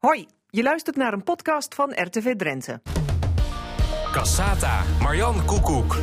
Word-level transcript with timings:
Hoi, 0.00 0.26
je 0.50 0.62
luistert 0.62 0.96
naar 0.96 1.12
een 1.12 1.22
podcast 1.22 1.74
van 1.74 1.92
RTV 1.94 2.36
Drenthe. 2.36 2.80
Cassata, 4.12 4.82
Marjan 5.00 5.44
Koekoek. 5.44 5.96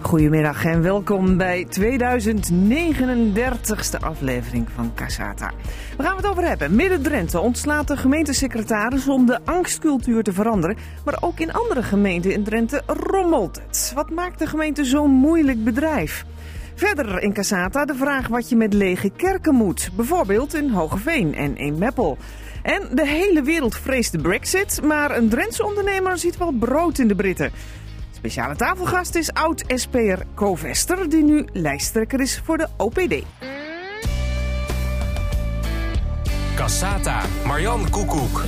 Goedemiddag 0.00 0.64
en 0.64 0.82
welkom 0.82 1.36
bij 1.36 1.66
2039ste 1.80 4.00
aflevering 4.00 4.70
van 4.70 4.94
Cassata. 4.94 5.50
We 5.96 6.02
gaan 6.02 6.16
het 6.16 6.26
over 6.26 6.46
hebben. 6.46 6.74
Midden-Drenthe 6.74 7.40
ontslaat 7.40 7.88
de 7.88 7.96
gemeentesecretaris 7.96 9.08
om 9.08 9.26
de 9.26 9.38
angstcultuur 9.44 10.22
te 10.22 10.32
veranderen. 10.32 10.76
Maar 11.04 11.18
ook 11.20 11.38
in 11.38 11.52
andere 11.52 11.82
gemeenten 11.82 12.32
in 12.32 12.44
Drenthe 12.44 12.82
rommelt 12.86 13.60
het. 13.66 13.92
Wat 13.94 14.10
maakt 14.10 14.38
de 14.38 14.46
gemeente 14.46 14.84
zo'n 14.84 15.10
moeilijk 15.10 15.64
bedrijf? 15.64 16.24
Verder 16.74 17.22
in 17.22 17.32
Cassata 17.32 17.84
de 17.84 17.94
vraag 17.94 18.28
wat 18.28 18.48
je 18.48 18.56
met 18.56 18.72
lege 18.72 19.10
kerken 19.10 19.54
moet. 19.54 19.90
Bijvoorbeeld 19.96 20.54
in 20.54 20.70
Hogeveen 20.70 21.34
en 21.34 21.56
in 21.56 21.78
Meppel. 21.78 22.18
En 22.64 22.88
de 22.92 23.06
hele 23.06 23.42
wereld 23.42 23.76
vreest 23.76 24.12
de 24.12 24.18
brexit, 24.18 24.82
maar 24.82 25.16
een 25.16 25.28
Drentse 25.28 25.64
ondernemer 25.66 26.18
ziet 26.18 26.36
wel 26.36 26.52
brood 26.52 26.98
in 26.98 27.08
de 27.08 27.14
Britten. 27.14 27.52
Speciale 28.10 28.56
tafelgast 28.56 29.14
is 29.14 29.32
oud-SP'er 29.32 30.22
Co 30.34 30.54
Vester, 30.54 31.08
die 31.08 31.22
nu 31.22 31.44
lijsttrekker 31.52 32.20
is 32.20 32.40
voor 32.44 32.58
de 32.58 32.68
OPD. 32.76 33.22
Cassata, 36.56 37.22
Marjan 37.46 37.90
Koekoek. 37.90 38.42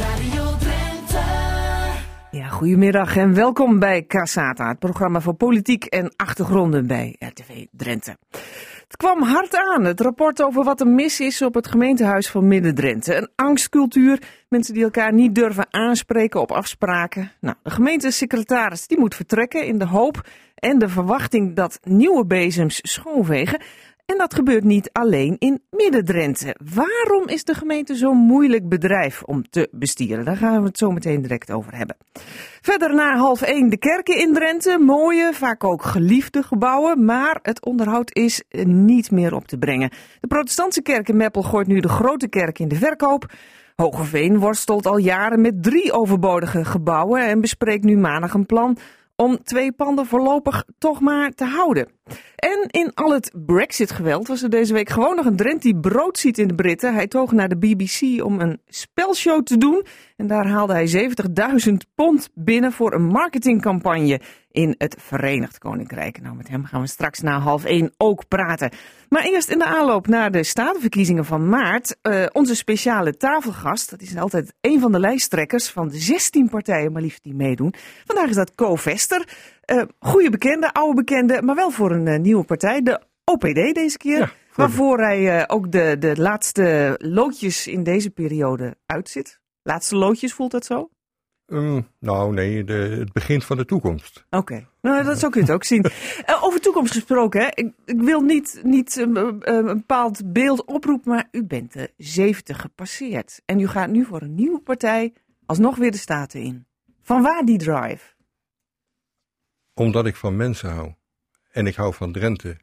Ja, 2.31 2.49
goedemiddag 2.49 3.17
en 3.17 3.35
welkom 3.35 3.79
bij 3.79 4.07
Cassata, 4.07 4.69
het 4.69 4.79
programma 4.79 5.21
voor 5.21 5.35
politiek 5.35 5.85
en 5.85 6.13
achtergronden 6.17 6.87
bij 6.87 7.17
RTV 7.19 7.67
Drenthe. 7.71 8.17
Het 8.87 8.97
kwam 8.97 9.23
hard 9.23 9.57
aan, 9.57 9.85
het 9.85 10.01
rapport 10.01 10.43
over 10.43 10.65
wat 10.65 10.81
er 10.81 10.87
mis 10.87 11.21
is 11.21 11.43
op 11.43 11.55
het 11.55 11.67
gemeentehuis 11.67 12.31
van 12.31 12.49
Midden-Drenthe. 12.49 13.15
Een 13.15 13.29
angstcultuur, 13.35 14.23
mensen 14.49 14.75
die 14.75 14.83
elkaar 14.83 15.13
niet 15.13 15.35
durven 15.35 15.67
aanspreken 15.71 16.41
op 16.41 16.53
afspraken. 16.53 17.33
Nou, 17.41 17.57
de 17.63 17.71
gemeentesecretaris 17.71 18.87
die 18.87 18.99
moet 18.99 19.15
vertrekken 19.15 19.67
in 19.67 19.79
de 19.79 19.87
hoop 19.87 20.29
en 20.55 20.79
de 20.79 20.89
verwachting 20.89 21.57
dat 21.57 21.79
nieuwe 21.83 22.27
bezems 22.27 22.79
schoonvegen. 22.83 23.61
En 24.07 24.19
dat 24.19 24.35
gebeurt 24.35 24.65
niet 24.65 24.91
alleen 24.93 25.37
in 25.39 25.63
Midden-Drenthe. 25.71 26.57
Waarom 26.75 27.29
is 27.29 27.45
de 27.45 27.55
gemeente 27.55 27.95
zo'n 27.95 28.17
moeilijk 28.17 28.69
bedrijf 28.69 29.23
om 29.23 29.49
te 29.51 29.69
bestieren? 29.71 30.25
Daar 30.25 30.37
gaan 30.37 30.61
we 30.61 30.67
het 30.67 30.79
zo 30.79 30.91
meteen 30.91 31.23
direct 31.23 31.51
over 31.51 31.77
hebben. 31.77 31.97
Verder 32.61 32.95
na 32.95 33.17
half 33.17 33.43
één 33.43 33.69
de 33.69 33.77
kerken 33.77 34.19
in 34.19 34.33
Drenthe. 34.33 34.79
Mooie, 34.79 35.31
vaak 35.33 35.65
ook 35.65 35.83
geliefde 35.83 36.43
gebouwen. 36.43 37.05
Maar 37.05 37.39
het 37.43 37.65
onderhoud 37.65 38.15
is 38.15 38.43
niet 38.65 39.11
meer 39.11 39.35
op 39.35 39.47
te 39.47 39.59
brengen. 39.59 39.91
De 40.21 40.27
protestantse 40.27 40.83
kerk 40.83 41.09
in 41.09 41.17
Meppel 41.17 41.43
gooit 41.43 41.67
nu 41.67 41.81
de 41.81 41.89
grote 41.89 42.29
kerk 42.29 42.59
in 42.59 42.69
de 42.69 42.77
verkoop. 42.77 43.33
Hogeveen 43.77 44.39
worstelt 44.39 44.87
al 44.87 44.97
jaren 44.97 45.41
met 45.41 45.63
drie 45.63 45.93
overbodige 45.93 46.65
gebouwen 46.65 47.27
en 47.27 47.41
bespreekt 47.41 47.85
nu 47.85 47.97
maandag 47.97 48.35
een 48.35 48.47
plan 48.47 48.79
om 49.17 49.43
twee 49.43 49.73
panden 49.73 50.07
voorlopig 50.07 50.65
toch 50.79 51.01
maar 51.01 51.31
te 51.31 51.45
houden. 51.45 51.89
En 52.37 52.67
in 52.71 52.95
al 52.95 53.13
het 53.13 53.33
Brexit-geweld 53.47 54.29
was 54.29 54.43
er 54.43 54.51
deze 54.51 54.73
week 54.73 54.89
gewoon 54.89 55.17
nog 55.17 55.27
een 55.27 55.37
Drent 55.37 55.63
die 55.63 55.77
brood 55.77 56.19
ziet 56.19 56.39
in 56.39 56.49
de 56.49 56.55
Britten. 56.55 56.95
Hij 56.95 57.07
toog 57.07 57.33
naar 57.33 57.49
de 57.49 57.57
BBC 57.57 58.25
om 58.25 58.41
een 58.41 58.61
spelshow 58.67 59.43
te 59.43 59.59
doen. 59.59 59.85
En 60.17 60.27
daar 60.27 60.47
haalde 60.47 60.73
hij 60.73 61.11
70.000 61.69 61.73
pond 61.95 62.31
binnen 62.35 62.73
voor 62.73 62.95
een 62.95 63.07
marketingcampagne 63.07 64.21
in 64.51 64.75
het 64.79 64.97
Verenigd 64.99 65.59
Koninkrijk. 65.59 66.23
Nou, 66.23 66.37
met 66.37 66.49
hem 66.49 66.65
gaan 66.65 66.81
we 66.81 66.87
straks 66.87 67.21
na 67.21 67.39
half 67.39 67.65
één 67.65 67.93
ook 67.97 68.29
praten. 68.29 68.71
Maar 69.09 69.25
eerst 69.25 69.51
in 69.51 69.59
de 69.59 69.65
aanloop 69.65 70.07
naar 70.07 70.31
de 70.31 70.45
statenverkiezingen 70.45 71.25
van 71.25 71.49
maart. 71.49 71.97
Uh, 72.03 72.27
onze 72.33 72.55
speciale 72.57 73.17
tafelgast, 73.17 73.91
dat 73.91 74.01
is 74.01 74.17
altijd 74.17 74.55
een 74.61 74.81
van 74.81 74.93
de 74.93 75.01
lijsttrekkers 75.01 75.71
van 75.71 75.89
de 75.89 75.99
16 75.99 76.49
partijen 76.49 76.93
maar 76.93 77.03
liefst 77.03 77.23
die 77.23 77.35
meedoen. 77.35 77.75
Vandaag 78.07 78.29
is 78.29 78.35
dat 78.35 78.55
Co 78.55 78.77
Vester. 78.77 79.29
Uh, 79.67 79.83
goede 79.99 80.31
bekende, 80.31 80.73
oude 80.73 80.95
bekende, 80.95 81.43
maar 81.43 81.55
wel 81.55 81.71
voor 81.71 81.91
een 81.91 82.07
uh, 82.07 82.19
nieuwe 82.19 82.45
partij. 82.45 82.83
De 82.83 83.01
OPD 83.25 83.75
deze 83.75 83.97
keer. 83.97 84.19
Ja, 84.19 84.31
waarvoor 84.55 84.99
hij 84.99 85.49
ook 85.49 85.73
de, 85.73 85.97
de 85.99 86.17
laatste 86.17 86.95
loodjes 86.99 87.67
in 87.67 87.83
deze 87.83 88.11
periode 88.11 88.77
uitzit. 88.87 89.41
Laatste 89.63 89.97
loodjes, 89.97 90.35
voelt 90.35 90.51
dat 90.51 90.65
zo? 90.65 90.89
Um, 91.47 91.89
nou, 91.99 92.33
nee, 92.33 92.65
de, 92.65 92.73
het 92.73 93.13
begin 93.13 93.43
van 93.43 93.57
de 93.57 93.65
toekomst. 93.65 94.25
Oké, 94.27 94.37
okay. 94.37 94.67
nou, 94.81 95.05
dat 95.05 95.19
zo 95.19 95.29
kun 95.29 95.41
je 95.41 95.47
het 95.47 95.55
ook 95.55 95.65
zien. 95.65 95.85
Uh, 95.85 96.43
over 96.45 96.61
toekomst 96.61 96.93
gesproken, 96.93 97.41
hè? 97.41 97.47
Ik, 97.47 97.73
ik 97.85 98.01
wil 98.01 98.21
niet, 98.21 98.61
niet 98.63 98.97
uh, 98.97 99.07
uh, 99.07 99.33
een 99.41 99.65
bepaald 99.65 100.33
beeld 100.33 100.65
oproepen, 100.65 101.11
maar 101.11 101.29
u 101.31 101.45
bent 101.45 101.73
de 101.73 101.93
70 101.97 102.61
gepasseerd. 102.61 103.43
En 103.45 103.61
u 103.61 103.67
gaat 103.67 103.91
nu 103.91 104.05
voor 104.05 104.23
een 104.23 104.35
nieuwe 104.35 104.61
partij 104.61 105.13
alsnog 105.47 105.77
weer 105.77 105.91
de 105.91 105.99
Staten 105.99 106.41
in. 106.41 106.67
Van 107.03 107.23
waar 107.23 107.45
die 107.45 107.59
drive? 107.59 108.15
Omdat 109.75 110.07
ik 110.07 110.17
van 110.17 110.37
mensen 110.37 110.71
hou. 110.71 110.95
En 111.51 111.67
ik 111.67 111.75
hou 111.75 111.95
van 111.95 112.13
Drenthe. 112.13 112.57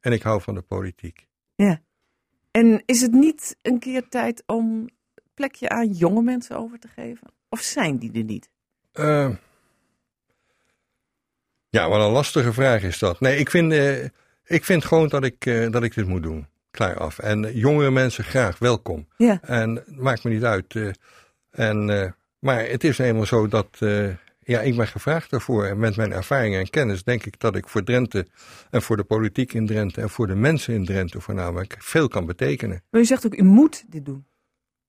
En 0.00 0.12
ik 0.12 0.22
hou 0.22 0.42
van 0.42 0.54
de 0.54 0.62
politiek. 0.62 1.28
Ja. 1.54 1.80
En 2.50 2.82
is 2.84 3.00
het 3.00 3.12
niet 3.12 3.56
een 3.62 3.78
keer 3.78 4.08
tijd 4.08 4.42
om 4.46 4.88
plekje 5.34 5.68
aan 5.68 5.92
jonge 5.92 6.22
mensen 6.22 6.56
over 6.56 6.78
te 6.78 6.88
geven? 6.88 7.35
Of 7.56 7.62
zijn 7.62 7.98
die 7.98 8.12
er 8.12 8.24
niet? 8.24 8.48
Uh, 8.94 9.30
ja, 11.68 11.88
wat 11.88 12.00
een 12.00 12.12
lastige 12.12 12.52
vraag 12.52 12.82
is 12.82 12.98
dat. 12.98 13.20
Nee, 13.20 13.38
ik 13.38 13.50
vind, 13.50 13.72
uh, 13.72 14.04
ik 14.44 14.64
vind 14.64 14.84
gewoon 14.84 15.08
dat 15.08 15.24
ik, 15.24 15.46
uh, 15.46 15.70
dat 15.70 15.82
ik 15.82 15.94
dit 15.94 16.06
moet 16.06 16.22
doen. 16.22 16.46
Klaar 16.70 16.98
af. 16.98 17.18
En 17.18 17.56
jongere 17.58 17.90
mensen 17.90 18.24
graag 18.24 18.58
welkom. 18.58 19.06
Ja. 19.16 19.40
En 19.42 19.84
maakt 19.86 20.24
me 20.24 20.30
niet 20.30 20.44
uit. 20.44 20.94
en, 21.50 21.86
maar 22.38 22.66
het 22.68 22.84
is 22.84 22.98
eenmaal 22.98 23.26
zo 23.26 23.48
dat 23.48 23.78
ja, 24.46 24.60
ik 24.60 24.76
ben 24.76 24.86
gevraagd 24.86 25.30
daarvoor. 25.30 25.64
En 25.64 25.78
met 25.78 25.96
mijn 25.96 26.12
ervaring 26.12 26.54
en 26.54 26.70
kennis 26.70 27.02
denk 27.02 27.24
ik 27.24 27.40
dat 27.40 27.56
ik 27.56 27.68
voor 27.68 27.82
Drenthe 27.82 28.26
en 28.70 28.82
voor 28.82 28.96
de 28.96 29.04
politiek 29.04 29.52
in 29.52 29.66
Drenthe 29.66 30.00
en 30.00 30.10
voor 30.10 30.26
de 30.26 30.34
mensen 30.34 30.74
in 30.74 30.84
Drenthe 30.84 31.20
voornamelijk 31.20 31.76
veel 31.78 32.08
kan 32.08 32.26
betekenen. 32.26 32.82
Maar 32.90 33.00
u 33.00 33.04
zegt 33.04 33.26
ook, 33.26 33.36
u 33.36 33.42
moet 33.42 33.84
dit 33.88 34.04
doen. 34.04 34.26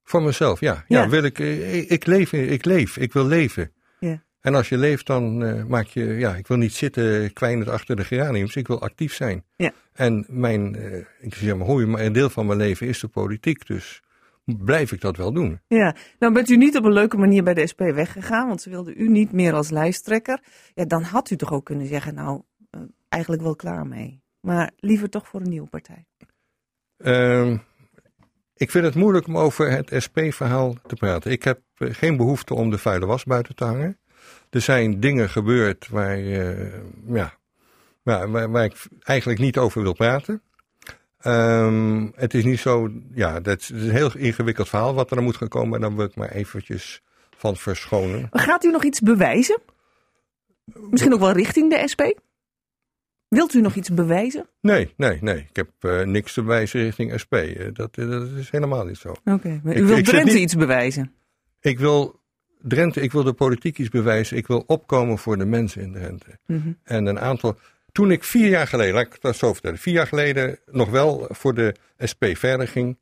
Voor 0.07 0.21
mezelf, 0.21 0.59
ja. 0.59 0.83
Ja, 0.87 1.01
ja 1.01 1.09
wil 1.09 1.23
ik, 1.23 1.39
ik, 1.39 1.89
ik, 1.89 2.05
leef, 2.05 2.33
ik 2.33 2.65
leef, 2.65 2.97
ik 2.97 3.13
wil 3.13 3.25
leven. 3.25 3.71
Ja. 3.99 4.23
En 4.41 4.55
als 4.55 4.69
je 4.69 4.77
leeft, 4.77 5.05
dan 5.05 5.43
uh, 5.43 5.63
maak 5.63 5.85
je, 5.85 6.03
ja, 6.03 6.35
ik 6.35 6.47
wil 6.47 6.57
niet 6.57 6.73
zitten 6.73 7.33
kwijnend 7.33 7.69
achter 7.69 7.95
de 7.95 8.03
geraniums, 8.03 8.55
ik 8.55 8.67
wil 8.67 8.81
actief 8.81 9.13
zijn. 9.13 9.43
Ja. 9.55 9.71
En 9.93 10.25
mijn, 10.27 10.75
uh, 10.75 11.05
ik 11.19 11.33
zeg 11.33 11.55
maar, 11.55 11.67
hoor, 11.67 11.87
maar 11.87 12.01
een 12.01 12.13
deel 12.13 12.29
van 12.29 12.45
mijn 12.45 12.57
leven 12.57 12.87
is 12.87 12.99
de 12.99 13.07
politiek, 13.07 13.67
dus 13.67 14.01
blijf 14.45 14.91
ik 14.91 15.01
dat 15.01 15.17
wel 15.17 15.31
doen. 15.31 15.59
Ja, 15.67 15.95
nou 16.19 16.33
bent 16.33 16.49
u 16.49 16.57
niet 16.57 16.77
op 16.77 16.83
een 16.83 16.93
leuke 16.93 17.17
manier 17.17 17.43
bij 17.43 17.53
de 17.53 17.67
SP 17.71 17.79
weggegaan, 17.79 18.47
want 18.47 18.61
ze 18.61 18.69
wilden 18.69 18.93
u 18.97 19.09
niet 19.09 19.31
meer 19.31 19.53
als 19.53 19.69
lijsttrekker. 19.69 20.39
Ja, 20.73 20.85
dan 20.85 21.03
had 21.03 21.29
u 21.29 21.35
toch 21.35 21.51
ook 21.51 21.65
kunnen 21.65 21.87
zeggen, 21.87 22.13
nou, 22.13 22.41
uh, 22.71 22.81
eigenlijk 23.09 23.41
wel 23.41 23.55
klaar 23.55 23.87
mee. 23.87 24.21
Maar 24.39 24.71
liever 24.77 25.09
toch 25.09 25.27
voor 25.27 25.41
een 25.41 25.49
nieuwe 25.49 25.69
partij. 25.69 26.05
Uh, 26.97 27.57
ik 28.57 28.71
vind 28.71 28.85
het 28.85 28.95
moeilijk 28.95 29.27
om 29.27 29.37
over 29.37 29.71
het 29.71 29.93
SP-verhaal 29.97 30.75
te 30.87 30.95
praten. 30.95 31.31
Ik 31.31 31.43
heb 31.43 31.59
uh, 31.77 31.93
geen 31.93 32.17
behoefte 32.17 32.53
om 32.53 32.69
de 32.69 32.77
vuile 32.77 33.05
was 33.05 33.23
buiten 33.23 33.55
te 33.55 33.63
hangen. 33.63 33.97
Er 34.49 34.61
zijn 34.61 34.99
dingen 34.99 35.29
gebeurd 35.29 35.87
waar, 35.87 36.19
uh, 36.19 36.73
ja, 37.05 37.37
waar, 38.03 38.63
ik 38.63 38.87
eigenlijk 39.03 39.39
niet 39.39 39.57
over 39.57 39.81
wil 39.81 39.93
praten. 39.93 40.41
Um, 41.25 42.11
het 42.15 42.33
is 42.33 42.43
niet 42.43 42.59
zo, 42.59 42.91
ja, 43.13 43.39
dat 43.39 43.59
is 43.59 43.69
een 43.69 43.89
heel 43.89 44.11
ingewikkeld 44.17 44.69
verhaal 44.69 44.93
wat 44.93 45.11
er 45.11 45.23
moet 45.23 45.35
gaan 45.35 45.47
komen. 45.47 45.75
En 45.75 45.81
dan 45.81 45.95
wil 45.95 46.05
ik 46.05 46.15
maar 46.15 46.31
eventjes 46.31 47.01
van 47.37 47.55
verschonen. 47.55 48.27
Gaat 48.31 48.63
u 48.63 48.71
nog 48.71 48.83
iets 48.83 48.99
bewijzen? 48.99 49.61
Misschien 50.89 51.13
ook 51.13 51.19
wel 51.19 51.31
richting 51.31 51.69
de 51.69 51.87
SP? 51.91 52.01
Wilt 53.27 53.53
u 53.53 53.61
nog 53.61 53.75
iets 53.75 53.93
bewijzen? 53.93 54.49
Nee, 54.61 54.93
nee, 54.97 55.17
nee. 55.21 55.47
Ik 55.49 55.55
heb 55.55 55.69
uh, 55.81 56.01
niks 56.01 56.33
te 56.33 56.41
bewijzen 56.41 56.81
richting 56.81 57.19
SP. 57.23 57.33
Uh, 57.33 57.67
dat, 57.73 57.95
dat 57.95 58.29
is 58.37 58.49
helemaal 58.49 58.85
niet 58.85 58.97
zo. 58.97 59.09
Oké, 59.09 59.31
okay, 59.31 59.61
u 59.63 59.85
wilt 59.85 60.05
Drenthe 60.05 60.33
niet... 60.33 60.41
iets 60.41 60.55
bewijzen? 60.55 61.13
Ik 61.61 61.79
wil 61.79 62.19
Drenthe, 62.61 63.01
ik 63.01 63.11
wil 63.11 63.23
de 63.23 63.33
politiek 63.33 63.77
iets 63.77 63.89
bewijzen. 63.89 64.37
Ik 64.37 64.47
wil 64.47 64.63
opkomen 64.67 65.17
voor 65.17 65.37
de 65.37 65.45
mensen 65.45 65.81
in 65.81 65.93
Drenthe. 65.93 66.39
Mm 66.45 66.61
-hmm. 66.61 66.77
En 66.83 67.05
een 67.05 67.19
aantal... 67.19 67.57
Toen 67.91 68.11
ik 68.11 68.23
vier 68.23 68.49
jaar 68.49 68.67
geleden, 68.67 68.93
laat 68.93 69.05
ik 69.05 69.21
dat 69.21 69.35
zo 69.35 69.53
vertellen, 69.53 69.77
vier 69.77 69.93
jaar 69.93 70.07
geleden 70.07 70.59
nog 70.65 70.89
wel 70.89 71.27
voor 71.29 71.53
de 71.53 71.75
SP 72.11 72.23
verder 72.33 72.67
ging. 72.67 72.97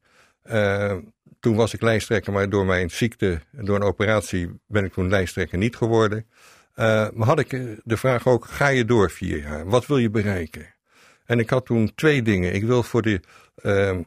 Uh, 0.51 0.93
toen 1.39 1.55
was 1.55 1.73
ik 1.73 1.81
lijsttrekker, 1.81 2.33
maar 2.33 2.49
door 2.49 2.65
mijn 2.65 2.89
ziekte, 2.89 3.39
door 3.51 3.75
een 3.75 3.81
operatie, 3.81 4.49
ben 4.67 4.85
ik 4.85 4.93
toen 4.93 5.09
lijsttrekker 5.09 5.57
niet 5.57 5.75
geworden. 5.75 6.25
Uh, 6.75 7.07
maar 7.13 7.27
had 7.27 7.39
ik 7.39 7.49
de 7.83 7.97
vraag 7.97 8.27
ook, 8.27 8.45
ga 8.45 8.67
je 8.67 8.85
door 8.85 9.11
vier 9.11 9.41
jaar? 9.41 9.65
Wat 9.65 9.85
wil 9.85 9.97
je 9.97 10.09
bereiken? 10.09 10.73
En 11.25 11.39
ik 11.39 11.49
had 11.49 11.65
toen 11.65 11.91
twee 11.95 12.21
dingen. 12.21 12.53
Ik 12.53 12.63
wil 12.63 12.83
voor 12.83 13.01
de, 13.01 13.21
uh, 13.61 13.99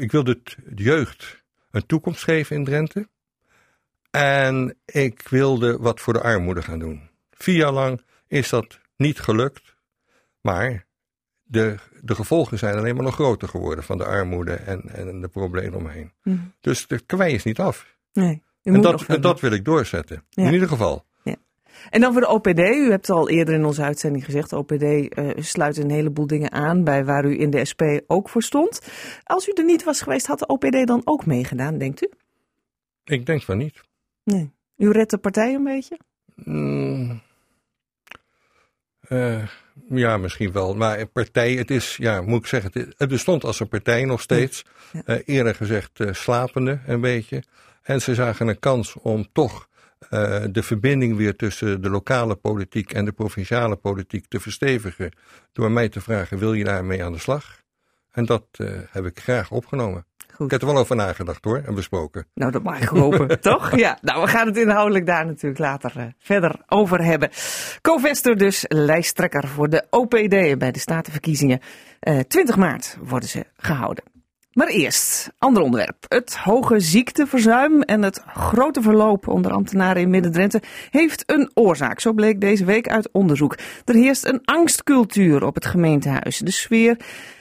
ik 0.00 0.12
wil 0.12 0.24
de, 0.24 0.40
jeugd 0.74 1.42
een 1.70 1.86
toekomst 1.86 2.24
geven 2.24 2.56
in 2.56 2.64
Drenthe. 2.64 3.08
En 4.10 4.76
ik 4.84 5.28
wilde 5.28 5.78
wat 5.78 6.00
voor 6.00 6.12
de 6.12 6.22
armoede 6.22 6.62
gaan 6.62 6.78
doen. 6.78 7.10
Vier 7.30 7.56
jaar 7.56 7.72
lang 7.72 8.02
is 8.26 8.48
dat 8.48 8.78
niet 8.96 9.20
gelukt. 9.20 9.76
Maar 10.40 10.86
de, 11.42 11.76
de 12.00 12.14
gevolgen 12.14 12.58
zijn 12.58 12.76
alleen 12.76 12.94
maar 12.94 13.04
nog 13.04 13.14
groter 13.14 13.48
geworden 13.48 13.84
van 13.84 13.98
de 13.98 14.04
armoede 14.04 14.54
en, 14.54 14.82
en 14.88 15.20
de 15.20 15.28
problemen 15.28 15.78
omheen. 15.78 16.12
Mm. 16.22 16.52
Dus 16.60 16.86
de 16.86 17.00
kwij 17.00 17.32
is 17.32 17.44
niet 17.44 17.58
af. 17.58 17.96
Nee. 18.12 18.42
En 18.62 18.80
dat, 18.80 19.02
en 19.06 19.20
dat 19.20 19.40
wil 19.40 19.52
ik 19.52 19.64
doorzetten. 19.64 20.24
Ja. 20.30 20.46
In 20.46 20.52
ieder 20.52 20.68
geval. 20.68 21.06
En 21.90 22.00
dan 22.00 22.12
voor 22.12 22.20
de 22.20 22.28
OPD. 22.28 22.58
U 22.58 22.90
hebt 22.90 23.10
al 23.10 23.28
eerder 23.28 23.54
in 23.54 23.64
onze 23.64 23.82
uitzending 23.82 24.24
gezegd, 24.24 24.50
de 24.50 24.56
OPD 24.56 24.82
eh, 24.82 25.28
sluit 25.36 25.76
een 25.76 25.90
heleboel 25.90 26.26
dingen 26.26 26.52
aan 26.52 26.84
bij 26.84 27.04
waar 27.04 27.24
u 27.24 27.40
in 27.40 27.50
de 27.50 27.64
SP 27.70 27.82
ook 28.06 28.28
voor 28.28 28.42
stond. 28.42 28.80
Als 29.24 29.48
u 29.48 29.52
er 29.52 29.64
niet 29.64 29.84
was 29.84 30.02
geweest, 30.02 30.26
had 30.26 30.38
de 30.38 30.46
OPD 30.46 30.86
dan 30.86 31.02
ook 31.04 31.26
meegedaan, 31.26 31.78
denkt 31.78 32.02
u? 32.02 32.10
Ik 33.04 33.26
denk 33.26 33.42
van 33.42 33.58
niet. 33.58 33.80
Nee. 34.24 34.50
U 34.76 34.90
redt 34.90 35.10
de 35.10 35.18
partij 35.18 35.54
een 35.54 35.64
beetje? 35.64 35.98
Mm. 36.34 37.20
Eh, 39.00 39.42
ja, 39.88 40.16
misschien 40.16 40.52
wel. 40.52 40.74
Maar 40.74 40.98
een 40.98 41.10
partij, 41.10 41.52
het 41.52 41.70
is, 41.70 41.96
ja, 41.96 42.20
moet 42.20 42.40
ik 42.40 42.46
zeggen, 42.46 42.70
het, 42.96 43.08
bestond 43.08 43.44
als 43.44 43.60
een 43.60 43.68
partij 43.68 44.04
nog 44.04 44.20
steeds. 44.20 44.64
Ja. 44.92 45.02
Eh, 45.04 45.18
eerder 45.24 45.54
gezegd 45.54 46.00
slapende 46.10 46.80
een 46.86 47.00
beetje. 47.00 47.42
En 47.82 48.00
ze 48.00 48.14
zagen 48.14 48.48
een 48.48 48.58
kans 48.58 48.94
om 48.94 49.26
toch 49.32 49.68
eh, 49.98 50.44
de 50.50 50.62
verbinding 50.62 51.16
weer 51.16 51.36
tussen 51.36 51.82
de 51.82 51.90
lokale 51.90 52.34
politiek 52.34 52.92
en 52.92 53.04
de 53.04 53.12
provinciale 53.12 53.76
politiek 53.76 54.26
te 54.28 54.40
verstevigen. 54.40 55.12
Door 55.52 55.70
mij 55.70 55.88
te 55.88 56.00
vragen, 56.00 56.38
wil 56.38 56.52
je 56.52 56.64
daarmee 56.64 57.04
aan 57.04 57.12
de 57.12 57.18
slag? 57.18 57.62
En 58.10 58.24
dat 58.24 58.44
eh, 58.52 58.68
heb 58.90 59.04
ik 59.04 59.18
graag 59.20 59.50
opgenomen. 59.50 60.06
Goed. 60.34 60.46
Ik 60.46 60.50
heb 60.50 60.60
er 60.60 60.66
wel 60.66 60.82
over 60.82 60.96
nagedacht 60.96 61.44
hoor, 61.44 61.62
en 61.66 61.74
besproken. 61.74 62.26
Nou, 62.34 62.52
dat 62.52 62.62
mag 62.62 62.80
ik 62.80 62.88
hopen, 62.88 63.40
toch? 63.50 63.76
Ja, 63.76 63.98
nou, 64.02 64.22
we 64.22 64.28
gaan 64.28 64.46
het 64.46 64.56
inhoudelijk 64.56 65.06
daar 65.06 65.26
natuurlijk 65.26 65.60
later 65.60 65.92
eh, 65.96 66.04
verder 66.18 66.62
over 66.68 67.04
hebben. 67.04 67.30
Co-Vester 67.80 68.36
dus, 68.36 68.64
lijsttrekker 68.68 69.48
voor 69.48 69.68
de 69.68 69.86
OPD 69.90 70.58
bij 70.58 70.72
de 70.72 70.78
Statenverkiezingen. 70.78 71.60
Eh 72.00 72.18
20 72.18 72.56
maart 72.56 72.98
worden 73.00 73.28
ze 73.28 73.44
gehouden. 73.56 74.17
Maar 74.58 74.68
eerst, 74.68 75.30
ander 75.38 75.62
onderwerp. 75.62 76.04
Het 76.08 76.36
hoge 76.36 76.80
ziekteverzuim 76.80 77.82
en 77.82 78.02
het 78.02 78.22
grote 78.26 78.82
verloop 78.82 79.28
onder 79.28 79.52
ambtenaren 79.52 80.02
in 80.02 80.10
Midden-Drenthe 80.10 80.62
heeft 80.90 81.22
een 81.26 81.50
oorzaak. 81.54 82.00
Zo 82.00 82.12
bleek 82.12 82.40
deze 82.40 82.64
week 82.64 82.88
uit 82.88 83.08
onderzoek. 83.12 83.58
Er 83.84 83.94
heerst 83.94 84.26
een 84.26 84.40
angstcultuur 84.44 85.44
op 85.44 85.54
het 85.54 85.66
gemeentehuis. 85.66 86.38
De 86.38 86.50
sfeer 86.50 86.96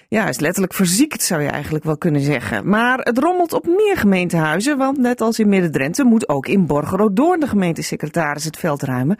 ja, 0.07 0.27
is 0.27 0.39
letterlijk 0.39 0.73
verziekt, 0.73 1.23
zou 1.23 1.41
je 1.41 1.49
eigenlijk 1.49 1.83
wel 1.83 1.97
kunnen 1.97 2.21
zeggen. 2.21 2.69
Maar 2.69 2.99
het 2.99 3.17
rommelt 3.17 3.53
op 3.53 3.65
meer 3.65 3.97
gemeentehuizen, 3.97 4.77
want 4.77 4.97
net 4.97 5.21
als 5.21 5.39
in 5.39 5.49
Midden-Drenthe 5.49 6.03
moet 6.03 6.29
ook 6.29 6.47
in 6.47 6.65
Borgeroodoorn 6.65 7.39
de 7.39 7.47
gemeentesecretaris 7.47 8.43
het 8.43 8.57
veld 8.57 8.83
ruimen. 8.83 9.17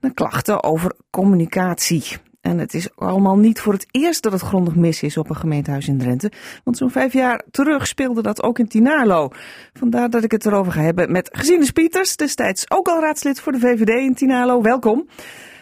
naar 0.00 0.14
klachten 0.14 0.62
over 0.62 0.92
communicatie. 1.10 2.29
En 2.40 2.58
het 2.58 2.74
is 2.74 2.96
allemaal 2.96 3.38
niet 3.38 3.60
voor 3.60 3.72
het 3.72 3.86
eerst 3.90 4.22
dat 4.22 4.32
het 4.32 4.40
grondig 4.40 4.74
mis 4.74 5.02
is 5.02 5.16
op 5.16 5.30
een 5.30 5.36
gemeentehuis 5.36 5.88
in 5.88 5.98
Drenthe. 5.98 6.32
Want 6.64 6.76
zo'n 6.76 6.90
vijf 6.90 7.12
jaar 7.12 7.44
terug 7.50 7.86
speelde 7.86 8.22
dat 8.22 8.42
ook 8.42 8.58
in 8.58 8.68
Tinalo. 8.68 9.28
Vandaar 9.72 10.10
dat 10.10 10.24
ik 10.24 10.30
het 10.30 10.46
erover 10.46 10.72
ga 10.72 10.80
hebben 10.80 11.12
met 11.12 11.28
Gesine 11.32 11.72
Pieters, 11.72 12.16
destijds 12.16 12.70
ook 12.70 12.88
al 12.88 13.00
raadslid 13.00 13.40
voor 13.40 13.52
de 13.52 13.58
VVD 13.58 13.88
in 13.88 14.14
Tinalo. 14.14 14.62
Welkom. 14.62 15.08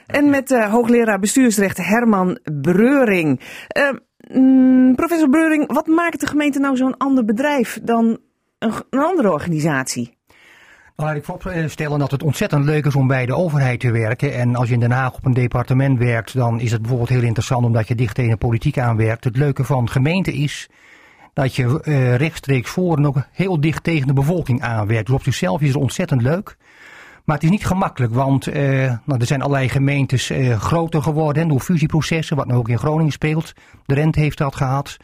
En 0.06 0.30
met 0.30 0.50
uh, 0.50 0.72
hoogleraar 0.72 1.18
bestuursrecht 1.18 1.76
Herman 1.76 2.38
Breuring. 2.60 3.40
Uh, 3.76 3.90
mm, 4.40 4.94
professor 4.94 5.28
Breuring, 5.28 5.72
wat 5.72 5.86
maakt 5.86 6.20
de 6.20 6.26
gemeente 6.26 6.58
nou 6.58 6.76
zo'n 6.76 6.96
ander 6.96 7.24
bedrijf 7.24 7.78
dan 7.82 8.18
een 8.58 8.72
andere 8.90 9.32
organisatie? 9.32 10.17
Laat 11.02 11.16
ik 11.16 11.24
vooropstellen 11.24 11.98
dat 11.98 12.10
het 12.10 12.22
ontzettend 12.22 12.64
leuk 12.64 12.86
is 12.86 12.94
om 12.94 13.06
bij 13.06 13.26
de 13.26 13.34
overheid 13.34 13.80
te 13.80 13.90
werken. 13.90 14.34
En 14.34 14.56
als 14.56 14.68
je 14.68 14.74
in 14.74 14.80
Den 14.80 14.90
Haag 14.90 15.14
op 15.14 15.24
een 15.24 15.34
departement 15.34 15.98
werkt, 15.98 16.34
dan 16.34 16.60
is 16.60 16.70
het 16.70 16.80
bijvoorbeeld 16.80 17.10
heel 17.10 17.22
interessant 17.22 17.64
omdat 17.64 17.88
je 17.88 17.94
dicht 17.94 18.14
tegen 18.14 18.30
de 18.30 18.36
politiek 18.36 18.78
aanwerkt. 18.78 19.24
Het 19.24 19.36
leuke 19.36 19.64
van 19.64 19.88
gemeente 19.88 20.32
is 20.32 20.68
dat 21.32 21.54
je 21.54 21.80
uh, 21.84 22.16
rechtstreeks 22.16 22.70
voor 22.70 22.96
en 22.96 23.06
ook 23.06 23.16
heel 23.32 23.60
dicht 23.60 23.84
tegen 23.84 24.06
de 24.06 24.12
bevolking 24.12 24.62
aanwerkt. 24.62 25.06
Dus 25.06 25.14
op 25.14 25.22
zichzelf 25.22 25.60
is 25.60 25.68
het 25.68 25.76
ontzettend 25.76 26.22
leuk. 26.22 26.56
Maar 27.24 27.34
het 27.34 27.44
is 27.44 27.50
niet 27.50 27.66
gemakkelijk, 27.66 28.14
want 28.14 28.48
uh, 28.48 28.54
nou, 29.04 29.20
er 29.20 29.26
zijn 29.26 29.42
allerlei 29.42 29.68
gemeentes 29.68 30.30
uh, 30.30 30.60
groter 30.60 31.02
geworden 31.02 31.48
door 31.48 31.60
fusieprocessen, 31.60 32.36
wat 32.36 32.46
nu 32.46 32.54
ook 32.54 32.68
in 32.68 32.78
Groningen 32.78 33.12
speelt. 33.12 33.52
De 33.86 33.94
Rente 33.94 34.20
heeft 34.20 34.38
dat 34.38 34.56
gehad. 34.56 34.96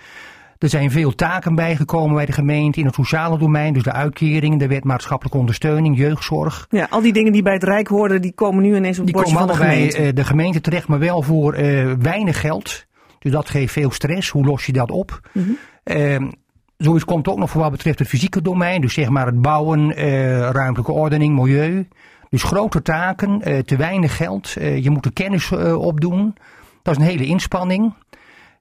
Er 0.65 0.71
zijn 0.71 0.91
veel 0.91 1.15
taken 1.15 1.55
bijgekomen 1.55 2.15
bij 2.15 2.27
de 2.27 2.33
gemeente 2.33 2.79
in 2.81 2.87
het 2.87 2.95
sociale 2.95 3.39
domein, 3.39 3.73
dus 3.73 3.83
de 3.83 3.93
uitkeringen, 3.93 4.59
de 4.59 4.67
wet 4.67 4.85
maatschappelijke 4.85 5.39
ondersteuning, 5.39 5.97
jeugdzorg. 5.97 6.67
Ja, 6.71 6.87
al 6.91 7.01
die 7.01 7.13
dingen 7.13 7.33
die 7.33 7.43
bij 7.43 7.53
het 7.53 7.63
Rijk 7.63 7.89
hoorden, 7.89 8.23
die 8.23 8.33
komen 8.35 8.63
nu 8.63 8.77
ineens 8.77 8.99
op 8.99 9.05
het 9.05 9.15
bordje 9.15 9.35
van 9.35 9.47
de 9.47 9.55
gemeente. 9.55 9.81
Die 9.81 9.91
komen 9.91 10.15
bij 10.15 10.23
de 10.23 10.29
gemeente 10.29 10.61
terecht, 10.61 10.89
maar 10.89 10.99
wel 10.99 11.23
voor 11.23 11.59
uh, 11.59 11.93
weinig 11.99 12.41
geld. 12.41 12.87
Dus 13.19 13.33
dat 13.33 13.49
geeft 13.49 13.73
veel 13.73 13.91
stress. 13.91 14.31
Hoe 14.31 14.45
los 14.45 14.67
je 14.67 14.73
dat 14.73 14.91
op? 14.91 15.21
Mm 15.33 15.57
-hmm. 15.85 16.33
zoiets 16.77 17.05
komt 17.05 17.29
ook 17.29 17.39
nog 17.39 17.51
voor 17.51 17.61
wat 17.61 17.71
betreft 17.71 17.99
het 17.99 18.09
fysieke 18.09 18.43
domein, 18.43 18.81
dus 18.81 18.95
zeg 18.95 19.09
maar 19.09 19.27
het 19.27 19.43
bouwen, 19.43 19.81
uh, 19.91 20.39
ruimtelijke 20.39 20.93
ordening, 20.93 21.35
milieu. 21.35 21.89
Dus 22.31 22.43
grote 22.43 22.83
taken, 22.83 23.65
te 23.65 23.77
weinig 23.77 24.17
geld. 24.17 24.51
Je 24.51 24.91
moet 24.91 25.03
de 25.03 25.13
kennis 25.13 25.53
opdoen. 25.77 26.35
Dat 26.83 26.97
is 26.97 27.03
een 27.03 27.09
hele 27.09 27.27
inspanning. 27.27 27.93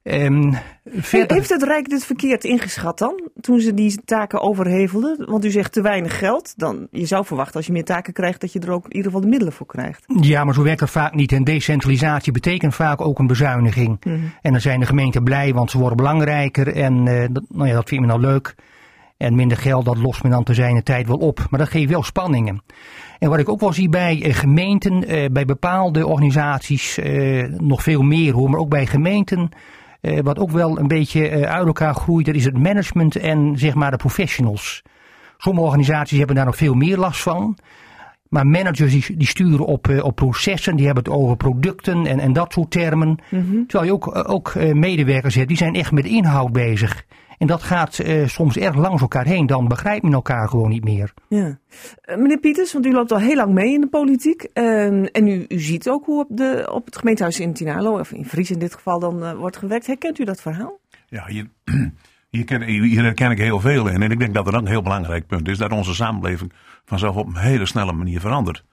Um, 0.03 0.53
verder... 0.85 1.37
Heeft 1.37 1.49
het 1.49 1.63
Rijk 1.63 1.89
dit 1.89 2.05
verkeerd 2.05 2.43
ingeschat 2.43 2.97
dan, 2.97 3.21
toen 3.41 3.59
ze 3.59 3.73
die 3.73 4.03
taken 4.05 4.41
overhevelden? 4.41 5.25
Want 5.29 5.45
u 5.45 5.51
zegt 5.51 5.71
te 5.71 5.81
weinig 5.81 6.17
geld. 6.17 6.53
Dan, 6.57 6.87
je 6.91 7.05
zou 7.05 7.25
verwachten 7.25 7.55
als 7.55 7.65
je 7.65 7.71
meer 7.71 7.83
taken 7.83 8.13
krijgt, 8.13 8.41
dat 8.41 8.53
je 8.53 8.59
er 8.59 8.71
ook 8.71 8.83
in 8.85 8.95
ieder 8.95 9.05
geval 9.05 9.21
de 9.21 9.27
middelen 9.27 9.53
voor 9.53 9.65
krijgt. 9.65 10.03
Ja, 10.21 10.43
maar 10.43 10.53
zo 10.53 10.63
werkt 10.63 10.79
dat 10.79 10.89
vaak 10.89 11.13
niet. 11.13 11.31
En 11.31 11.43
decentralisatie 11.43 12.31
betekent 12.31 12.75
vaak 12.75 13.01
ook 13.01 13.19
een 13.19 13.27
bezuiniging. 13.27 13.97
Mm 14.03 14.13
-hmm. 14.13 14.33
En 14.41 14.51
dan 14.51 14.61
zijn 14.61 14.79
de 14.79 14.85
gemeenten 14.85 15.23
blij, 15.23 15.53
want 15.53 15.71
ze 15.71 15.77
worden 15.77 15.97
belangrijker. 15.97 16.75
En 16.75 17.05
uh, 17.05 17.25
dat, 17.31 17.43
nou 17.49 17.67
ja, 17.67 17.73
dat 17.73 17.89
vindt 17.89 18.05
men 18.05 18.19
nou 18.19 18.31
leuk. 18.31 18.55
En 19.17 19.35
minder 19.35 19.57
geld, 19.57 19.85
dat 19.85 19.97
lost 19.97 20.23
men 20.23 20.31
dan 20.31 20.43
te 20.43 20.53
zijn 20.53 20.83
tijd 20.83 21.07
wel 21.07 21.17
op. 21.17 21.45
Maar 21.49 21.59
dat 21.59 21.69
geeft 21.69 21.89
wel 21.89 22.03
spanningen. 22.03 22.61
En 23.19 23.29
wat 23.29 23.39
ik 23.39 23.49
ook 23.49 23.59
wel 23.59 23.73
zie 23.73 23.89
bij 23.89 24.25
uh, 24.25 24.33
gemeenten, 24.33 25.13
uh, 25.13 25.29
bij 25.31 25.45
bepaalde 25.45 26.07
organisaties, 26.07 26.99
nog 27.57 27.83
veel 27.83 28.01
meer 28.01 28.33
hoor, 28.33 28.49
maar 28.49 28.59
ook 28.59 28.69
bij 28.69 28.85
gemeenten. 28.85 29.49
Uh, 30.05 30.19
wat 30.19 30.39
ook 30.39 30.51
wel 30.51 30.79
een 30.79 30.87
beetje 30.87 31.31
uh, 31.31 31.41
uit 31.41 31.65
elkaar 31.65 31.95
groeit, 31.95 32.25
dat 32.25 32.35
is 32.35 32.45
het 32.45 32.57
management 32.57 33.15
en 33.15 33.53
zeg 33.57 33.73
maar 33.73 33.91
de 33.91 33.97
professionals. 33.97 34.81
Sommige 35.37 35.65
organisaties 35.65 36.17
hebben 36.17 36.35
daar 36.35 36.45
nog 36.45 36.55
veel 36.55 36.73
meer 36.73 36.97
last 36.97 37.21
van. 37.21 37.57
Maar 38.29 38.47
managers 38.47 38.91
die, 38.91 39.17
die 39.17 39.27
sturen 39.27 39.65
op, 39.65 39.87
uh, 39.87 40.03
op 40.03 40.15
processen, 40.15 40.75
die 40.75 40.85
hebben 40.85 41.03
het 41.03 41.13
over 41.13 41.37
producten 41.37 42.05
en, 42.05 42.19
en 42.19 42.33
dat 42.33 42.53
soort 42.53 42.71
termen. 42.71 43.07
Mm 43.07 43.17
-hmm. 43.49 43.67
Terwijl 43.67 43.91
je 43.91 43.93
ook, 43.93 44.29
ook 44.29 44.55
medewerkers 44.73 45.35
hebt, 45.35 45.47
die 45.47 45.57
zijn 45.57 45.75
echt 45.75 45.91
met 45.91 46.05
inhoud 46.05 46.51
bezig. 46.51 47.05
En 47.37 47.47
dat 47.47 47.63
gaat 47.63 47.99
uh, 47.99 48.27
soms 48.27 48.57
erg 48.57 48.75
langs 48.75 49.01
elkaar 49.01 49.25
heen. 49.25 49.45
Dan 49.45 49.67
begrijpt 49.67 50.03
men 50.03 50.13
elkaar 50.13 50.49
gewoon 50.49 50.69
niet 50.69 50.83
meer. 50.83 51.13
Ja. 51.27 51.57
Uh, 52.05 52.17
meneer 52.17 52.39
Pieters, 52.39 52.73
want 52.73 52.85
u 52.85 52.91
loopt 52.91 53.11
al 53.11 53.19
heel 53.19 53.35
lang 53.35 53.53
mee 53.53 53.73
in 53.73 53.81
de 53.81 53.87
politiek. 53.87 54.47
Uh, 54.53 54.85
en 55.15 55.27
u, 55.27 55.45
u 55.47 55.59
ziet 55.59 55.89
ook 55.89 56.05
hoe 56.05 56.19
op, 56.19 56.27
de, 56.29 56.69
op 56.71 56.85
het 56.85 56.97
gemeentehuis 56.97 57.39
in 57.39 57.53
Tinalo, 57.53 57.99
of 57.99 58.11
in 58.11 58.25
Fries 58.25 58.51
in 58.51 58.59
dit 58.59 58.73
geval, 58.73 58.99
dan 58.99 59.23
eh, 59.23 59.33
wordt 59.33 59.57
gewerkt. 59.57 59.87
Herkent 59.87 60.19
u 60.19 60.23
dat 60.23 60.41
verhaal? 60.41 60.79
Ja, 61.07 61.25
hier, 61.27 61.47
hier, 62.29 62.45
ken, 62.45 62.61
hier 62.61 63.03
herken 63.03 63.31
ik 63.31 63.37
heel 63.37 63.59
veel 63.59 63.87
in. 63.87 64.01
En 64.01 64.11
ik 64.11 64.19
denk 64.19 64.33
dat 64.33 64.47
er 64.47 64.55
ook 64.55 64.61
een 64.61 64.67
heel 64.67 64.81
belangrijk 64.81 65.27
punt 65.27 65.47
is 65.47 65.57
dat 65.57 65.71
onze 65.71 65.95
samenleving 65.95 66.51
vanzelf 66.85 67.15
op 67.15 67.27
een 67.27 67.37
hele 67.37 67.65
snelle 67.65 67.93
manier 67.93 68.19
verandert. 68.19 68.63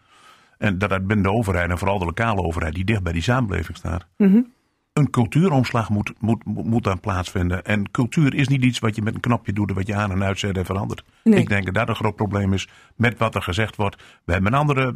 En 0.58 0.78
dat 0.78 0.90
het 0.90 1.06
binnen 1.06 1.26
de 1.26 1.32
overheid 1.32 1.70
en 1.70 1.78
vooral 1.78 1.98
de 1.98 2.04
lokale 2.04 2.42
overheid 2.42 2.74
die 2.74 2.84
dicht 2.84 3.02
bij 3.02 3.12
die 3.12 3.22
samenleving 3.22 3.76
staat. 3.76 4.06
Mhm. 4.16 4.30
-hmm 4.30 4.52
een 5.00 5.10
cultuuromslag 5.10 5.90
moet, 5.90 6.12
moet, 6.18 6.44
moet 6.44 6.84
dan 6.84 7.00
plaatsvinden. 7.00 7.64
En 7.64 7.90
cultuur 7.90 8.34
is 8.34 8.48
niet 8.48 8.64
iets 8.64 8.78
wat 8.78 8.96
je 8.96 9.02
met 9.02 9.14
een 9.14 9.20
knopje 9.20 9.52
doet, 9.52 9.72
wat 9.72 9.86
je 9.86 9.94
aan 9.94 10.10
en 10.10 10.22
uitzet 10.22 10.56
en 10.56 10.64
verandert. 10.64 11.04
Nee. 11.24 11.40
Ik 11.40 11.48
denk 11.48 11.64
dat 11.64 11.74
dat 11.74 11.88
een 11.88 11.94
groot 11.94 12.16
probleem 12.16 12.52
is 12.52 12.68
met 12.96 13.18
wat 13.18 13.34
er 13.34 13.42
gezegd 13.42 13.76
wordt. 13.76 14.02
We 14.24 14.32
hebben 14.32 14.52
een 14.52 14.58
andere, 14.58 14.94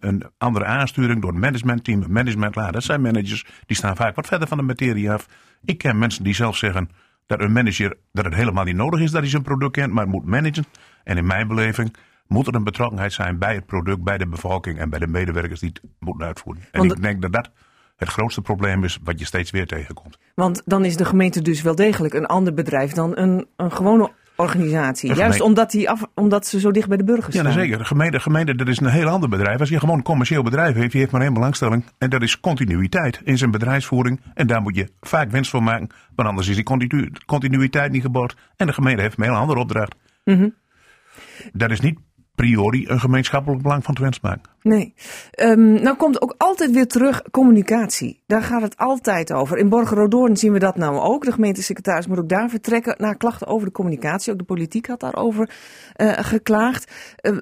een 0.00 0.22
andere 0.38 0.64
aansturing 0.64 1.20
door 1.20 1.30
het 1.30 1.40
managementteam, 1.40 2.04
managementlaar. 2.08 2.72
Dat 2.72 2.82
zijn 2.82 3.00
managers, 3.00 3.44
die 3.66 3.76
staan 3.76 3.96
vaak 3.96 4.14
wat 4.14 4.26
verder 4.26 4.48
van 4.48 4.58
de 4.58 4.64
materie 4.64 5.10
af. 5.10 5.26
Ik 5.64 5.78
ken 5.78 5.98
mensen 5.98 6.24
die 6.24 6.34
zelf 6.34 6.56
zeggen 6.56 6.90
dat 7.26 7.40
een 7.40 7.52
manager, 7.52 7.96
dat 8.12 8.24
het 8.24 8.34
helemaal 8.34 8.64
niet 8.64 8.76
nodig 8.76 9.00
is 9.00 9.10
dat 9.10 9.20
hij 9.20 9.30
zijn 9.30 9.42
product 9.42 9.72
kent, 9.72 9.92
maar 9.92 10.08
moet 10.08 10.24
managen. 10.24 10.64
En 11.04 11.16
in 11.16 11.26
mijn 11.26 11.48
beleving 11.48 11.96
moet 12.26 12.46
er 12.46 12.54
een 12.54 12.64
betrokkenheid 12.64 13.12
zijn 13.12 13.38
bij 13.38 13.54
het 13.54 13.66
product, 13.66 14.02
bij 14.02 14.18
de 14.18 14.26
bevolking 14.26 14.78
en 14.78 14.90
bij 14.90 14.98
de 14.98 15.06
medewerkers 15.06 15.60
die 15.60 15.68
het 15.68 15.82
moeten 15.98 16.26
uitvoeren. 16.26 16.62
En 16.70 16.78
Want 16.80 16.92
ik 16.92 17.02
denk 17.02 17.22
dat 17.22 17.32
dat 17.32 17.50
het 17.96 18.08
grootste 18.08 18.40
probleem 18.40 18.84
is 18.84 18.98
wat 19.04 19.18
je 19.18 19.24
steeds 19.24 19.50
weer 19.50 19.66
tegenkomt. 19.66 20.18
Want 20.34 20.62
dan 20.64 20.84
is 20.84 20.96
de 20.96 21.04
gemeente 21.04 21.42
dus 21.42 21.62
wel 21.62 21.74
degelijk 21.74 22.14
een 22.14 22.26
ander 22.26 22.54
bedrijf 22.54 22.92
dan 22.92 23.16
een, 23.18 23.46
een 23.56 23.72
gewone 23.72 24.10
organisatie. 24.36 25.06
Juist 25.08 25.22
gemeente- 25.22 25.44
omdat, 25.44 25.70
die 25.70 25.90
af, 25.90 26.02
omdat 26.14 26.46
ze 26.46 26.60
zo 26.60 26.70
dicht 26.70 26.88
bij 26.88 26.96
de 26.96 27.04
burgers 27.04 27.34
Ja, 27.34 27.40
staan. 27.40 27.44
nou 27.52 27.60
zeker. 27.64 27.78
De 27.78 27.84
gemeente, 27.84 28.20
gemeente, 28.20 28.54
dat 28.54 28.68
is 28.68 28.80
een 28.80 28.86
heel 28.86 29.08
ander 29.08 29.28
bedrijf. 29.28 29.60
Als 29.60 29.68
je 29.68 29.78
gewoon 29.78 29.96
een 29.96 30.02
commercieel 30.02 30.42
bedrijf 30.42 30.74
heeft, 30.74 30.90
die 30.90 31.00
heeft 31.00 31.12
maar 31.12 31.20
één 31.20 31.34
belangstelling. 31.34 31.84
En 31.98 32.10
dat 32.10 32.22
is 32.22 32.40
continuïteit 32.40 33.20
in 33.24 33.38
zijn 33.38 33.50
bedrijfsvoering. 33.50 34.20
En 34.34 34.46
daar 34.46 34.62
moet 34.62 34.76
je 34.76 34.88
vaak 35.00 35.30
winst 35.30 35.50
van 35.50 35.62
maken. 35.62 35.88
Want 36.14 36.28
anders 36.28 36.48
is 36.48 36.54
die 36.54 36.64
continu, 36.64 37.12
continuïteit 37.26 37.92
niet 37.92 38.02
geborgd. 38.02 38.36
En 38.56 38.66
de 38.66 38.72
gemeente 38.72 39.02
heeft 39.02 39.18
een 39.18 39.24
heel 39.24 39.34
andere 39.34 39.60
opdracht. 39.60 39.94
Mhm. 40.24 40.48
Dat 41.52 41.70
is 41.70 41.80
niet 41.80 41.98
priori 42.34 42.88
een 42.88 43.00
gemeenschappelijk 43.00 43.62
belang 43.62 43.84
van 43.84 43.94
Twents 43.94 44.20
maken. 44.20 44.50
Nee. 44.62 44.94
Um, 45.40 45.82
nou 45.82 45.96
komt 45.96 46.22
ook 46.22 46.34
altijd 46.38 46.70
weer 46.70 46.86
terug 46.86 47.22
communicatie. 47.30 48.22
Daar 48.26 48.42
gaat 48.42 48.62
het 48.62 48.76
altijd 48.76 49.32
over. 49.32 49.58
In 49.58 49.68
Borgeroodoorn 49.68 50.36
zien 50.36 50.52
we 50.52 50.58
dat 50.58 50.76
nou 50.76 50.98
ook. 50.98 51.24
De 51.24 51.32
gemeentesecretaris 51.32 52.06
moet 52.06 52.18
ook 52.18 52.28
daar 52.28 52.50
vertrekken 52.50 52.94
naar 52.98 53.16
klachten 53.16 53.46
over 53.46 53.66
de 53.66 53.72
communicatie. 53.72 54.32
Ook 54.32 54.38
de 54.38 54.44
politiek 54.44 54.86
had 54.86 55.00
daarover 55.00 55.50
uh, 55.96 56.12
geklaagd. 56.12 56.92
Uh, 57.20 57.36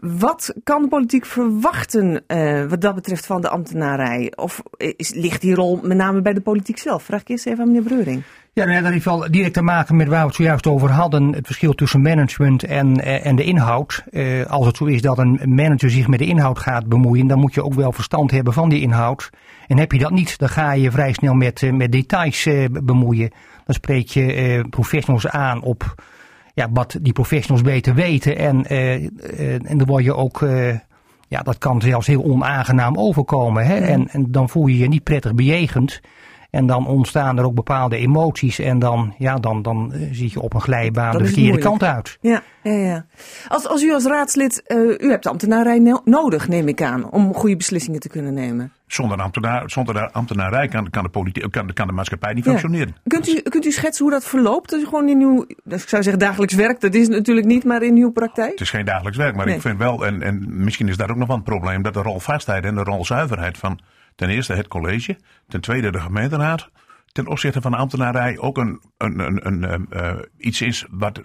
wat 0.00 0.54
kan 0.62 0.82
de 0.82 0.88
politiek 0.88 1.26
verwachten 1.26 2.24
wat 2.68 2.80
dat 2.80 2.94
betreft 2.94 3.26
van 3.26 3.40
de 3.40 3.48
ambtenarij? 3.48 4.32
Of 4.36 4.62
is, 4.76 5.14
ligt 5.14 5.40
die 5.40 5.54
rol 5.54 5.80
met 5.82 5.96
name 5.96 6.22
bij 6.22 6.32
de 6.32 6.40
politiek 6.40 6.78
zelf? 6.78 7.02
Vraag 7.02 7.20
ik 7.20 7.28
eerst 7.28 7.46
even 7.46 7.60
aan 7.60 7.66
meneer 7.66 7.82
Breuring. 7.82 8.22
Ja, 8.54 8.64
nou 8.64 8.76
ja, 8.76 8.82
dat 8.82 8.92
heeft 8.92 9.04
wel 9.04 9.30
direct 9.30 9.54
te 9.54 9.62
maken 9.62 9.96
met 9.96 10.08
waar 10.08 10.20
we 10.20 10.26
het 10.26 10.34
zojuist 10.34 10.66
over 10.66 10.90
hadden. 10.90 11.32
Het 11.32 11.46
verschil 11.46 11.72
tussen 11.72 12.02
management 12.02 12.64
en, 12.64 13.04
en 13.24 13.36
de 13.36 13.44
inhoud. 13.44 14.04
Uh, 14.10 14.46
als 14.46 14.66
het 14.66 14.76
zo 14.76 14.84
is 14.84 15.02
dat 15.02 15.18
een 15.18 15.40
manager 15.44 15.90
zich 15.90 16.08
met 16.08 16.18
de 16.18 16.26
inhoud 16.26 16.58
gaat 16.58 16.86
bemoeien, 16.86 17.26
dan 17.26 17.38
moet 17.38 17.54
je 17.54 17.64
ook 17.64 17.74
wel 17.74 17.92
verstand 17.92 18.30
hebben 18.30 18.52
van 18.52 18.68
die 18.68 18.80
inhoud. 18.80 19.30
En 19.66 19.78
heb 19.78 19.92
je 19.92 19.98
dat 19.98 20.10
niet, 20.10 20.38
dan 20.38 20.48
ga 20.48 20.72
je 20.72 20.90
vrij 20.90 21.12
snel 21.12 21.34
met, 21.34 21.72
met 21.72 21.92
details 21.92 22.46
uh, 22.46 22.66
bemoeien. 22.70 23.30
Dan 23.66 23.74
spreek 23.74 24.08
je 24.08 24.56
uh, 24.56 24.64
professionals 24.70 25.28
aan 25.28 25.62
op 25.62 25.94
ja, 26.54 26.68
wat 26.70 26.98
die 27.00 27.12
professionals 27.12 27.62
beter 27.62 27.94
weten. 27.94 28.36
En, 28.36 28.66
en 28.66 29.78
dan 29.78 29.86
word 29.86 30.04
je 30.04 30.14
ook, 30.14 30.46
ja, 31.28 31.42
dat 31.42 31.58
kan 31.58 31.80
zelfs 31.80 32.06
heel 32.06 32.24
onaangenaam 32.24 32.98
overkomen. 32.98 33.66
Hè? 33.66 33.76
En, 33.76 34.08
en 34.08 34.32
dan 34.32 34.48
voel 34.48 34.66
je 34.66 34.78
je 34.78 34.88
niet 34.88 35.02
prettig 35.02 35.34
bejegend. 35.34 36.00
En 36.54 36.66
dan 36.66 36.86
ontstaan 36.86 37.38
er 37.38 37.44
ook 37.44 37.54
bepaalde 37.54 37.96
emoties. 37.96 38.58
En 38.58 38.78
dan, 38.78 39.14
ja, 39.18 39.36
dan, 39.36 39.62
dan 39.62 39.92
uh, 39.94 40.08
zie 40.12 40.30
je 40.32 40.40
op 40.40 40.54
een 40.54 40.60
glijbaan 40.60 41.18
de 41.18 41.24
verkeerde 41.24 41.58
kant 41.58 41.82
uit. 41.82 42.18
Ja, 42.20 42.42
ja, 42.62 42.72
ja. 42.72 43.06
Als, 43.48 43.68
als 43.68 43.82
u 43.82 43.92
als 43.92 44.04
raadslid, 44.04 44.62
uh, 44.66 44.78
u 44.98 45.10
hebt 45.10 45.22
de 45.22 45.28
ambtenarij 45.28 45.78
no 45.78 46.00
nodig, 46.04 46.48
neem 46.48 46.68
ik 46.68 46.82
aan, 46.82 47.10
om 47.10 47.34
goede 47.34 47.56
beslissingen 47.56 48.00
te 48.00 48.08
kunnen 48.08 48.34
nemen. 48.34 48.72
Zonder, 48.86 49.18
ambtenaar, 49.18 49.70
zonder 49.70 50.10
ambtenarij 50.10 50.68
kan, 50.68 50.90
kan, 50.90 51.02
de 51.02 51.08
politiek, 51.08 51.50
kan, 51.50 51.72
kan 51.72 51.86
de 51.86 51.92
maatschappij 51.92 52.32
niet 52.32 52.44
ja. 52.44 52.50
functioneren. 52.50 52.96
Kunt 53.06 53.28
u, 53.28 53.40
kunt 53.40 53.66
u 53.66 53.70
schetsen 53.70 54.04
hoe 54.04 54.14
dat 54.14 54.24
verloopt? 54.24 54.70
Dat 54.70 54.80
is 54.80 54.84
gewoon 54.84 55.08
in 55.08 55.20
uw, 55.20 55.44
ik 55.64 55.88
zou 55.88 56.02
zeggen 56.02 56.18
dagelijks 56.18 56.54
werk, 56.54 56.80
dat 56.80 56.94
is 56.94 57.02
het 57.02 57.16
natuurlijk 57.16 57.46
niet, 57.46 57.64
maar 57.64 57.82
in 57.82 57.96
uw 57.96 58.10
praktijk? 58.10 58.50
Het 58.50 58.60
is 58.60 58.70
geen 58.70 58.84
dagelijks 58.84 59.18
werk, 59.18 59.36
maar 59.36 59.46
nee. 59.46 59.54
ik 59.54 59.60
vind 59.60 59.78
wel, 59.78 60.06
en, 60.06 60.22
en 60.22 60.44
misschien 60.48 60.88
is 60.88 60.96
daar 60.96 61.10
ook 61.10 61.16
nog 61.16 61.28
wel 61.28 61.36
een 61.36 61.42
probleem, 61.42 61.82
dat 61.82 61.94
de 61.94 62.02
rolvastheid 62.02 62.64
en 62.64 62.74
de 62.74 62.82
rolzuiverheid 62.82 63.58
van 63.58 63.78
Ten 64.14 64.28
eerste 64.28 64.52
het 64.52 64.68
college, 64.68 65.18
ten 65.48 65.60
tweede 65.60 65.90
de 65.90 66.00
gemeenteraad. 66.00 66.70
Ten 67.12 67.26
opzichte 67.26 67.60
van 67.60 67.70
de 67.70 67.76
ambtenarij 67.76 68.38
ook 68.38 68.58
een, 68.58 68.80
een, 68.96 69.18
een, 69.18 69.72
een 69.72 69.86
uh, 69.92 70.12
iets 70.36 70.60
is 70.60 70.86
wat 70.90 71.20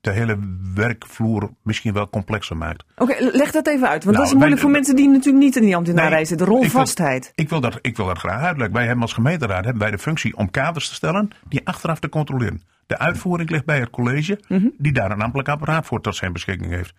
de 0.00 0.10
hele 0.10 0.38
werkvloer 0.74 1.50
misschien 1.62 1.92
wel 1.92 2.08
complexer 2.08 2.56
maakt. 2.56 2.84
Oké, 2.96 3.12
okay, 3.12 3.30
leg 3.32 3.50
dat 3.50 3.66
even 3.66 3.88
uit. 3.88 4.04
Want 4.04 4.16
nou, 4.16 4.16
dat 4.16 4.26
is 4.26 4.32
moeilijk 4.32 4.52
wij, 4.52 4.62
voor 4.62 4.70
mensen 4.70 4.96
die 4.96 5.08
natuurlijk 5.08 5.44
niet 5.44 5.56
in 5.56 5.62
die 5.62 5.76
ambtenarij 5.76 6.10
nee, 6.10 6.24
zitten. 6.24 6.46
De 6.46 6.52
rolvastheid. 6.52 7.24
Ik 7.24 7.32
wil, 7.34 7.44
ik 7.44 7.48
wil, 7.48 7.60
dat, 7.60 7.78
ik 7.82 7.96
wil 7.96 8.06
dat 8.06 8.18
graag 8.18 8.42
uitleggen. 8.42 8.74
Wij 8.74 8.84
hebben 8.84 9.02
als 9.02 9.12
gemeenteraad 9.12 9.64
hebben 9.64 9.82
wij 9.82 9.90
de 9.90 9.98
functie 9.98 10.36
om 10.36 10.50
kaders 10.50 10.88
te 10.88 10.94
stellen 10.94 11.30
die 11.48 11.66
achteraf 11.66 11.98
te 11.98 12.08
controleren. 12.08 12.62
De 12.86 12.98
uitvoering 12.98 13.50
ligt 13.50 13.64
bij 13.64 13.80
het 13.80 13.90
college, 13.90 14.40
-hmm. 14.46 14.72
die 14.78 14.92
daar 14.92 15.10
een 15.10 15.22
ambtelijk 15.22 15.48
apparaat 15.48 15.86
voor 15.86 16.00
tot 16.00 16.16
zijn 16.16 16.32
beschikking 16.32 16.70
heeft. 16.70 16.94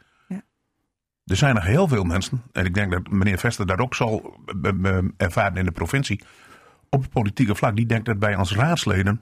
Er 1.26 1.36
zijn 1.36 1.56
nog 1.56 1.64
heel 1.64 1.88
veel 1.88 2.04
mensen, 2.04 2.42
en 2.52 2.66
ik 2.66 2.74
denk 2.74 2.92
dat 2.92 3.10
meneer 3.10 3.38
Vester 3.38 3.66
dat 3.66 3.80
ook 3.80 3.96
zal 3.96 4.40
ervaren 5.18 5.58
in 5.58 5.66
de 5.66 5.72
provincie, 5.72 6.22
op 6.90 7.02
het 7.02 7.10
politieke 7.10 7.56
vlak, 7.56 7.76
die 7.76 7.86
denkt 7.86 8.06
dat 8.06 8.18
wij 8.20 8.36
als 8.36 8.56
raadsleden 8.56 9.22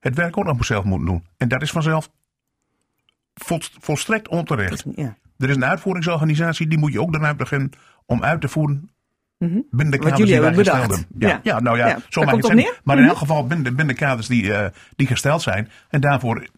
het 0.00 0.14
werk 0.14 0.38
ook 0.38 0.44
nog 0.44 0.64
zelf 0.64 0.84
moeten 0.84 1.06
doen. 1.06 1.26
En 1.36 1.48
dat 1.48 1.62
is 1.62 1.70
vanzelf 1.70 2.10
volstrekt 3.80 4.28
onterecht. 4.28 4.84
Ja. 4.94 5.16
Er 5.38 5.48
is 5.48 5.56
een 5.56 5.64
uitvoeringsorganisatie, 5.64 6.68
die 6.68 6.78
moet 6.78 6.92
je 6.92 7.00
ook 7.00 7.12
daarna 7.12 7.34
beginnen 7.34 7.70
om 8.06 8.22
uit 8.22 8.40
te 8.40 8.48
voeren 8.48 8.90
-hmm. 9.38 9.66
binnen 9.70 9.90
de 9.90 9.98
kaders 9.98 10.30
die 10.30 10.40
wij 10.40 10.54
gesteld 10.54 10.78
hebben. 10.78 11.06
Ja, 11.18 11.28
ja. 11.28 11.40
ja, 11.42 11.60
nou 11.60 11.76
ja, 11.76 11.86
ja 11.86 11.98
zo. 12.08 12.22
Maar 12.24 12.34
in 12.34 12.40
mm 12.50 12.66
-hmm. 12.84 13.04
elk 13.04 13.16
geval 13.16 13.46
binnen 13.46 13.64
de, 13.64 13.72
binnen 13.72 13.94
de 13.94 14.00
kaders 14.00 14.26
die, 14.26 14.42
uh, 14.42 14.66
die 14.96 15.06
gesteld 15.06 15.42
zijn. 15.42 15.70
En 15.88 16.00
daarvoor 16.00 16.48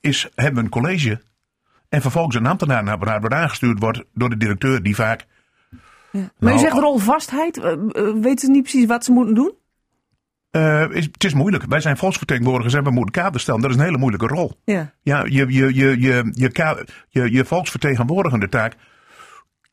is, 0.00 0.28
hebben 0.34 0.54
we 0.54 0.60
een 0.60 0.82
college 0.82 1.20
en 1.88 2.00
vervolgens 2.00 2.36
een 2.36 2.46
ambtenaar 2.46 2.84
naar 2.84 2.98
wordt 2.98 3.34
aangestuurd 3.34 3.78
wordt 3.78 4.04
door 4.14 4.30
de 4.30 4.36
directeur 4.36 4.82
die 4.82 4.94
vaak... 4.94 5.26
Ja. 6.12 6.20
Maar 6.20 6.30
nou, 6.38 6.56
u 6.56 6.58
zegt 6.58 6.78
rolvastheid. 6.78 7.56
Uh, 7.56 7.64
weten 8.20 8.38
ze 8.38 8.50
niet 8.50 8.62
precies 8.62 8.86
wat 8.86 9.04
ze 9.04 9.12
moeten 9.12 9.34
doen? 9.34 9.52
Uh, 10.52 10.90
is, 10.90 11.04
het 11.04 11.24
is 11.24 11.34
moeilijk. 11.34 11.64
Wij 11.64 11.80
zijn 11.80 11.96
volksvertegenwoordigers 11.96 12.74
en 12.74 12.84
we 12.84 12.90
moeten 12.90 13.22
kaders 13.22 13.42
stellen. 13.42 13.60
Dat 13.60 13.70
is 13.70 13.76
een 13.76 13.82
hele 13.82 13.98
moeilijke 13.98 14.26
rol. 14.26 14.52
Ja. 14.64 14.92
Ja, 15.02 15.24
je, 15.24 15.46
je, 15.48 15.74
je, 15.74 16.00
je, 16.00 16.32
je, 16.34 16.86
je, 17.08 17.32
je 17.32 17.44
volksvertegenwoordigende 17.44 18.48
taak 18.48 18.76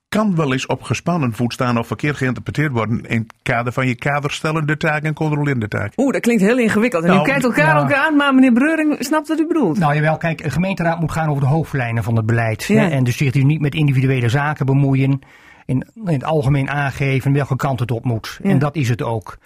kan 0.09 0.35
wel 0.35 0.51
eens 0.51 0.65
op 0.65 0.81
gespannen 0.81 1.33
voet 1.33 1.53
staan 1.53 1.77
of 1.77 1.87
verkeerd 1.87 2.15
geïnterpreteerd 2.15 2.71
worden 2.71 3.05
in 3.05 3.19
het 3.19 3.33
kader 3.41 3.73
van 3.73 3.87
je 3.87 3.95
kaderstellende 3.95 4.77
taak 4.77 5.03
en 5.03 5.13
controlerende 5.13 5.67
taak. 5.67 5.93
Oeh, 5.97 6.13
dat 6.13 6.21
klinkt 6.21 6.41
heel 6.41 6.57
ingewikkeld. 6.57 7.03
En 7.03 7.09
nou, 7.09 7.21
u 7.21 7.25
kijkt 7.25 7.43
elkaar 7.43 7.75
ja. 7.75 7.81
ook 7.81 7.93
aan, 7.93 8.15
maar 8.15 8.33
meneer 8.33 8.53
Breuring 8.53 8.95
snapt 8.99 9.27
wat 9.27 9.39
u 9.39 9.47
bedoelt. 9.47 9.79
Nou 9.79 9.95
jawel, 9.95 10.17
kijk, 10.17 10.43
een 10.43 10.51
gemeenteraad 10.51 10.99
moet 10.99 11.11
gaan 11.11 11.29
over 11.29 11.41
de 11.41 11.47
hoofdlijnen 11.47 12.03
van 12.03 12.15
het 12.15 12.25
beleid. 12.25 12.63
Ja. 12.63 12.81
Hè, 12.81 12.89
en 12.89 13.03
dus 13.03 13.17
zich 13.17 13.33
niet 13.33 13.61
met 13.61 13.75
individuele 13.75 14.29
zaken 14.29 14.65
bemoeien. 14.65 15.19
In, 15.65 15.87
in 15.95 16.13
het 16.13 16.23
algemeen 16.23 16.69
aangeven 16.69 17.33
welke 17.33 17.55
kant 17.55 17.79
het 17.79 17.91
op 17.91 18.05
moet. 18.05 18.39
Ja. 18.43 18.49
En 18.49 18.59
dat 18.59 18.75
is 18.75 18.89
het 18.89 19.01
ook. 19.01 19.37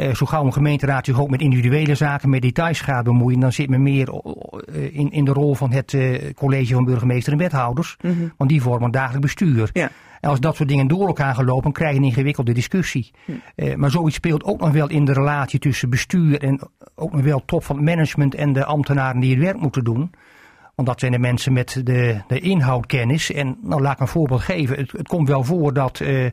Uh, 0.00 0.14
zo 0.14 0.26
gauw 0.26 0.44
een 0.44 0.52
gemeenteraad 0.52 1.04
zich 1.04 1.20
ook 1.20 1.30
met 1.30 1.40
individuele 1.40 1.94
zaken, 1.94 2.30
met 2.30 2.42
details 2.42 2.80
gaat 2.80 3.04
bemoeien, 3.04 3.40
dan 3.40 3.52
zit 3.52 3.68
men 3.68 3.82
meer 3.82 4.08
uh, 4.08 4.94
in, 4.96 5.10
in 5.10 5.24
de 5.24 5.32
rol 5.32 5.54
van 5.54 5.72
het 5.72 5.92
uh, 5.92 6.32
college 6.34 6.74
van 6.74 6.84
burgemeester 6.84 7.32
en 7.32 7.38
wethouders. 7.38 7.96
Mm 8.00 8.10
-hmm. 8.10 8.32
Want 8.36 8.50
die 8.50 8.62
vormen 8.62 8.90
dagelijk 8.90 9.22
bestuur. 9.22 9.70
Ja. 9.72 9.90
En 10.20 10.30
als 10.30 10.40
dat 10.40 10.56
soort 10.56 10.68
dingen 10.68 10.86
door 10.86 11.06
elkaar 11.06 11.34
gaan 11.34 11.44
lopen, 11.44 11.72
krijg 11.72 11.92
je 11.92 11.98
een 11.98 12.04
ingewikkelde 12.04 12.52
discussie. 12.52 13.10
Hm. 13.24 13.32
Uh, 13.56 13.74
maar 13.74 13.90
zoiets 13.90 14.16
speelt 14.16 14.44
ook 14.44 14.60
nog 14.60 14.70
wel 14.70 14.88
in 14.88 15.04
de 15.04 15.12
relatie 15.12 15.58
tussen 15.58 15.90
bestuur 15.90 16.40
en 16.40 16.60
ook 16.94 17.12
nog 17.12 17.22
wel 17.22 17.42
top 17.44 17.64
van 17.64 17.76
het 17.76 17.84
management 17.84 18.34
en 18.34 18.52
de 18.52 18.64
ambtenaren 18.64 19.20
die 19.20 19.30
het 19.30 19.44
werk 19.44 19.60
moeten 19.60 19.84
doen. 19.84 20.10
Want 20.74 20.88
dat 20.88 21.00
zijn 21.00 21.12
de 21.12 21.18
mensen 21.18 21.52
met 21.52 21.80
de, 21.84 22.20
de 22.26 22.40
inhoudkennis. 22.40 23.32
En 23.32 23.56
nou, 23.62 23.82
laat 23.82 23.92
ik 23.92 24.00
een 24.00 24.08
voorbeeld 24.08 24.40
geven. 24.40 24.76
Het, 24.76 24.92
het 24.92 25.08
komt 25.08 25.28
wel 25.28 25.44
voor 25.44 25.72
dat, 25.72 26.00
uh, 26.00 26.26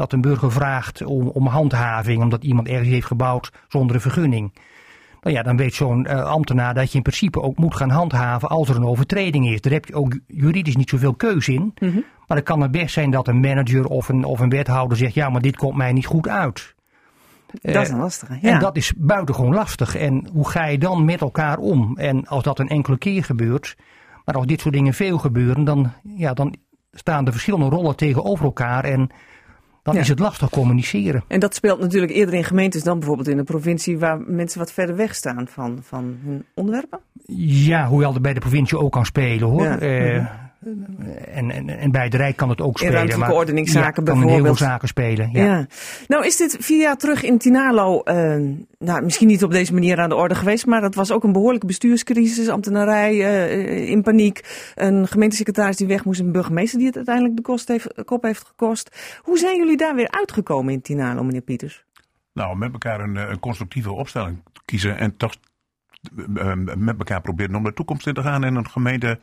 dat 0.00 0.12
een 0.12 0.20
burger 0.20 0.52
vraagt 0.52 1.04
om, 1.04 1.28
om 1.28 1.46
handhaving, 1.46 2.22
omdat 2.22 2.44
iemand 2.44 2.68
ergens 2.68 2.88
heeft 2.88 3.06
gebouwd 3.06 3.52
zonder 3.68 3.94
een 3.94 4.02
vergunning. 4.02 4.52
Nou 5.20 5.36
ja, 5.36 5.42
dan 5.42 5.56
weet 5.56 5.74
zo'n 5.74 6.06
uh, 6.10 6.22
ambtenaar 6.22 6.74
dat 6.74 6.90
je 6.90 6.96
in 6.96 7.02
principe 7.02 7.42
ook 7.42 7.58
moet 7.58 7.74
gaan 7.74 7.90
handhaven 7.90 8.48
als 8.48 8.68
er 8.68 8.76
een 8.76 8.84
overtreding 8.84 9.48
is. 9.48 9.60
Daar 9.60 9.72
heb 9.72 9.84
je 9.84 9.94
ook 9.94 10.18
juridisch 10.26 10.76
niet 10.76 10.88
zoveel 10.88 11.14
keuze 11.14 11.52
in. 11.52 11.74
Mm 11.78 11.90
-hmm. 11.90 12.04
Maar 12.26 12.36
het 12.36 12.46
kan 12.46 12.60
het 12.60 12.70
best 12.70 12.92
zijn 12.92 13.10
dat 13.10 13.28
een 13.28 13.40
manager 13.40 13.86
of 13.86 14.08
een, 14.08 14.24
of 14.24 14.40
een 14.40 14.48
wethouder 14.48 14.96
zegt: 14.96 15.14
ja, 15.14 15.28
maar 15.28 15.40
dit 15.40 15.56
komt 15.56 15.76
mij 15.76 15.92
niet 15.92 16.06
goed 16.06 16.28
uit. 16.28 16.74
Dat 17.60 17.82
is 17.82 17.88
een 17.88 17.98
lastige. 17.98 18.38
Ja. 18.42 18.52
En 18.52 18.58
dat 18.58 18.76
is 18.76 18.92
buitengewoon 18.96 19.54
lastig. 19.54 19.96
En 19.96 20.28
hoe 20.32 20.48
ga 20.48 20.66
je 20.66 20.78
dan 20.78 21.04
met 21.04 21.20
elkaar 21.20 21.58
om? 21.58 21.96
En 21.96 22.26
als 22.26 22.42
dat 22.42 22.58
een 22.58 22.68
enkele 22.68 22.98
keer 22.98 23.24
gebeurt, 23.24 23.76
maar 24.24 24.34
als 24.34 24.46
dit 24.46 24.60
soort 24.60 24.74
dingen 24.74 24.94
veel 24.94 25.18
gebeuren, 25.18 25.64
dan, 25.64 25.92
ja, 26.02 26.34
dan 26.34 26.54
staan 26.92 27.24
de 27.24 27.32
verschillende 27.32 27.68
rollen 27.68 27.96
tegenover 27.96 28.44
elkaar. 28.44 28.84
En 28.84 29.10
dan 29.82 29.94
ja. 29.94 30.00
is 30.00 30.08
het 30.08 30.18
lastig 30.18 30.50
communiceren. 30.50 31.24
En 31.28 31.40
dat 31.40 31.54
speelt 31.54 31.80
natuurlijk 31.80 32.12
eerder 32.12 32.34
in 32.34 32.44
gemeentes 32.44 32.82
dan 32.82 32.98
bijvoorbeeld 32.98 33.28
in 33.28 33.38
een 33.38 33.44
provincie 33.44 33.98
waar 33.98 34.20
mensen 34.26 34.58
wat 34.58 34.72
verder 34.72 34.96
weg 34.96 35.14
staan 35.14 35.48
van, 35.48 35.78
van 35.82 36.18
hun 36.24 36.44
onderwerpen? 36.54 37.00
Ja, 37.36 37.86
hoewel 37.86 38.14
er 38.14 38.20
bij 38.20 38.34
de 38.34 38.40
provincie 38.40 38.78
ook 38.78 38.92
kan 38.92 39.04
spelen 39.04 39.48
hoor. 39.48 39.62
Ja. 39.62 39.80
Uh, 39.80 40.30
en, 40.60 41.50
en, 41.50 41.68
en 41.68 41.90
bij 41.90 42.04
het 42.04 42.14
Rijk 42.14 42.36
kan 42.36 42.48
het 42.48 42.60
ook 42.60 42.76
spelen. 42.76 42.92
In 42.92 42.98
ruimtelijke 42.98 43.32
maar, 43.32 43.40
ordeningszaken 43.40 44.04
ja, 44.04 44.12
bijvoorbeeld. 44.12 44.34
heel 44.34 44.44
veel 44.44 44.66
zaken 44.66 44.88
spelen. 44.88 45.30
Ja. 45.32 45.44
ja. 45.44 45.66
Nou 46.08 46.26
is 46.26 46.36
dit 46.36 46.56
vier 46.60 46.80
jaar 46.80 46.96
terug 46.96 47.22
in 47.22 47.38
Tinalo, 47.38 48.02
uh, 48.04 48.14
nou, 48.78 49.02
misschien 49.02 49.26
niet 49.26 49.44
op 49.44 49.50
deze 49.50 49.72
manier 49.72 50.00
aan 50.00 50.08
de 50.08 50.14
orde 50.14 50.34
geweest, 50.34 50.66
maar 50.66 50.80
dat 50.80 50.94
was 50.94 51.10
ook 51.10 51.24
een 51.24 51.32
behoorlijke 51.32 51.66
bestuurscrisis, 51.66 52.48
ambtenarij 52.48 53.14
uh, 53.14 53.88
in 53.88 54.02
paniek, 54.02 54.72
een 54.74 55.08
gemeentesecretaris 55.08 55.76
die 55.76 55.86
weg 55.86 56.04
moest, 56.04 56.20
een 56.20 56.32
burgemeester 56.32 56.78
die 56.78 56.86
het 56.86 56.96
uiteindelijk 56.96 57.36
de 57.36 57.42
kost 57.42 57.68
heeft, 57.68 58.04
kop 58.04 58.22
heeft 58.22 58.46
gekost. 58.46 59.18
Hoe 59.22 59.38
zijn 59.38 59.56
jullie 59.56 59.76
daar 59.76 59.94
weer 59.94 60.10
uitgekomen 60.10 60.72
in 60.72 60.82
Tinalo, 60.82 61.22
meneer 61.22 61.40
Pieters? 61.40 61.84
Nou, 62.32 62.56
met 62.56 62.72
elkaar 62.72 63.00
een, 63.00 63.16
een 63.16 63.40
constructieve 63.40 63.92
opstelling 63.92 64.42
kiezen 64.64 64.98
en 64.98 65.16
toch 65.16 65.34
uh, 66.34 66.52
met 66.76 66.98
elkaar 66.98 67.20
proberen 67.20 67.54
om 67.54 67.64
de 67.64 67.72
toekomst 67.72 68.06
in 68.06 68.14
te 68.14 68.22
gaan 68.22 68.44
en 68.44 68.54
een 68.54 68.68
gemeente 68.68 69.18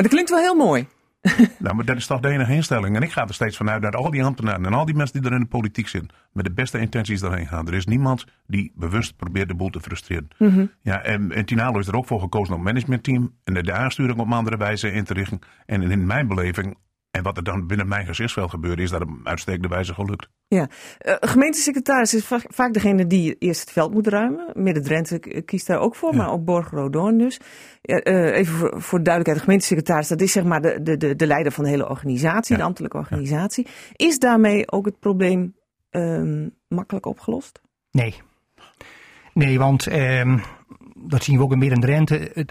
maar 0.00 0.08
dat 0.08 0.18
klinkt 0.18 0.30
wel 0.30 0.54
heel 0.54 0.66
mooi. 0.66 0.86
nou, 1.58 1.74
maar 1.74 1.84
dat 1.84 1.96
is 1.96 2.06
toch 2.06 2.20
de 2.20 2.28
enige 2.28 2.52
instelling. 2.52 2.96
En 2.96 3.02
ik 3.02 3.12
ga 3.12 3.26
er 3.26 3.34
steeds 3.34 3.56
vanuit 3.56 3.82
dat 3.82 3.94
al 3.94 4.10
die 4.10 4.24
ambtenaren 4.24 4.64
en 4.64 4.72
al 4.72 4.84
die 4.84 4.94
mensen 4.94 5.20
die 5.20 5.30
er 5.30 5.36
in 5.36 5.42
de 5.42 5.48
politiek 5.48 5.88
zitten, 5.88 6.10
met 6.32 6.44
de 6.44 6.52
beste 6.52 6.78
intenties 6.78 7.20
daarheen 7.20 7.46
gaan. 7.46 7.66
Er 7.66 7.74
is 7.74 7.86
niemand 7.86 8.24
die 8.46 8.72
bewust 8.74 9.16
probeert 9.16 9.48
de 9.48 9.54
boel 9.54 9.70
te 9.70 9.80
frustreren. 9.80 10.28
Mm 10.38 10.48
-hmm. 10.48 10.70
Ja, 10.82 11.02
en, 11.02 11.32
en 11.32 11.44
Tinalo 11.44 11.78
is 11.78 11.86
er 11.86 11.96
ook 11.96 12.06
voor 12.06 12.20
gekozen 12.20 12.54
om 12.54 12.60
het 12.60 12.72
managementteam 12.72 13.34
en 13.44 13.54
de, 13.54 13.72
aansturing 13.72 14.18
op 14.18 14.32
andere 14.32 14.56
wijze 14.56 14.92
in 14.92 15.04
te 15.04 15.14
richten. 15.14 15.38
En 15.66 15.82
in 15.82 16.06
mijn 16.06 16.28
beleving 16.28 16.76
En 17.10 17.22
wat 17.22 17.36
er 17.36 17.42
dan 17.42 17.66
binnen 17.66 17.88
mijn 17.88 18.06
gezichtsveld 18.06 18.50
gebeurt, 18.50 18.78
is 18.78 18.90
dat 18.90 19.00
het 19.00 19.08
uitstekende 19.24 19.68
wijze 19.68 19.94
gelukt. 19.94 20.28
Ja, 20.48 20.68
uh, 21.06 21.14
gemeentesecretaris 21.20 22.14
is 22.14 22.26
vaak 22.48 22.72
degene 22.72 23.06
die 23.06 23.36
eerst 23.38 23.60
het 23.60 23.70
veld 23.70 23.92
moet 23.92 24.06
ruimen. 24.06 24.52
Midden-Drenthe 24.54 25.42
kiest 25.44 25.66
daar 25.66 25.78
ook 25.78 25.96
voor, 25.96 26.16
maar 26.16 26.30
ook 26.30 26.44
Borg-Rodoorn 26.44 27.18
dus. 27.18 27.40
Uh, 27.82 28.36
even 28.36 28.54
voor, 28.54 28.82
voor, 28.82 29.02
duidelijkheid, 29.02 29.36
de 29.36 29.42
gemeentesecretaris, 29.44 30.08
dat 30.08 30.20
is 30.20 30.32
zeg 30.32 30.44
maar 30.44 30.60
de, 30.60 30.96
de, 30.96 31.16
de, 31.16 31.26
leider 31.26 31.52
van 31.52 31.64
de 31.64 31.70
hele 31.70 31.88
organisatie, 31.88 32.56
de 32.56 32.62
ambtelijke 32.62 32.96
organisatie. 32.96 33.66
Is 33.92 34.18
daarmee 34.18 34.70
ook 34.70 34.84
het 34.84 34.98
probleem 34.98 35.54
uh, 35.90 36.46
makkelijk 36.68 37.06
opgelost? 37.06 37.60
Nee. 37.90 38.14
Nee, 39.34 39.58
want 39.58 39.86
ehm, 39.86 40.38
dat 40.94 41.24
zien 41.24 41.36
we 41.36 41.42
ook 41.42 41.52
in 41.52 41.58
Midden-Drenthe. 41.58 42.30
Het, 42.34 42.50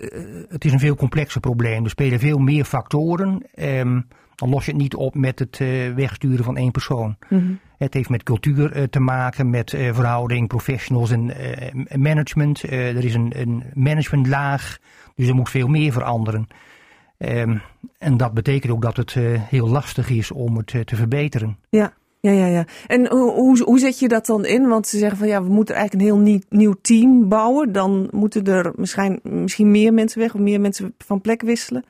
het, 0.49 0.65
is 0.65 0.71
een 0.71 0.79
veel 0.79 0.95
complexer 0.95 1.41
probleem. 1.41 1.83
Er 1.83 1.89
spelen 1.89 2.19
veel 2.19 2.37
meer 2.37 2.65
factoren. 2.65 3.43
Um, 3.55 4.07
dan 4.39 4.50
los 4.50 4.65
je 4.65 4.72
het 4.72 4.81
niet 4.81 4.96
op 4.96 5.15
met 5.15 5.39
het 5.39 5.60
uh, 5.60 5.93
wegsturen 5.93 6.46
van 6.46 6.58
één 6.58 6.72
persoon. 6.72 7.15
Mm 7.29 7.39
-hmm. 7.39 7.60
Het 7.77 7.93
heeft 7.93 8.10
met 8.10 8.24
cultuur 8.24 8.77
uh, 8.77 8.84
te 8.84 9.00
maken, 9.00 9.50
met 9.50 9.74
uh, 9.74 9.93
verhouding 9.93 10.48
professionals 10.48 11.12
en 11.12 11.31
management. 11.96 12.62
er 12.63 13.05
is 13.05 13.13
een, 13.13 13.31
een, 13.36 13.63
managementlaag, 13.74 14.77
dus 15.15 15.27
er 15.27 15.36
moet 15.36 15.50
veel 15.50 15.67
meer 15.67 15.91
veranderen. 15.91 16.48
Um, 17.17 17.62
en 17.98 18.17
dat 18.17 18.34
betekent 18.34 18.74
ook 18.74 18.81
dat 18.81 18.98
het 18.98 19.13
heel 19.50 19.69
lastig 19.69 20.10
is 20.10 20.31
om 20.31 20.58
het 20.58 20.67
te 20.67 20.96
verbeteren. 20.96 21.58
Ja. 21.69 21.93
Ja, 22.22 22.31
ja, 22.31 22.46
ja. 22.46 22.65
En 22.88 23.08
hoe, 23.08 23.63
hoe 23.63 23.79
zet 23.79 24.00
je 24.00 24.08
dat 24.08 24.25
dan 24.25 24.46
in? 24.46 24.67
Want 24.67 24.88
ze 24.88 24.98
zeggen 24.98 25.17
van 25.17 25.27
ja, 25.27 25.43
we 25.43 25.50
moeten 25.50 25.75
eigenlijk 25.75 26.05
een 26.05 26.15
heel 26.15 26.24
nieuw, 26.25 26.39
nieuw 26.50 26.75
team 26.81 27.29
bouwen. 27.29 27.72
Dan 27.72 28.08
moeten 28.12 28.43
er 28.46 28.74
misschien, 28.75 29.19
misschien 29.24 29.72
meer 29.72 29.93
mensen 29.93 30.19
weg 30.19 30.34
of 30.34 30.39
meer 30.39 30.62
mensen 30.62 30.93
van 30.98 31.22
plek 31.22 31.41
wisselen 31.41 31.84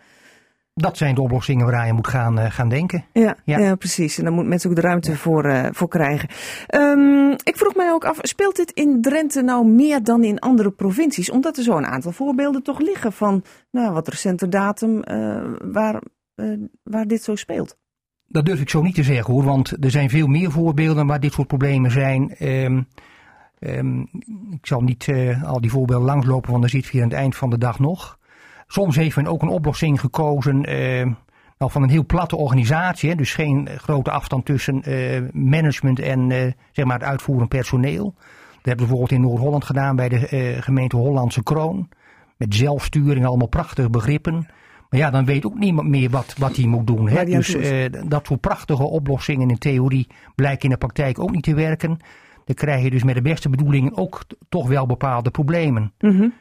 dat 0.82 0.98
zijn 0.98 1.16
de 1.16 1.22
oplossingen 1.22 1.66
waar 1.66 1.88
je 1.88 1.94
moet 1.94 2.08
gaan, 2.08 2.40
uh, 2.40 2.46
gaan 2.52 2.70
denken. 2.70 3.06
Ja, 3.14 3.36
ja, 3.44 3.60
ja. 3.60 3.76
precies. 3.76 4.18
En 4.18 4.24
daar 4.24 4.32
moeten 4.32 4.50
mensen 4.50 4.70
ook 4.70 4.76
de 4.76 4.82
ruimte 4.82 5.16
voor, 5.16 5.46
uh, 5.46 5.66
voor 5.72 5.88
krijgen. 5.88 6.30
Um, 6.76 7.32
ik 7.32 7.58
vroeg 7.58 7.76
mij 7.76 7.92
ook 7.92 8.06
af, 8.06 8.18
speelt 8.22 8.56
dit 8.56 8.72
in 8.72 9.02
Drenthe 9.02 9.42
nou 9.42 9.68
meer 9.68 10.04
dan 10.04 10.24
in 10.24 10.40
andere 10.40 10.72
provincies? 10.72 11.32
Omdat 11.32 11.58
er 11.58 11.64
zo'n 11.64 11.86
aantal 11.86 12.12
voorbeelden 12.12 12.64
toch 12.64 12.80
liggen 12.80 13.14
van 13.14 13.44
nou, 13.72 13.94
wat 13.94 14.08
recenter 14.08 14.50
datum 14.50 15.02
uh, 15.12 15.44
waar, 15.72 16.02
waar 16.84 17.08
dit 17.08 17.24
zo 17.24 17.36
speelt. 17.36 17.78
Dat 18.28 18.46
durf 18.46 18.62
ik 18.62 18.70
zo 18.70 18.82
niet 18.82 18.96
te 18.96 19.04
zeggen 19.04 19.34
hoor, 19.34 19.44
want 19.44 19.84
er 19.84 19.92
zijn 19.92 20.10
veel 20.10 20.28
meer 20.28 20.52
voorbeelden 20.52 21.08
waar 21.08 21.20
dit 21.20 21.34
soort 21.34 21.48
problemen 21.48 21.92
zijn. 21.92 22.36
Um, 22.40 22.88
um, 23.60 24.10
ik 24.52 24.66
zal 24.66 24.82
niet 24.82 25.12
al 25.44 25.62
die 25.62 25.72
voorbeelden 25.72 26.08
langslopen, 26.08 26.50
want 26.50 26.62
dan 26.62 26.72
zit 26.72 26.88
je 26.88 27.02
aan 27.02 27.10
het 27.10 27.18
eind 27.18 27.36
van 27.36 27.50
de 27.50 27.58
dag 27.58 27.80
nog. 27.80 28.19
Soms 28.72 28.96
heeft 28.96 29.16
men 29.16 29.28
ook 29.28 29.42
een 29.42 29.48
oplossing 29.48 30.00
gekozen 30.00 30.66
eh, 30.66 31.06
nou, 31.58 31.72
van 31.72 31.84
een 31.84 31.90
heel 31.90 32.06
platte 32.06 32.36
organisatie. 32.36 33.10
Hè, 33.10 33.16
dus 33.16 33.34
geen 33.34 33.70
grote 33.78 34.12
afstand 34.12 34.46
tussen 34.46 34.84
eh, 34.84 35.22
management 35.34 36.00
en 36.00 36.32
eh, 36.32 36.52
zeg 36.72 36.86
maar 36.86 37.00
het 37.00 37.08
uitvoerend 37.08 37.50
personeel. 37.50 38.04
Dat 38.04 38.16
hebben 38.52 38.72
we 38.72 38.76
bijvoorbeeld 38.76 39.12
in 39.12 39.22
Noord-Holland 39.22 39.66
gedaan 39.66 39.96
bij 39.96 40.10
de 40.10 40.58
gemeente 40.60 40.96
Hollandse 40.96 41.44
Kroon. 41.44 41.90
Met 42.38 42.56
zelfsturing, 42.56 43.26
allemaal 43.26 43.48
prachtige 43.48 43.90
begrippen. 43.90 44.48
Maar 44.90 45.00
ja, 45.00 45.10
dan 45.10 45.26
weet 45.26 45.46
ook 45.46 45.60
niemand 45.60 45.88
meer 45.88 46.10
wat, 46.10 46.36
wat 46.38 46.56
hij 46.56 46.66
moet 46.66 46.88
doen. 46.88 47.10
Hè? 47.10 47.26
Dus 47.26 47.56
dat 48.08 48.26
soort 48.26 48.42
prachtige 48.42 48.84
oplossingen 48.84 49.50
in 49.50 49.58
theorie 49.58 50.08
blijken 50.36 50.64
in 50.64 50.70
de 50.70 50.78
praktijk 50.78 51.20
ook 51.20 51.32
niet 51.32 51.44
te 51.44 51.54
werken. 51.54 51.98
Dan 52.46 52.56
krijg 52.56 52.84
je 52.84 52.90
dus 52.90 53.04
met 53.04 53.16
de 53.16 53.22
beste 53.22 53.50
bedoelingen 53.50 53.98
ook 53.98 54.22
toch 54.50 54.68
wel 54.68 54.86
bepaalde 54.86 55.32
problemen. 55.32 55.94
Mm 56.00 56.18
-hmm. 56.18 56.34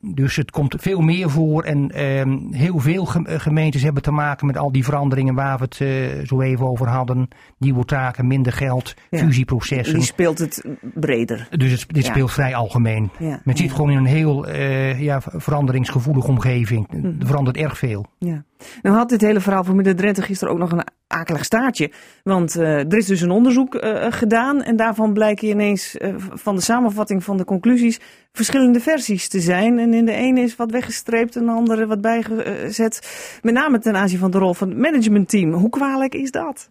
Dus 0.00 0.36
het 0.36 0.50
komt 0.50 0.74
veel 0.78 1.00
meer 1.00 1.30
voor 1.30 1.62
en 1.62 1.90
uh, 1.96 2.56
heel 2.58 2.78
veel 2.78 3.04
gemeentes 3.24 3.82
hebben 3.82 4.02
te 4.02 4.10
maken 4.10 4.46
met 4.46 4.56
al 4.56 4.72
die 4.72 4.84
veranderingen 4.84 5.34
waar 5.34 5.58
we 5.58 5.64
het 5.64 5.80
uh, 5.80 6.26
zo 6.26 6.40
even 6.40 6.68
over 6.68 6.88
hadden. 6.88 7.28
Nieuwe 7.58 7.84
taken, 7.84 8.26
minder 8.26 8.52
geld, 8.52 8.94
ja. 9.10 9.18
fusieprocessen. 9.18 9.94
Die 9.94 10.04
speelt 10.04 10.38
het 10.38 10.64
breder. 10.94 11.48
Dus 11.50 11.70
het, 11.70 11.84
dit 11.88 12.04
ja. 12.04 12.10
speelt 12.10 12.32
vrij 12.32 12.54
algemeen. 12.54 13.10
Ja. 13.18 13.40
Men 13.44 13.56
zit 13.56 13.72
gewoon 13.72 13.90
in 13.90 13.96
een 13.96 14.04
heel 14.04 14.48
uh, 14.48 15.00
ja, 15.00 15.20
veranderingsgevoelige 15.20 16.28
omgeving. 16.28 16.88
Mm. 16.90 17.16
Er 17.20 17.26
verandert 17.26 17.56
erg 17.56 17.78
veel. 17.78 18.06
Ja. 18.18 18.44
Nou 18.82 18.96
had 18.96 19.08
dit 19.08 19.20
hele 19.20 19.40
verhaal 19.40 19.64
van 19.64 19.76
Midden 19.76 19.96
Drenthe 19.96 20.22
gisteren 20.22 20.52
ook 20.52 20.60
nog 20.60 20.72
een 20.72 20.84
akelig 21.06 21.44
staartje. 21.44 21.90
Want 22.22 22.56
uh, 22.56 22.78
er 22.78 22.96
is 22.96 23.06
dus 23.06 23.20
een 23.20 23.30
onderzoek 23.30 23.74
uh, 23.74 24.06
gedaan 24.10 24.62
en 24.62 24.76
daarvan 24.76 25.12
blijken 25.12 25.48
ineens 25.48 25.96
uh, 25.98 26.14
van 26.16 26.54
de 26.54 26.62
samenvatting 26.62 27.24
van 27.24 27.36
de 27.36 27.44
conclusies 27.44 28.00
verschillende 28.32 28.80
versies 28.80 29.28
te 29.28 29.40
zijn. 29.40 29.78
En 29.78 29.94
in 29.94 30.04
de 30.04 30.12
ene 30.12 30.40
is 30.40 30.56
wat 30.56 30.70
weggestreept 30.70 31.36
en 31.36 31.44
de 31.44 31.52
andere 31.52 31.86
wat 31.86 32.00
bijgezet. 32.00 33.38
Met 33.42 33.54
name 33.54 33.78
ten 33.78 33.96
aanzien 33.96 34.18
van 34.18 34.30
de 34.30 34.38
rol 34.38 34.54
van 34.54 34.68
het 34.68 34.78
managementteam. 34.78 35.52
Hoe 35.52 35.70
kwalijk 35.70 36.14
is 36.14 36.30
dat? 36.30 36.70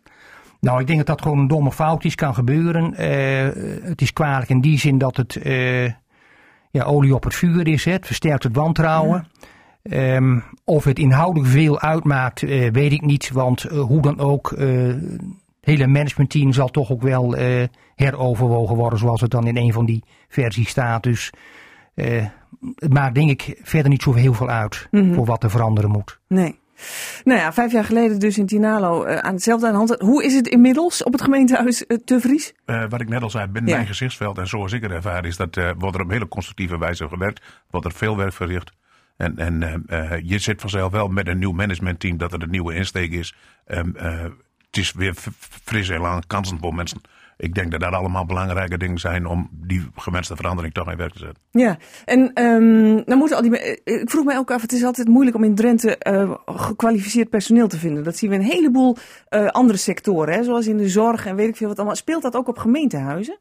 Nou, 0.59 0.79
ik 0.79 0.87
denk 0.87 0.97
dat 0.97 1.07
dat 1.07 1.21
gewoon 1.21 1.39
een 1.39 1.47
domme 1.47 1.71
fout 1.71 2.03
is, 2.03 2.15
kan 2.15 2.33
gebeuren. 2.33 2.93
het 3.83 4.01
is 4.01 4.13
kwalijk 4.13 4.49
in 4.49 4.61
die 4.61 4.79
zin 4.79 4.97
dat 4.97 5.17
het 5.17 5.39
ja, 6.71 6.83
olie 6.83 7.15
op 7.15 7.23
het 7.23 7.35
vuur 7.35 7.67
is. 7.67 7.85
Hè. 7.85 7.91
Het 7.91 8.05
versterkt 8.05 8.43
het 8.43 8.55
wantrouwen. 8.55 9.17
Ja. 9.17 9.30
Um, 9.83 10.43
of 10.63 10.83
het 10.83 10.99
inhoudelijk 10.99 11.49
veel 11.49 11.79
uitmaakt, 11.79 12.41
uh, 12.41 12.71
weet 12.71 12.91
ik 12.91 13.01
niet. 13.01 13.31
Want 13.31 13.65
uh, 13.65 13.79
hoe 13.79 14.01
dan 14.01 14.19
ook, 14.19 14.51
uh, 14.51 14.87
het 14.87 15.69
hele 15.69 15.87
managementteam 15.87 16.53
zal 16.53 16.67
toch 16.67 16.91
ook 16.91 17.01
wel 17.01 17.35
heroverwogen 17.95 18.75
worden, 18.75 18.99
zoals 18.99 19.21
het 19.21 19.31
dan 19.31 19.47
in 19.47 19.57
een 19.57 19.73
van 19.73 19.85
die 19.85 20.03
versies 20.27 20.69
staat. 20.69 21.03
Dus 21.03 21.29
het 22.75 22.93
maakt 22.93 23.15
denk 23.15 23.29
ik 23.29 23.59
verder 23.63 23.89
niet 23.89 24.01
zo 24.01 24.13
heel 24.13 24.33
veel 24.33 24.49
uit 24.49 24.87
mm 24.91 25.01
-hmm. 25.01 25.13
voor 25.13 25.25
wat 25.25 25.43
er 25.43 25.49
veranderen 25.49 25.91
moet. 25.91 26.19
Nee. 26.27 26.59
Nou 27.23 27.39
ja, 27.39 27.53
vijf 27.53 27.71
jaar 27.71 27.85
geleden 27.85 28.19
dus 28.19 28.37
in 28.37 28.45
Tinalo 28.45 29.05
aan 29.05 29.33
hetzelfde 29.33 29.65
aan 29.65 29.71
de 29.71 29.77
hand. 29.77 29.95
Hoe 29.99 30.23
is 30.23 30.33
het 30.33 30.47
inmiddels 30.47 31.03
op 31.03 31.11
het 31.11 31.21
gemeentehuis 31.21 31.85
te 32.05 32.19
Vries? 32.19 32.53
wat 32.65 33.01
ik 33.01 33.09
net 33.09 33.21
al 33.21 33.29
zei, 33.29 33.47
binnen 33.47 33.69
ja. 33.69 33.75
mijn 33.75 33.87
gezichtsveld 33.87 34.37
en 34.37 34.47
zoals 34.47 34.71
ik 34.71 34.81
het 34.81 34.91
ervaar, 34.91 35.25
is 35.25 35.37
dat 35.37 35.59
wordt 35.77 35.95
er 35.95 36.03
op 36.03 36.09
hele 36.09 36.27
constructieve 36.27 36.77
wijze 36.77 37.07
gewerkt. 37.07 37.41
Wordt 37.69 37.85
er 37.85 37.93
veel 37.93 38.17
werk 38.17 38.33
verricht. 38.33 38.71
En, 39.21 39.37
en 39.37 39.85
uh, 39.89 40.11
je 40.23 40.39
zit 40.39 40.61
vanzelf 40.61 40.91
wel 40.91 41.07
met 41.07 41.27
een 41.27 41.39
nieuw 41.39 41.51
managementteam 41.51 42.17
dat 42.17 42.33
er 42.33 42.41
een 42.41 42.49
nieuwe 42.49 42.73
insteek 42.73 43.11
is. 43.11 43.35
Um, 43.67 43.93
uh, 43.97 44.21
het 44.67 44.77
is 44.77 44.91
weer 44.93 45.13
fris 45.63 45.89
en 45.89 46.01
lang 46.01 46.27
kansen 46.27 46.57
voor 46.59 46.75
mensen. 46.75 47.01
Ik 47.37 47.53
denk 47.53 47.71
dat 47.71 47.79
dat 47.79 47.93
allemaal 47.93 48.25
belangrijke 48.25 48.77
dingen 48.77 48.97
zijn 48.97 49.25
om 49.25 49.49
die 49.51 49.87
gewenste 49.95 50.35
verandering 50.35 50.73
toch 50.73 50.91
in 50.91 50.97
werk 50.97 51.13
te 51.13 51.19
zetten. 51.19 51.43
Ja, 51.51 51.77
en 52.05 52.43
um, 52.43 53.03
dan 53.05 53.17
moeten 53.17 53.37
al 53.37 53.43
die. 53.43 53.81
Ik 53.83 54.09
vroeg 54.09 54.25
mij 54.25 54.37
ook 54.37 54.51
af, 54.51 54.61
het 54.61 54.71
is 54.71 54.83
altijd 54.83 55.07
moeilijk 55.07 55.35
om 55.35 55.43
in 55.43 55.55
Drenthe 55.55 55.97
gekwalificeerd 56.45 57.29
personeel 57.29 57.67
te 57.67 57.77
vinden. 57.77 58.03
Dat 58.03 58.17
zien 58.17 58.29
we 58.29 58.35
in 58.35 58.41
een 58.41 58.47
heleboel 58.47 58.97
andere 59.29 59.77
sectoren, 59.77 60.33
hè, 60.33 60.43
zoals 60.43 60.67
in 60.67 60.77
de 60.77 60.89
zorg 60.89 61.25
en 61.25 61.35
weet 61.35 61.47
ik 61.47 61.55
veel 61.55 61.67
wat 61.67 61.77
allemaal. 61.77 61.95
Speelt 61.95 62.21
dat 62.21 62.35
ook 62.35 62.47
op 62.47 62.57
gemeentehuizen? 62.57 63.39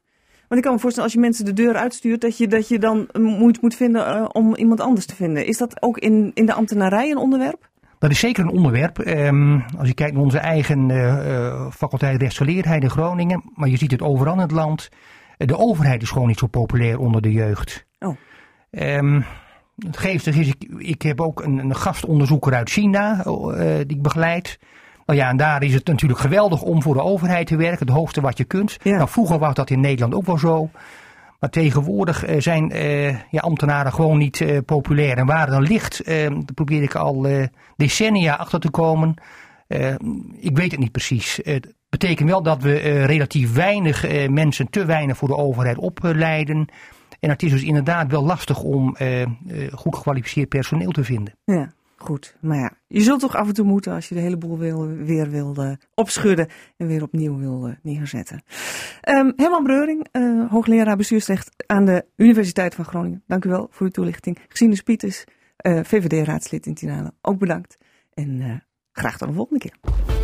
Want 0.50 0.62
ik 0.62 0.68
kan 0.68 0.74
me 0.74 0.82
voorstellen, 0.82 1.08
als 1.08 1.18
je 1.18 1.26
mensen 1.26 1.44
de 1.44 1.62
deur 1.62 1.74
uitstuurt, 1.74 2.20
dat 2.20 2.38
je, 2.38 2.48
dat 2.48 2.68
je 2.68 2.78
dan 2.78 3.08
moeite 3.12 3.58
moet 3.62 3.74
vinden 3.74 4.16
uh, 4.16 4.28
om 4.32 4.54
iemand 4.54 4.80
anders 4.80 5.06
te 5.06 5.14
vinden. 5.14 5.46
Is 5.46 5.58
dat 5.58 5.82
ook 5.82 5.98
in, 5.98 6.30
in 6.34 6.46
de 6.46 6.52
ambtenarij 6.52 7.10
een 7.10 7.16
onderwerp? 7.16 7.68
Dat 7.98 8.10
is 8.10 8.18
zeker 8.18 8.44
een 8.44 8.50
onderwerp. 8.50 8.98
Um, 8.98 9.64
als 9.78 9.88
je 9.88 9.94
kijkt 9.94 10.12
naar 10.14 10.22
onze 10.22 10.38
eigen 10.38 10.88
uh, 10.88 11.70
faculteit 11.70 12.20
rechtsgeleerdheid 12.20 12.82
in 12.82 12.90
Groningen, 12.90 13.42
maar 13.54 13.68
je 13.68 13.76
ziet 13.76 13.90
het 13.90 14.02
overal 14.02 14.34
in 14.34 14.40
het 14.40 14.50
land. 14.50 14.88
De 15.36 15.58
overheid 15.58 16.02
is 16.02 16.10
gewoon 16.10 16.28
niet 16.28 16.38
zo 16.38 16.46
populair 16.46 16.98
onder 16.98 17.22
de 17.22 17.32
jeugd. 17.32 17.86
Oh. 17.98 18.16
Um, 18.70 19.24
het 19.78 19.96
geestig 19.96 20.36
is, 20.36 20.48
ik, 20.48 20.64
ik 20.76 21.02
heb 21.02 21.20
ook 21.20 21.42
een, 21.42 21.58
een 21.58 21.76
gastonderzoeker 21.76 22.54
uit 22.54 22.70
China 22.70 23.24
uh, 23.26 23.54
die 23.64 23.96
ik 23.96 24.02
begeleid. 24.02 24.58
Nou 25.10 25.22
ja, 25.22 25.28
en 25.28 25.36
daar 25.36 25.62
is 25.62 25.74
het 25.74 25.86
natuurlijk 25.86 26.20
geweldig 26.20 26.62
om 26.62 26.82
voor 26.82 26.94
de 26.94 27.02
overheid 27.02 27.46
te 27.46 27.56
werken. 27.56 27.86
Het 27.86 27.96
hoogste 27.96 28.20
wat 28.20 28.38
je 28.38 28.44
kunt. 28.44 28.76
Ja. 28.82 28.96
Nou, 28.96 29.08
vroeger 29.08 29.38
was 29.38 29.54
dat 29.54 29.70
in 29.70 29.80
Nederland 29.80 30.14
ook 30.14 30.26
wel 30.26 30.38
zo. 30.38 30.70
Maar 31.40 31.50
tegenwoordig 31.50 32.28
uh, 32.28 32.40
zijn 32.40 32.76
uh, 32.76 33.08
ja, 33.08 33.40
ambtenaren 33.40 33.92
gewoon 33.92 34.18
niet 34.18 34.40
uh, 34.40 34.58
populair. 34.66 35.18
En 35.18 35.26
waar 35.26 35.46
dan 35.46 35.62
ligt, 35.62 36.04
daar 36.04 36.32
probeer 36.54 36.82
ik 36.82 36.94
al 36.94 37.26
decennia 37.76 38.34
achter 38.34 38.60
te 38.60 38.70
komen. 38.70 39.14
ik 40.40 40.56
weet 40.56 40.70
het 40.70 40.80
niet 40.80 40.92
precies. 40.92 41.40
Het 41.42 41.74
betekent 41.88 42.28
wel 42.28 42.42
dat 42.42 42.62
we 42.62 43.04
relatief 43.04 43.54
weinig 43.54 44.28
mensen, 44.28 44.70
te 44.70 44.84
weinig 44.84 45.16
voor 45.16 45.28
de 45.28 45.36
overheid 45.36 45.78
opleiden. 45.78 46.68
En 47.20 47.30
het 47.30 47.42
is 47.42 47.50
dus 47.50 47.62
inderdaad 47.62 48.10
wel 48.10 48.24
lastig 48.24 48.62
om 48.62 48.96
goed 49.72 49.96
gekwalificeerd 49.96 50.48
personeel 50.48 50.90
te 50.90 51.04
vinden. 51.04 51.34
Ja. 51.44 51.72
Goed, 52.02 52.36
maar 52.40 52.58
ja, 52.58 52.72
je 52.86 53.00
zult 53.00 53.20
toch 53.20 53.36
af 53.36 53.48
en 53.48 53.54
toe 53.54 53.64
moeten 53.64 53.92
als 53.92 54.08
je 54.08 54.14
de 54.14 54.20
hele 54.20 54.36
boel 54.36 54.58
weer 54.58 55.30
wil 55.30 55.76
opschudden 55.94 56.48
en 56.76 56.86
weer 56.86 57.02
opnieuw 57.02 57.38
wil 57.38 57.74
neerzetten. 57.82 58.42
Um, 59.08 59.32
Herman 59.36 59.64
Breuring, 59.64 60.06
uh, 60.12 60.50
hoogleraar 60.50 60.96
bestuursrecht 60.96 61.64
aan 61.66 61.84
de 61.84 62.04
Universiteit 62.16 62.74
van 62.74 62.84
Groningen. 62.84 63.22
Dank 63.26 63.44
u 63.44 63.48
wel 63.48 63.68
voor 63.70 63.86
uw 63.86 63.92
toelichting. 63.92 64.38
Gesine 64.48 64.82
Pieters, 64.82 65.24
VVD-raadslid 65.56 66.66
in 66.66 66.74
Tinalen, 66.74 67.14
ook 67.22 67.38
bedankt. 67.38 67.78
En 68.14 68.62
graag 68.92 69.18
tot 69.18 69.28
de 69.28 69.34
volgende 69.34 69.60
keer. 69.60 70.19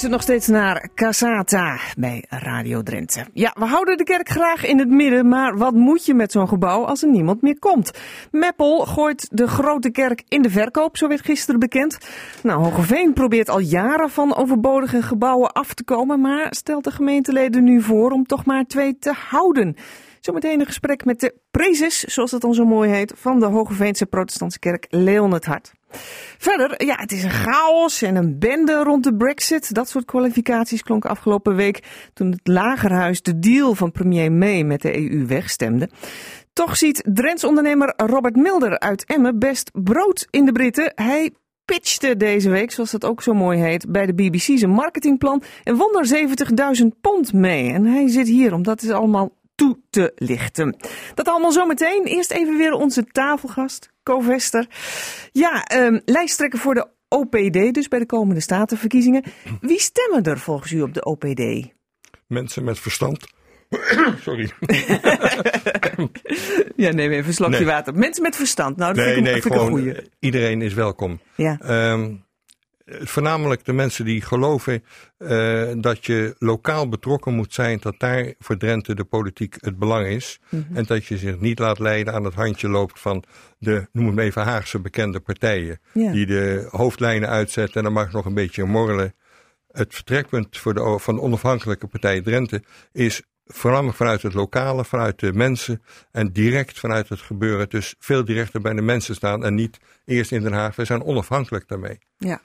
Luistert 0.00 0.26
nog 0.26 0.36
steeds 0.36 0.60
naar 0.60 0.88
Casata 0.94 1.78
bij 1.96 2.24
Radio 2.28 2.82
Drenthe. 2.82 3.24
Ja, 3.32 3.54
we 3.58 3.64
houden 3.64 3.96
de 3.96 4.04
kerk 4.04 4.28
graag 4.28 4.66
in 4.66 4.78
het 4.78 4.88
midden, 4.88 5.28
maar 5.28 5.56
wat 5.56 5.74
moet 5.74 6.06
je 6.06 6.14
met 6.14 6.32
zo'n 6.32 6.48
gebouw 6.48 6.84
als 6.84 7.02
er 7.02 7.08
niemand 7.08 7.42
meer 7.42 7.58
komt? 7.58 7.90
Meppel 8.30 8.86
gooit 8.86 9.28
de 9.30 9.46
grote 9.46 9.90
kerk 9.90 10.22
in 10.28 10.42
de 10.42 10.50
verkoop, 10.50 10.96
zo 10.96 11.08
werd 11.08 11.24
gisteren 11.24 11.60
bekend. 11.60 11.98
Nou, 12.42 12.62
Hogeveen 12.62 13.12
probeert 13.12 13.48
al 13.48 13.58
jaren 13.58 14.10
van 14.10 14.36
overbodige 14.36 15.02
gebouwen 15.02 15.52
af 15.52 15.74
te 15.74 15.84
komen, 15.84 16.20
maar 16.20 16.46
stelt 16.50 16.84
de 16.84 16.90
gemeenteleden 16.90 17.64
nu 17.64 17.82
voor 17.82 18.10
om 18.10 18.26
toch 18.26 18.44
maar 18.44 18.64
twee 18.64 18.98
te 18.98 19.12
houden. 19.28 19.76
Zometeen 20.20 20.60
een 20.60 20.66
gesprek 20.66 21.04
met 21.04 21.20
de 21.20 21.34
prezes, 21.50 22.00
zoals 22.00 22.30
het 22.30 22.40
dan 22.40 22.54
zo 22.54 22.64
mooi 22.64 22.90
heet, 22.90 23.12
van 23.16 23.40
de 23.40 23.46
Hogeveense 23.46 24.06
Protestantse 24.06 24.58
Kerk 24.58 24.86
Leon 24.88 25.32
het 25.32 25.44
Hart. 25.44 25.72
Verder, 26.38 26.84
ja, 26.84 26.96
het 26.98 27.12
is 27.12 27.22
een 27.22 27.30
chaos 27.30 28.02
en 28.02 28.16
een 28.16 28.38
bende 28.38 28.82
rond 28.82 29.04
de 29.04 29.14
Brexit. 29.14 29.74
Dat 29.74 29.88
soort 29.88 30.04
kwalificaties 30.04 30.82
klonken 30.82 31.10
afgelopen 31.10 31.54
week 31.54 31.82
toen 32.14 32.30
het 32.30 32.40
Lagerhuis 32.42 33.22
de 33.22 33.38
deal 33.38 33.74
van 33.74 33.92
premier 33.92 34.32
May 34.32 34.62
met 34.62 34.82
de 34.82 35.10
EU 35.10 35.26
wegstemde. 35.26 35.88
Toch 36.52 36.76
ziet 36.76 37.02
Drents 37.06 37.44
ondernemer 37.44 37.92
Robert 37.96 38.36
Milder 38.36 38.78
uit 38.78 39.04
Emmen 39.04 39.38
best 39.38 39.70
brood 39.72 40.26
in 40.30 40.44
de 40.44 40.52
Britten. 40.52 40.92
Hij 40.94 41.32
pitchte 41.64 42.16
deze 42.16 42.50
week, 42.50 42.70
zoals 42.70 42.90
dat 42.90 43.04
ook 43.04 43.22
zo 43.22 43.34
mooi 43.34 43.58
heet, 43.58 43.92
bij 43.92 44.06
de 44.06 44.14
BBC 44.14 44.58
zijn 44.58 44.70
marketingplan 44.70 45.42
en 45.64 45.76
won 45.76 45.98
er 45.98 46.28
70.000 46.80 46.86
pond 47.00 47.32
mee. 47.32 47.72
En 47.72 47.84
hij 47.84 48.08
zit 48.08 48.26
hier, 48.26 48.54
omdat 48.54 48.80
het 48.80 48.90
allemaal 48.90 49.30
toe 49.58 49.78
te 49.90 50.12
lichten. 50.14 50.76
Dat 51.14 51.28
allemaal 51.28 51.52
zometeen. 51.52 52.04
Eerst 52.04 52.30
even 52.30 52.56
weer 52.56 52.72
onze 52.72 53.04
tafelgast, 53.04 53.90
Co-Vester. 54.02 54.66
Ja, 55.32 55.70
um, 55.74 56.00
lijsttrekker 56.04 56.58
voor 56.58 56.74
de 56.74 56.86
OPD, 57.08 57.74
dus 57.74 57.88
bij 57.88 57.98
de 57.98 58.06
komende 58.06 58.40
statenverkiezingen. 58.40 59.22
Wie 59.60 59.80
stemmen 59.80 60.22
er 60.22 60.38
volgens 60.38 60.72
u 60.72 60.82
op 60.82 60.94
de 60.94 61.04
OPD? 61.04 61.72
Mensen 62.26 62.64
met 62.64 62.78
verstand. 62.78 63.26
Sorry. 64.24 64.50
ja, 66.76 66.90
neem 66.90 67.10
even 67.10 67.26
een 67.26 67.32
slokje 67.32 67.56
nee. 67.56 67.66
water. 67.66 67.94
Mensen 67.94 68.22
met 68.22 68.36
verstand. 68.36 68.76
Nou, 68.76 68.94
dat 68.94 69.04
nee, 69.04 69.14
vind 69.14 69.26
ik, 69.26 69.32
nee, 69.32 69.42
vind 69.42 69.54
ik 69.54 69.60
gewoon, 69.60 69.78
een 69.78 69.82
goeie. 69.82 70.10
Iedereen 70.18 70.62
is 70.62 70.74
welkom. 70.74 71.20
Ja. 71.34 71.58
Um, 71.92 72.26
voornamelijk 72.88 73.64
de 73.64 73.72
mensen 73.72 74.04
die 74.04 74.20
geloven 74.20 74.84
uh, 75.18 75.68
dat 75.76 76.06
je 76.06 76.34
lokaal 76.38 76.88
betrokken 76.88 77.34
moet 77.34 77.54
zijn, 77.54 77.78
dat 77.80 77.94
daar 77.98 78.34
voor 78.38 78.56
Drenthe 78.56 78.94
de 78.94 79.04
politiek 79.04 79.56
het 79.60 79.78
belang 79.78 80.06
is. 80.06 80.40
Mm 80.48 80.64
-hmm. 80.68 80.76
En 80.76 80.84
dat 80.84 81.06
je 81.06 81.18
zich 81.18 81.40
niet 81.40 81.58
laat 81.58 81.78
leiden 81.78 82.14
aan 82.14 82.24
het 82.24 82.34
handje 82.34 82.68
loopt 82.68 83.00
van 83.00 83.24
de, 83.58 83.88
noem 83.92 84.06
het 84.06 84.18
even, 84.18 84.42
Haagse 84.42 84.80
bekende 84.80 85.20
partijen. 85.20 85.80
Ja. 85.92 86.12
Die 86.12 86.26
de 86.26 86.68
hoofdlijnen 86.70 87.28
uitzetten 87.28 87.76
en 87.76 87.82
dan 87.82 87.92
mag 87.92 88.12
nog 88.12 88.24
een 88.24 88.34
beetje 88.34 88.64
morrelen. 88.64 89.14
Het 89.70 89.94
vertrekpunt 89.94 90.58
voor 90.58 90.74
de, 90.74 90.98
van 90.98 91.14
de 91.14 91.20
onafhankelijke 91.20 91.86
partij 91.86 92.20
Drenthe 92.20 92.62
is 92.92 93.22
voornamelijk 93.48 93.96
vanuit 93.96 94.22
het 94.22 94.34
lokale, 94.34 94.84
vanuit 94.84 95.18
de 95.20 95.32
mensen 95.32 95.82
en 96.10 96.32
direct 96.32 96.78
vanuit 96.78 97.08
het 97.08 97.20
gebeuren. 97.20 97.68
Dus 97.68 97.94
veel 97.98 98.24
directer 98.24 98.60
bij 98.60 98.74
de 98.74 98.82
mensen 98.82 99.14
staan 99.14 99.44
en 99.44 99.54
niet 99.54 99.78
eerst 100.08 100.32
in 100.32 100.42
Den 100.42 100.52
Haag. 100.52 100.76
We 100.76 100.84
zijn 100.84 101.04
onafhankelijk 101.04 101.68
daarmee. 101.68 101.98
Ja, 102.18 102.40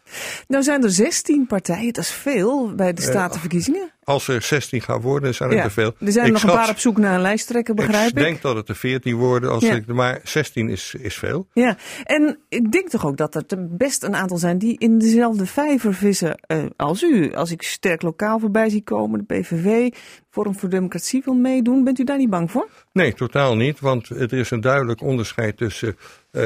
nou 0.48 0.64
zijn 0.64 0.84
er 0.84 0.92
16 0.92 1.48
partijen, 1.48 1.94
dat 1.94 2.04
is 2.04 2.12
veel 2.12 2.76
bij 2.76 2.94
de 2.94 3.02
statenverkiezingen. 3.02 3.82
Uh, 3.82 3.88
als 4.04 4.28
er 4.28 4.42
16 4.42 4.82
gaan 4.82 5.02
worden, 5.02 5.36
zijn 5.36 5.50
er 5.50 5.56
ja. 5.56 5.64
te 5.64 5.70
veel. 5.70 5.96
Er 6.00 6.12
zijn 6.12 6.32
nog 6.32 6.40
schat, 6.40 6.54
een 6.54 6.60
paar 6.60 6.70
op 6.70 6.78
zoek 6.78 6.98
naar 6.98 7.16
een 7.16 7.22
lijsttrekker, 7.22 7.76
begrijp 7.76 8.10
ik. 8.10 8.18
Ik 8.18 8.24
denk 8.24 8.42
dat 8.42 8.56
het 8.56 8.70
er 8.70 8.76
14 8.76 9.16
worden, 9.16 9.52
als 9.52 9.64
ja. 9.64 9.74
ik, 9.74 9.88
maar 9.88 10.20
16 10.24 10.70
is, 10.70 10.96
is 11.00 11.16
veel. 11.16 11.48
Ja, 11.54 11.78
en 12.04 12.40
ik 12.50 12.72
denk 12.72 12.90
toch 12.90 13.06
ook 13.06 13.18
dat 13.18 13.36
er 13.36 13.76
best 13.78 14.04
een 14.04 14.16
aantal 14.16 14.38
zijn 14.38 14.58
die 14.58 14.76
in 14.78 14.98
dezelfde 14.98 15.46
vijver 15.46 15.94
vissen 15.94 16.40
uh, 16.48 16.66
als 16.76 17.04
u. 17.04 17.34
Als 17.34 17.52
ik 17.52 17.62
sterk 17.62 18.02
lokaal 18.02 18.40
voorbij 18.40 18.70
zie 18.70 18.84
komen, 18.84 19.26
de 19.26 19.36
PVV, 19.36 19.90
Forum 20.30 20.56
voor 20.56 20.70
Democratie 20.70 21.22
wil 21.26 21.34
meedoen. 21.34 21.84
Bent 21.84 22.00
u 22.00 22.04
daar 22.04 22.18
niet 22.18 22.30
bang 22.30 22.52
voor? 22.52 22.68
Nee, 22.94 23.14
totaal 23.14 23.56
niet. 23.56 23.80
Want 23.80 24.10
er 24.10 24.34
is 24.34 24.52
een 24.52 24.62
duidelijk 24.62 25.02
onderscheid 25.02 25.58
tussen 25.58 25.98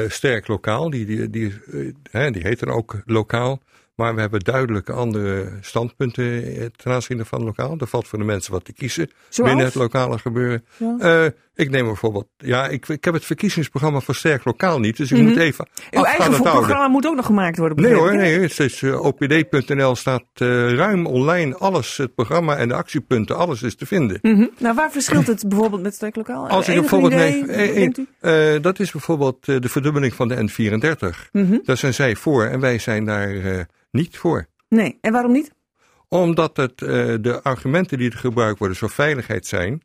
sterk 0.08 0.46
lokaal, 0.46 0.90
die, 0.90 1.06
die, 1.06 1.30
die, 1.30 1.54
hè, 2.10 2.30
die 2.30 2.42
heet 2.42 2.60
dan 2.60 2.70
ook 2.70 2.96
lokaal. 3.04 3.60
Maar 3.94 4.14
we 4.14 4.20
hebben 4.20 4.40
duidelijke 4.40 4.92
andere 4.92 5.52
standpunten 5.60 6.42
ten 6.76 6.92
aanzien 6.92 7.26
van 7.26 7.44
lokaal. 7.44 7.76
Er 7.78 7.86
valt 7.86 8.08
voor 8.08 8.18
de 8.18 8.24
mensen 8.24 8.52
wat 8.52 8.64
te 8.64 8.72
kiezen 8.72 9.10
Zoals? 9.28 9.50
binnen 9.50 9.66
het 9.66 9.74
lokale 9.74 10.18
gebeuren. 10.18 10.64
Ja. 10.76 11.32
Ik 11.58 11.70
neem 11.70 11.84
bijvoorbeeld, 11.84 12.26
ja, 12.36 12.68
ik, 12.68 12.88
ik 12.88 13.04
heb 13.04 13.14
het 13.14 13.24
verkiezingsprogramma 13.24 14.00
voor 14.00 14.14
Sterk 14.14 14.44
Lokaal 14.44 14.78
niet, 14.78 14.96
dus 14.96 15.10
ik 15.10 15.16
mm 15.16 15.24
-hmm. 15.24 15.32
moet 15.32 15.42
even. 15.42 15.68
Uw 15.90 16.02
eigen 16.02 16.42
programma 16.42 16.88
moet 16.88 17.06
ook 17.06 17.14
nog 17.14 17.26
gemaakt 17.26 17.58
worden. 17.58 17.82
Nee 17.82 17.94
hoor, 17.94 18.16
nee, 18.16 18.40
het 18.40 18.60
is 18.60 18.80
uh, 18.80 19.04
opd.nl 19.04 19.96
staat 19.96 20.22
uh, 20.42 20.72
ruim 20.74 21.06
online 21.06 21.56
alles, 21.56 21.96
het 21.96 22.14
programma 22.14 22.56
en 22.56 22.68
de 22.68 22.74
actiepunten, 22.74 23.36
alles 23.36 23.62
is 23.62 23.76
te 23.76 23.86
vinden. 23.86 24.18
Mm 24.22 24.34
-hmm. 24.34 24.50
Nou, 24.58 24.74
waar 24.74 24.90
verschilt 24.90 25.26
het 25.26 25.48
bijvoorbeeld 25.48 25.82
met 25.82 25.94
Sterk 25.94 26.16
Lokaal? 26.16 26.48
Als 26.48 26.68
ik 26.68 26.74
bijvoorbeeld 26.74 27.12
idee, 27.12 27.44
nee, 27.44 28.54
uh, 28.54 28.62
dat 28.62 28.80
is 28.80 28.90
bijvoorbeeld 28.90 29.44
de 29.44 29.68
verdubbeling 29.68 30.14
van 30.14 30.28
de 30.28 30.36
N34. 30.36 31.30
Mm 31.32 31.46
-hmm. 31.46 31.60
Daar 31.64 31.76
zijn 31.76 31.94
zij 31.94 32.16
voor 32.16 32.44
en 32.44 32.60
wij 32.60 32.78
zijn 32.78 33.04
daar 33.04 33.66
niet 33.90 34.18
voor. 34.18 34.46
Nee, 34.68 34.98
en 35.00 35.12
waarom 35.12 35.32
niet? 35.32 35.50
Omdat 36.08 36.56
het, 36.56 36.78
de 36.78 37.40
argumenten 37.42 37.98
die 37.98 38.10
er 38.10 38.18
gebruikt 38.18 38.58
worden 38.58 38.76
voor 38.76 38.90
veiligheid 38.90 39.46
zijn. 39.46 39.82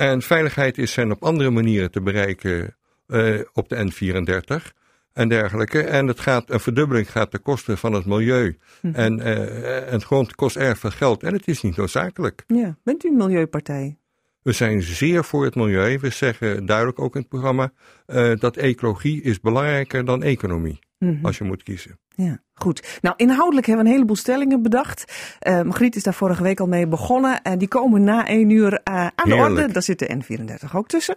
En 0.00 0.22
veiligheid 0.22 0.78
is 0.78 0.92
zijn 0.92 1.10
op 1.10 1.24
andere 1.24 1.50
manieren 1.50 1.90
te 1.90 2.00
bereiken 2.00 2.76
uh, 3.08 3.40
op 3.52 3.68
de 3.68 3.76
N34 3.76 4.76
en 5.12 5.28
dergelijke. 5.28 5.80
En 5.80 6.06
het 6.06 6.20
gaat, 6.20 6.50
een 6.50 6.60
verdubbeling 6.60 7.10
gaat 7.10 7.30
ten 7.30 7.42
koste 7.42 7.76
van 7.76 7.92
het 7.92 8.06
milieu. 8.06 8.58
Hm. 8.80 8.90
En, 8.92 9.18
uh, 9.18 9.92
en 9.92 10.02
grond 10.02 10.34
kost 10.34 10.56
erg 10.56 10.78
veel 10.78 10.90
geld. 10.90 11.22
En 11.22 11.32
het 11.32 11.48
is 11.48 11.62
niet 11.62 11.76
noodzakelijk. 11.76 12.44
Ja, 12.46 12.76
bent 12.82 13.04
u 13.04 13.08
een 13.08 13.16
milieupartij? 13.16 13.98
We 14.42 14.52
zijn 14.52 14.82
zeer 14.82 15.24
voor 15.24 15.44
het 15.44 15.54
milieu. 15.54 15.98
We 15.98 16.10
zeggen 16.10 16.66
duidelijk 16.66 16.98
ook 16.98 17.14
in 17.14 17.20
het 17.20 17.28
programma 17.28 17.72
uh, 18.06 18.36
dat 18.36 18.56
ecologie 18.56 19.22
is 19.22 19.40
belangrijker 19.40 20.04
dan 20.04 20.22
economie. 20.22 20.78
Mhm. 20.98 21.10
Mm 21.10 21.16
-hmm. 21.16 21.26
Als 21.26 21.38
je 21.38 21.44
moet 21.44 21.62
kiezen. 21.62 21.98
Ja, 22.14 22.38
goed. 22.54 22.98
Nou, 23.00 23.14
inhoudelijk 23.16 23.66
hebben 23.66 23.84
we 23.84 23.90
een 23.90 23.96
heleboel 23.96 24.16
stellingen 24.16 24.62
bedacht. 24.62 25.04
Uh, 25.48 25.62
Margriet 25.62 25.96
is 25.96 26.02
daar 26.02 26.14
vorige 26.14 26.42
week 26.42 26.60
al 26.60 26.66
mee 26.66 26.86
begonnen. 26.86 27.42
En 27.42 27.52
uh, 27.52 27.58
die 27.58 27.68
komen 27.68 28.04
na 28.04 28.26
één 28.26 28.50
uur 28.50 28.72
uh, 28.72 29.06
aan 29.14 29.28
de 29.28 29.34
orde. 29.34 29.72
Daar 29.72 29.82
zit 29.82 29.98
de 29.98 30.22
N34 30.22 30.74
ook 30.74 30.88
tussen. 30.88 31.14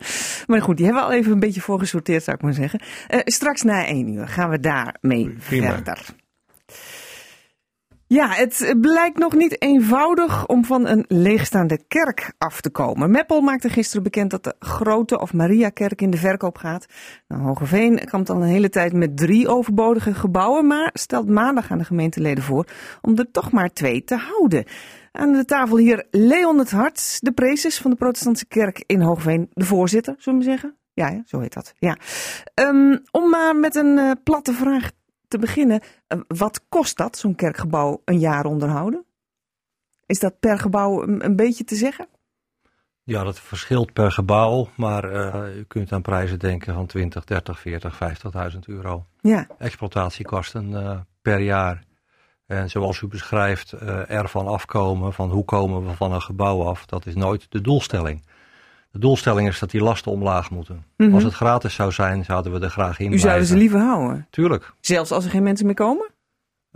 Maar 0.48 0.62
goed, 0.62 0.78
die 0.78 0.86
hebben 0.86 1.04
we 1.04 1.10
al 1.10 1.16
even 1.16 1.32
een 1.32 1.40
beetje 1.40 1.62
voorgesorteerd, 1.62 2.24
zou 2.24 2.38
ik 2.38 2.44
maar 2.44 2.54
zeggen. 2.54 2.82
Straks 3.24 3.62
na 3.62 3.86
één 3.86 4.08
uur 4.08 4.28
gaan 4.28 4.50
we 4.50 4.60
daarmee 4.60 5.36
verder. 5.40 6.16
Ja, 8.14 8.28
het 8.30 8.76
blijkt 8.82 9.18
nog 9.18 9.34
niet 9.34 9.62
eenvoudig 9.62 10.48
om 10.48 10.66
van 10.66 10.88
een 10.88 11.06
leegstaande 11.08 11.80
kerk 11.88 12.34
af 12.38 12.62
te 12.62 12.70
komen. 12.70 13.12
Meppel 13.12 13.42
maakte 13.42 13.70
gisteren 13.70 14.04
bekend 14.04 14.32
dat 14.32 14.44
de 14.44 14.56
Grote 14.60 15.20
of 15.20 15.34
Mariakerk 15.34 16.02
in 16.02 16.10
de 16.10 16.18
verkoop 16.18 16.58
gaat. 16.58 16.86
Nou, 17.28 17.42
Hogeveen 17.42 18.10
komt 18.10 18.30
al 18.30 18.36
een 18.36 18.48
hele 18.48 18.70
tijd 18.70 18.94
met 18.94 19.18
drie 19.18 19.48
overbodige 19.48 20.14
gebouwen, 20.14 20.68
maar 20.68 20.90
stelt 20.94 21.30
maandag 21.30 21.72
aan 21.72 21.78
de 21.78 21.84
gemeenteleden 21.84 22.44
voor 22.44 22.68
om 23.02 23.18
er 23.18 23.32
toch 23.32 23.52
maar 23.52 23.70
twee 23.70 24.04
te 24.04 24.16
houden. 24.16 24.66
Aan 25.12 25.32
de 25.32 25.46
tafel 25.46 25.78
hier 25.78 26.08
Leon 26.12 26.60
het 26.60 26.72
Hart, 26.72 27.18
de 27.20 27.32
prezes 27.32 27.78
van 27.78 27.92
de 27.92 27.98
protestantse 27.98 28.46
kerk 28.46 28.84
in 28.86 29.02
Hoogveen, 29.02 29.50
de 29.54 29.66
voorzitter, 29.66 30.16
zullen 30.18 30.40
we 30.40 30.46
zeggen? 30.46 30.78
Ja, 30.94 31.08
ja 31.08 31.22
zo 31.26 31.40
heet 31.40 31.54
dat. 31.54 31.74
Ja. 31.80 31.98
Um, 32.56 33.02
om 33.12 33.30
maar 33.30 33.56
met 33.56 33.76
een 33.76 33.98
uh, 33.98 34.12
platte 34.24 34.54
vraag 34.54 34.92
te 35.34 35.40
beginnen, 35.40 35.82
uh, 36.08 36.20
wat 36.28 36.62
kost 36.70 36.98
dat, 36.98 37.18
zo'n 37.18 37.36
kerkgebouw, 37.36 38.02
een 38.06 38.20
jaar 38.20 38.46
onderhouden? 38.46 39.06
Is 40.06 40.20
dat 40.20 40.40
per 40.40 40.60
gebouw 40.60 41.04
een, 41.04 41.26
een 41.26 41.36
beetje 41.36 41.64
te 41.64 41.76
zeggen? 41.76 42.08
Ja, 43.04 43.24
dat 43.24 43.40
verschilt 43.40 43.94
per 43.94 44.12
gebouw, 44.12 44.70
maar 44.76 45.12
uh, 45.12 45.58
u 45.58 45.64
kunt 45.64 45.92
aan 45.92 46.02
prijzen 46.02 46.40
denken 46.40 46.74
van 46.74 46.86
20, 46.86 47.24
30, 47.24 47.60
40, 47.60 48.00
50.000 48.54 48.60
euro. 48.66 49.06
Ja. 49.22 49.48
Exploitatiekosten 49.58 50.70
uh, 50.70 51.00
per 51.22 51.40
jaar. 51.40 51.84
En 52.46 52.70
zoals 52.70 53.02
u 53.02 53.08
beschrijft, 53.08 53.74
uh, 53.74 54.10
ervan 54.10 54.48
afkomen, 54.48 55.14
van 55.14 55.30
hoe 55.30 55.46
komen 55.46 55.86
we 55.86 55.96
van 55.96 56.12
een 56.12 56.22
gebouw 56.22 56.64
af, 56.64 56.86
dat 56.86 57.06
is 57.06 57.16
nooit 57.16 57.46
de 57.50 57.62
doelstelling. 57.62 58.26
De 58.94 59.00
doelstelling 59.00 59.48
is 59.48 59.60
dat 59.60 59.72
die 59.72 59.82
lasten 59.82 60.12
omlaag 60.12 60.52
moeten. 60.52 60.86
Mhm. 60.98 61.14
Als 61.14 61.24
het 61.24 61.34
gratis 61.34 61.74
zou 61.74 61.92
zijn, 61.92 62.24
zouden 62.24 62.52
we 62.52 62.60
er 62.60 62.70
graag 62.70 63.00
in 63.00 63.14
U 63.14 63.18
zouden 63.18 63.48
ze 63.48 63.56
liever 63.56 63.80
houden? 63.80 64.28
Tuurlijk. 64.30 64.74
Zelfs 64.80 65.12
als 65.12 65.26
er 65.26 65.32
geen 65.32 65.44
mensen 65.44 65.66
meer 65.66 65.76
komen? 65.76 66.10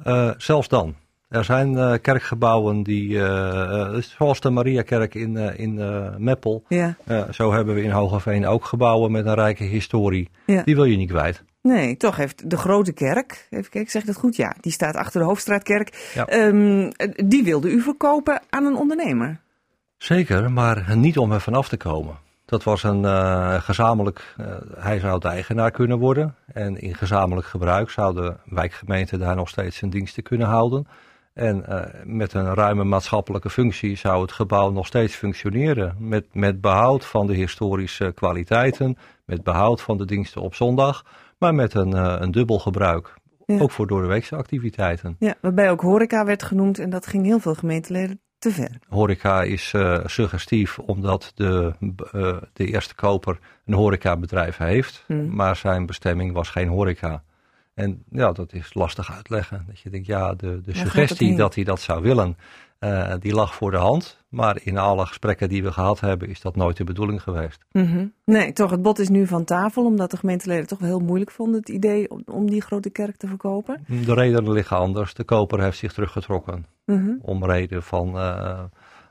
Uh, 0.06 0.32
zelfs 0.38 0.68
dan. 0.68 0.96
Er 1.30 1.44
zijn 1.44 1.74
uh, 1.74 1.94
kerkgebouwen 2.02 2.84
die, 2.84 3.10
uh, 3.10 3.96
zoals 3.96 4.40
de 4.40 4.50
Mariakerk 4.50 5.16
in, 5.16 5.38
in 5.38 5.76
Meppel. 6.18 6.64
Ja. 6.68 6.96
zo 7.32 7.54
hebben 7.54 7.76
we 7.76 7.82
in 7.82 7.92
Hogeveen 7.92 8.48
ook 8.48 8.66
gebouwen 8.66 9.12
met 9.12 9.26
een 9.26 9.34
rijke 9.34 9.64
historie. 9.64 10.30
Ja. 10.46 10.64
Die 10.64 10.76
wil 10.76 10.86
je 10.86 10.98
niet 10.98 11.10
kwijt. 11.10 11.44
Nee, 11.62 11.98
toch 11.98 12.16
heeft 12.16 12.50
de 12.50 12.58
grote 12.58 12.92
kerk, 12.92 13.48
even 13.50 13.72
kijken, 13.72 13.92
zeg 13.92 14.02
ik 14.02 14.08
dat 14.08 14.18
goed? 14.18 14.36
Ja, 14.36 14.56
die 14.62 14.72
staat 14.72 14.96
achter 14.96 15.20
de 15.20 15.26
Hoofdstraatkerk. 15.26 16.12
Ja. 16.14 16.48
Um, 16.48 16.92
die 17.26 17.44
wilde 17.44 17.72
u 17.72 17.82
verkopen 17.82 18.42
aan 18.50 18.66
een 18.66 18.76
ondernemer? 18.76 19.40
Zeker, 19.98 20.52
maar 20.52 20.98
niet 20.98 21.18
om 21.18 21.32
er 21.32 21.42
vanaf 21.42 21.70
te 21.70 21.78
komen. 21.78 22.16
Dat 22.46 22.64
was 22.64 22.84
een 22.84 23.02
uh, 23.02 23.62
gezamenlijk, 23.62 24.36
uh, 24.40 24.46
hij 24.76 25.00
zou 25.00 25.20
de 25.20 25.28
eigenaar 25.28 25.72
kunnen 25.72 25.98
worden. 26.00 26.36
En 26.54 26.82
in 26.82 26.96
gezamenlijk 26.96 27.48
gebruik 27.48 27.90
zou 27.90 28.16
de 28.16 28.36
wijkgemeente 28.46 29.18
daar 29.18 29.36
nog 29.36 29.50
steeds 29.50 29.78
zijn 29.78 29.92
diensten 29.92 30.24
kunnen 30.24 30.48
houden. 30.48 30.88
En 31.34 31.66
uh, 31.70 31.82
met 32.04 32.34
een 32.34 32.54
ruime 32.54 32.84
maatschappelijke 32.84 33.50
functie 33.50 33.96
zou 33.96 34.22
het 34.22 34.32
gebouw 34.32 34.72
nog 34.72 34.88
steeds 34.88 35.16
functioneren. 35.16 35.96
Met, 36.00 36.26
met 36.34 36.62
behoud 36.62 37.06
van 37.06 37.28
de 37.28 37.34
historische 37.34 38.12
kwaliteiten, 38.16 38.98
met 39.26 39.44
behoud 39.44 39.82
van 39.82 39.98
de 39.98 40.06
diensten 40.06 40.42
op 40.42 40.56
zondag, 40.56 41.06
maar 41.38 41.56
met 41.56 41.74
een, 41.74 42.22
een 42.22 42.32
dubbel 42.32 42.60
gebruik. 42.60 43.14
Ja. 43.46 43.60
Ook 43.60 43.72
voor 43.72 43.88
doordeweekse 43.88 44.36
activiteiten. 44.36 45.16
Ja, 45.20 45.36
waarbij 45.42 45.72
ook 45.72 45.82
horeca 45.82 46.26
werd 46.26 46.44
genoemd 46.44 46.80
en 46.80 46.90
dat 46.90 47.08
ging 47.08 47.26
heel 47.26 47.40
veel 47.40 47.56
gemeenteleden 47.56 48.22
te 48.40 48.52
ver. 48.52 48.80
Horeca 48.88 49.44
is 49.44 49.74
uh, 49.74 50.00
suggestief 50.06 50.80
omdat 50.80 51.32
de, 51.36 51.74
de 52.54 52.66
eerste 52.66 52.96
koper 52.96 53.40
een 53.66 53.74
horecabedrijf 53.74 54.58
heeft, 54.58 55.04
mm. 55.08 55.36
maar 55.36 55.56
zijn 55.56 55.86
bestemming 55.86 56.34
was 56.34 56.50
geen 56.50 56.68
horeca. 56.68 57.24
En 57.78 58.04
ja, 58.10 58.32
dat 58.32 58.54
is 58.54 58.74
lastig 58.74 59.12
uitleggen. 59.16 59.64
Dat 59.68 59.80
je 59.80 59.90
denkt, 59.90 60.08
ja, 60.08 60.34
de, 60.34 60.62
de 60.62 60.76
suggestie 60.76 61.36
dat 61.36 61.56
hij 61.56 61.64
dat 61.64 61.82
zou 61.82 62.02
willen, 62.02 62.38
uh, 62.80 63.14
die 63.20 63.34
lag 63.34 63.56
voor 63.56 63.72
de 63.72 63.78
hand. 63.78 64.24
Maar 64.30 64.60
in 64.64 64.78
alle 64.78 65.06
gesprekken 65.06 65.50
die 65.50 65.64
we 65.64 65.72
gehad 65.72 66.00
hebben, 66.00 66.30
is 66.30 66.42
dat 66.42 66.56
nooit 66.56 66.78
de 66.78 66.84
bedoeling 66.84 67.22
geweest. 67.22 67.66
Mm 67.72 67.86
-hmm. 67.86 68.14
Nee, 68.26 68.54
toch, 68.54 68.72
het 68.72 68.82
bod 68.82 69.00
is 69.00 69.10
nu 69.10 69.28
van 69.28 69.44
tafel, 69.44 69.86
omdat 69.86 70.12
de 70.12 70.18
gemeenteleden 70.18 70.68
toch 70.68 70.80
wel 70.80 70.88
heel 70.90 71.00
moeilijk 71.00 71.32
vonden 71.32 71.60
het 71.60 71.70
idee 71.70 72.12
om, 72.12 72.22
om 72.26 72.50
die 72.50 72.62
grote 72.62 72.90
kerk 72.90 73.16
te 73.16 73.28
verkopen. 73.28 73.86
De 73.88 74.14
redenen 74.14 74.52
liggen 74.52 74.78
anders. 74.78 75.14
De 75.14 75.24
koper 75.24 75.62
heeft 75.62 75.78
zich 75.78 75.94
teruggetrokken. 75.94 76.66
Mm 76.86 76.98
-hmm. 76.98 77.20
Om 77.22 77.46
reden 77.46 77.84
van 77.84 78.16
uh, 78.16 78.60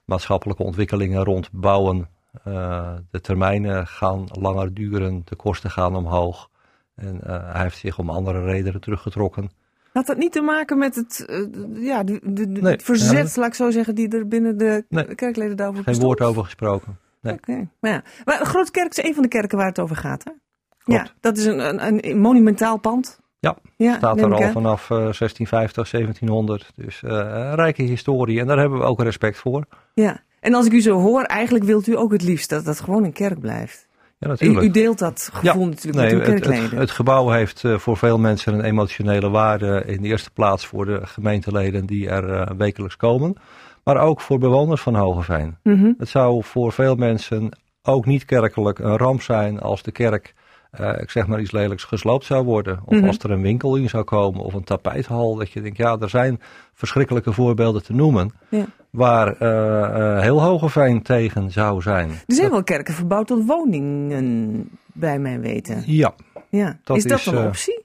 maatschappelijke 0.04 0.62
ontwikkelingen 0.62 1.24
rond 1.24 1.48
bouwen. 1.52 2.08
Uh, 2.48 2.94
de 3.10 3.20
termijnen 3.20 3.86
gaan 3.86 4.26
langer 4.32 4.74
duren, 4.74 5.22
de 5.24 5.36
kosten 5.36 5.70
gaan 5.70 5.96
omhoog. 5.96 6.48
En 6.96 7.20
uh, 7.26 7.52
hij 7.52 7.62
heeft 7.62 7.78
zich 7.78 7.98
om 7.98 8.10
andere 8.10 8.44
redenen 8.44 8.80
teruggetrokken. 8.80 9.50
Had 9.92 10.06
dat 10.06 10.16
niet 10.16 10.32
te 10.32 10.40
maken 10.40 10.78
met 10.78 10.94
het, 10.94 11.26
uh, 11.30 11.84
ja, 11.84 12.04
de, 12.04 12.20
de, 12.22 12.52
de 12.52 12.60
nee, 12.60 12.72
het 12.72 12.82
verzet, 12.82 13.34
ja, 13.34 13.40
laat 13.40 13.48
ik 13.48 13.54
zo 13.54 13.70
zeggen, 13.70 13.94
die 13.94 14.08
er 14.08 14.28
binnen 14.28 14.58
de 14.58 14.84
nee, 14.88 15.14
kerkleden 15.14 15.56
daarover 15.56 15.84
Geen 15.84 16.00
woord 16.00 16.20
over 16.20 16.44
gesproken. 16.44 16.98
Nee. 17.20 17.34
Okay. 17.34 17.68
Maar, 17.80 17.90
ja. 17.90 18.02
maar 18.24 18.46
grote 18.46 18.70
kerk 18.70 18.90
is 18.96 19.04
een 19.04 19.14
van 19.14 19.22
de 19.22 19.28
kerken 19.28 19.58
waar 19.58 19.66
het 19.66 19.80
over 19.80 19.96
gaat, 19.96 20.24
hè? 20.24 20.30
Klopt. 20.78 21.00
Ja, 21.00 21.14
dat 21.20 21.36
is 21.36 21.44
een, 21.44 21.86
een, 21.86 22.08
een 22.08 22.20
monumentaal 22.20 22.78
pand. 22.78 23.20
Ja, 23.38 23.56
ja 23.76 23.96
staat 23.96 24.20
er 24.20 24.34
al 24.34 24.50
vanaf 24.50 24.82
uh, 24.82 24.96
1650, 24.96 25.90
1700. 25.90 26.72
Dus 26.74 27.02
uh, 27.02 27.10
een 27.10 27.54
rijke 27.54 27.82
historie 27.82 28.40
en 28.40 28.46
daar 28.46 28.58
hebben 28.58 28.78
we 28.78 28.84
ook 28.84 29.02
respect 29.02 29.38
voor. 29.38 29.66
Ja, 29.94 30.20
en 30.40 30.54
als 30.54 30.66
ik 30.66 30.72
u 30.72 30.80
zo 30.80 31.00
hoor, 31.00 31.22
eigenlijk 31.22 31.64
wilt 31.64 31.86
u 31.86 31.96
ook 31.96 32.12
het 32.12 32.22
liefst 32.22 32.48
dat 32.48 32.64
dat 32.64 32.80
gewoon 32.80 33.04
een 33.04 33.12
kerk 33.12 33.40
blijft. 33.40 33.85
Ja, 34.18 34.28
natuurlijk. 34.28 34.60
U, 34.60 34.68
u, 34.68 34.70
deelt 34.70 34.98
dat 34.98 35.30
gevoel 35.32 35.62
ja, 35.62 35.68
natuurlijk 35.68 35.96
nee, 35.96 36.14
met 36.14 36.26
uw 36.26 36.32
kerkleden. 36.32 36.62
Het, 36.62 36.70
het, 36.70 36.80
het, 36.80 36.90
gebouw 36.90 37.30
heeft 37.30 37.62
uh, 37.62 37.78
voor 37.78 37.96
veel 37.96 38.18
mensen 38.18 38.54
een 38.54 38.64
emotionele 38.64 39.30
waarde. 39.30 39.82
In 39.86 40.02
de 40.02 40.08
eerste 40.08 40.30
plaats 40.30 40.66
voor 40.66 40.84
de 40.84 41.00
gemeenteleden 41.02 41.86
die 41.86 42.08
er 42.08 42.28
uh, 42.28 42.56
wekelijks 42.56 42.96
komen. 42.96 43.36
Maar 43.84 43.96
ook 43.96 44.20
voor 44.20 44.38
bewoners 44.38 44.80
van 44.80 44.94
Hogeveen. 44.94 45.56
Mm 45.62 45.78
-hmm. 45.78 45.94
Het 45.98 46.08
zou 46.08 46.44
voor 46.44 46.72
veel 46.72 46.94
mensen 46.94 47.58
ook 47.82 48.06
niet 48.06 48.24
kerkelijk 48.24 48.78
een 48.78 48.96
ramp 48.96 49.22
zijn 49.22 49.60
als 49.60 49.82
de 49.82 49.92
kerk, 49.92 50.34
uh, 50.80 50.92
ik 50.98 51.10
zeg 51.10 51.26
maar 51.26 51.40
iets 51.40 51.52
lelijks, 51.52 51.84
gesloopt 51.84 52.24
zou 52.24 52.44
worden. 52.44 52.72
Of 52.72 52.80
Mhm. 52.80 52.94
mm 52.94 52.98
-hmm. 53.00 53.08
als 53.08 53.18
er 53.18 53.30
een 53.30 53.42
winkel 53.42 53.76
in 53.76 53.88
zou 53.88 54.04
komen 54.04 54.40
of 54.40 54.54
een 54.54 54.64
tapijthal. 54.64 55.34
Dat 55.34 55.50
je 55.50 55.60
denkt, 55.60 55.76
ja, 55.76 55.96
er 56.00 56.10
zijn 56.10 56.40
verschrikkelijke 56.72 57.32
voorbeelden 57.32 57.82
te 57.82 57.92
noemen. 57.92 58.32
Ja. 58.48 58.64
Waar 58.96 59.42
uh, 59.42 60.20
heel 60.20 60.42
Hogeveen 60.42 61.02
tegen 61.02 61.50
zou 61.50 61.82
zijn. 61.82 62.10
Er 62.10 62.34
zijn 62.34 62.50
wel 62.50 62.62
kerken 62.62 62.94
verbouwd 62.94 63.26
tot 63.26 63.46
woningen, 63.46 64.68
bij 64.92 65.18
mijn 65.18 65.40
weten. 65.40 65.82
Ja. 65.86 66.14
ja. 66.48 66.78
Dat 66.84 66.96
is 66.96 67.04
dat 67.04 67.18
is, 67.18 67.26
een 67.26 67.34
uh, 67.34 67.44
optie? 67.46 67.84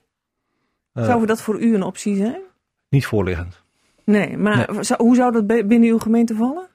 Zou 0.92 1.26
dat 1.26 1.42
voor 1.42 1.60
u 1.60 1.74
een 1.74 1.82
optie 1.82 2.16
zijn? 2.16 2.40
Niet 2.88 3.06
voorliggend. 3.06 3.62
Nee, 4.04 4.36
maar 4.36 4.72
Nee. 4.72 4.82
Zou, 4.84 5.02
hoe 5.02 5.14
zou 5.14 5.32
dat 5.32 5.46
binnen 5.46 5.88
uw 5.88 5.98
gemeente 5.98 6.34
vallen? 6.34 6.68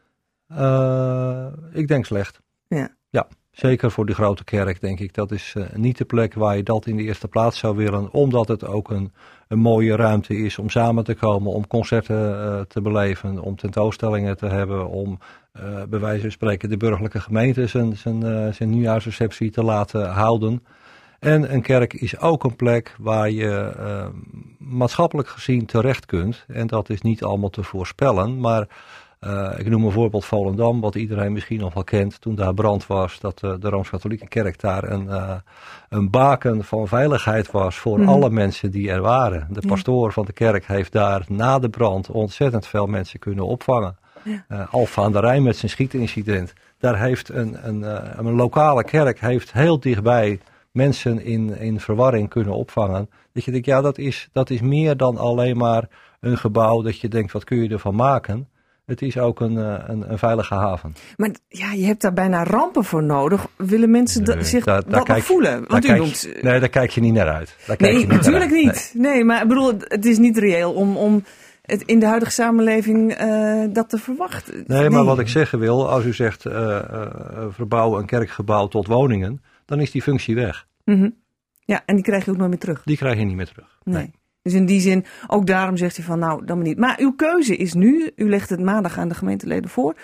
Ik 1.73 1.87
denk 1.87 2.05
slecht. 2.05 2.41
Ja. 2.67 2.89
Ja, 3.09 3.27
zeker 3.51 3.91
voor 3.91 4.05
die 4.05 4.15
grote 4.15 4.43
kerk 4.43 4.81
denk 4.81 4.99
ik. 4.99 5.13
Dat 5.13 5.31
is 5.31 5.53
uh, 5.57 5.65
niet 5.73 5.97
de 5.97 6.05
plek 6.05 6.33
waar 6.33 6.55
je 6.55 6.63
dat 6.63 6.85
in 6.85 6.97
de 6.97 7.03
eerste 7.03 7.27
plaats 7.27 7.59
zou 7.59 7.75
willen. 7.75 8.11
Omdat 8.11 8.47
het 8.47 8.65
ook 8.65 8.89
een, 8.89 9.13
een 9.47 9.59
mooie 9.59 9.95
ruimte 9.95 10.37
is 10.37 10.57
om 10.57 10.69
samen 10.69 11.03
te 11.03 11.15
komen. 11.15 11.51
Om 11.51 11.67
concerten 11.67 12.29
uh, 12.29 12.61
te 12.61 12.81
beleven. 12.81 13.39
Om 13.39 13.55
tentoonstellingen 13.55 14.37
te 14.37 14.45
hebben. 14.45 14.89
Om 14.89 15.19
bij 15.89 15.99
wijze 15.99 16.21
van 16.21 16.31
spreken 16.31 16.69
de 16.69 16.77
burgerlijke 16.77 17.19
gemeente 17.19 17.67
zijn, 17.67 17.97
zijn, 17.97 18.53
zijn 18.53 18.69
nieuwjaarsreceptie 18.69 19.51
te 19.51 19.63
laten 19.63 20.09
houden. 20.09 20.63
En 21.19 21.53
een 21.53 21.61
kerk 21.61 21.93
is 21.93 22.19
ook 22.19 22.43
een 22.43 22.55
plek 22.55 22.95
waar 22.99 23.29
je 23.29 23.73
maatschappelijk 24.57 25.27
gezien 25.27 25.65
terecht 25.65 26.05
kunt. 26.05 26.45
En 26.47 26.67
dat 26.67 26.89
is 26.89 27.01
niet 27.01 27.23
allemaal 27.23 27.49
te 27.49 27.63
voorspellen. 27.63 28.39
Maar 28.39 28.67
uh, 29.21 29.51
ik 29.57 29.69
noem 29.69 29.85
een 29.85 29.91
voorbeeld 29.91 30.25
Volendam, 30.25 30.81
wat 30.81 30.95
iedereen 30.95 31.31
misschien 31.31 31.59
nog 31.59 31.73
wel 31.73 31.83
kent. 31.83 32.21
Toen 32.21 32.35
daar 32.35 32.53
brand 32.53 32.87
was, 32.87 33.19
dat 33.19 33.41
uh, 33.43 33.53
de 33.59 33.69
Rooms-Katholieke 33.69 34.27
Kerk 34.27 34.59
daar 34.59 34.83
een, 34.83 35.09
een 35.89 36.09
baken 36.09 36.63
van 36.63 36.87
veiligheid 36.87 37.51
was 37.51 37.75
voor 37.75 37.99
mm. 37.99 38.07
alle 38.07 38.29
mensen 38.29 38.71
die 38.71 38.91
er 38.91 39.01
waren. 39.01 39.47
De 39.51 39.67
pastoor 39.67 40.13
van 40.13 40.25
de 40.25 40.33
kerk 40.33 40.67
heeft 40.67 40.91
daar 40.91 41.25
na 41.27 41.59
de 41.59 41.69
brand 41.69 42.11
ontzettend 42.11 42.67
veel 42.67 42.85
mensen 42.85 43.19
kunnen 43.19 43.45
opvangen. 43.45 43.97
Ja. 44.23 44.67
Alfa 44.71 45.03
aan 45.03 45.11
de 45.11 45.19
Rijn 45.19 45.43
met 45.43 45.57
zijn 45.57 45.71
schietincident. 45.71 46.53
Daar 46.79 46.99
heeft 46.99 47.29
een, 47.29 47.67
een, 47.67 47.83
een 48.17 48.35
lokale 48.35 48.83
kerk 48.83 49.19
heeft 49.19 49.51
heel 49.53 49.79
dichtbij 49.79 50.39
mensen 50.77 51.23
in, 51.23 51.57
in 51.57 51.79
verwarring 51.79 52.29
kunnen 52.29 52.53
opvangen. 52.53 53.09
Dat 53.33 53.43
je 53.43 53.51
denkt, 53.51 53.65
ja, 53.65 53.81
dat 53.81 53.97
is, 53.97 54.29
dat 54.31 54.49
is 54.49 54.61
meer 54.61 54.97
dan 54.97 55.17
alleen 55.17 55.57
maar 55.57 55.87
een 56.19 56.37
gebouw 56.37 56.81
dat 56.81 56.99
je 56.99 57.07
denkt, 57.07 57.31
wat 57.31 57.43
kun 57.43 57.63
je 57.63 57.69
ervan 57.69 57.95
maken? 57.95 58.47
Het 58.87 59.01
is 59.01 59.17
ook 59.17 59.39
een, 59.39 59.55
een, 59.55 60.11
een 60.11 60.17
veilige 60.17 60.53
haven. 60.53 60.95
Maar 61.15 61.31
ja, 61.47 61.71
je 61.71 61.85
hebt 61.85 62.01
daar 62.01 62.13
bijna 62.13 62.43
rampen 62.43 62.83
voor 62.83 63.03
nodig. 63.03 63.47
Willen 63.57 63.91
mensen 63.91 64.23
nee, 64.23 64.43
zich 64.43 64.63
daar, 64.63 65.21
voelen? 65.21 65.67
Want 65.67 65.83
u 65.83 65.87
kijk, 65.87 65.99
noemt... 65.99 66.29
Nee, 66.41 66.59
daar 66.59 66.69
kijk 66.69 66.89
je 66.91 67.01
niet 67.01 67.13
naar 67.13 67.29
uit. 67.29 67.55
Daar 67.65 67.77
nee, 67.79 67.89
kijk 67.89 67.91
je 67.91 67.97
niet 67.97 68.15
natuurlijk 68.15 68.51
naar 68.51 68.61
niet. 68.61 68.91
Nee. 68.93 69.13
nee. 69.13 69.23
maar 69.23 69.41
ik 69.41 69.47
bedoel, 69.47 69.73
het 69.77 70.05
is 70.05 70.17
niet 70.17 70.37
reëel 70.37 70.73
om... 70.73 70.97
om 70.97 71.23
het 71.61 71.81
in 71.81 71.99
de 71.99 72.05
huidige 72.05 72.31
samenleving 72.31 73.21
uh, 73.21 73.63
dat 73.73 73.89
te 73.89 73.97
verwachten. 73.97 74.63
Nee, 74.67 74.79
nee, 74.79 74.89
maar 74.89 75.03
wat 75.03 75.19
ik 75.19 75.27
zeggen 75.27 75.59
wil, 75.59 75.89
als 75.89 76.05
u 76.05 76.13
zegt 76.13 76.45
uh, 76.45 76.53
uh, 76.53 77.45
verbouwen 77.49 77.99
een 77.99 78.05
kerkgebouw 78.05 78.67
tot 78.67 78.87
woningen, 78.87 79.41
dan 79.65 79.79
is 79.79 79.91
die 79.91 80.01
functie 80.01 80.35
weg. 80.35 80.67
Mm 80.83 80.99
-hmm. 80.99 81.15
Ja, 81.59 81.81
en 81.85 81.95
die 81.95 82.03
krijg 82.03 82.25
je 82.25 82.31
ook 82.31 82.37
nooit 82.37 82.49
meer 82.49 82.59
terug. 82.59 82.81
Die 82.83 82.97
krijg 82.97 83.17
je 83.17 83.25
niet 83.25 83.35
meer 83.35 83.47
terug. 83.47 83.79
Nee. 83.83 83.95
nee. 83.95 84.11
Dus 84.47 84.55
in 84.55 84.65
die 84.65 84.81
zin, 84.81 85.05
ook 85.27 85.45
daarom 85.45 85.77
zegt 85.77 85.95
hij 85.95 86.05
van 86.05 86.19
nou, 86.19 86.45
dan 86.45 86.57
maar 86.57 86.67
niet. 86.67 86.77
Maar 86.77 86.97
uw 86.99 87.11
keuze 87.15 87.55
is 87.55 87.73
nu, 87.73 88.11
u 88.15 88.29
legt 88.29 88.49
het 88.49 88.59
maandag 88.59 88.97
aan 88.97 89.07
de 89.07 89.15
gemeenteleden 89.15 89.69
voor, 89.69 89.95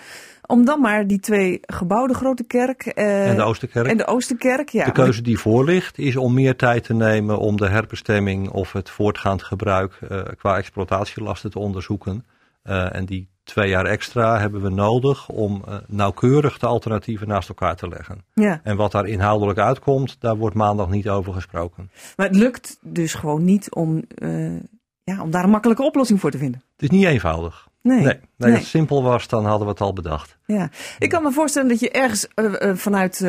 om 0.46 0.64
dan 0.64 0.80
maar 0.80 1.06
die 1.06 1.20
twee 1.20 1.60
gebouwde 1.62 2.14
grote 2.14 2.44
kerk 2.44 2.92
uh, 2.94 3.28
en 3.28 3.36
de 3.36 3.42
Oosterkerk. 3.42 3.86
En 3.86 3.96
de 3.96 4.06
Oosterkerk, 4.06 4.68
ja. 4.68 4.84
De 4.84 4.92
keuze 4.92 5.22
die 5.22 5.38
voor 5.38 5.64
ligt 5.64 5.98
is 5.98 6.16
om 6.16 6.34
meer 6.34 6.56
tijd 6.56 6.84
te 6.84 6.94
nemen 6.94 7.38
om 7.38 7.56
de 7.56 7.68
herbestemming 7.68 8.48
of 8.48 8.72
het 8.72 8.90
voortgaand 8.90 9.42
gebruik 9.42 9.98
uh, 10.10 10.22
qua 10.38 10.56
exploitatielasten 10.56 11.50
te 11.50 11.58
onderzoeken. 11.58 12.24
Uh, 12.64 12.94
en 12.94 13.04
die 13.04 13.28
twee 13.44 13.68
jaar 13.68 13.84
extra 13.84 14.38
hebben 14.38 14.62
we 14.62 14.68
nodig 14.68 15.28
om 15.28 15.62
uh, 15.68 15.74
nauwkeurig 15.86 16.58
de 16.58 16.66
alternatieven 16.66 17.28
naast 17.28 17.48
elkaar 17.48 17.76
te 17.76 17.88
leggen. 17.88 18.24
Ja. 18.34 18.60
En 18.62 18.76
wat 18.76 18.92
daar 18.92 19.06
inhoudelijk 19.06 19.58
uitkomt, 19.58 20.16
daar 20.20 20.36
wordt 20.36 20.56
maandag 20.56 20.88
niet 20.88 21.08
over 21.08 21.32
gesproken. 21.32 21.90
Maar 22.16 22.26
het 22.26 22.36
lukt 22.36 22.78
dus 22.80 23.14
gewoon 23.14 23.44
niet 23.44 23.74
om, 23.74 24.04
uh, 24.18 24.60
ja, 25.04 25.22
om 25.22 25.30
daar 25.30 25.44
een 25.44 25.50
makkelijke 25.50 25.82
oplossing 25.82 26.20
voor 26.20 26.30
te 26.30 26.38
vinden. 26.38 26.62
Het 26.72 26.82
is 26.82 26.90
niet 26.90 27.04
eenvoudig. 27.04 27.68
Nee. 27.82 28.02
Nee, 28.02 28.20
nee, 28.36 28.52
het 28.52 28.64
simpel 28.64 29.02
was, 29.02 29.28
dan 29.28 29.44
hadden 29.44 29.66
we 29.66 29.72
het 29.72 29.80
al 29.80 29.92
bedacht. 29.92 30.38
Ja. 30.46 30.70
Ik 30.98 31.10
kan 31.10 31.22
me 31.22 31.32
voorstellen 31.32 31.68
dat 31.68 31.80
je 31.80 31.90
ergens 31.90 32.28
uh, 32.34 32.74
vanuit 32.74 33.20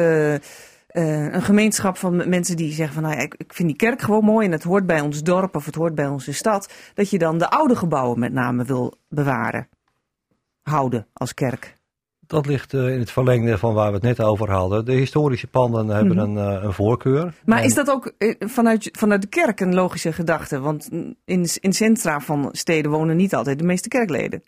een 0.87 1.41
gemeenschap 1.41 1.97
van 1.97 2.29
mensen 2.29 2.57
die 2.57 2.73
zeggen 2.73 2.93
van 2.93 3.03
nou 3.03 3.15
ja, 3.15 3.21
ik, 3.21 3.35
ik 3.37 3.53
vind 3.53 3.67
die 3.67 3.77
kerk 3.77 4.01
gewoon 4.01 4.23
mooi 4.23 4.45
en 4.45 4.51
het 4.51 4.63
hoort 4.63 4.85
bij 4.85 5.01
ons 5.01 5.23
dorp 5.23 5.55
of 5.55 5.65
het 5.65 5.75
hoort 5.75 5.95
bij 5.95 6.07
onze 6.07 6.33
stad, 6.33 6.73
dat 6.93 7.09
je 7.09 7.17
dan 7.17 7.37
de 7.37 7.49
oude 7.49 7.75
gebouwen 7.75 8.19
met 8.19 8.33
name 8.33 8.63
wil 8.63 8.93
bewaren 9.09 9.67
houden 10.69 11.07
als 11.13 11.33
kerk? 11.33 11.77
Dat 12.27 12.45
ligt 12.45 12.73
uh, 12.73 12.93
in 12.93 12.99
het 12.99 13.11
verlengde 13.11 13.57
van 13.57 13.73
waar 13.73 13.87
we 13.87 13.93
het 13.93 14.03
net 14.03 14.21
over 14.21 14.51
hadden. 14.51 14.85
De 14.85 14.91
historische 14.91 15.47
panden 15.47 15.87
hebben 15.87 16.15
Mhm. 16.15 16.29
mm 16.29 16.35
-hmm. 16.35 16.47
een, 16.47 16.57
uh, 16.57 16.63
een, 16.63 16.73
voorkeur. 16.73 17.33
Maar 17.45 17.59
en... 17.59 17.65
is 17.65 17.73
dat 17.73 17.89
ook 17.89 18.13
uh, 18.17 18.35
vanuit, 18.39 18.89
vanuit 18.91 19.21
de 19.21 19.27
kerk 19.27 19.59
een 19.59 19.73
logische 19.73 20.13
gedachte? 20.13 20.59
Want 20.59 20.89
in, 21.25 21.47
in 21.59 21.73
centra 21.73 22.19
van 22.19 22.49
steden 22.51 22.91
wonen 22.91 23.15
niet 23.15 23.35
altijd 23.35 23.59
de 23.59 23.65
meeste 23.65 23.87
kerkleden. 23.87 24.43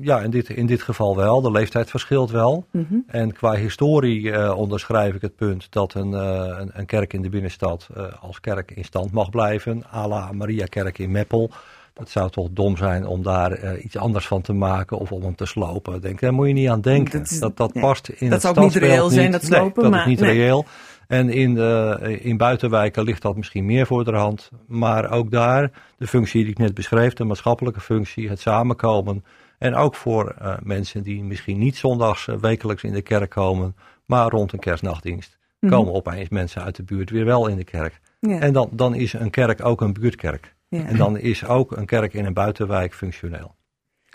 Ja, 0.00 0.20
in 0.20 0.30
dit, 0.30 0.48
in 0.48 0.66
dit 0.66 0.82
geval 0.82 1.16
wel. 1.16 1.40
De 1.40 1.50
leeftijd 1.50 1.90
verschilt 1.90 2.30
wel. 2.30 2.66
Mm 2.72 2.86
-hmm. 2.88 3.04
En 3.06 3.32
qua 3.32 3.54
historie 3.54 4.54
onderschrijf 4.54 5.14
ik 5.14 5.20
het 5.20 5.36
punt 5.36 5.72
dat 5.72 5.94
een, 5.94 6.12
een, 6.12 6.70
een, 6.72 6.86
kerk 6.86 7.12
in 7.12 7.22
de 7.22 7.28
binnenstad 7.28 7.88
als 8.20 8.40
kerk 8.40 8.70
in 8.70 8.84
stand 8.84 9.12
mag 9.12 9.30
blijven. 9.30 9.84
A 9.94 10.08
la 10.08 10.32
Mariakerk 10.32 10.98
in 10.98 11.10
Meppel. 11.10 11.50
Het 11.98 12.10
zou 12.10 12.30
toch 12.30 12.48
dom 12.50 12.76
zijn 12.76 13.06
om 13.06 13.22
daar 13.22 13.64
uh, 13.64 13.84
iets 13.84 13.96
anders 13.96 14.26
van 14.26 14.42
te 14.42 14.52
maken 14.52 14.98
of 14.98 15.12
om 15.12 15.22
hem 15.22 15.34
te 15.34 15.46
slopen. 15.46 16.00
Denk, 16.00 16.20
daar 16.20 16.32
moet 16.32 16.46
je 16.46 16.52
niet 16.52 16.68
aan 16.68 16.80
denken. 16.80 17.18
Dat, 17.18 17.30
is, 17.30 17.40
dat, 17.40 17.72
past 17.72 18.08
in 18.08 18.16
dat 18.18 18.30
het 18.30 18.40
zou 18.40 18.56
ook 18.56 18.62
niet 18.62 18.82
reëel 18.82 19.08
zijn, 19.08 19.30
dat 19.30 19.44
slopen. 19.44 19.82
Nee, 19.82 19.82
dat 19.82 19.90
maar, 19.90 20.00
is 20.00 20.06
niet 20.06 20.20
nee. 20.20 20.32
reëel. 20.32 20.64
En 21.06 21.30
in, 21.30 21.54
de, 21.54 22.18
in 22.22 22.36
buitenwijken 22.36 23.02
ligt 23.02 23.22
dat 23.22 23.36
misschien 23.36 23.66
meer 23.66 23.86
voor 23.86 24.04
de 24.04 24.16
hand. 24.16 24.50
Maar 24.66 25.10
ook 25.10 25.30
daar, 25.30 25.70
de 25.96 26.06
functie 26.06 26.42
die 26.42 26.50
ik 26.50 26.58
net 26.58 26.74
beschreef, 26.74 27.12
de 27.12 27.24
maatschappelijke 27.24 27.80
functie, 27.80 28.28
het 28.28 28.40
samenkomen. 28.40 29.24
En 29.58 29.74
ook 29.74 29.94
voor 29.94 30.34
uh, 30.42 30.54
mensen 30.62 31.02
die 31.02 31.22
misschien 31.22 31.58
niet 31.58 31.76
zondags 31.76 32.26
uh, 32.26 32.36
wekelijks 32.36 32.82
in 32.82 32.92
de 32.92 33.02
kerk 33.02 33.30
komen, 33.30 33.76
maar 34.06 34.28
rond 34.28 34.52
een 34.52 34.58
kerstnachtdienst. 34.58 35.38
Mhm. 35.60 35.72
Komen 35.72 35.94
opeens 35.94 36.28
mensen 36.28 36.62
uit 36.62 36.76
de 36.76 36.82
buurt 36.82 37.10
weer 37.10 37.24
wel 37.24 37.46
in 37.46 37.56
de 37.56 37.64
kerk. 37.64 38.00
Ja. 38.20 38.38
En 38.38 38.52
dan, 38.52 38.68
dan 38.72 38.94
is 38.94 39.12
een 39.12 39.30
kerk 39.30 39.64
ook 39.64 39.80
een 39.80 39.92
buurtkerk. 39.92 40.56
Ja. 40.68 40.84
En 40.84 40.96
dan 40.96 41.18
is 41.18 41.44
ook 41.44 41.76
een 41.76 41.86
kerk 41.86 42.14
in 42.14 42.24
een 42.24 42.32
buitenwijk 42.34 42.94
functioneel. 42.94 43.56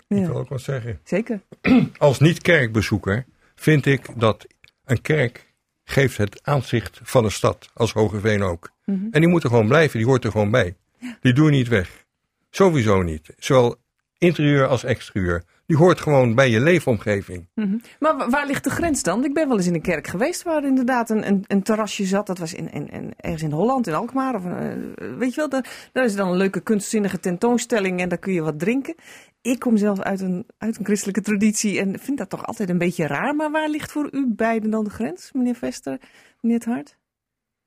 Ik 0.08 0.18
Ja. 0.18 0.26
wil 0.26 0.36
ook 0.36 0.48
wat 0.48 0.60
zeggen. 0.60 1.00
Zeker. 1.04 1.40
Als 1.98 2.18
niet-kerkbezoeker 2.20 3.24
vind 3.54 3.86
ik 3.86 4.06
dat 4.16 4.46
een 4.84 5.00
kerk 5.00 5.52
geeft 5.84 6.16
het 6.16 6.40
aanzicht 6.42 7.00
van 7.02 7.24
een 7.24 7.30
stad, 7.30 7.70
als 7.74 7.92
Hogeveen 7.92 8.42
ook. 8.42 8.70
Mhm. 8.84 9.06
En 9.10 9.20
die 9.20 9.28
moet 9.28 9.42
er 9.42 9.48
gewoon 9.48 9.68
blijven, 9.68 9.98
die 9.98 10.06
hoort 10.08 10.24
er 10.24 10.30
gewoon 10.30 10.50
bij. 10.50 10.76
Die 11.20 11.32
doe 11.32 11.44
je 11.44 11.50
niet 11.56 11.68
weg. 11.68 12.04
Sowieso 12.50 13.02
niet. 13.02 13.34
Zowel 13.38 13.76
interieur 14.18 14.66
als 14.66 14.84
exterieur. 14.84 15.44
Die 15.66 15.76
hoort 15.76 16.00
gewoon 16.00 16.34
bij 16.34 16.50
je 16.50 16.60
leefomgeving. 16.60 17.48
Mhm. 17.54 17.76
Maar 17.98 18.16
wa- 18.16 18.28
waar 18.30 18.46
ligt 18.46 18.64
de 18.64 18.70
grens 18.70 19.02
dan? 19.02 19.24
Ik 19.24 19.34
ben 19.34 19.48
wel 19.48 19.56
eens 19.56 19.66
in 19.66 19.74
een 19.74 19.82
kerk 19.82 20.06
geweest 20.06 20.42
waar 20.42 20.64
inderdaad 20.64 21.10
een, 21.10 21.26
een, 21.26 21.44
een 21.46 21.62
terrasje 21.62 22.04
zat. 22.04 22.26
Dat 22.26 22.38
was 22.38 22.54
in, 22.54 22.70
in, 22.72 22.90
in, 22.90 23.12
ergens 23.16 23.42
in 23.42 23.52
Holland, 23.52 23.86
in 23.86 23.94
Alkmaar. 23.94 24.34
Of, 24.34 24.44
eh, 24.44 24.72
weet 25.18 25.30
je 25.34 25.36
wel, 25.40 25.48
daar, 25.48 25.88
daar 25.92 26.04
is 26.04 26.14
dan 26.14 26.28
een 26.28 26.36
leuke 26.36 26.60
kunstzinnige 26.60 27.20
tentoonstelling 27.20 28.00
en 28.00 28.08
daar 28.08 28.18
kun 28.18 28.32
je 28.32 28.42
wat 28.42 28.58
drinken. 28.58 28.94
Ik 29.40 29.58
kom 29.58 29.76
zelf 29.76 30.00
uit 30.00 30.20
een, 30.20 30.46
uit 30.58 30.78
een 30.78 30.84
christelijke 30.84 31.20
traditie 31.20 31.80
en 31.80 31.98
vind 31.98 32.18
dat 32.18 32.30
toch 32.30 32.46
altijd 32.46 32.68
een 32.68 32.78
beetje 32.78 33.06
raar. 33.06 33.34
Maar 33.36 33.50
waar 33.50 33.68
ligt 33.68 33.92
voor 33.92 34.08
u 34.12 34.26
beiden 34.28 34.70
dan 34.70 34.84
de 34.84 34.90
grens, 34.90 35.30
meneer 35.32 35.54
Vester, 35.54 35.98
meneer 36.40 36.58
Het 36.58 36.66
Hart? 36.66 36.96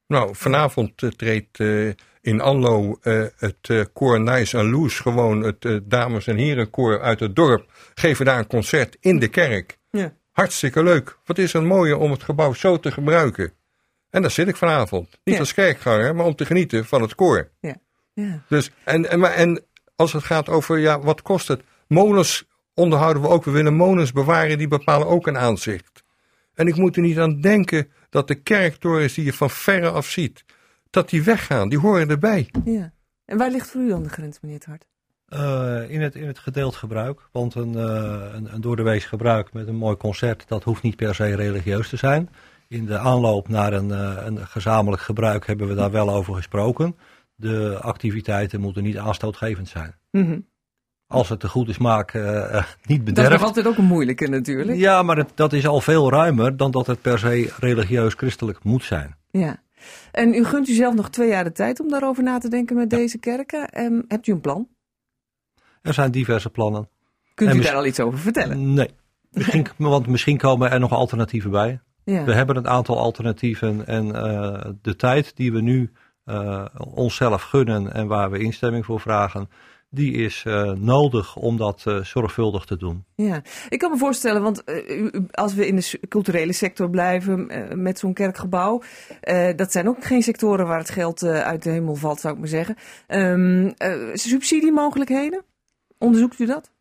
Nou, 0.08 0.36
vanavond 0.36 1.04
eh, 1.04 1.10
treedt 1.10 1.60
eh, 1.60 1.90
in 2.28 2.42
Anlo 2.42 2.98
eh, 3.02 3.24
het 3.38 3.58
eh, 3.62 3.82
koor 3.94 4.20
Nice 4.20 4.58
and 4.58 4.72
Loose, 4.72 5.02
gewoon 5.02 5.42
het 5.42 5.66
eh, 5.66 5.78
dames- 5.84 6.28
en 6.28 6.38
herenkoor 6.38 7.02
uit 7.02 7.20
het 7.20 7.36
dorp, 7.36 7.72
geven 7.96 8.26
daar 8.26 8.40
een 8.40 8.48
concert 8.48 8.98
in 9.00 9.20
de 9.20 9.28
kerk. 9.28 9.78
Ja. 9.92 10.13
Hartstikke 10.32 10.84
leuk. 10.84 11.18
Wat 11.26 11.38
is 11.38 11.54
er 11.54 11.63
mooier 11.63 11.98
om 11.98 12.12
het 12.12 12.24
gebouw 12.24 12.54
zo 12.54 12.80
te 12.80 12.92
gebruiken. 12.92 13.54
En 14.10 14.22
daar 14.22 14.32
zit 14.32 14.48
ik 14.48 14.56
vanavond. 14.56 15.10
Niet 15.24 15.36
Ja. 15.36 15.40
als 15.40 15.54
kerkganger, 15.54 16.16
maar 16.16 16.26
om 16.26 16.36
te 16.36 16.46
genieten 16.46 16.86
van 16.86 17.02
het 17.02 17.16
koor. 17.16 17.50
Ja. 17.60 17.76
Dus, 18.48 18.72
en, 18.84 19.10
en, 19.10 19.20
maar, 19.20 19.32
en 19.32 19.63
als 19.96 20.13
het 20.13 20.24
gaat 20.24 20.50
over, 20.50 20.80
ja, 20.80 21.00
wat 21.00 21.22
kost 21.22 21.48
het? 21.48 21.62
Molens 21.88 22.46
onderhouden 22.74 23.22
we 23.22 23.28
ook. 23.28 23.44
We 23.44 23.52
willen 23.52 23.74
molens 23.74 24.12
bewaren, 24.12 24.58
die 24.58 24.68
bepalen 24.68 25.08
ook 25.08 25.28
een 25.28 25.38
aanzicht. 25.38 26.04
En 26.54 26.68
ik 26.68 26.76
moet 26.76 26.96
er 26.96 27.02
niet 27.02 27.20
aan 27.20 27.42
denken 27.42 27.92
dat 28.10 28.28
de 28.28 28.36
kerktorens 28.36 29.13
die 29.13 29.26
je 29.26 29.34
van 29.34 29.50
verre 29.50 29.90
af 29.90 30.10
ziet, 30.10 30.46
dat 30.89 31.10
die 31.10 31.23
weggaan. 31.23 31.69
Die 31.69 31.80
horen 31.80 32.10
erbij. 32.10 32.50
ja. 32.65 32.91
En 33.26 33.38
waar 33.38 33.52
ligt 33.52 33.69
voor 33.69 33.82
u 33.82 33.88
dan 33.89 34.04
de 34.04 34.10
grens, 34.10 34.39
meneer 34.41 34.60
Hart? 34.65 34.88
Eh, 35.26 35.89
in, 35.89 36.02
het, 36.02 36.15
in 36.15 36.28
het 36.28 36.39
gedeeld 36.39 36.76
gebruik. 36.76 37.21
Want 37.32 37.56
een, 37.56 37.76
eh 37.76 38.26
een, 38.34 38.54
een 38.54 38.62
door 38.62 38.76
de 38.76 38.82
wees 38.84 39.06
gebruik 39.06 39.54
met 39.54 39.67
een 39.67 39.76
mooi 39.76 39.97
concert, 39.97 40.47
dat 40.47 40.63
hoeft 40.63 40.82
niet 40.82 40.95
per 40.95 41.15
se 41.15 41.36
religieus 41.36 41.89
te 41.89 41.97
zijn. 41.97 42.30
In 42.67 42.86
de 42.86 42.97
aanloop 42.97 43.47
naar 43.47 43.73
een, 43.73 43.91
eh, 43.91 44.26
een 44.26 44.47
gezamenlijk 44.47 45.02
gebruik 45.02 45.47
hebben 45.47 45.67
we 45.67 45.76
daar 45.76 45.91
wel 45.91 46.10
over 46.10 46.36
gesproken. 46.36 46.95
De 47.36 47.78
activiteiten 47.82 48.60
moeten 48.62 48.84
niet 48.84 48.97
aanstootgevend 48.97 49.67
zijn. 49.69 49.95
Mhm. 50.12 50.39
Als 51.08 51.30
het 51.30 51.41
de 51.41 51.50
goede 51.50 51.73
smaak 51.73 52.13
niet 52.13 52.23
Dat 52.23 52.63
is 52.88 53.04
bederft. 53.04 53.32
nog 53.32 53.43
altijd 53.43 53.67
ook 53.67 53.78
een 53.78 53.84
moeilijke 53.86 54.28
natuurlijk. 54.28 54.78
Ja, 54.78 55.04
maar 55.04 55.17
het, 55.17 55.32
dat 55.36 55.54
is 55.54 55.67
al 55.67 55.82
veel 55.82 56.10
ruimer 56.10 56.58
dan 56.58 56.71
dat 56.71 56.88
het 56.88 57.02
per 57.02 57.19
se 57.19 57.54
religieus-christelijk 57.60 58.63
moet 58.63 58.84
zijn. 58.84 59.15
Ja. 59.30 59.65
En 60.12 60.34
u 60.34 60.44
gunt 60.44 60.68
u 60.68 60.74
zelf 60.74 60.94
nog 60.94 61.10
twee 61.10 61.30
jaar 61.30 61.44
de 61.44 61.52
tijd 61.52 61.80
om 61.80 61.90
daarover 61.90 62.24
na 62.24 62.38
te 62.38 62.50
denken 62.50 62.76
met 62.76 62.90
deze 62.90 63.18
kerken. 63.18 63.70
Ehm, 63.70 64.02
hebt 64.08 64.28
u 64.28 64.32
een 64.32 64.42
plan? 64.42 64.68
Er 65.82 65.94
zijn 65.94 66.12
diverse 66.12 66.50
plannen. 66.50 66.90
Kunt 67.34 67.50
En 67.50 67.58
u 67.58 67.62
daar 67.62 67.76
al 67.76 67.86
iets 67.86 68.00
over 68.00 68.20
vertellen? 68.20 68.74
Nee. 68.74 68.90
Misschien, 69.32 69.68
want 69.78 70.08
misschien 70.08 70.38
komen 70.38 70.72
er 70.72 70.80
nog 70.80 70.92
alternatieven 70.92 71.52
bij. 71.52 71.80
Ja. 72.04 72.24
We 72.24 72.34
hebben 72.34 72.56
een 72.56 72.68
aantal 72.68 73.00
alternatieven 73.00 73.88
en 73.88 74.16
eh, 74.16 74.72
de 74.82 74.96
tijd 74.96 75.36
die 75.36 75.52
we 75.52 75.62
nu 75.62 75.92
eh, 76.24 76.66
onszelf 76.78 77.42
gunnen 77.42 77.94
en 77.94 78.08
waar 78.08 78.32
we 78.32 78.40
instemming 78.40 78.86
voor 78.86 79.00
vragen, 79.00 79.50
die 79.98 80.14
is 80.14 80.44
eh, 80.46 80.72
nodig 80.72 81.36
om 81.36 81.58
dat 81.58 81.84
eh, 81.86 82.04
zorgvuldig 82.04 82.66
te 82.66 82.78
doen. 82.78 83.06
Ja, 83.16 83.42
ik 83.70 83.80
kan 83.80 83.92
me 83.92 83.98
voorstellen, 83.98 84.42
want 84.42 84.64
eh, 84.64 85.08
als 85.32 85.54
we 85.54 85.68
in 85.68 85.76
de 85.76 86.00
culturele 86.08 86.54
sector 86.54 86.90
blijven 86.90 87.48
met 87.82 88.00
zo'n 88.00 88.14
kerkgebouw, 88.14 88.82
dat 89.56 89.72
zijn 89.72 89.88
ook 89.88 90.06
geen 90.06 90.22
sectoren 90.22 90.68
waar 90.68 90.78
het 90.78 90.90
geld 90.90 91.24
uit 91.24 91.64
de 91.64 91.70
hemel 91.70 91.96
valt, 91.96 92.20
zou 92.20 92.34
ik 92.34 92.40
maar 92.40 92.50
zeggen. 92.50 92.76
Ehm, 93.08 93.72
eh, 93.78 93.92
subsidiemogelijkheden? 94.14 95.44
Onderzoekt 95.98 96.40
u 96.40 96.46
dat? 96.46 96.72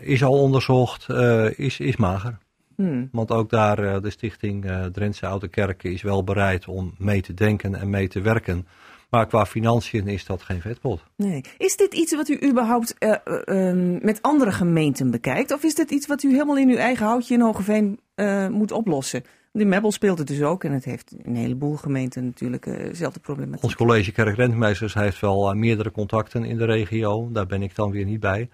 Is 0.00 0.24
al 0.24 0.40
onderzocht, 0.40 1.08
is, 1.56 1.80
is 1.80 1.96
mager. 1.96 2.38
Hmm. 2.76 3.08
Want 3.12 3.30
ook 3.30 3.50
daar, 3.50 4.00
de 4.00 4.10
stichting 4.10 4.72
Drentse 4.92 5.26
Oude 5.26 5.48
Kerken 5.48 5.92
is 5.92 6.02
wel 6.02 6.24
bereid 6.24 6.68
om 6.68 6.94
mee 6.98 7.20
te 7.20 7.34
denken 7.34 7.74
en 7.74 7.90
mee 7.90 8.08
te 8.08 8.20
werken. 8.20 8.66
Maar 9.10 9.26
qua 9.26 9.46
financiën 9.46 10.06
is 10.06 10.24
dat 10.24 10.42
geen 10.42 10.60
vetpot. 10.60 11.02
Nee. 11.16 11.44
Is 11.58 11.76
dit 11.76 11.94
iets 11.94 12.14
wat 12.14 12.28
u 12.28 12.48
überhaupt 12.48 12.98
eh, 12.98 13.10
eh, 13.10 13.18
ehm, 13.44 14.04
met 14.04 14.22
andere 14.22 14.52
gemeenten 14.52 15.10
bekijkt? 15.10 15.52
Of 15.52 15.62
is 15.62 15.74
dit 15.74 15.90
iets 15.90 16.06
wat 16.06 16.22
u 16.22 16.30
helemaal 16.30 16.58
in 16.58 16.68
uw 16.68 16.76
eigen 16.76 17.06
houtje 17.06 17.34
in 17.34 17.40
Hogeveen 17.40 18.00
eh, 18.14 18.48
moet 18.48 18.72
oplossen? 18.72 19.22
In 19.52 19.68
Meppel 19.68 19.92
speelt 19.92 20.18
het 20.18 20.26
dus 20.26 20.42
ook 20.42 20.64
en 20.64 20.72
het 20.72 20.84
heeft 20.84 21.14
een 21.22 21.36
heleboel 21.36 21.76
gemeenten 21.76 22.24
natuurlijk 22.24 22.64
dezelfde 22.64 23.20
problematiek. 23.20 23.64
Ons 23.64 23.76
college 23.76 24.12
kerkrentmeesters 24.12 24.94
heeft 24.94 25.20
wel 25.20 25.54
meerdere 25.54 25.90
contacten 25.90 26.44
in 26.44 26.56
de 26.56 26.64
regio. 26.64 27.28
Daar 27.32 27.46
ben 27.46 27.62
ik 27.62 27.74
dan 27.74 27.90
weer 27.90 28.04
niet 28.04 28.20
bij. 28.20 28.48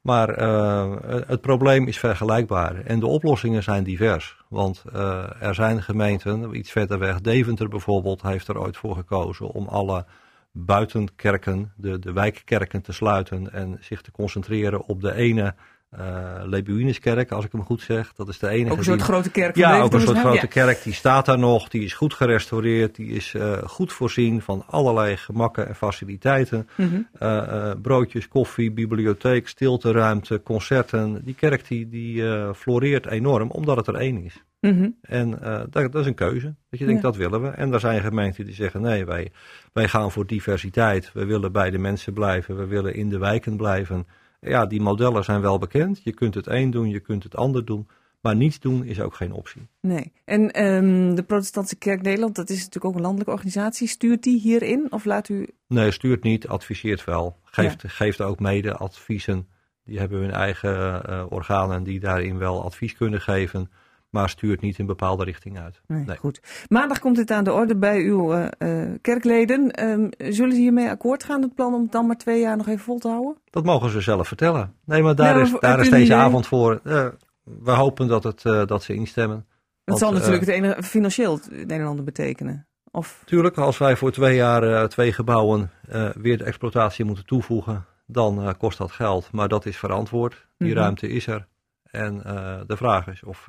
Maar 0.00 0.28
eh, 0.28 0.94
het 1.26 1.40
probleem 1.40 1.86
is 1.86 1.98
vergelijkbaar 1.98 2.80
en 2.84 3.00
de 3.00 3.06
oplossingen 3.06 3.62
zijn 3.62 3.84
divers. 3.84 4.36
Want 4.48 4.84
eh, 4.92 5.42
er 5.42 5.54
zijn 5.54 5.82
gemeenten, 5.82 6.56
iets 6.56 6.70
verder 6.70 6.98
weg, 6.98 7.20
Deventer 7.20 7.68
bijvoorbeeld, 7.68 8.22
heeft 8.22 8.48
er 8.48 8.60
ooit 8.60 8.76
voor 8.76 8.94
gekozen 8.94 9.46
om 9.46 9.66
alle 9.66 10.04
buitenkerken, 10.52 11.72
de, 11.76 11.98
de 11.98 12.12
wijkkerken 12.12 12.82
te 12.82 12.92
sluiten 12.92 13.52
en 13.52 13.78
zich 13.80 14.00
te 14.00 14.10
concentreren 14.10 14.84
op 14.84 15.00
de 15.00 15.14
ene 15.14 15.54
eh 15.90 16.42
Lebuinuskerk, 16.44 17.30
als 17.32 17.44
ik 17.44 17.52
hem 17.52 17.62
goed 17.64 17.80
zeg. 17.80 18.12
Dat 18.12 18.28
is 18.28 18.38
de 18.38 18.48
enige 18.48 18.72
Ook 18.72 18.78
een 18.78 18.84
soort 18.84 18.98
die- 18.98 19.06
grote 19.06 19.30
kerk 19.30 19.52
van 19.58 19.62
ja, 19.62 19.80
ook 19.80 19.92
een 19.92 20.00
soort 20.00 20.18
grote 20.18 20.46
kerk. 20.46 20.82
Die 20.82 20.92
staat 20.92 21.26
daar 21.26 21.38
nog. 21.38 21.68
Die 21.68 21.82
is 21.82 21.92
goed 21.94 22.14
gerestaureerd. 22.14 22.94
Die 22.94 23.06
is 23.10 23.34
eh, 23.34 23.52
goed 23.62 23.92
voorzien 23.92 24.42
van 24.42 24.64
allerlei 24.66 25.16
gemakken 25.16 25.68
en 25.68 25.74
faciliteiten. 25.74 26.68
Mhm. 26.76 27.00
Eh, 27.18 27.70
broodjes, 27.82 28.28
koffie, 28.28 28.72
bibliotheek, 28.72 29.48
stilteruimte, 29.48 30.42
concerten. 30.42 31.24
Die 31.24 31.34
kerk 31.34 31.68
die, 31.68 31.88
die 31.88 32.22
floreert 32.54 33.06
enorm 33.06 33.50
omdat 33.50 33.76
het 33.76 33.86
er 33.86 33.94
één 33.94 34.24
is. 34.24 34.42
Mhm. 34.60 34.88
En 35.00 35.30
dat, 35.70 35.92
dat 35.92 35.94
is 35.94 36.06
een 36.06 36.14
keuze. 36.14 36.54
Dat 36.70 36.78
je 36.78 36.86
denkt, 36.86 37.02
Ja. 37.02 37.08
dat 37.08 37.16
willen 37.16 37.42
we. 37.42 37.48
En 37.48 37.72
er 37.72 37.80
zijn 37.80 38.00
gemeenten 38.00 38.44
die 38.44 38.54
zeggen, 38.54 38.80
nee, 38.80 39.04
wij, 39.04 39.30
wij 39.72 39.88
gaan 39.88 40.10
voor 40.10 40.26
diversiteit. 40.26 41.10
We 41.12 41.24
willen 41.24 41.52
bij 41.52 41.70
de 41.70 41.78
mensen 41.78 42.12
blijven. 42.12 42.56
We 42.56 42.66
willen 42.66 42.94
in 42.94 43.08
de 43.08 43.18
wijken 43.18 43.56
blijven. 43.56 44.06
Ja, 44.40 44.66
die 44.66 44.80
modellen 44.80 45.24
zijn 45.24 45.40
wel 45.40 45.58
bekend. 45.58 46.00
Je 46.02 46.12
kunt 46.12 46.34
het 46.34 46.46
een 46.46 46.70
doen, 46.70 46.88
je 46.88 47.00
kunt 47.00 47.22
het 47.22 47.36
ander 47.36 47.64
doen. 47.64 47.88
Maar 48.20 48.36
niets 48.36 48.60
doen 48.60 48.84
is 48.84 49.00
ook 49.00 49.14
geen 49.14 49.32
optie. 49.32 49.68
Nee. 49.80 50.12
En 50.24 50.50
ehm, 50.50 51.14
de 51.14 51.22
Protestantse 51.22 51.76
Kerk 51.76 52.02
Nederland, 52.02 52.34
dat 52.34 52.50
is 52.50 52.56
natuurlijk 52.56 52.84
ook 52.84 52.94
een 52.94 53.00
landelijke 53.00 53.32
organisatie. 53.32 53.88
Stuurt 53.88 54.22
die 54.22 54.40
hierin 54.40 54.92
of 54.92 55.04
laat 55.04 55.28
u... 55.28 55.48
Nee, 55.66 55.90
stuurt 55.90 56.22
niet, 56.22 56.48
adviseert 56.48 57.04
wel. 57.04 57.36
Geeft, 57.44 57.84
geeft 57.86 58.20
ook 58.20 58.40
mede 58.40 58.74
adviezen. 58.74 59.46
Die 59.84 59.98
hebben 59.98 60.20
hun 60.20 60.30
eigen 60.30 61.04
eh, 61.04 61.24
organen 61.28 61.82
die 61.82 62.00
daarin 62.00 62.38
wel 62.38 62.64
advies 62.64 62.94
kunnen 62.94 63.20
geven. 63.20 63.70
Maar 64.10 64.28
stuurt 64.28 64.60
niet 64.60 64.78
in 64.78 64.86
bepaalde 64.86 65.24
richting 65.24 65.58
uit. 65.58 65.80
Nee, 65.86 66.04
Nee. 66.04 66.16
goed. 66.16 66.40
Maandag 66.68 66.98
komt 66.98 67.16
het 67.16 67.30
aan 67.30 67.44
de 67.44 67.52
orde 67.52 67.76
bij 67.76 68.00
uw 68.02 68.32
eh, 68.32 68.82
eh, 68.84 68.94
kerkleden. 69.00 69.70
Ehm, 69.70 70.08
zullen 70.32 70.54
ze 70.54 70.60
hiermee 70.60 70.88
akkoord 70.88 71.24
gaan, 71.24 71.42
het 71.42 71.54
plan 71.54 71.74
om 71.74 71.82
het 71.82 71.92
dan 71.92 72.06
maar 72.06 72.16
twee 72.16 72.40
jaar 72.40 72.56
nog 72.56 72.66
even 72.68 72.84
vol 72.84 72.98
te 72.98 73.08
houden? 73.08 73.36
Dat 73.50 73.64
mogen 73.64 73.90
ze 73.90 74.00
zelf 74.00 74.28
vertellen. 74.28 74.74
Nee, 74.84 75.02
maar 75.02 75.14
daar 75.14 75.36
Ja, 75.36 75.42
is, 75.42 75.52
daar 75.60 75.80
is 75.80 75.90
deze 75.90 76.14
avond 76.14 76.46
voor. 76.46 76.80
Eh, 76.84 77.06
we 77.42 77.70
hopen 77.70 78.08
dat, 78.08 78.24
het, 78.24 78.42
dat 78.42 78.82
ze 78.82 78.94
instemmen. 78.94 79.46
Dat 79.84 79.98
zal 79.98 80.12
natuurlijk 80.12 80.40
het 80.40 80.48
enige 80.48 80.82
financieel 80.82 81.34
het 81.34 81.50
een 81.52 81.70
en 81.70 81.86
ander 81.86 82.04
betekenen. 82.04 82.66
Of, 82.90 83.22
Tuurlijk, 83.24 83.56
als 83.58 83.78
wij 83.78 83.96
voor 83.96 84.10
twee 84.12 84.36
jaar 84.36 84.88
twee 84.88 85.12
gebouwen 85.12 85.70
weer 86.14 86.38
de 86.38 86.44
exploitatie 86.44 87.04
moeten 87.04 87.26
toevoegen, 87.26 87.84
dan 88.06 88.54
kost 88.58 88.78
dat 88.78 88.92
geld. 88.92 89.28
Maar 89.32 89.48
dat 89.48 89.66
is 89.66 89.76
verantwoord. 89.76 90.46
Die 90.58 90.68
Mhm. 90.70 90.78
ruimte 90.78 91.08
is 91.08 91.26
er. 91.26 91.46
En 91.82 92.18
de 92.66 92.76
vraag 92.76 93.06
is 93.06 93.22
of 93.24 93.48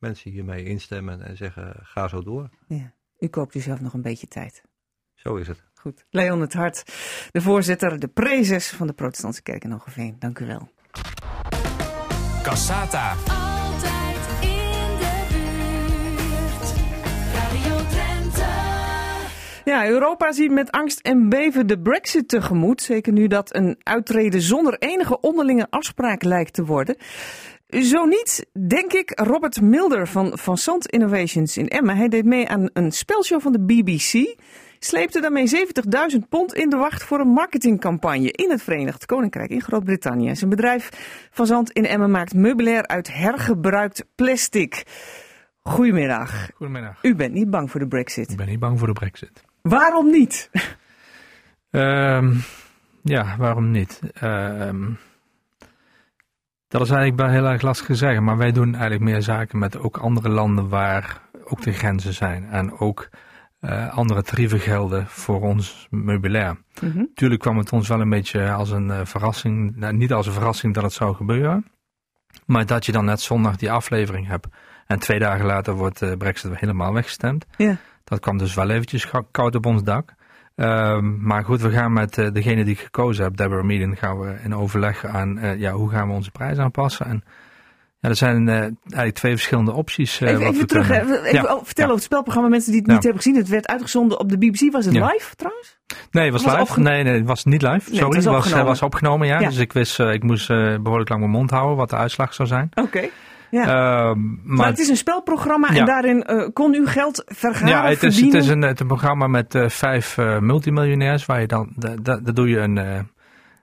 mensen 0.00 0.30
hiermee 0.30 0.64
instemmen 0.64 1.22
en 1.22 1.36
zeggen: 1.36 1.74
ga 1.82 2.08
zo 2.08 2.22
door. 2.22 2.48
ja, 2.66 2.94
u 3.18 3.26
koopt 3.28 3.54
u 3.54 3.60
zelf 3.60 3.80
nog 3.80 3.94
een 3.94 4.02
beetje 4.02 4.26
tijd. 4.26 4.62
Zo 5.14 5.36
is 5.36 5.48
het. 5.48 5.64
Goed. 5.74 6.06
Leon 6.10 6.40
het 6.40 6.52
Hart, 6.52 6.82
de 7.30 7.40
voorzitter, 7.40 7.98
de 7.98 8.08
prezes 8.08 8.70
van 8.70 8.86
de 8.86 8.92
Protestantse 8.92 9.42
Kerk 9.42 9.64
in 9.64 9.70
Hogeveen. 9.70 10.16
Dank 10.18 10.38
u 10.38 10.46
wel. 10.46 10.68
Cassata. 12.42 13.10
Altijd 13.10 14.16
in 14.40 14.96
de 14.98 15.26
buurt. 15.30 16.72
Radio 17.34 17.88
Drenthe. 17.88 18.48
Ja, 19.64 19.86
Europa 19.88 20.32
ziet 20.32 20.50
met 20.50 20.70
angst 20.70 21.00
en 21.00 21.28
beven 21.28 21.66
de 21.66 21.80
brexit 21.80 22.28
tegemoet. 22.28 22.82
Zeker 22.82 23.12
nu 23.12 23.26
dat 23.26 23.54
een 23.54 23.76
uittreden 23.82 24.40
zonder 24.40 24.78
enige 24.78 25.20
onderlinge 25.20 25.66
afspraak 25.70 26.22
lijkt 26.22 26.52
te 26.52 26.64
worden. 26.64 26.96
Zo 27.70 28.04
niet, 28.04 28.46
denk 28.68 28.92
ik, 28.92 29.12
Robert 29.14 29.60
Milder 29.60 30.06
van 30.06 30.38
Van 30.38 30.56
Sant 30.56 30.86
Innovations 30.86 31.56
in 31.56 31.68
Emmen. 31.68 31.96
Hij 31.96 32.08
deed 32.08 32.24
mee 32.24 32.48
aan 32.48 32.70
een 32.72 32.92
spelshow 32.92 33.40
van 33.40 33.52
de 33.52 33.60
BBC. 33.60 34.36
Sleepte 34.78 35.20
daarmee 35.20 35.66
70.000 36.14 36.28
pond 36.28 36.54
in 36.54 36.70
de 36.70 36.76
wacht 36.76 37.02
voor 37.02 37.20
een 37.20 37.28
marketingcampagne 37.28 38.30
in 38.32 38.50
het 38.50 38.62
Verenigd 38.62 39.06
Koninkrijk 39.06 39.50
in 39.50 39.62
Groot-Brittannië. 39.62 40.36
Zijn 40.36 40.50
bedrijf 40.50 40.90
Van 41.30 41.46
Zand 41.46 41.70
in 41.70 41.86
Emmen 41.86 42.10
maakt 42.10 42.34
meubilair 42.34 42.86
uit 42.86 43.12
hergebruikt 43.12 44.06
plastic. 44.14 44.84
Goedemiddag. 45.62 46.50
Goedemiddag. 46.54 46.98
U 47.02 47.14
bent 47.14 47.32
niet 47.32 47.50
bang 47.50 47.70
voor 47.70 47.80
de 47.80 47.88
brexit? 47.88 48.30
Ik 48.30 48.36
ben 48.36 48.48
niet 48.48 48.58
bang 48.58 48.78
voor 48.78 48.86
de 48.86 48.92
brexit. 48.92 49.44
Waarom 49.62 50.10
niet? 50.10 50.50
Um, 51.70 52.42
ja, 53.02 53.36
waarom 53.38 53.70
niet? 53.70 54.00
Um, 54.22 54.98
dat 56.70 56.80
is 56.80 56.90
eigenlijk 56.90 57.20
wel 57.20 57.30
heel 57.30 57.52
erg 57.52 57.62
lastig 57.62 57.86
te 57.86 57.94
zeggen. 57.94 58.24
Maar 58.24 58.36
wij 58.36 58.52
doen 58.52 58.72
eigenlijk 58.72 59.02
meer 59.02 59.22
zaken 59.22 59.58
met 59.58 59.78
ook 59.78 59.96
andere 59.96 60.28
landen 60.28 60.68
waar 60.68 61.20
ook 61.44 61.62
de 61.62 61.72
grenzen 61.72 62.14
zijn. 62.14 62.44
En 62.50 62.78
ook 62.78 63.08
uh, 63.60 63.96
andere 63.96 64.22
tarieven 64.22 64.60
gelden 64.60 65.06
voor 65.06 65.40
ons 65.40 65.86
meubilair. 65.90 66.56
Mm 66.80 66.90
-hmm. 66.92 67.10
Tuurlijk 67.14 67.40
kwam 67.40 67.58
het 67.58 67.72
ons 67.72 67.88
wel 67.88 68.00
een 68.00 68.10
beetje 68.10 68.52
als 68.52 68.70
een 68.70 68.88
uh, 68.88 69.00
verrassing. 69.04 69.76
Nou, 69.76 69.96
niet 69.96 70.12
als 70.12 70.26
een 70.26 70.32
verrassing 70.32 70.74
dat 70.74 70.82
het 70.82 70.92
zou 70.92 71.14
gebeuren. 71.14 71.66
Maar 72.46 72.66
dat 72.66 72.86
je 72.86 72.92
dan 72.92 73.04
net 73.04 73.20
zondag 73.20 73.56
die 73.56 73.72
aflevering 73.72 74.26
hebt. 74.26 74.46
En 74.86 74.98
twee 74.98 75.18
dagen 75.18 75.46
later 75.46 75.74
wordt 75.74 75.98
de 75.98 76.16
brexit 76.16 76.58
helemaal 76.58 76.92
weggestemd. 76.92 77.46
Dat 78.04 78.20
kwam 78.20 78.38
dus 78.38 78.54
wel 78.54 78.70
eventjes 78.70 79.10
koud 79.30 79.54
op 79.54 79.66
ons 79.66 79.82
dak. 79.82 80.14
Uh, 80.60 80.98
maar 81.20 81.44
goed, 81.44 81.60
we 81.60 81.70
gaan 81.70 81.92
met 81.92 82.18
uh, 82.18 82.26
degene 82.32 82.64
die 82.64 82.72
ik 82.74 82.80
gekozen 82.80 83.24
heb, 83.24 83.36
Deborah 83.36 83.64
Meaden, 83.64 83.96
gaan 83.96 84.20
we 84.20 84.34
in 84.44 84.54
overleg 84.54 85.06
aan 85.06 85.38
uh, 85.38 85.58
ja, 85.58 85.72
hoe 85.72 85.90
gaan 85.90 86.08
we 86.08 86.14
onze 86.14 86.30
prijs 86.30 86.58
aanpassen. 86.58 87.06
En 87.06 87.24
ja, 88.00 88.08
er 88.08 88.16
zijn 88.16 88.46
uh, 88.48 88.54
eigenlijk 88.54 89.14
twee 89.14 89.32
verschillende 89.32 89.72
opties. 89.72 90.20
even 90.20 90.40
even 90.46 90.66
terug, 90.66 90.86
kunnen. 90.86 91.06
hè. 91.06 91.22
even 91.22 91.32
Ja. 91.42 91.42
vertellen 91.42 91.90
over 91.90 91.94
het 91.94 92.02
spelprogramma. 92.02 92.48
Mensen 92.48 92.72
die 92.72 92.80
het 92.80 92.90
niet 92.90 93.02
hebben 93.02 93.22
gezien. 93.22 93.36
Het 93.38 93.48
werd 93.48 93.66
uitgezonden 93.66 94.18
op 94.20 94.28
de 94.28 94.38
BBC. 94.38 94.72
Was 94.72 94.84
het 94.84 94.94
live 94.94 95.36
trouwens? 95.36 95.78
Nee, 96.10 96.24
het 96.24 96.32
was, 96.32 96.44
Was 96.44 96.68
live. 96.68 96.80
Nee, 96.80 97.02
nee, 97.02 97.14
het 97.14 97.26
was 97.26 97.44
niet 97.44 97.62
live. 97.62 97.94
Sorry, 97.94 98.06
was 98.06 98.14
het 98.16 98.24
was, 98.24 98.36
opgenomen. 98.36 98.66
was 98.66 98.82
opgenomen. 98.82 99.26
Ja. 99.26 99.40
Ja. 99.40 99.48
Dus 99.48 99.58
ik 99.58 99.72
wist, 99.72 100.00
eh, 100.00 100.12
ik 100.12 100.22
moest 100.22 100.50
eh, 100.50 100.74
behoorlijk 100.82 101.08
lang 101.08 101.20
mijn 101.20 101.32
mond 101.32 101.50
houden 101.50 101.76
wat 101.76 101.90
de 101.90 101.96
uitslag 101.96 102.34
zou 102.34 102.48
zijn. 102.48 102.68
Oké. 102.74 103.08
Ja. 103.50 103.62
Ehm, 103.62 104.20
maar, 104.20 104.56
maar 104.56 104.66
het 104.66 104.78
is 104.78 104.88
een 104.88 104.96
spelprogramma 104.96 105.68
en 105.68 105.74
Ja. 105.74 105.84
daarin 105.84 106.22
eh, 106.22 106.48
kon 106.52 106.74
u 106.74 106.86
geld 106.86 107.22
vergaren, 107.26 107.68
ja, 107.68 107.88
het 107.88 108.02
is, 108.02 108.20
het 108.20 108.34
is 108.34 108.48
een, 108.48 108.62
het 108.62 108.74
is 108.74 108.80
een 108.80 108.86
programma 108.86 109.26
met 109.26 109.54
eh, 109.54 109.68
vijf 109.68 110.18
eh, 110.18 110.38
multimiljonairs. 110.38 111.26
Waar 111.26 111.40
je 111.40 111.46
dan, 111.46 111.72
da- 111.76 111.94
da- 112.02 112.20
daar 112.20 112.34
doe 112.34 112.48
je 112.48 112.58
een, 112.58 112.76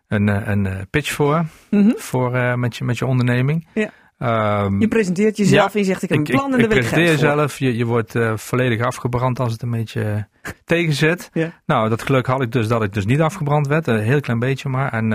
een, 0.08 0.28
een 0.52 0.88
pitch 0.90 1.12
voor, 1.12 1.46
Mhm. 1.70 1.92
voor 1.96 2.60
met, 2.60 2.78
je, 2.78 2.84
met 2.84 2.98
je 2.98 3.06
onderneming. 3.06 3.68
Ja. 3.74 3.90
Ehm, 4.18 4.80
Je 4.80 4.88
presenteert 4.88 5.38
jezelf 5.38 5.68
Ja. 5.68 5.74
en 5.74 5.80
je 5.80 5.86
zegt 5.86 6.04
ik 6.04 6.10
heb 6.10 6.18
een 6.18 6.24
plan 6.24 6.46
en 6.54 6.60
ik 6.60 6.68
wil 6.68 6.78
ik 6.78 6.78
presenteer 6.78 7.06
jezelf. 7.06 7.58
Je, 7.60 7.78
je 7.78 7.86
wordt 7.86 8.14
volledig 8.36 8.82
afgebrand 8.82 9.40
als 9.40 9.52
het 9.52 9.62
een 9.62 9.72
beetje 9.72 10.28
tegenzit. 10.66 11.30
Ja. 11.34 11.52
Nou, 11.66 11.90
dat 11.90 12.02
geluk 12.02 12.26
had 12.26 12.42
ik 12.42 12.52
dus 12.52 12.68
dat 12.68 12.84
ik 12.84 12.94
dus 12.94 13.06
niet 13.06 13.22
afgebrand 13.22 13.68
werd. 13.68 13.88
Een 13.88 14.00
heel 14.00 14.20
klein 14.20 14.40
beetje 14.40 14.70
maar. 14.70 14.94
En 14.94 15.10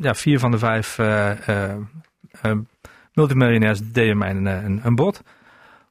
ja, 0.00 0.14
vier 0.14 0.38
van 0.38 0.50
de 0.50 0.58
vijf 0.58 0.98
multimiljonairs 3.18 3.80
deden 3.92 4.18
mij 4.18 4.30
een, 4.30 4.46
eh, 4.46 4.62
een, 4.64 4.80
een 4.82 4.94
bod. 4.94 5.22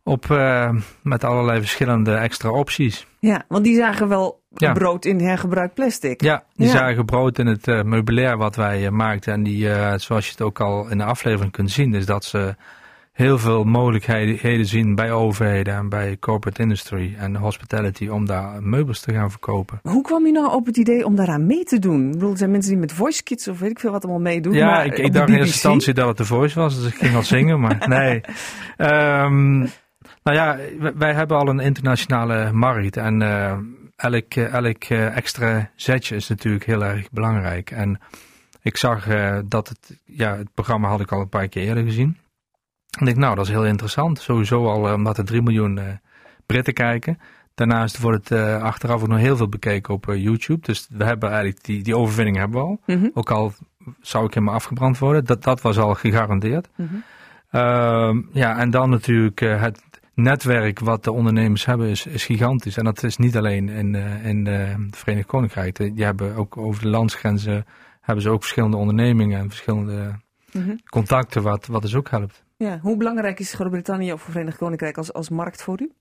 Op, 0.03 0.31
eh, 0.31 0.69
met 1.01 1.23
allerlei 1.23 1.59
verschillende 1.59 2.13
extra 2.15 2.49
opties. 2.49 3.07
Ja, 3.19 3.43
want 3.47 3.63
die 3.63 3.75
zagen 3.75 4.07
wel 4.07 4.41
Ja. 4.53 4.73
brood 4.73 5.05
in 5.05 5.19
hergebruikt 5.19 5.73
plastic. 5.73 6.21
Ja, 6.21 6.43
die 6.55 6.65
Ja. 6.67 6.71
zagen 6.71 7.05
brood 7.05 7.39
in 7.39 7.47
het 7.47 7.67
eh, 7.67 7.81
meubilair 7.83 8.37
wat 8.37 8.55
wij 8.55 8.91
maakten. 8.91 9.33
En 9.33 9.43
die, 9.43 9.69
zoals 9.95 10.25
je 10.25 10.31
het 10.31 10.41
ook 10.41 10.59
al 10.59 10.89
in 10.89 10.97
de 10.97 11.03
aflevering 11.03 11.51
kunt 11.51 11.71
zien, 11.71 11.93
is 11.93 12.05
dat 12.05 12.25
ze 12.25 12.55
heel 13.17 13.37
veel 13.37 13.63
mogelijkheden 13.63 14.65
zien 14.65 14.95
bij 14.95 15.11
overheden 15.11 15.75
en 15.75 15.89
bij 15.89 16.17
corporate 16.19 16.61
industry 16.61 17.15
en 17.17 17.35
hospitality 17.35 18.07
om 18.07 18.25
daar 18.25 18.63
meubels 18.63 18.99
te 18.99 19.13
gaan 19.13 19.31
verkopen. 19.31 19.79
Hoe 19.83 20.01
kwam 20.01 20.25
u 20.25 20.31
nou 20.31 20.53
op 20.53 20.65
het 20.65 20.77
idee 20.77 21.05
om 21.05 21.15
daaraan 21.15 21.45
mee 21.45 21.63
te 21.63 21.79
doen? 21.79 22.05
Ik 22.05 22.11
bedoel, 22.11 22.31
er 22.31 22.37
zijn 22.37 22.51
mensen 22.51 22.71
die 22.71 22.79
met 22.79 22.93
voice 22.93 23.23
kits 23.23 23.47
of 23.47 23.59
weet 23.59 23.71
ik 23.71 23.79
veel 23.79 23.91
wat 23.91 24.03
allemaal 24.03 24.21
meedoen. 24.21 24.53
Ja, 24.53 24.65
maar 24.65 24.85
ik, 24.85 24.97
op 24.97 25.05
ik 25.05 25.13
dacht 25.13 25.29
in 25.29 25.35
eerste 25.35 25.53
instantie 25.53 25.93
dat 25.93 26.07
het 26.07 26.17
de 26.17 26.25
Voice 26.25 26.59
was, 26.59 26.75
dus 26.75 26.91
ik 26.91 26.97
ging 26.97 27.15
al 27.15 27.23
zingen, 27.23 27.59
maar 27.59 27.87
nee. 27.99 28.21
Ehm, 28.77 29.57
nou 30.23 30.37
ja, 30.37 30.57
wij 30.95 31.13
hebben 31.13 31.37
al 31.37 31.47
een 31.47 31.59
internationale 31.59 32.51
markt 32.51 32.97
en 32.97 33.21
eh, 33.21 33.57
elk, 33.95 34.33
eh, 34.33 34.53
elk 34.53 34.83
eh, 34.83 35.15
extra 35.15 35.69
zetje 35.75 36.15
is 36.15 36.27
natuurlijk 36.27 36.65
heel 36.65 36.83
erg 36.83 37.11
belangrijk. 37.11 37.71
En 37.71 37.99
ik 38.61 38.77
zag 38.77 39.07
eh, 39.07 39.39
dat 39.45 39.67
het, 39.67 39.99
ja, 40.05 40.37
het 40.37 40.53
programma 40.53 40.89
had 40.89 40.99
ik 40.99 41.11
al 41.11 41.21
een 41.21 41.29
paar 41.29 41.47
keer 41.47 41.63
eerder 41.63 41.83
gezien. 41.83 42.17
En 42.99 43.07
ik 43.07 43.15
nou, 43.17 43.35
dat 43.35 43.45
is 43.45 43.51
heel 43.51 43.65
interessant. 43.65 44.19
Sowieso 44.19 44.67
al 44.67 44.87
eh, 44.87 44.93
omdat 44.93 45.17
er 45.17 45.25
3 45.25 45.41
miljoen 45.41 45.77
eh, 45.77 45.85
Britten 46.45 46.73
kijken. 46.73 47.19
Daarnaast 47.55 47.99
wordt 47.99 48.29
het 48.29 48.39
eh, 48.39 48.61
achteraf 48.61 49.01
ook 49.01 49.07
nog 49.07 49.17
heel 49.17 49.37
veel 49.37 49.49
bekeken 49.49 49.93
op 49.93 50.05
YouTube. 50.05 50.65
Dus 50.65 50.87
we 50.89 51.03
hebben 51.03 51.29
eigenlijk 51.29 51.63
die, 51.63 51.83
die 51.83 51.97
overwinning 51.97 52.37
hebben 52.37 52.59
we 52.61 52.65
al. 52.67 52.79
Mhm, 52.85 53.07
Ook 53.13 53.31
al 53.31 53.53
zou 54.01 54.25
ik 54.25 54.33
helemaal 54.33 54.55
afgebrand 54.55 54.97
worden. 54.97 55.25
Dat, 55.25 55.43
dat 55.43 55.61
was 55.61 55.77
al 55.77 55.93
gegarandeerd. 55.93 56.69
mhm. 56.75 56.95
Ehm, 57.51 58.21
ja, 58.31 58.57
en 58.57 58.69
dan 58.69 58.89
natuurlijk 58.89 59.39
het 59.39 59.81
netwerk 60.13 60.79
wat 60.79 61.03
de 61.03 61.11
ondernemers 61.11 61.65
hebben 61.65 61.87
is, 61.87 62.05
is 62.05 62.25
gigantisch. 62.25 62.77
En 62.77 62.83
dat 62.83 63.03
is 63.03 63.17
niet 63.17 63.37
alleen 63.37 63.69
in, 63.69 63.95
in 64.23 64.45
het 64.45 64.97
Verenigd 64.97 65.27
Koninkrijk. 65.27 65.75
Die 65.95 66.03
hebben 66.03 66.35
ook 66.35 66.57
over 66.57 66.81
de 66.81 66.87
landsgrenzen 66.87 67.65
hebben 68.01 68.23
ze 68.23 68.29
ook 68.29 68.41
verschillende 68.41 68.77
ondernemingen 68.77 69.39
en 69.39 69.47
verschillende 69.49 70.19
Mhm. 70.51 70.75
contacten, 70.89 71.41
wat, 71.41 71.65
wat 71.65 71.81
dus 71.81 71.95
ook 71.95 72.09
helpt. 72.09 72.43
Ja, 72.57 72.79
hoe 72.79 72.97
belangrijk 72.97 73.39
is 73.39 73.53
Groot-Brittannië 73.53 74.13
of 74.13 74.21
Verenigd 74.21 74.57
Koninkrijk 74.57 74.97
als, 74.97 75.13
als 75.13 75.29
markt 75.29 75.63
voor 75.63 75.81
u? 75.81 75.91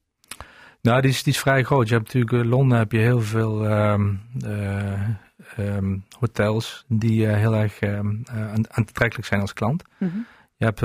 Nou, 0.83 1.01
die 1.01 1.11
is, 1.11 1.23
die 1.23 1.33
is 1.33 1.39
vrij 1.39 1.63
groot. 1.65 1.89
Je 1.89 1.95
hebt 1.95 2.07
natuurlijk 2.07 2.45
in 2.45 2.49
Londen 2.49 2.79
heb 2.79 2.93
je 2.93 2.99
heel 2.99 3.21
veel 3.21 3.67
ehm, 3.69 4.15
eh, 4.45 5.09
ehm, 5.57 5.99
hotels 6.19 6.85
die 6.89 7.27
eh, 7.27 7.37
heel 7.37 7.55
erg 7.55 7.79
ehm, 7.79 8.15
eh, 8.25 8.53
aant- 8.53 8.71
aantrekkelijk 8.71 9.29
zijn 9.29 9.41
als 9.41 9.53
klant. 9.53 9.83
Mhm. 9.99 10.17
Je 10.57 10.65
hebt 10.65 10.81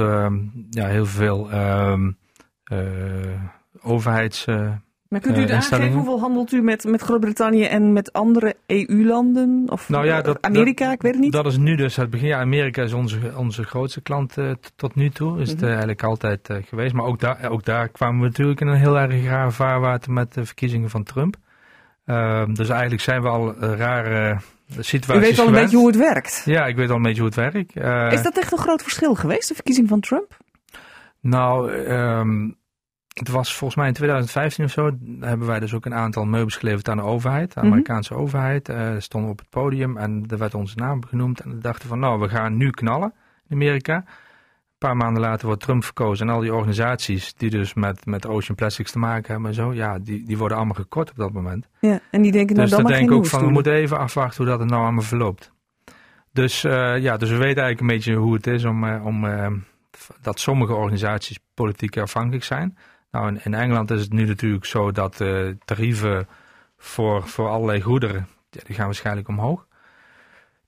ja, 0.70 0.88
heel 0.88 1.06
veel 1.06 1.52
eh, 1.52 2.00
overheids... 3.82 4.46
Maar 5.12 5.20
kunt 5.20 5.38
u 5.38 5.44
Eh, 5.44 5.56
aangeven 5.56 5.92
hoeveel 5.92 6.20
handelt 6.20 6.52
u 6.52 6.62
met, 6.62 6.84
met 6.84 7.02
Groot-Brittannië 7.02 7.64
en 7.64 7.94
met 7.94 8.14
andere 8.14 8.56
EU-landen? 8.68 9.64
Of 9.68 9.90
Nou 9.90 10.06
ja, 10.06 10.18
eh, 10.18 10.24
dat- 10.24 10.42
Amerika, 10.42 10.92
ik 10.92 11.02
weet 11.02 11.12
het 11.12 11.22
niet. 11.22 11.32
Dat 11.32 11.46
is 11.46 11.58
nu 11.58 11.76
dus 11.76 11.96
het 11.96 12.10
begin. 12.10 12.28
Ja, 12.28 12.40
Amerika 12.40 12.84
is 12.84 12.94
onze, 12.94 13.18
onze 13.36 13.64
grootste 13.64 14.02
klant 14.02 14.38
eh, 14.38 14.52
tot 14.76 14.96
nu 14.96 15.10
toe. 15.10 15.42
Is 15.42 15.50
het 15.50 15.58
Mhm. 15.60 15.68
eigenlijk 15.70 16.04
altijd 16.04 16.50
geweest. 16.68 16.94
Maar 16.94 17.06
ook 17.06 17.20
daar, 17.20 17.50
ook 17.50 17.64
daar 17.66 17.90
kwamen 17.90 18.20
we 18.22 18.26
natuurlijk 18.28 18.62
in 18.62 18.68
een 18.68 18.78
heel 18.78 19.00
erg 19.00 19.24
raar 19.26 19.52
vaarwater 19.54 20.12
met 20.12 20.34
de 20.34 20.46
verkiezingen 20.46 20.90
van 20.90 21.04
Trump. 21.04 21.36
Ehm, 22.06 22.54
dus 22.54 22.70
eigenlijk 22.70 23.02
zijn 23.02 23.22
we 23.22 23.28
al 23.28 23.54
rare 23.56 24.38
situaties 24.80 25.24
u 25.24 25.28
weet 25.28 25.38
wel 25.38 25.48
een 25.48 25.54
beetje 25.62 25.78
hoe 25.78 25.88
het 25.88 25.98
werkt. 25.98 26.42
Ja, 26.46 26.66
ik 26.66 26.76
weet 26.76 26.90
al 26.90 26.96
een 26.96 27.02
beetje 27.02 27.22
hoe 27.22 27.30
het 27.36 27.54
werkt. 27.54 27.76
Is 28.14 28.22
dat 28.24 28.38
echt 28.38 28.52
een 28.52 28.58
groot 28.58 28.82
verschil 28.82 29.16
geweest, 29.16 29.48
de 29.48 29.54
verkiezing 29.56 29.88
van 29.90 30.00
Trump? 30.00 30.38
Nou, 31.20 31.72
ehm, 31.74 32.50
het 33.14 33.30
was 33.30 33.56
volgens 33.56 33.80
mij 33.80 33.88
in 33.88 33.94
2015 33.94 34.66
of 34.66 34.72
zo. 34.72 34.92
Hebben 35.20 35.48
wij 35.48 35.60
dus 35.60 35.74
ook 35.74 35.86
een 35.86 35.94
aantal 35.94 36.26
meubels 36.26 36.56
geleverd 36.56 36.90
aan 36.90 36.98
de 36.98 37.04
overheid, 37.04 37.54
de 37.54 37.60
Mhm. 37.60 37.68
Amerikaanse 37.68 38.14
overheid. 38.16 38.70
Eh 38.70 38.92
stonden 38.98 39.30
we 39.30 39.36
op 39.36 39.40
het 39.40 39.50
podium 39.50 39.98
en 39.98 40.24
er 40.28 40.38
werd 40.38 40.54
onze 40.56 40.78
naam 40.78 41.06
genoemd. 41.06 41.40
En 41.40 41.50
we 41.56 41.58
dachten 41.58 41.88
van, 41.90 42.00
nou, 42.00 42.20
we 42.20 42.30
gaan 42.30 42.58
nu 42.58 42.70
knallen 42.70 43.14
in 43.48 43.56
Amerika. 43.56 43.96
Een 43.96 44.88
paar 44.88 44.98
maanden 44.98 45.22
later 45.22 45.48
wordt 45.48 45.62
Trump 45.62 45.84
verkozen. 45.84 46.28
En 46.28 46.34
al 46.34 46.40
die 46.42 46.54
organisaties 46.54 47.34
die 47.34 47.50
dus 47.50 47.74
met, 47.74 48.06
met 48.06 48.28
Ocean 48.28 48.56
Plastics 48.56 48.92
te 48.92 49.00
maken 49.00 49.32
hebben 49.32 49.50
en 49.50 49.56
zo, 49.56 49.74
ja, 49.74 50.00
die, 50.00 50.26
die 50.26 50.38
worden 50.38 50.58
allemaal 50.58 50.76
gekort 50.76 51.10
op 51.10 51.16
dat 51.16 51.34
moment. 51.34 51.68
Ja, 51.80 52.00
en 52.12 52.22
die 52.22 52.32
denken 52.32 52.56
nou 52.56 52.68
dus 52.68 52.76
dan 52.78 52.86
dan 52.86 52.92
denk 52.98 53.10
ik 53.10 53.16
ook 53.16 53.26
van, 53.26 53.46
we 53.46 53.52
moeten 53.52 53.74
even 53.74 53.98
afwachten 53.98 54.38
hoe 54.38 54.52
dat 54.52 54.60
het 54.60 54.70
nou 54.70 54.82
allemaal 54.84 55.04
verloopt. 55.04 55.52
Dus 56.34 56.64
eh, 56.64 56.98
ja, 56.98 57.18
dus 57.18 57.30
we 57.30 57.38
weten 57.38 57.64
eigenlijk 57.64 57.80
een 57.80 57.88
beetje 57.88 58.16
hoe 58.16 58.34
het 58.34 58.48
is 58.48 58.66
om, 58.66 58.84
eh, 58.84 59.06
om 59.06 59.26
dat 60.22 60.40
sommige 60.40 60.74
organisaties 60.74 61.40
politiek 61.54 61.98
afhankelijk 61.98 62.44
zijn. 62.44 62.78
Nou, 63.12 63.28
in, 63.28 63.40
in 63.44 63.54
Engeland 63.54 63.92
is 63.92 64.02
het 64.02 64.14
nu 64.14 64.26
natuurlijk 64.26 64.66
zo 64.66 64.92
dat 64.92 65.22
eh, 65.22 65.48
tarieven 65.66 66.28
voor, 66.78 67.28
voor 67.28 67.50
allerlei 67.50 67.82
goederen, 67.82 68.28
ja, 68.50 68.62
die 68.64 68.76
gaan 68.76 68.86
waarschijnlijk 68.86 69.28
omhoog. 69.28 69.68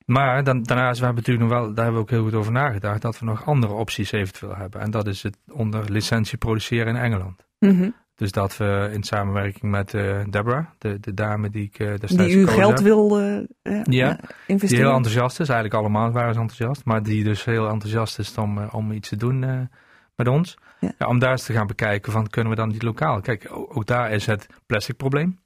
Maar 0.05 0.43
dan, 0.43 0.63
daarnaast, 0.63 0.99
we 0.99 1.05
hebben 1.05 1.23
natuurlijk 1.23 1.49
nog 1.51 1.59
wel, 1.59 1.73
daar 1.73 1.83
hebben 1.83 1.93
we 1.93 2.07
ook 2.07 2.09
heel 2.09 2.23
goed 2.23 2.33
over 2.33 2.51
nagedacht, 2.51 3.01
dat 3.01 3.19
we 3.19 3.25
nog 3.25 3.45
andere 3.45 3.73
opties 3.73 4.11
eventueel 4.11 4.55
hebben. 4.55 4.81
En 4.81 4.91
dat 4.91 5.07
is 5.07 5.23
het 5.23 5.37
onder 5.51 5.91
licentie 5.91 6.37
produceren 6.37 6.95
in 6.95 7.01
Engeland. 7.01 7.45
Mhm. 7.59 7.89
Dus 8.15 8.31
dat 8.31 8.57
we 8.57 8.89
in 8.93 9.03
samenwerking 9.03 9.71
met 9.71 9.93
eh 9.93 10.19
Deborah, 10.29 10.65
de, 10.77 10.99
de 10.99 11.13
dame 11.13 11.49
die 11.49 11.63
ik 11.63 11.79
eh 11.79 11.87
destijds 11.87 12.15
Die 12.33 12.35
u 12.35 12.39
gekozen 12.39 12.59
geld 12.59 12.73
heb, 12.73 12.83
wil 12.83 13.19
Ja, 13.19 13.45
eh, 13.61 13.83
die 13.83 14.05
investeren. 14.47 14.85
heel 14.85 14.95
enthousiast 14.95 15.39
is. 15.39 15.49
Eigenlijk 15.49 15.79
allemaal 15.79 16.11
waren 16.11 16.33
ze 16.33 16.39
enthousiast. 16.39 16.85
Maar 16.85 17.03
die 17.03 17.23
dus 17.23 17.45
heel 17.45 17.69
enthousiast 17.69 18.19
is 18.19 18.37
om, 18.37 18.57
om 18.57 18.91
iets 18.91 19.09
te 19.09 19.15
doen 19.15 19.69
met 20.15 20.27
ons. 20.27 20.57
Ja. 20.84 20.91
Ja, 20.97 21.07
om 21.07 21.19
daar 21.19 21.31
eens 21.31 21.45
te 21.45 21.53
gaan 21.53 21.67
bekijken 21.67 22.11
van 22.11 22.29
kunnen 22.29 22.51
we 22.51 22.57
dan 22.57 22.69
niet 22.69 22.84
lokaal. 22.84 23.21
Kijk, 23.21 23.47
ook 23.51 23.86
daar 23.86 24.11
is 24.11 24.25
het 24.25 24.47
plastic 24.65 24.97
probleem. 24.97 25.39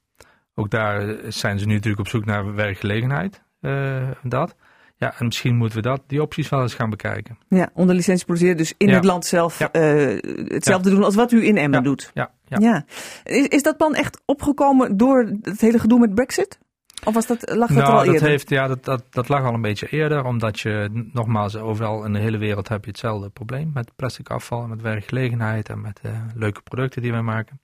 ook 0.55 0.69
daar 0.69 1.15
zijn 1.27 1.59
ze 1.59 1.65
nu 1.65 1.73
natuurlijk 1.73 1.99
op 1.99 2.07
zoek 2.07 2.25
naar 2.25 2.55
werkgelegenheid. 2.55 3.41
Uh, 3.61 4.09
dat. 4.23 4.55
Ja, 4.95 5.13
en 5.19 5.25
misschien 5.25 5.55
moeten 5.55 5.77
we 5.77 5.83
dat, 5.83 6.01
die 6.07 6.21
opties 6.21 6.49
wel 6.49 6.61
eens 6.61 6.73
gaan 6.73 6.89
bekijken. 6.89 7.37
Ja, 7.47 7.69
onder 7.73 7.95
licentie 7.95 8.25
produceren, 8.25 8.57
dus 8.57 8.73
in 8.77 8.89
het 8.89 9.03
land 9.03 9.25
zelf 9.25 9.59
ja. 9.59 9.69
uh, 9.73 10.19
hetzelfde 10.47 10.89
doen 10.89 11.03
als 11.03 11.15
wat 11.15 11.31
u 11.31 11.45
in 11.45 11.57
Emmen 11.57 11.83
doet. 11.83 12.11
Ja, 12.13 12.31
ja. 12.45 12.57
ja. 12.59 12.85
Is, 13.23 13.47
is 13.47 13.63
dat 13.63 13.77
plan 13.77 13.95
echt 13.95 14.21
opgekomen 14.25 14.97
door 14.97 15.31
het 15.41 15.61
hele 15.61 15.79
gedoe 15.79 15.99
met 15.99 16.15
Brexit? 16.15 16.59
Of 17.03 17.13
was 17.13 17.27
dat, 17.27 17.55
lag 17.55 17.67
dat 17.67 17.77
nou, 17.77 17.91
al 17.91 18.03
eerder? 18.03 18.19
Dat 18.19 18.29
heeft, 18.29 18.49
ja, 18.49 18.67
dat, 18.67 18.85
dat, 18.85 19.03
dat 19.09 19.29
lag 19.29 19.43
al 19.43 19.53
een 19.53 19.61
beetje 19.61 19.87
eerder. 19.87 20.25
Omdat 20.25 20.59
je, 20.59 20.89
nogmaals, 21.13 21.55
overal 21.55 22.05
in 22.05 22.13
de 22.13 22.19
hele 22.19 22.37
wereld 22.37 22.67
heb 22.67 22.83
je 22.83 22.89
hetzelfde 22.89 23.29
probleem. 23.29 23.71
Met 23.73 23.91
plastic 23.95 24.29
afval, 24.29 24.67
met 24.67 24.81
werkgelegenheid 24.81 25.69
en 25.69 25.81
met 25.81 26.01
uh, 26.05 26.11
leuke 26.35 26.61
producten 26.61 27.01
die 27.01 27.11
wij 27.11 27.21
maken. 27.21 27.59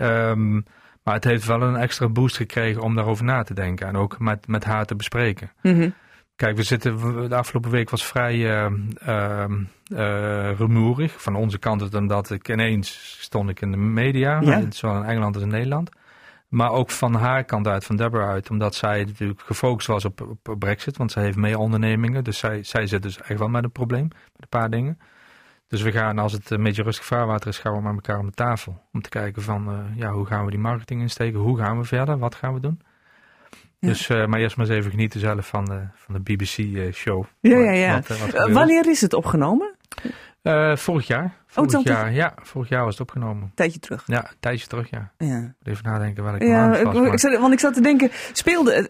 Um, 0.00 0.64
maar 1.02 1.14
het 1.14 1.24
heeft 1.24 1.46
wel 1.46 1.62
een 1.62 1.76
extra 1.76 2.08
boost 2.08 2.36
gekregen 2.36 2.82
om 2.82 2.94
daarover 2.94 3.24
na 3.24 3.42
te 3.42 3.54
denken. 3.54 3.86
En 3.86 3.96
ook 3.96 4.18
met, 4.18 4.46
met 4.46 4.64
haar 4.64 4.84
te 4.84 4.96
bespreken. 4.96 5.52
Mm 5.62 5.74
-hmm. 5.74 5.94
Kijk, 6.36 6.56
we 6.56 6.62
zitten, 6.62 6.98
de 7.28 7.34
afgelopen 7.34 7.70
week 7.70 7.90
was 7.90 8.04
vrij 8.04 8.34
uh, 8.34 8.66
uh, 9.08 9.44
uh, 9.92 10.50
rumoerig. 10.58 11.22
Van 11.22 11.34
onze 11.34 11.58
kant 11.58 11.90
dan 11.90 12.06
dat 12.06 12.30
ik 12.30 12.48
ineens 12.48 13.16
stond 13.20 13.50
ik 13.50 13.60
in 13.60 13.70
de 13.70 13.76
media. 13.76 14.40
Ja. 14.40 14.62
Zowel 14.70 14.96
in 14.96 15.08
Engeland 15.08 15.34
als 15.34 15.44
in 15.44 15.50
Nederland. 15.50 15.90
Maar 16.48 16.70
ook 16.70 16.90
van 16.90 17.14
haar 17.14 17.44
kant 17.44 17.66
uit, 17.66 17.84
van 17.84 17.96
Deborah 17.96 18.28
uit. 18.28 18.50
Omdat 18.50 18.74
zij 18.74 19.04
natuurlijk 19.04 19.40
gefocust 19.40 19.86
was 19.86 20.04
op, 20.04 20.36
op 20.42 20.58
Brexit. 20.58 20.96
Want 20.96 21.12
zij 21.12 21.22
heeft 21.22 21.36
meer 21.36 21.58
ondernemingen. 21.58 22.24
Dus 22.24 22.38
zij, 22.38 22.62
zij 22.62 22.86
zit 22.86 23.02
dus 23.02 23.20
echt 23.22 23.38
wel 23.38 23.48
met 23.48 23.64
een 23.64 23.72
probleem. 23.72 24.08
Met 24.08 24.42
een 24.42 24.48
paar 24.48 24.70
dingen. 24.70 24.98
Dus 25.68 25.82
we 25.82 25.92
gaan, 25.92 26.18
als 26.18 26.32
het 26.32 26.50
een 26.50 26.62
beetje 26.62 26.82
rustig 26.82 27.04
vaarwater 27.04 27.48
is, 27.48 27.58
gaan 27.58 27.74
we 27.74 27.82
met 27.82 27.94
elkaar 27.94 28.18
om 28.18 28.26
de 28.26 28.32
tafel. 28.32 28.82
Om 28.92 29.02
te 29.02 29.08
kijken 29.08 29.42
van, 29.42 29.72
uh, 29.72 29.96
ja, 29.96 30.10
hoe 30.10 30.26
gaan 30.26 30.44
we 30.44 30.50
die 30.50 30.60
marketing 30.60 31.00
insteken? 31.00 31.38
Hoe 31.38 31.58
gaan 31.58 31.78
we 31.78 31.84
verder? 31.84 32.18
Wat 32.18 32.34
gaan 32.34 32.54
we 32.54 32.60
doen? 32.60 32.80
Ja. 33.78 33.88
Dus, 33.88 34.08
uh, 34.08 34.26
maar 34.26 34.40
eerst 34.40 34.56
maar 34.56 34.66
eens 34.66 34.74
even 34.74 34.90
genieten 34.90 35.20
zelf 35.20 35.46
van 35.46 35.64
de, 35.64 35.80
van 35.94 36.14
de 36.14 36.20
BBC-show. 36.20 37.24
ja, 37.40 37.58
ja, 37.58 37.72
ja. 37.72 37.94
Wat, 37.94 38.10
uh, 38.10 38.20
wat 38.20 38.50
wanneer 38.50 38.88
is 38.88 39.00
het 39.00 39.14
opgenomen? 39.14 39.74
Vorig 40.74 41.06
jaar. 41.06 41.36
Vorig 41.46 41.74
oh, 41.74 41.82
jaar, 41.82 42.12
ja, 42.12 42.34
vorig 42.42 42.68
jaar 42.68 42.84
was 42.84 42.98
het 42.98 43.00
opgenomen. 43.00 43.52
Tijdje 43.54 43.78
terug. 43.78 44.02
Ja, 44.06 44.18
een 44.18 44.36
tijdje 44.40 44.66
terug, 44.66 44.90
ja. 44.90 45.10
ja. 45.18 45.54
Even 45.62 45.84
nadenken 45.84 46.24
welke 46.24 46.44
ja, 46.44 46.66
maand 46.66 46.76
het 46.76 46.84
was. 46.84 46.96
Ik, 46.96 47.12
ik 47.12 47.18
zat, 47.18 47.38
want 47.38 47.52
ik 47.52 47.60
zat 47.60 47.74
te 47.74 47.80
denken, 47.80 48.10
speelde, 48.32 48.86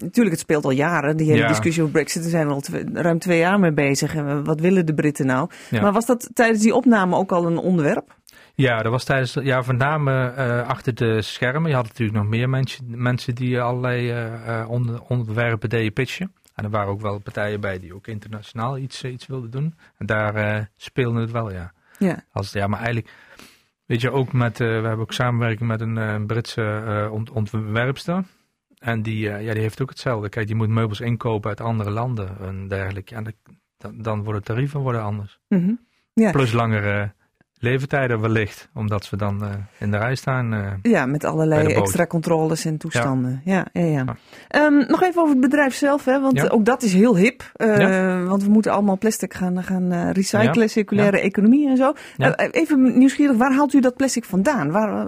natuurlijk 0.00 0.30
het 0.30 0.38
speelt 0.38 0.64
al 0.64 0.70
jaren, 0.70 1.16
die 1.16 1.26
hele 1.26 1.38
Ja. 1.38 1.48
discussie 1.48 1.82
over 1.82 1.94
Brexit, 1.94 2.22
daar 2.22 2.30
zijn 2.30 2.46
we 2.46 2.52
al 2.52 2.62
ruim 2.92 3.18
twee 3.18 3.38
jaar 3.38 3.60
mee 3.60 3.72
bezig. 3.72 4.14
En 4.14 4.44
wat 4.44 4.60
willen 4.60 4.86
de 4.86 4.94
Britten 4.94 5.26
nou? 5.26 5.50
Ja. 5.70 5.82
Maar 5.82 5.92
was 5.92 6.06
dat 6.06 6.30
tijdens 6.34 6.62
die 6.62 6.74
opname 6.74 7.16
ook 7.16 7.32
al 7.32 7.46
een 7.46 7.58
onderwerp? 7.58 8.16
Ja, 8.54 8.82
dat 8.82 8.92
was 8.92 9.04
tijdens, 9.04 9.34
ja, 9.42 9.62
met 9.66 9.78
name 9.78 10.32
eh, 10.36 10.68
achter 10.68 10.94
de 10.94 11.22
schermen. 11.22 11.70
Je 11.70 11.76
had 11.76 11.86
natuurlijk 11.86 12.18
nog 12.18 12.28
meer 12.28 12.48
mensen, 12.48 12.84
mensen 12.88 13.34
die 13.34 13.60
allerlei 13.60 14.10
eh, 14.10 14.60
eh, 14.60 14.70
onder, 14.70 15.02
onderwerpen 15.02 15.68
deden 15.68 15.92
pitchen. 15.92 16.32
En 16.58 16.64
er 16.64 16.70
waren 16.70 16.88
ook 16.92 17.00
wel 17.00 17.18
partijen 17.18 17.60
bij 17.60 17.78
die 17.78 17.94
ook 17.94 18.06
internationaal 18.06 18.78
iets, 18.78 19.02
eh, 19.02 19.12
iets 19.12 19.26
wilden 19.26 19.50
doen. 19.50 19.74
En 19.96 20.06
daar 20.06 20.34
eh 20.34 20.64
speelde 20.76 21.20
het 21.20 21.30
wel, 21.30 21.52
ja. 21.52 21.72
Ja. 21.98 22.24
Als, 22.32 22.52
ja, 22.52 22.66
maar 22.66 22.78
eigenlijk, 22.78 23.12
weet 23.86 24.00
je, 24.00 24.10
ook 24.10 24.32
met, 24.32 24.60
eh, 24.60 24.66
we 24.66 24.72
hebben 24.72 24.98
ook 24.98 25.12
samenwerking 25.12 25.68
met 25.68 25.80
een 25.80 26.26
Britse 26.26 26.82
eh, 26.86 27.12
ont- 27.12 27.30
ontwerpster. 27.30 28.24
En 28.78 29.02
die, 29.02 29.18
ja, 29.18 29.52
die 29.52 29.62
heeft 29.62 29.82
ook 29.82 29.88
hetzelfde. 29.88 30.28
Kijk, 30.28 30.46
die 30.46 30.56
moet 30.56 30.68
meubels 30.68 31.00
inkopen 31.00 31.48
uit 31.48 31.60
andere 31.60 31.90
landen 31.90 32.38
en 32.40 32.68
dergelijke. 32.68 33.14
Ja, 33.14 33.22
dan, 33.94 34.22
worden 34.22 34.42
de 34.42 34.46
tarieven 34.46 34.80
worden 34.80 35.02
anders. 35.02 35.38
Mhm. 35.48 35.72
Ja. 36.12 36.30
Plus 36.30 36.52
langere 36.52 37.12
leeftijden 37.58 38.20
wellicht, 38.20 38.68
omdat 38.74 39.04
ze 39.04 39.16
dan 39.16 39.44
eh, 39.44 39.50
in 39.78 39.90
de 39.90 39.96
rij 39.96 40.14
staan. 40.14 40.52
eh. 40.54 40.72
Ja, 40.82 41.06
met 41.06 41.24
allerlei 41.24 41.72
extra 41.74 42.06
controles 42.06 42.64
en 42.64 42.78
toestanden. 42.78 43.40
Ja, 43.44 43.66
ja, 43.72 43.82
ja. 43.82 44.04
Ja. 44.06 44.16
Ehm, 44.48 44.74
nog 44.88 45.02
even 45.02 45.20
over 45.22 45.32
het 45.32 45.40
bedrijf 45.40 45.74
zelf, 45.74 46.04
hè, 46.04 46.20
want 46.20 46.36
Ja. 46.36 46.46
ook 46.48 46.64
dat 46.64 46.82
is 46.82 46.92
heel 46.92 47.16
hip. 47.16 47.50
Eh, 47.54 47.78
Ja. 47.78 48.22
Want 48.22 48.42
we 48.42 48.50
moeten 48.50 48.72
allemaal 48.72 48.98
plastic 48.98 49.34
gaan, 49.34 49.62
gaan 49.62 50.10
recyclen, 50.12 50.68
circulaire 50.70 51.20
economie 51.20 51.68
en 51.68 51.76
zo. 51.76 51.92
Even 52.50 52.98
nieuwsgierig, 52.98 53.36
waar 53.36 53.52
haalt 53.54 53.72
u 53.74 53.80
dat 53.80 53.96
plastic 53.96 54.24
vandaan? 54.24 54.70
Waar, 54.70 55.06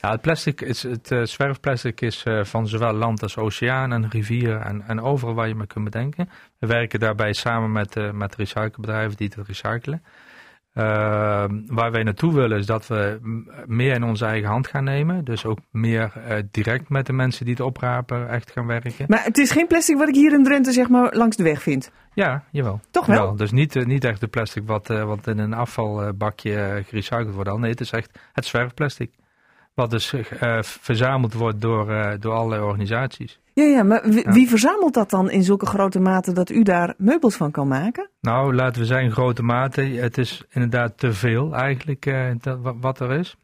Ja, 0.00 0.10
het 0.10 0.20
plastic 0.20 0.60
is, 0.60 0.82
het 0.82 1.14
zwerfplastic 1.22 2.00
is 2.00 2.24
van 2.42 2.68
zowel 2.68 2.92
land 2.92 3.22
als 3.22 3.36
oceaan 3.36 3.92
en 3.92 4.08
rivier 4.10 4.60
en, 4.60 4.82
en 4.86 5.00
overal 5.00 5.34
waar 5.34 5.48
je 5.48 5.54
maar 5.54 5.66
kunt 5.66 5.84
bedenken. 5.84 6.28
We 6.58 6.66
werken 6.66 7.00
daarbij 7.00 7.32
samen 7.32 7.72
met, 7.72 8.12
met 8.12 8.36
recyclebedrijven 8.36 9.16
die 9.16 9.30
het 9.36 9.46
recyclen. 9.46 10.02
Eh, 10.78 11.44
waar 11.66 11.90
wij 11.90 12.02
naartoe 12.02 12.34
willen 12.34 12.58
is 12.58 12.66
dat 12.66 12.86
we 12.86 13.20
meer 13.66 13.94
in 13.94 14.02
onze 14.02 14.24
eigen 14.24 14.48
hand 14.48 14.66
gaan 14.66 14.84
nemen. 14.84 15.24
Dus 15.24 15.44
ook 15.44 15.58
meer 15.70 16.12
eh, 16.26 16.36
direct 16.50 16.88
met 16.88 17.06
de 17.06 17.12
mensen 17.12 17.44
die 17.44 17.54
het 17.54 17.62
oprapen 17.62 18.28
echt 18.28 18.50
gaan 18.50 18.66
werken. 18.66 19.04
maar 19.08 19.24
het 19.24 19.38
is 19.38 19.50
geen 19.50 19.66
plastic 19.66 19.96
wat 19.96 20.08
ik 20.08 20.14
hier 20.14 20.32
in 20.32 20.44
Drenthe 20.44 20.72
zeg 20.72 20.88
maar 20.88 21.14
langs 21.14 21.36
de 21.36 21.42
weg 21.42 21.62
vind. 21.62 21.90
Ja, 22.14 22.44
jawel. 22.50 22.80
Toch 22.90 23.06
wel? 23.06 23.16
Jawel. 23.16 23.36
Dus 23.36 23.50
niet, 23.50 23.76
eh, 23.76 23.84
niet 23.84 24.04
echt 24.04 24.20
de 24.20 24.26
plastic 24.26 24.62
wat, 24.66 24.90
eh, 24.90 25.04
wat 25.04 25.26
in 25.26 25.38
een 25.38 25.52
afvalbakje 25.52 26.82
gerecycled 26.86 27.34
wordt. 27.34 27.50
al. 27.50 27.58
Nee, 27.58 27.70
het 27.70 27.80
is 27.80 27.90
echt 27.90 28.18
het 28.32 28.44
zwerfplastic. 28.44 29.10
Wat 29.78 29.90
dus 29.90 30.12
eh, 30.12 30.62
verzameld 30.62 31.32
wordt 31.34 31.60
door, 31.60 31.90
eh, 31.90 32.20
door 32.20 32.32
allerlei 32.34 32.62
organisaties. 32.62 33.40
Ja, 33.54 33.64
ja, 33.64 33.82
maar 33.82 34.02
wie, 34.04 34.24
Ja. 34.26 34.32
wie 34.32 34.48
verzamelt 34.48 34.94
dat 34.94 35.10
dan 35.10 35.30
in 35.30 35.42
zulke 35.42 35.66
grote 35.66 36.00
mate 36.00 36.32
dat 36.32 36.50
u 36.50 36.62
daar 36.62 36.94
meubels 36.96 37.36
van 37.36 37.50
kan 37.50 37.68
maken? 37.68 38.08
Nou, 38.20 38.54
laten 38.54 38.80
we 38.80 38.86
zeggen, 38.86 39.12
grote 39.12 39.42
mate. 39.42 39.80
Het 39.80 40.18
is 40.18 40.44
inderdaad 40.50 40.98
te 40.98 41.12
veel 41.12 41.54
eigenlijk 41.54 42.06
eh, 42.06 42.30
dat, 42.40 42.58
wa- 42.60 42.76
wat 42.76 43.00
er 43.00 43.12
is. 43.12 43.36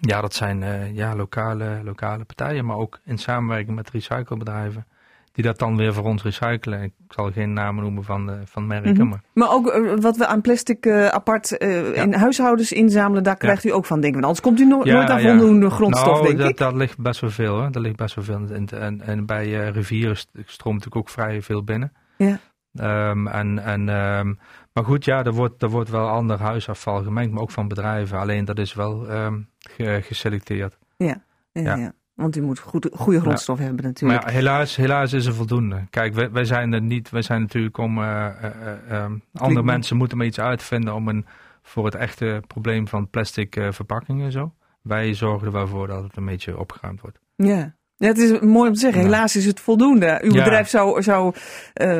Ja, 0.00 0.20
dat 0.20 0.34
zijn 0.34 0.94
ja, 0.94 1.16
lokale, 1.16 1.80
lokale 1.84 2.24
partijen, 2.24 2.64
maar 2.64 2.76
ook 2.76 3.00
in 3.04 3.18
samenwerking 3.18 3.76
met 3.76 3.90
recyclebedrijven. 3.90 4.86
Die 5.32 5.44
dat 5.44 5.58
dan 5.58 5.76
weer 5.76 5.94
voor 5.94 6.04
ons 6.04 6.22
recyclen. 6.22 6.82
Ik 6.82 6.92
zal 7.08 7.30
geen 7.32 7.52
namen 7.52 7.82
noemen 7.82 8.04
van, 8.04 8.30
eh, 8.30 8.36
van 8.44 8.66
merken, 8.66 8.92
Mhm. 8.92 9.08
maar 9.08 9.20
Maar 9.34 9.50
ook 9.50 9.66
eh, 9.68 9.92
wat 10.00 10.16
we 10.16 10.26
aan 10.26 10.40
plastic 10.40 10.86
eh, 10.86 11.06
apart 11.08 11.56
eh, 11.58 11.96
in 12.02 12.12
huishoudens 12.14 12.72
inzamelen, 12.72 13.22
daar 13.22 13.36
krijgt 13.36 13.64
u 13.64 13.72
ook 13.72 13.84
van, 13.84 14.00
denken 14.00 14.20
we. 14.20 14.26
Anders 14.26 14.44
komt 14.44 14.60
u 14.60 14.64
no- 14.66 14.84
Ja, 14.84 14.94
nooit 14.94 15.10
aan 15.10 15.20
voldoende 15.20 15.70
grondstof, 15.70 16.12
nou, 16.12 16.26
denk 16.26 16.38
dat, 16.38 16.48
ik. 16.48 16.56
dat 16.56 16.74
ligt 16.74 16.98
best 16.98 17.20
wel 17.20 17.30
veel. 17.30 17.54
Hoor. 17.56 17.70
Dat 17.72 17.82
ligt 17.82 17.96
best 17.96 18.14
wel 18.14 18.24
veel. 18.24 18.46
En, 18.54 18.66
en, 18.68 19.00
en 19.00 19.26
bij 19.26 19.70
rivieren 19.70 20.16
st- 20.16 20.28
stroomt 20.46 20.76
natuurlijk 20.78 20.96
ook 21.08 21.08
vrij 21.14 21.42
veel 21.42 21.64
binnen. 21.64 21.92
Ja. 22.16 22.38
Ehm, 22.74 23.26
en, 23.26 23.58
en, 23.58 23.88
ehm, 23.88 24.34
maar 24.72 24.84
goed, 24.84 25.04
ja, 25.04 25.24
er 25.24 25.32
wordt, 25.32 25.62
er 25.62 25.68
wordt 25.70 25.90
wel 25.90 26.08
ander 26.08 26.40
huisafval 26.40 27.02
gemengd, 27.02 27.32
maar 27.32 27.42
ook 27.42 27.50
van 27.50 27.68
bedrijven. 27.68 28.18
Alleen 28.18 28.44
dat 28.44 28.58
is 28.58 28.74
wel 28.74 29.08
ehm, 29.08 29.40
ge- 29.58 30.00
geselecteerd. 30.02 30.78
Ja, 30.96 31.22
Ja. 31.52 31.92
Want 32.22 32.36
u 32.36 32.42
moet 32.42 32.58
goed, 32.58 32.88
goede 32.94 33.20
grondstof 33.20 33.58
hebben 33.58 33.84
natuurlijk. 33.84 34.20
Maar 34.22 34.30
ja, 34.32 34.38
helaas, 34.38 34.76
helaas 34.76 35.12
is 35.12 35.26
er 35.26 35.34
voldoende. 35.34 35.86
Kijk, 35.90 36.14
wij, 36.14 36.30
wij 36.30 36.44
zijn 36.44 36.72
er 36.72 36.82
niet. 36.82 37.10
Wij 37.10 37.22
zijn 37.22 37.40
natuurlijk 37.40 37.78
om. 37.78 37.98
eh, 37.98 38.26
eh, 38.26 38.44
eh, 38.44 38.90
ehm, 39.02 39.12
andere 39.34 39.62
mensen 39.62 39.96
moeten 39.96 40.16
maar 40.18 40.26
iets 40.26 40.40
uitvinden 40.40 40.94
om 40.94 41.08
een, 41.08 41.26
voor 41.62 41.84
het 41.84 41.94
echte 41.94 42.42
probleem 42.46 42.88
van 42.88 43.08
plastic 43.10 43.60
verpakkingen 43.70 44.24
en 44.24 44.32
zo. 44.32 44.52
Wij 44.82 45.14
zorgen 45.14 45.46
er 45.46 45.52
wel 45.52 45.66
voor 45.68 45.86
dat 45.86 46.02
het 46.02 46.16
een 46.16 46.24
beetje 46.24 46.58
opgeruimd 46.58 47.00
wordt. 47.00 47.18
Ja. 47.36 47.74
Ja, 47.96 48.08
het 48.08 48.18
is 48.18 48.40
mooi 48.40 48.68
om 48.68 48.74
te 48.74 48.80
zeggen. 48.80 49.02
Helaas 49.02 49.36
is 49.36 49.44
het 49.46 49.60
voldoende. 49.60 50.18
Uw 50.22 50.32
Ja. 50.32 50.44
bedrijf 50.44 50.68
zou, 50.68 51.02
zou 51.02 51.34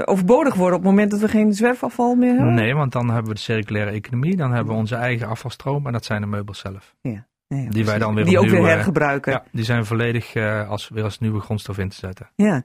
overbodig 0.05 0.55
worden 0.55 0.77
op 0.79 0.83
het 0.83 0.91
moment 0.91 1.11
dat 1.11 1.21
we 1.21 1.29
geen 1.29 1.53
zwerfafval 1.55 2.15
meer 2.15 2.35
hebben. 2.35 2.55
Nee, 2.55 2.75
want 2.75 2.93
dan 2.93 3.07
hebben 3.11 3.29
we 3.29 3.35
de 3.35 3.41
circulaire 3.41 3.91
economie. 3.91 4.37
Dan 4.37 4.53
hebben 4.53 4.73
we 4.73 4.79
onze 4.81 4.95
eigen 4.95 5.27
afvalstroom. 5.29 5.87
En 5.87 5.93
dat 5.93 6.05
zijn 6.05 6.21
de 6.21 6.27
meubels 6.27 6.59
zelf. 6.59 6.95
Ja, 7.01 7.27
ja, 7.57 7.71
Die 7.71 7.85
wij 7.85 7.99
dan 7.99 8.15
weer 8.15 8.25
Die 8.25 8.39
ook 8.39 8.49
weer 8.49 8.59
eh, 8.61 8.67
hergebruiken. 8.67 9.33
Ja, 9.33 9.45
die 9.53 9.65
zijn 9.65 9.85
volledig 9.87 10.35
eh, 10.35 10.69
als, 10.69 10.89
weer 10.89 11.05
als 11.05 11.19
nieuwe 11.19 11.41
grondstof 11.41 11.79
in 11.79 11.89
te 11.89 11.97
zetten. 11.97 12.31
Ja. 12.37 12.65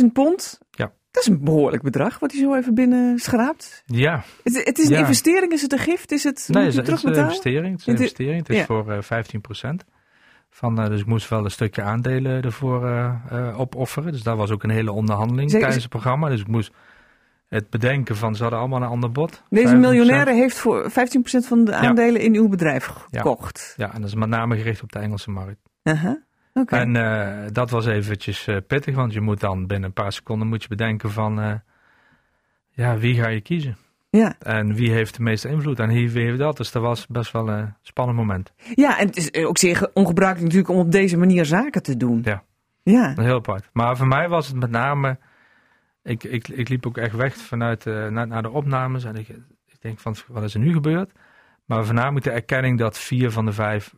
70.000 0.00 0.06
pond. 0.12 0.58
Ja. 0.70 0.92
Dat 1.10 1.22
is 1.22 1.28
een 1.28 1.44
behoorlijk 1.44 1.82
bedrag 1.82 2.18
wat 2.18 2.32
hij 2.32 2.40
zo 2.40 2.54
even 2.54 2.74
binnen 2.74 3.18
schraapt. 3.18 3.82
Ja, 3.86 4.22
Het, 4.42 4.64
het 4.64 4.78
is 4.78 4.84
een 4.86 4.92
Ja. 4.92 4.98
investering, 4.98 5.52
is 5.52 5.62
het 5.62 5.72
een 5.72 5.78
gift? 5.78 6.12
Is 6.12 6.24
het, 6.24 6.48
nee, 6.50 6.64
het 6.64 6.74
je 6.74 6.80
is, 6.80 6.88
het 6.88 6.96
is 6.98 7.04
een 7.04 7.14
investering. 7.24 7.72
Het 7.72 7.80
is 7.80 7.86
een 7.86 7.92
investering. 7.92 8.38
Het 8.38 8.48
is 8.48 8.56
ja. 8.56 8.64
voor 8.64 8.90
eh 8.92 9.24
15%. 9.72 9.74
Van, 10.50 10.74
dus 10.74 11.00
ik 11.00 11.06
moest 11.06 11.28
wel 11.28 11.44
een 11.44 11.50
stukje 11.50 11.82
aandelen 11.82 12.42
ervoor 12.42 13.12
opofferen. 13.56 14.12
Dus 14.12 14.22
dat 14.22 14.36
was 14.36 14.50
ook 14.50 14.62
een 14.62 14.70
hele 14.70 14.92
onderhandeling 14.92 15.50
Zeker. 15.50 15.60
tijdens 15.66 15.82
het 15.82 15.92
programma. 15.92 16.28
Dus 16.28 16.40
ik 16.40 16.46
moest 16.46 16.72
het 17.52 17.70
bedenken 17.70 18.16
van, 18.16 18.34
ze 18.34 18.42
hadden 18.42 18.60
allemaal 18.60 18.82
een 18.82 18.88
ander 18.88 19.12
bod. 19.12 19.42
Deze 19.50 19.74
15%. 19.76 19.78
miljonair 19.78 20.26
heeft 20.26 20.56
voor 20.58 20.90
15% 20.90 20.94
van 21.46 21.64
de 21.64 21.74
aandelen 21.74 22.20
in 22.20 22.34
uw 22.34 22.48
bedrijf 22.48 22.86
Ja. 22.86 23.20
gekocht. 23.20 23.74
Ja, 23.76 23.92
en 23.94 24.00
dat 24.00 24.08
is 24.10 24.14
met 24.16 24.28
name 24.28 24.56
gericht 24.56 24.82
op 24.82 24.92
de 24.92 24.98
Engelse 24.98 25.30
markt. 25.30 25.60
Oké. 26.54 26.76
En 26.76 26.96
eh, 26.96 27.46
dat 27.52 27.70
was 27.70 27.86
eventjes 27.86 28.46
eh, 28.46 28.56
pittig, 28.66 28.94
want 28.94 29.12
je 29.12 29.20
moet 29.20 29.40
dan 29.40 29.66
binnen 29.66 29.88
een 29.88 29.92
paar 29.94 30.12
seconden 30.12 30.48
moet 30.48 30.62
je 30.62 30.68
bedenken 30.68 31.10
van, 31.10 31.40
eh, 31.40 31.52
ja, 32.70 32.96
wie 32.98 33.14
ga 33.22 33.28
je 33.28 33.40
kiezen? 33.40 33.76
Ja. 34.10 34.34
En 34.38 34.74
wie 34.74 34.90
heeft 34.90 35.16
de 35.16 35.22
meeste 35.22 35.48
invloed? 35.48 35.78
En 35.78 35.88
wie 35.88 36.10
heeft 36.10 36.38
dat? 36.38 36.56
Dus 36.56 36.72
dat 36.72 36.82
was 36.82 37.06
best 37.06 37.32
wel 37.32 37.48
een 37.48 37.74
spannend 37.82 38.18
moment. 38.18 38.52
ja, 38.74 38.98
en 38.98 39.06
het 39.06 39.16
is 39.16 39.44
ook 39.44 39.58
zeer 39.58 39.76
ge- 39.76 39.90
ongebruikelijk 39.94 40.52
natuurlijk 40.52 40.78
om 40.80 40.86
op 40.86 40.92
deze 40.92 41.16
manier 41.16 41.44
zaken 41.44 41.82
te 41.82 41.96
doen. 41.96 42.20
Ja. 42.24 42.42
Ja. 42.82 43.12
Heel 43.16 43.34
apart. 43.36 43.68
Maar 43.72 43.96
voor 43.96 44.06
mij 44.06 44.28
was 44.28 44.46
het 44.46 44.56
met 44.56 44.70
name, 44.70 45.18
ik, 46.02 46.24
ik, 46.24 46.48
ik 46.48 46.68
liep 46.68 46.86
ook 46.86 46.96
echt 46.96 47.16
weg 47.16 47.36
vanuit 47.36 47.86
eh, 47.86 48.06
naar, 48.08 48.26
naar 48.26 48.42
de 48.42 48.50
opnames 48.50 49.04
en 49.04 49.16
ik, 49.16 49.28
ik 49.66 49.80
denk 49.80 49.98
van, 49.98 50.16
wat 50.28 50.42
is 50.42 50.54
er 50.54 50.60
nu 50.60 50.72
gebeurd? 50.72 51.10
Maar 51.64 51.84
voornamelijk 51.84 52.24
de 52.24 52.30
erkenning 52.30 52.78
dat 52.78 52.98
vier 52.98 53.30
van 53.30 53.44
de 53.46 53.52
vijf 53.52 53.94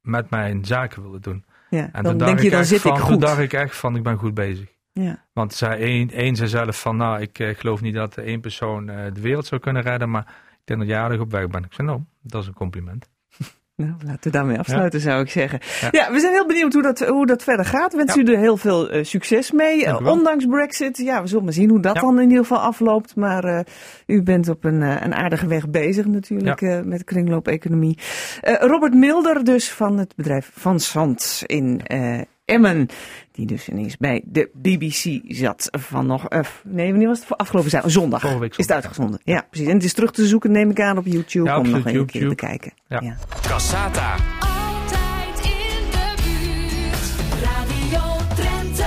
met 0.00 0.30
mijn 0.30 0.64
zaken 0.64 1.02
willen 1.02 1.22
doen. 1.22 1.44
Ja, 1.70 1.88
En 1.92 2.02
dan 2.02 2.18
toen 2.18 2.26
denk 2.26 2.40
je, 2.40 2.50
dan 2.50 2.64
zit 2.64 2.80
van, 2.80 2.90
ik 2.90 2.96
Toen 2.98 3.06
goed. 3.06 3.20
dacht 3.20 3.38
ik 3.38 3.52
echt 3.52 3.76
van, 3.76 3.96
ik 3.96 4.02
ben 4.02 4.16
goed 4.18 4.34
bezig. 4.34 4.68
Ja. 4.92 5.24
Want 5.32 5.54
zij 5.54 5.78
één, 5.78 6.10
één 6.10 6.36
zei 6.36 6.48
zelf 6.48 6.80
van, 6.80 6.96
nou, 6.96 7.20
ik 7.20 7.38
eh, 7.38 7.54
geloof 7.54 7.80
niet 7.80 7.94
dat 7.94 8.16
één 8.16 8.40
persoon 8.40 8.88
eh, 8.88 9.12
de 9.12 9.20
wereld 9.20 9.46
zou 9.46 9.60
kunnen 9.60 9.82
redden, 9.82 10.10
maar 10.10 10.26
ik 10.52 10.60
denk 10.64 10.80
dat 10.80 10.88
jij 10.88 10.98
aardig 10.98 11.20
op 11.20 11.30
weg 11.30 11.48
bent. 11.48 11.64
Ik 11.64 11.72
zei, 11.72 11.88
nou, 11.88 12.00
dat 12.22 12.42
is 12.42 12.48
een 12.48 12.54
compliment. 12.54 13.08
Nou, 13.86 13.94
laten 14.06 14.20
we 14.22 14.30
daarmee 14.30 14.58
afsluiten, 14.58 15.00
zou 15.00 15.22
ik 15.22 15.30
zeggen. 15.30 15.58
Ja. 15.80 15.88
Ja. 15.90 16.12
we 16.12 16.20
zijn 16.20 16.32
heel 16.32 16.46
benieuwd 16.46 16.72
hoe 16.72 16.82
dat, 16.82 17.00
hoe 17.00 17.26
dat 17.26 17.42
verder 17.42 17.64
gaat. 17.64 17.94
Wens 17.94 18.16
u 18.16 18.24
er 18.24 18.38
heel 18.38 18.56
veel 18.56 18.90
eh, 18.90 19.04
succes 19.04 19.50
mee. 19.50 20.06
Ondanks 20.06 20.46
Brexit, 20.46 20.96
ja, 20.96 21.22
we 21.22 21.28
zullen 21.28 21.44
maar 21.44 21.52
zien 21.52 21.70
hoe 21.70 21.80
dat 21.80 21.94
dan 21.94 22.20
in 22.20 22.28
ieder 22.28 22.44
geval 22.44 22.60
afloopt. 22.60 23.16
Maar 23.16 23.44
eh, 23.44 23.64
u 24.06 24.22
bent 24.22 24.48
op 24.48 24.64
een, 24.64 24.82
eh, 24.82 24.96
een 25.00 25.14
aardige 25.14 25.46
weg 25.46 25.68
bezig 25.68 26.06
natuurlijk 26.06 26.84
met 26.84 27.04
kringloop-economie. 27.04 27.98
Robert 28.42 28.94
Milder 28.94 29.44
dus 29.44 29.70
van 29.70 29.98
het 29.98 30.16
bedrijf 30.16 30.50
Van 30.54 30.80
Zand 30.80 31.42
in 31.46 31.80
Emmen. 32.52 32.88
Die 33.32 33.46
dus 33.46 33.68
ineens 33.68 33.96
bij 33.96 34.22
de 34.24 34.50
BBC 34.52 35.20
zat 35.34 35.68
van 35.70 36.06
nog... 36.06 36.28
eh, 36.28 36.40
nee, 36.64 36.90
wanneer 36.90 37.08
was 37.08 37.20
het? 37.20 37.38
Afgelopen 37.38 37.70
zaterdag, 37.70 37.98
zondag. 38.00 38.20
Vorige 38.20 38.38
week 38.40 38.50
is 38.50 38.56
het 38.56 38.66
zondag, 38.66 38.84
uitgezonden. 38.84 39.20
Ja. 39.24 39.46
precies. 39.50 39.68
En 39.68 39.74
het 39.74 39.84
is 39.84 39.92
terug 39.92 40.10
te 40.12 40.26
zoeken, 40.26 40.50
neem 40.52 40.70
ik 40.70 40.80
aan, 40.80 40.98
op 40.98 41.06
YouTube. 41.06 41.48
Ja, 41.48 41.58
om 41.58 41.70
nog 41.70 41.84
een 41.84 42.06
keer 42.06 42.34
te. 42.34 42.70
Ja. 42.88 43.00
ja. 43.00 43.16
Cassata. 43.42 44.16
Altijd 44.40 45.44
in 45.44 45.90
de 45.90 46.14
buurt. 46.22 47.42
Radio 47.42 48.34
Drenthe. 48.34 48.84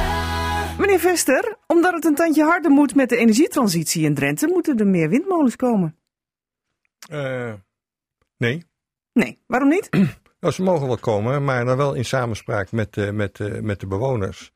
Meneer 0.79 0.99
Vester, 0.99 1.57
omdat 1.67 1.93
het 1.93 2.05
een 2.05 2.15
tandje 2.15 2.43
harder 2.43 2.71
moet 2.71 2.95
met 2.95 3.09
de 3.09 3.17
energietransitie 3.17 4.03
in 4.03 4.13
Drenthe, 4.13 4.47
moeten 4.47 4.77
er 4.77 4.87
meer 4.87 5.09
windmolens 5.09 5.55
komen. 5.55 5.95
Eh, 7.09 7.53
nee. 8.37 8.63
Nee, 9.13 9.39
waarom 9.47 9.69
niet? 9.69 9.89
Nou, 10.45 10.57
ze 10.57 10.63
mogen 10.63 10.87
wel 10.87 10.97
komen, 10.97 11.43
maar 11.43 11.65
dan 11.65 11.77
wel 11.77 11.93
in 11.93 12.05
samenspraak 12.05 12.71
met, 12.71 12.97
eh, 12.97 13.09
met, 13.09 13.39
eh, 13.39 13.59
met 13.59 13.79
de 13.79 13.87
bewoners. 13.87 14.51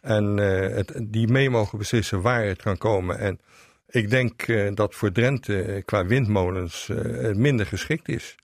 En 0.00 0.38
eh, 0.38 0.74
het, 0.76 1.00
die 1.02 1.28
mee 1.28 1.50
mogen 1.50 1.78
beslissen 1.78 2.22
waar 2.22 2.44
het 2.44 2.62
kan 2.62 2.78
komen. 2.78 3.18
En 3.18 3.40
ik 3.86 4.10
denk 4.10 4.46
dat 4.76 4.94
voor 4.94 5.12
Drenthe 5.12 5.82
qua 5.84 6.06
windmolens 6.06 6.90
minder 7.32 7.66
geschikt 7.66 8.08
is. 8.08 8.36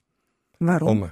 Waarom? 0.57 1.01
Om, 1.01 1.11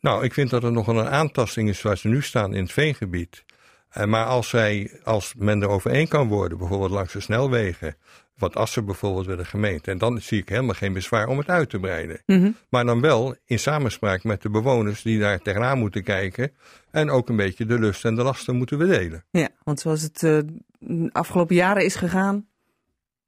nou, 0.00 0.24
ik 0.24 0.32
vind 0.32 0.50
dat 0.50 0.64
er 0.64 0.72
nog 0.72 0.86
een 0.86 1.06
aantasting 1.06 1.68
is 1.68 1.82
waar 1.82 1.98
ze 1.98 2.08
nu 2.08 2.22
staan 2.22 2.54
in 2.54 2.62
het 2.62 2.72
veengebied. 2.72 3.44
Eh, 3.88 4.04
maar 4.04 4.24
als, 4.24 4.48
zij, 4.48 5.00
als 5.04 5.34
men 5.36 5.62
er 5.62 5.68
overeen 5.68 6.08
kan 6.08 6.28
worden, 6.28 6.58
bijvoorbeeld 6.58 6.90
langs 6.90 7.12
de 7.12 7.20
snelwegen, 7.20 7.96
wat 8.38 8.56
Assen 8.56 8.84
bijvoorbeeld 8.84 9.26
bij 9.26 9.36
de 9.36 9.44
gemeente, 9.44 9.90
en 9.90 9.98
dan 9.98 10.20
zie 10.20 10.40
ik 10.40 10.48
helemaal 10.48 10.74
geen 10.74 10.92
bezwaar 10.92 11.26
om 11.26 11.38
het 11.38 11.48
uit 11.48 11.70
te 11.70 11.78
breiden. 11.78 12.22
Mhm. 12.26 12.50
Maar 12.68 12.84
dan 12.84 13.00
wel 13.00 13.36
in 13.44 13.58
samenspraak 13.58 14.24
met 14.24 14.42
de 14.42 14.50
bewoners 14.50 15.02
die 15.02 15.18
daar 15.18 15.38
tegenaan 15.38 15.78
moeten 15.78 16.02
kijken 16.02 16.52
en 16.90 17.10
ook 17.10 17.28
een 17.28 17.36
beetje 17.36 17.66
de 17.66 17.78
lust 17.78 18.04
en 18.04 18.14
de 18.14 18.22
lasten 18.22 18.56
moeten 18.56 18.78
bedelen. 18.78 19.24
Ja, 19.30 19.48
want 19.64 19.80
zoals 19.80 20.02
het 20.02 20.22
eh, 20.22 20.38
de 20.78 21.10
afgelopen 21.12 21.54
jaren 21.54 21.84
is 21.84 21.94
gegaan. 21.94 22.46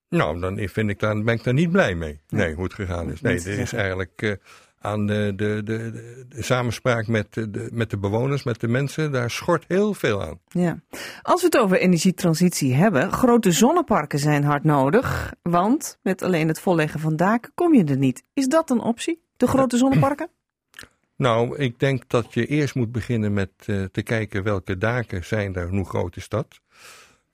Nou, 0.08 0.40
dan 0.40 0.68
vind 0.68 0.90
ik 0.90 0.98
daar, 0.98 1.22
ben 1.22 1.34
ik 1.34 1.44
daar 1.44 1.54
niet 1.54 1.70
blij 1.70 1.94
mee. 1.94 2.20
Nee, 2.28 2.54
hoe 2.54 2.64
het 2.64 2.74
gegaan 2.74 3.12
is. 3.12 3.20
Nee, 3.20 3.40
er 3.40 3.58
is 3.58 3.72
eigenlijk 3.72 4.22
eh, 4.22 4.32
aan 4.82 5.06
de, 5.06 5.32
de, 5.36 5.60
de, 5.64 5.90
de, 6.28 6.42
samenspraak 6.42 7.06
met 7.06 7.34
de, 7.34 7.50
de- 7.50 7.68
met 7.72 7.90
de 7.90 7.98
bewoners, 7.98 8.42
met 8.42 8.60
de 8.60 8.68
mensen, 8.68 9.12
daar 9.12 9.30
schort 9.30 9.64
heel 9.68 9.94
veel 9.94 10.22
aan. 10.24 10.38
Ja. 10.48 10.80
Als 11.22 11.40
we 11.40 11.46
het 11.46 11.58
over 11.58 11.76
energietransitie 11.78 12.74
hebben, 12.74 13.12
grote 13.12 13.52
zonneparken 13.52 14.18
zijn 14.18 14.44
hard 14.44 14.64
nodig. 14.64 15.34
Want 15.42 15.98
met 16.02 16.22
alleen 16.22 16.48
het 16.48 16.60
volleggen 16.60 17.00
van 17.00 17.16
daken 17.16 17.52
kom 17.54 17.74
je 17.74 17.84
er 17.84 17.96
niet. 17.96 18.22
Is 18.34 18.46
dat 18.46 18.70
een 18.70 18.80
optie? 18.80 19.22
De 19.36 19.46
grote 19.46 19.76
zonneparken? 19.76 20.28
Nou, 21.16 21.56
ik 21.56 21.78
denk 21.78 22.08
dat 22.08 22.34
je 22.34 22.46
eerst 22.46 22.74
moet 22.74 22.92
beginnen 22.92 23.32
met 23.32 23.50
eh, 23.66 23.82
te 23.92 24.02
kijken 24.02 24.42
welke 24.42 24.78
daken 24.78 25.24
zijn 25.24 25.54
er, 25.54 25.68
hoe 25.68 25.84
groot 25.84 26.16
is 26.16 26.28
dat. 26.28 26.60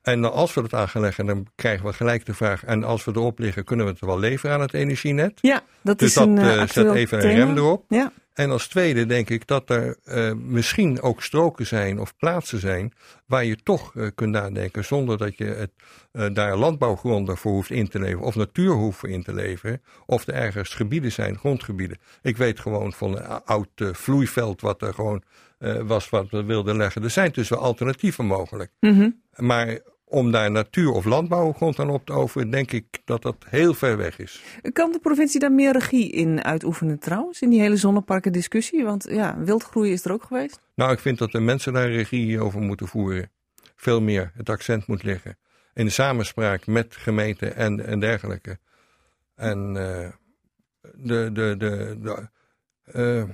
En 0.06 0.32
als 0.32 0.54
we 0.54 0.60
dat 0.60 0.74
aan 0.74 0.88
gaan 0.88 1.02
leggen, 1.02 1.26
dan 1.26 1.46
krijgen 1.54 1.86
we 1.86 1.92
gelijk 1.92 2.26
de 2.26 2.34
vraag, 2.34 2.64
en 2.64 2.84
als 2.84 3.04
we 3.04 3.12
erop 3.14 3.38
liggen, 3.38 3.64
kunnen 3.64 3.86
we 3.86 3.92
het 3.92 4.00
wel 4.00 4.18
leveren 4.18 4.54
aan 4.54 4.60
het 4.60 4.74
energienet? 4.74 5.38
Ja, 5.40 5.62
dat 5.82 5.98
Dus 5.98 6.08
is 6.08 6.14
dat 6.14 6.26
een 6.26 6.38
eh, 6.38 6.54
eh, 6.54 6.60
actueel 6.60 6.86
zet 6.86 6.94
even 6.94 7.18
een 7.18 7.34
rem 7.34 7.56
erop. 7.56 7.84
Ja. 7.88 8.12
En 8.34 8.50
als 8.50 8.68
tweede 8.68 9.06
denk 9.06 9.30
ik 9.30 9.46
dat 9.46 9.70
er 9.70 9.96
eh, 10.04 10.32
misschien 10.32 11.02
ook 11.02 11.22
stroken 11.22 11.66
zijn 11.66 12.00
of 12.00 12.16
plaatsen 12.16 12.60
zijn 12.60 12.92
waar 13.26 13.44
je 13.44 13.56
toch 13.62 13.96
eh, 13.96 14.06
kunt 14.14 14.30
nadenken 14.30 14.84
zonder 14.84 15.18
dat 15.18 15.38
je 15.38 15.44
het, 15.44 15.70
eh, 16.12 16.26
daar 16.32 16.56
landbouwgronden 16.56 17.36
voor 17.36 17.52
hoeft 17.52 17.70
in 17.70 17.88
te 17.88 17.98
leveren 17.98 18.26
of 18.26 18.34
natuur 18.34 18.72
hoeft 18.72 18.98
voor 18.98 19.08
in 19.08 19.22
te 19.22 19.34
leveren. 19.34 19.82
Of 20.06 20.26
er 20.26 20.34
ergens 20.34 20.74
gebieden 20.74 21.12
zijn, 21.12 21.38
grondgebieden. 21.38 21.98
Ik 22.22 22.36
weet 22.36 22.60
gewoon 22.60 22.92
van 22.92 23.16
een 23.16 23.44
oud 23.44 23.68
eh, 23.74 23.88
vloeiveld 23.92 24.60
wat 24.60 24.82
er 24.82 24.94
gewoon 24.94 25.22
eh, 25.58 25.80
was 25.82 26.08
wat 26.10 26.30
we 26.30 26.44
wilden 26.44 26.76
leggen. 26.76 27.02
Er 27.02 27.10
zijn 27.10 27.30
dus 27.32 27.48
wel 27.48 27.58
alternatieven 27.58 28.26
mogelijk. 28.26 28.70
Mhm. 28.80 29.10
Maar 29.36 29.78
om 30.08 30.30
daar 30.30 30.50
natuur 30.50 30.90
of 30.90 31.04
landbouwgrond 31.04 31.78
aan 31.78 31.90
op 31.90 32.06
te 32.06 32.12
overen, 32.12 32.50
denk 32.50 32.72
ik 32.72 33.00
dat 33.04 33.22
dat 33.22 33.36
heel 33.48 33.74
ver 33.74 33.96
weg 33.96 34.18
is. 34.18 34.42
Kan 34.72 34.92
de 34.92 34.98
provincie 34.98 35.40
daar 35.40 35.52
meer 35.52 35.72
regie 35.72 36.10
in 36.10 36.44
uitoefenen 36.44 36.98
trouwens? 36.98 37.42
In 37.42 37.50
die 37.50 37.60
hele 37.60 37.76
zonneparken 37.76 38.32
discussie? 38.32 38.84
Want 38.84 39.06
ja, 39.10 39.38
wildgroei 39.38 39.92
is 39.92 40.04
er 40.04 40.12
ook 40.12 40.22
geweest. 40.22 40.60
Nou, 40.74 40.92
ik 40.92 40.98
vind 40.98 41.18
dat 41.18 41.32
de 41.32 41.40
mensen 41.40 41.72
daar 41.72 41.90
regie 41.90 42.40
over 42.40 42.60
moeten 42.60 42.88
voeren. 42.88 43.30
Veel 43.76 44.00
meer 44.00 44.32
het 44.34 44.48
accent 44.48 44.86
moet 44.86 45.02
liggen. 45.02 45.38
In 45.74 45.84
de 45.84 45.90
samenspraak 45.90 46.66
met 46.66 46.96
gemeenten 46.96 47.56
en, 47.56 47.86
en 47.86 48.00
dergelijke. 48.00 48.58
En 49.34 49.76
eh, 49.76 50.08
de, 50.94 51.30
de, 51.32 51.56
de, 51.56 51.96
de, 52.00 52.28
eh, 52.84 53.24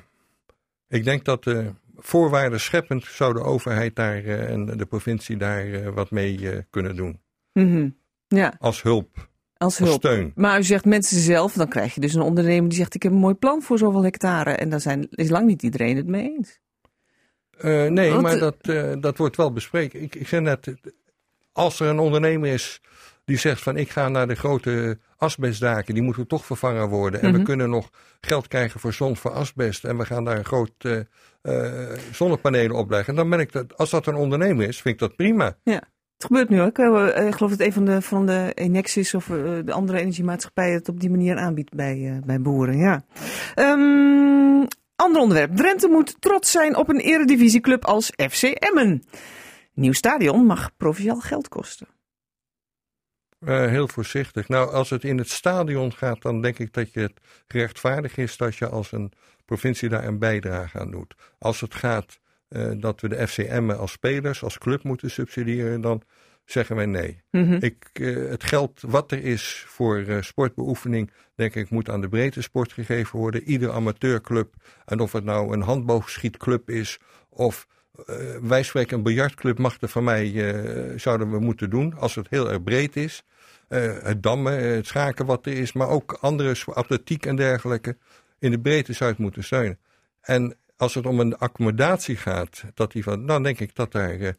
ik 0.89 1.05
denk 1.05 1.25
dat 1.25 1.45
de 1.45 1.73
voorwaarden 2.03 2.61
scheppend 2.61 3.05
zou 3.05 3.35
de 3.35 3.43
overheid 3.43 3.97
daar 3.97 4.17
eh, 4.17 4.51
en 4.51 4.67
de 4.67 4.87
provincie 4.87 5.37
daar 5.37 5.73
eh, 5.73 5.89
wat 5.89 6.11
mee 6.11 6.51
eh, 6.51 6.59
kunnen 6.71 6.97
doen. 6.97 7.21
Mhm. 7.53 7.89
Ja, 8.29 8.55
Als 8.59 8.83
hulp, 8.83 9.17
als 9.17 9.27
als 9.57 9.79
hulp. 9.79 10.05
steun. 10.05 10.33
Maar 10.35 10.59
u 10.59 10.63
zegt 10.63 10.85
mensen 10.85 11.21
zelf, 11.21 11.53
dan 11.53 11.69
krijg 11.69 11.95
je 11.95 12.01
dus 12.01 12.15
een 12.15 12.21
ondernemer 12.23 12.69
die 12.69 12.79
zegt 12.79 12.95
ik 12.95 13.03
heb 13.03 13.13
een 13.13 13.19
mooi 13.19 13.35
plan 13.35 13.63
voor 13.63 13.79
zoveel 13.79 14.05
hectare. 14.05 14.51
En 14.51 14.69
daar 14.69 14.81
zijn, 14.81 15.07
is 15.11 15.29
lang 15.29 15.47
niet 15.47 15.63
iedereen 15.63 15.97
het 15.97 16.07
mee 16.07 16.35
eens. 16.37 16.61
Nee, 17.91 18.15
maar 18.15 18.39
dat, 18.39 18.57
dat 19.03 19.17
wordt 19.17 19.37
wel 19.37 19.53
bespreken. 19.53 20.03
Ik, 20.03 20.15
ik 20.15 20.29
zeg 20.29 20.41
net, 20.41 20.75
als 21.53 21.81
er 21.81 21.87
een 21.89 21.99
ondernemer 21.99 22.53
is 22.53 22.81
die 23.25 23.39
zegt 23.39 23.63
van 23.63 23.77
ik 23.77 23.91
ga 23.91 24.09
naar 24.09 24.29
de 24.29 24.35
grote 24.35 24.99
asbestdaken, 25.17 25.95
die 25.95 26.03
moeten 26.03 26.27
toch 26.27 26.45
vervangen 26.47 26.89
worden. 26.89 27.21
En 27.21 27.31
we 27.31 27.37
Mhm. 27.37 27.47
kunnen 27.47 27.71
nog 27.71 27.91
geld 28.21 28.49
krijgen 28.49 28.81
voor 28.81 28.93
zon 28.93 29.17
voor 29.17 29.31
asbest. 29.31 29.85
En 29.85 29.99
we 29.99 30.05
gaan 30.05 30.25
daar 30.25 30.37
een 30.39 30.45
groot 30.45 30.73
eh, 30.79 30.99
eh, 31.43 31.99
zonnepanelen 32.13 32.77
opleggen. 32.77 33.15
Dan 33.15 33.31
ben 33.31 33.41
ik 33.41 33.53
dat, 33.53 33.77
als 33.77 33.91
dat 33.91 34.07
een 34.07 34.15
ondernemer 34.15 34.69
is, 34.69 34.81
vind 34.81 34.95
ik 34.95 35.01
dat 35.01 35.17
prima. 35.17 35.57
Het 35.65 36.31
gebeurt 36.31 36.49
nu 36.49 36.61
ook. 36.63 36.79
Eh, 36.79 37.27
Ik 37.27 37.35
geloof 37.35 37.51
dat 37.51 37.61
een 37.67 37.73
van 37.73 37.85
de, 37.85 38.03
van 38.03 38.27
de 38.27 38.51
Enexis 38.55 39.15
of 39.15 39.27
de 39.65 39.73
andere 39.73 39.99
energiemaatschappijen 39.99 40.75
het 40.75 40.89
op 40.89 41.01
die 41.01 41.11
manier 41.11 41.37
aanbiedt 41.37 41.75
bij, 41.75 42.21
bij 42.25 42.41
boeren. 42.41 42.77
Ja. 42.79 43.05
Ehm, 43.55 44.67
ander 44.97 45.21
onderwerp. 45.23 45.57
Drenthe 45.57 45.89
moet 45.89 46.17
trots 46.21 46.51
zijn 46.51 46.77
op 46.77 46.89
een 46.89 47.01
eredivisieclub 47.01 47.85
als 47.85 48.13
FC 48.31 48.43
Emmen. 48.43 49.03
Nieuw 49.75 49.93
stadion 49.93 50.47
mag 50.47 50.71
provinciaal 50.77 51.21
geld 51.21 51.49
kosten. 51.49 51.87
Eh, 53.45 53.67
heel 53.67 53.89
voorzichtig. 53.89 54.49
Nou, 54.49 54.73
als 54.73 54.91
het 54.91 55.05
in 55.05 55.19
het 55.19 55.29
stadion 55.29 55.93
gaat, 55.93 56.23
dan 56.23 56.43
denk 56.43 56.59
ik 56.59 56.73
dat 56.73 56.93
je 56.93 57.01
het 57.01 57.21
gerechtvaardig 57.47 58.17
is 58.17 58.37
dat 58.37 58.57
je 58.57 58.69
als 58.69 58.93
een 58.93 59.13
provincie 59.45 59.89
daar 59.89 60.05
een 60.05 60.19
bijdrage 60.19 60.79
aan 60.79 60.91
doet. 60.91 61.15
Als 61.39 61.61
het 61.61 61.75
gaat 61.75 62.21
eh, 62.49 62.71
dat 62.77 63.01
we 63.01 63.09
de 63.09 63.29
FCM 63.29 63.71
als 63.71 63.93
spelers, 63.93 64.43
als 64.43 64.59
club 64.59 64.83
moeten 64.83 65.11
subsidiëren, 65.11 65.81
dan 65.81 66.03
zeggen 66.45 66.77
wij 66.77 66.87
nee. 66.87 67.23
Mhm. 67.31 67.57
Ik, 67.61 67.89
eh, 67.93 68.17
het 68.29 68.45
geld 68.45 68.81
wat 68.87 69.13
er 69.13 69.25
is 69.25 69.65
voor 69.67 70.05
sportbeoefening, 70.21 71.11
denk 71.35 71.55
ik, 71.55 71.71
moet 71.71 71.91
aan 71.91 72.01
de 72.01 72.09
breedte 72.09 72.43
sport 72.43 72.73
gegeven 72.73 73.19
worden. 73.19 73.43
Ieder 73.43 73.71
amateurclub, 73.71 74.55
en 74.85 75.01
of 75.01 75.13
het 75.13 75.25
nou 75.25 75.53
een 75.53 75.63
handboogschietclub 75.63 76.71
is 76.71 76.99
of 77.29 77.67
eh, 78.07 78.17
wij 78.43 78.63
spreken 78.63 78.97
een 78.97 79.03
biljartclub, 79.03 79.59
mag 79.59 79.81
er 79.81 79.89
van 79.89 80.05
mij, 80.05 80.55
eh, 80.55 80.99
zouden 80.99 81.31
we 81.31 81.39
moeten 81.39 81.71
doen, 81.71 81.95
als 81.99 82.15
het 82.15 82.27
heel 82.31 82.51
erg 82.51 82.63
breed 82.63 82.97
is. 82.97 83.25
Eh, 83.69 83.99
het 84.03 84.23
dammen, 84.23 84.75
het 84.75 84.87
schaken 84.87 85.27
wat 85.27 85.47
er 85.47 85.53
is, 85.53 85.73
maar 85.73 85.89
ook 85.89 86.19
andere 86.21 86.57
atletiek 86.67 87.27
en 87.27 87.37
dergelijke. 87.37 87.97
In 88.39 88.51
de 88.51 88.61
breedte 88.61 88.93
zou 88.93 89.11
het 89.11 89.19
moeten 89.19 89.45
steunen. 89.45 89.79
En 90.21 90.57
als 90.77 90.95
het 90.95 91.07
om 91.07 91.21
een 91.21 91.39
accommodatie 91.39 92.17
gaat, 92.17 92.65
dat 92.75 92.93
die 92.93 93.03
van, 93.03 93.27
dan 93.27 93.43
denk 93.43 93.61
ik 93.61 93.75
dat 93.75 93.93
daar. 93.93 94.35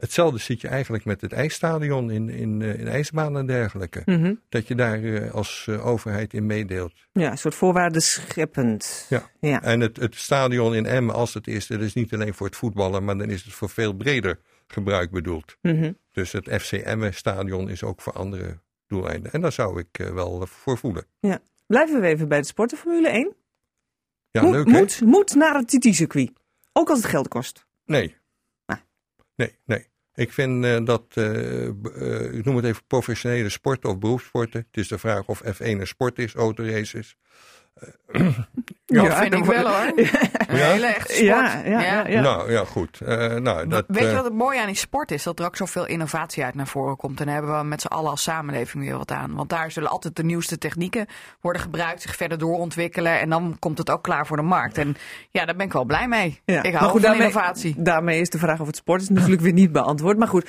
Hetzelfde 0.00 0.38
zit 0.38 0.60
je 0.60 0.68
eigenlijk 0.68 1.04
met 1.04 1.20
het 1.20 1.32
ijsstadion 1.32 2.10
in, 2.10 2.28
in, 2.28 2.62
eh, 2.62 2.78
in 2.78 2.88
ijsbanen 2.88 3.40
en 3.40 3.46
dergelijke. 3.46 4.02
Mhm. 4.04 4.34
Dat 4.48 4.68
je 4.68 4.74
daar 4.74 5.02
eh, 5.02 5.34
als 5.34 5.66
eh, 5.68 5.86
overheid 5.86 6.34
in 6.34 6.46
meedeelt. 6.46 6.92
Ja, 7.12 7.30
een 7.30 7.38
soort 7.38 7.54
voorwaarden 7.54 8.02
scheppend. 8.02 9.06
Ja. 9.08 9.30
ja. 9.40 9.62
En 9.62 9.80
het, 9.80 9.96
het 9.96 10.14
stadion 10.14 10.74
in 10.74 10.86
Emmen, 10.86 11.14
als 11.14 11.34
het 11.34 11.46
is, 11.46 11.66
dat 11.66 11.80
is 11.80 11.94
niet 11.94 12.14
alleen 12.14 12.34
voor 12.34 12.46
het 12.46 12.56
voetballen, 12.56 13.04
maar 13.04 13.18
dan 13.18 13.30
is 13.30 13.44
het 13.44 13.52
voor 13.52 13.70
veel 13.70 13.92
breder 13.92 14.38
gebruik 14.66 15.10
bedoeld. 15.10 15.56
Mhm. 15.62 15.92
Dus 16.12 16.32
het 16.32 16.48
FC 16.62 16.72
Emmen 16.72 17.14
stadion 17.14 17.68
is 17.68 17.82
ook 17.82 18.00
voor 18.00 18.12
andere 18.12 18.58
doeleinden. 18.86 19.32
En 19.32 19.40
daar 19.40 19.52
zou 19.52 19.78
ik 19.78 20.10
wel 20.14 20.46
voor 20.46 20.78
voelen. 20.78 21.04
Blijven 21.66 22.00
we 22.00 22.06
even 22.06 22.28
bij 22.28 22.40
de 22.40 22.46
sporten 22.46 22.78
Formule 22.78 23.08
1. 23.08 23.34
Ja, 24.30 24.50
leuk 24.50 24.66
moet, 24.66 25.00
moet 25.00 25.34
naar 25.34 25.54
het 25.54 25.68
TT-circuit. 25.68 26.32
Ook 26.72 26.88
als 26.88 26.98
het 26.98 27.08
geld 27.08 27.28
kost. 27.28 27.66
Nee. 27.84 28.16
Ah. 28.66 28.78
Nee, 29.34 29.58
nee. 29.64 29.89
Ik 30.20 30.32
vind 30.32 30.64
eh, 30.64 30.84
dat, 30.84 31.04
eh, 31.14 32.34
ik 32.34 32.44
noem 32.44 32.56
het 32.56 32.64
even 32.64 32.82
professionele 32.86 33.48
sporten 33.48 33.90
of 33.90 33.98
beroepssporten. 33.98 34.60
Het 34.66 34.76
is 34.76 34.88
de 34.88 34.98
vraag 34.98 35.26
of 35.26 35.42
F1 35.44 35.80
een 35.80 35.86
sport 35.86 36.18
is, 36.18 36.34
autoraces. 36.34 37.16
Ja, 38.86 39.02
Ja, 39.02 39.16
vind 39.16 39.34
ik 39.34 39.44
wel 39.44 39.68
hoor. 39.68 39.92
Hele 40.48 40.86
echte 40.86 41.12
sport. 41.12 41.26
Ja, 41.26 41.60
ja, 41.64 41.80
ja. 41.80 42.06
ja. 42.06 42.20
Nou 42.20 42.52
ja, 42.52 42.64
goed. 42.64 43.00
Eh, 43.00 43.34
nou, 43.34 43.68
dat, 43.68 43.84
Weet 43.86 44.02
je 44.02 44.08
eh, 44.08 44.14
wat 44.14 44.24
het 44.24 44.32
mooie 44.34 44.60
aan 44.60 44.66
die 44.66 44.74
sport 44.76 45.10
is? 45.10 45.22
Dat 45.22 45.38
er 45.38 45.44
ook 45.44 45.56
zoveel 45.56 45.86
innovatie 45.86 46.44
uit 46.44 46.54
naar 46.54 46.66
voren 46.66 46.96
komt. 46.96 47.20
En 47.20 47.26
daar 47.26 47.34
hebben 47.34 47.58
we 47.58 47.64
met 47.64 47.80
z'n 47.80 47.86
allen 47.86 48.10
als 48.10 48.22
samenleving 48.22 48.84
weer 48.84 48.96
wat 48.96 49.10
aan. 49.10 49.34
Want 49.34 49.48
daar 49.48 49.70
zullen 49.70 49.90
altijd 49.90 50.16
de 50.16 50.22
nieuwste 50.24 50.58
technieken 50.58 51.06
worden 51.40 51.62
gebruikt, 51.62 52.02
zich 52.02 52.16
verder 52.16 52.38
doorontwikkelen. 52.38 53.20
En 53.20 53.30
dan 53.30 53.56
komt 53.58 53.78
het 53.78 53.90
ook 53.90 54.02
klaar 54.02 54.26
voor 54.26 54.36
de 54.36 54.42
markt. 54.42 54.78
En 54.78 54.96
ja, 55.30 55.44
daar 55.44 55.56
ben 55.56 55.66
ik 55.66 55.72
wel 55.72 55.84
blij 55.84 56.08
mee. 56.08 56.40
Ja. 56.44 56.62
Ik 56.62 56.70
Maar 56.72 56.80
hou 56.80 56.92
goed, 56.92 57.00
van 57.00 57.10
daarmee- 57.10 57.28
innovatie. 57.28 57.74
Daarmee 57.78 58.20
is 58.20 58.30
de 58.30 58.38
vraag 58.38 58.60
of 58.60 58.66
het 58.66 58.76
sport 58.76 59.02
is 59.02 59.08
natuurlijk 59.08 59.40
weer 59.40 59.52
niet 59.52 59.72
beantwoord. 59.72 60.18
Maar 60.18 60.28
goed, 60.28 60.46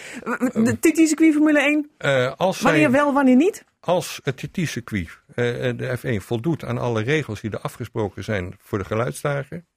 de 0.53 0.77
TT-circuit 0.79 1.33
Formule 1.33 1.59
1, 1.61 1.89
eh, 1.97 2.31
als, 2.37 2.59
zij, 2.59 2.71
wanneer 2.71 2.91
wel, 2.91 3.13
wanneer 3.13 3.35
niet? 3.35 3.63
Als 3.81 4.19
het 4.23 4.37
TT-circuit, 4.37 5.19
eh, 5.27 5.35
de 5.75 5.97
F1, 5.97 6.21
voldoet 6.21 6.63
aan 6.63 6.77
alle 6.77 7.01
regels 7.01 7.41
die 7.41 7.51
er 7.51 7.59
afgesproken 7.59 8.23
zijn 8.23 8.55
voor 8.59 8.77
de 8.77 8.85
geluidsdagen. 8.85 9.67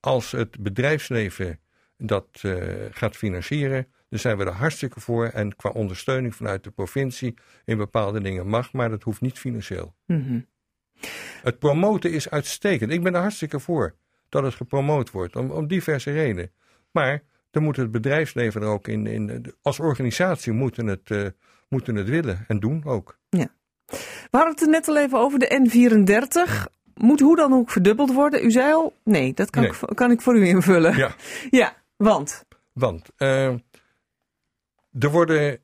Als 0.00 0.30
het 0.30 0.58
bedrijfsleven 0.58 1.60
dat 1.96 2.26
eh, 2.42 2.62
gaat 2.90 3.16
financieren, 3.16 3.86
dan 4.08 4.18
zijn 4.18 4.36
we 4.36 4.44
er 4.44 4.52
hartstikke 4.52 5.00
voor. 5.00 5.26
En 5.26 5.56
qua 5.56 5.70
ondersteuning 5.70 6.34
vanuit 6.34 6.64
de 6.64 6.70
provincie 6.70 7.34
in 7.64 7.76
bepaalde 7.76 8.20
dingen 8.20 8.46
mag, 8.46 8.72
maar 8.72 8.90
dat 8.90 9.02
hoeft 9.02 9.20
niet 9.20 9.38
financieel. 9.38 9.94
Mhm. 10.06 10.40
Het 11.42 11.58
promoten 11.58 12.12
is 12.12 12.30
uitstekend. 12.30 12.90
Ik 12.90 13.02
ben 13.02 13.14
er 13.14 13.20
hartstikke 13.20 13.60
voor 13.60 13.94
dat 14.28 14.42
het 14.42 14.54
gepromoot 14.54 15.10
wordt, 15.10 15.36
om, 15.36 15.50
om 15.50 15.66
diverse 15.66 16.12
redenen. 16.12 16.52
Maar 16.90 17.22
dan 17.50 17.62
moet 17.62 17.76
het 17.76 17.90
bedrijfsleven 17.90 18.62
er 18.62 18.68
ook 18.68 18.88
in, 18.88 19.06
in 19.06 19.54
als 19.62 19.78
organisatie 19.78 20.52
moeten 20.52 20.86
het, 20.86 21.10
eh, 21.10 21.26
moeten 21.68 21.94
het 21.94 22.08
willen 22.08 22.44
en 22.48 22.60
doen 22.60 22.84
ook. 22.84 23.18
We 24.30 24.40
hadden 24.40 24.50
het 24.52 24.62
er 24.62 24.68
net 24.68 24.88
al 24.88 24.96
even 24.98 25.18
over 25.18 25.38
de 25.38 25.60
N34. 26.68 26.72
Moet 26.94 27.20
hoe 27.20 27.36
dan 27.36 27.52
ook 27.52 27.70
verdubbeld 27.70 28.12
worden? 28.12 28.44
U 28.44 28.50
zei 28.50 28.72
al, 28.72 28.92
nee, 29.04 29.34
dat 29.34 29.50
kan, 29.50 29.62
Nee. 29.62 29.70
Ik, 29.70 29.76
voor- 29.76 29.94
kan 29.94 30.10
ik 30.10 30.20
voor 30.20 30.36
u 30.36 30.46
invullen. 30.46 30.96
Ja. 30.96 31.14
Ja, 31.50 31.76
want? 31.96 32.44
Want 32.72 33.08
eh, 33.16 33.46
er 34.98 35.10
worden. 35.10 35.58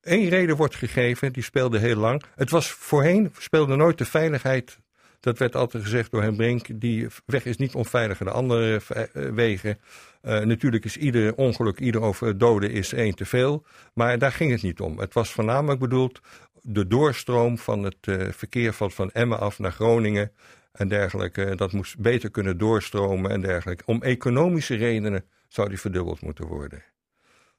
één 0.00 0.28
reden 0.28 0.56
wordt 0.56 0.74
gegeven, 0.74 1.32
die 1.32 1.42
speelde 1.42 1.78
heel 1.78 1.96
lang. 1.96 2.22
Het 2.34 2.50
was 2.50 2.70
voorheen, 2.70 3.32
speelde 3.38 3.76
nooit 3.76 3.98
de 3.98 4.04
veiligheid. 4.04 4.78
Dat 5.20 5.38
werd 5.38 5.56
altijd 5.56 5.82
gezegd 5.82 6.10
door 6.10 6.22
Hen 6.22 6.36
Brink. 6.36 6.80
Die 6.80 7.06
weg 7.26 7.44
is 7.44 7.56
niet 7.56 7.74
onveiliger 7.74 8.24
dan 8.24 8.34
andere 8.34 8.80
eh, 8.88 9.02
wegen. 9.12 9.78
Eh, 10.20 10.40
natuurlijk 10.40 10.84
is 10.84 10.96
ieder 10.96 11.34
ongeluk, 11.34 11.80
ieder 11.80 12.00
over 12.00 12.38
doden 12.38 12.70
is 12.70 12.92
één 12.92 13.14
te 13.14 13.24
veel. 13.24 13.66
Maar 13.94 14.18
daar 14.18 14.32
ging 14.32 14.50
het 14.50 14.62
niet 14.62 14.80
om. 14.80 14.98
Het 14.98 15.14
was 15.14 15.30
voornamelijk 15.32 15.80
bedoeld 15.80 16.20
de 16.68 16.86
doorstroom 16.86 17.58
van 17.58 17.82
het 17.82 17.96
eh, 18.00 18.28
verkeer 18.30 18.72
van, 18.72 18.90
van 18.90 19.10
Emmen 19.10 19.38
af 19.38 19.58
naar 19.58 19.72
Groningen 19.72 20.32
en 20.72 20.88
dergelijke. 20.88 21.54
Dat 21.54 21.72
moest 21.72 21.98
beter 21.98 22.30
kunnen 22.30 22.58
doorstromen 22.58 23.30
en 23.30 23.40
dergelijke. 23.40 23.86
Om 23.86 24.02
economische 24.02 24.74
redenen 24.74 25.24
zou 25.48 25.68
die 25.68 25.80
verdubbeld 25.80 26.20
moeten 26.20 26.46
worden. 26.46 26.82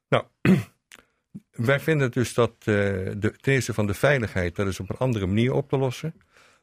Nou, 0.10 0.24
wij 1.51 1.80
vinden 1.80 2.12
dus 2.12 2.34
dat 2.34 2.51
eh, 2.60 2.66
de, 2.66 3.34
ten 3.41 3.53
eerste 3.53 3.74
van 3.74 3.88
de 3.88 3.93
veiligheid, 3.93 4.55
dat 4.55 4.68
is 4.68 4.80
op 4.80 4.89
een 4.89 4.97
andere 4.97 5.26
manier 5.26 5.53
op 5.53 5.70
te 5.70 5.78
lossen. 5.78 6.14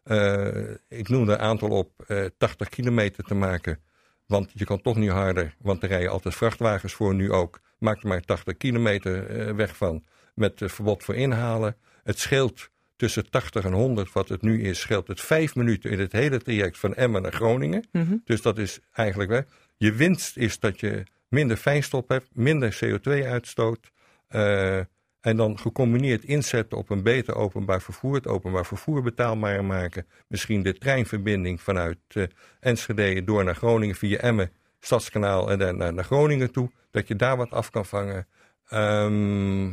Eh, 0.04 0.70
ik 0.88 1.08
noemde 1.08 1.32
een 1.32 1.38
aantal 1.38 1.68
op 1.70 2.02
eh 2.06 2.24
80 2.38 2.68
kilometer 2.68 3.24
te 3.24 3.34
maken. 3.34 3.78
Want 4.26 4.50
je 4.54 4.64
kan 4.64 4.80
toch 4.80 4.96
niet 4.96 5.10
harder, 5.10 5.54
want 5.58 5.82
er 5.82 5.88
rijden 5.88 6.10
altijd 6.10 6.34
vrachtwagens 6.34 6.92
voor 6.92 7.14
nu 7.14 7.32
ook. 7.32 7.60
Maak 7.78 8.02
er 8.02 8.08
maar 8.08 8.20
80 8.20 8.56
kilometer 8.56 9.26
eh, 9.26 9.54
weg 9.54 9.76
van 9.76 10.04
met 10.34 10.62
eh, 10.62 10.68
verbod 10.68 11.04
voor 11.04 11.14
inhalen. 11.14 11.76
Het 12.02 12.18
scheelt 12.18 12.70
tussen 12.96 13.30
80 13.30 13.64
en 13.64 13.72
100, 13.72 14.12
wat 14.12 14.28
het 14.28 14.42
nu 14.42 14.62
is, 14.62 14.80
scheelt 14.80 15.06
het 15.06 15.20
vijf 15.20 15.54
minuten 15.54 15.90
in 15.90 15.98
het 15.98 16.12
hele 16.12 16.38
traject 16.38 16.78
van 16.78 16.94
Emmen 16.94 17.22
naar 17.22 17.32
Groningen. 17.32 17.84
Mhm. 17.92 18.16
Dus 18.24 18.42
dat 18.42 18.58
is 18.58 18.80
eigenlijk 18.92 19.30
weg. 19.30 19.44
Je 19.76 19.92
winst 19.92 20.36
is 20.36 20.58
dat 20.58 20.80
je 20.80 21.02
minder 21.28 21.56
fijnstof 21.56 22.04
hebt, 22.08 22.28
minder 22.32 22.78
CO2-uitstoot. 22.84 23.92
eh, 24.28 24.80
en 25.24 25.36
dan 25.36 25.58
gecombineerd 25.58 26.24
inzetten 26.24 26.78
op 26.78 26.90
een 26.90 27.02
beter 27.02 27.34
openbaar 27.34 27.82
vervoer. 27.82 28.14
Het 28.14 28.26
openbaar 28.26 28.66
vervoer 28.66 29.02
betaalbaar 29.02 29.64
maken. 29.64 30.06
Misschien 30.26 30.62
de 30.62 30.78
treinverbinding 30.78 31.60
vanuit 31.60 31.98
eh, 32.08 32.22
Enschede 32.60 33.24
door 33.24 33.44
naar 33.44 33.54
Groningen 33.54 33.94
via 33.94 34.18
Emmen, 34.18 34.50
Stadskanaal 34.80 35.50
en 35.50 35.58
dan 35.58 35.94
naar, 35.94 36.04
Groningen 36.04 36.52
toe. 36.52 36.70
Dat 36.90 37.08
je 37.08 37.16
daar 37.16 37.36
wat 37.36 37.50
af 37.50 37.70
kan 37.70 37.86
vangen. 37.86 38.26
Ehm, 38.68 39.72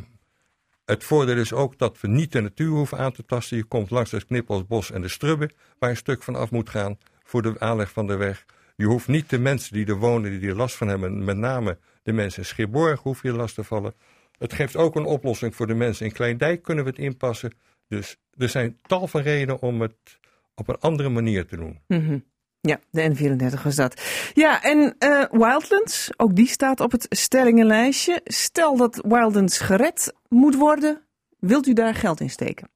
het 0.86 1.04
voordeel 1.04 1.38
is 1.38 1.54
ook 1.54 1.78
dat 1.78 2.02
we 2.02 2.08
niet 2.08 2.32
de 2.32 2.42
natuur 2.42 2.70
hoeven 2.70 2.98
aan 2.98 3.12
te 3.12 3.26
tasten. 3.26 3.58
Je 3.58 3.64
komt 3.64 3.90
langs 3.90 4.12
het 4.12 4.26
Knippelsbos 4.26 4.92
en 4.92 5.02
de 5.02 5.08
Strubben, 5.08 5.52
waar 5.80 5.90
een 5.90 5.98
stuk 5.98 6.24
van 6.24 6.36
af 6.36 6.52
moet 6.52 6.70
gaan 6.70 6.98
voor 7.24 7.42
de 7.42 7.60
aanleg 7.60 7.92
van 7.92 8.08
de 8.08 8.16
weg. 8.16 8.46
Je 8.76 8.86
hoeft 8.86 9.08
niet 9.08 9.30
de 9.30 9.40
mensen 9.40 9.74
die 9.74 9.86
er 9.86 10.00
wonen, 10.00 10.40
die 10.40 10.50
er 10.50 10.56
last 10.56 10.76
van 10.76 10.88
hebben, 10.88 11.24
met 11.24 11.38
name 11.38 11.78
de 12.04 12.14
mensen 12.14 12.42
in 12.42 12.48
Schipborg, 12.48 13.02
hoef 13.02 13.24
je 13.24 13.32
last 13.32 13.56
te 13.56 13.64
vallen. 13.64 13.94
Het 14.42 14.54
geeft 14.54 14.76
ook 14.76 14.96
een 14.96 15.06
oplossing 15.06 15.56
voor 15.56 15.68
de 15.68 15.74
mensen 15.74 16.06
in 16.06 16.12
Kleindijk, 16.12 16.62
kunnen 16.62 16.84
we 16.84 16.90
het 16.90 17.00
inpassen. 17.00 17.54
Dus 17.88 18.18
er 18.38 18.50
zijn 18.50 18.80
tal 18.82 19.08
van 19.08 19.22
redenen 19.22 19.62
om 19.62 19.82
het 19.82 20.20
op 20.56 20.68
een 20.68 20.80
andere 20.80 21.10
manier 21.10 21.46
te 21.46 21.56
doen. 21.56 21.80
Mhm. 21.88 22.20
Ja, 22.62 22.80
de 22.90 23.10
N34 23.10 23.62
was 23.64 23.76
dat. 23.76 24.02
Ja, 24.34 24.64
en 24.64 24.96
eh, 25.00 25.24
Wildlands, 25.32 26.10
ook 26.18 26.36
die 26.36 26.48
staat 26.48 26.80
op 26.80 26.92
het 26.92 27.06
stellingenlijstje. 27.10 28.22
Stel 28.24 28.78
dat 28.78 29.06
Wildlands 29.08 29.60
gered 29.60 30.14
moet 30.30 30.56
worden, 30.56 31.02
wilt 31.40 31.68
u 31.68 31.74
daar 31.74 31.96
geld 31.96 32.20
in 32.20 32.30
steken? 32.30 32.70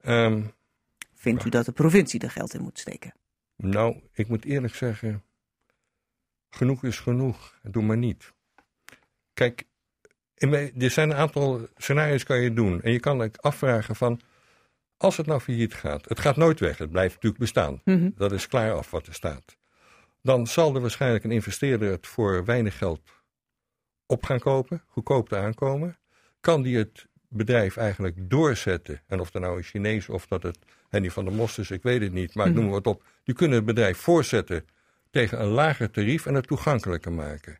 Ehm, 0.00 0.42
Vindt 1.14 1.44
u 1.44 1.48
dat 1.48 1.64
de 1.64 1.72
provincie 1.72 2.20
er 2.20 2.30
geld 2.30 2.54
in 2.54 2.62
moet 2.62 2.78
steken? 2.78 3.12
nou, 3.56 4.00
ik 4.12 4.28
moet 4.28 4.44
eerlijk 4.44 4.74
zeggen, 4.74 5.22
genoeg 6.50 6.84
is 6.84 6.98
genoeg. 6.98 7.58
Doe 7.62 7.82
maar 7.82 7.96
niet. 7.96 8.32
Kijk, 9.34 9.64
er 10.50 10.90
zijn 10.90 11.10
een 11.10 11.16
aantal 11.16 11.68
scenario's 11.76 12.24
kan 12.24 12.40
je 12.40 12.52
doen. 12.52 12.82
En 12.82 12.92
je 12.92 13.00
kan 13.00 13.36
afvragen 13.40 13.96
van, 13.96 14.20
als 14.96 15.16
het 15.16 15.26
nou 15.26 15.40
failliet 15.40 15.74
gaat, 15.74 16.08
het 16.08 16.20
gaat 16.20 16.36
nooit 16.36 16.60
weg, 16.60 16.78
het 16.78 16.90
blijft 16.90 17.14
natuurlijk 17.14 17.40
bestaan. 17.40 17.80
Mhm. 17.84 18.10
Dat 18.16 18.32
is 18.32 18.46
klaar 18.46 18.72
af 18.72 18.90
wat 18.90 19.06
er 19.06 19.14
staat. 19.14 19.56
Dan 20.22 20.46
zal 20.46 20.74
er 20.74 20.80
waarschijnlijk 20.80 21.24
een 21.24 21.30
investeerder 21.30 21.90
het 21.90 22.06
voor 22.06 22.44
weinig 22.44 22.78
geld 22.78 23.00
op 24.06 24.24
gaan 24.24 24.38
kopen, 24.38 24.82
goedkoop 24.86 25.28
te 25.28 25.36
aankomen. 25.36 25.98
Kan 26.40 26.62
die 26.62 26.76
het 26.76 27.06
bedrijf 27.28 27.76
eigenlijk 27.76 28.30
doorzetten? 28.30 29.00
En 29.06 29.20
of 29.20 29.30
dat 29.30 29.42
nou 29.42 29.56
een 29.56 29.62
Chinees 29.62 30.08
of 30.08 30.26
dat 30.26 30.42
het 30.42 30.58
Henny 30.88 31.10
van 31.10 31.24
der 31.24 31.34
Most 31.34 31.58
is, 31.58 31.70
ik 31.70 31.82
weet 31.82 32.00
het 32.00 32.12
niet, 32.12 32.34
maar 32.34 32.46
ik 32.46 32.54
noem 32.54 32.64
maar 32.64 32.72
wat 32.72 32.86
op. 32.86 33.04
Die 33.24 33.34
kunnen 33.34 33.56
het 33.56 33.66
bedrijf 33.66 33.98
voorzetten 33.98 34.64
tegen 35.10 35.40
een 35.40 35.48
lager 35.48 35.90
tarief 35.90 36.26
en 36.26 36.34
het 36.34 36.46
toegankelijker 36.46 37.12
maken. 37.12 37.58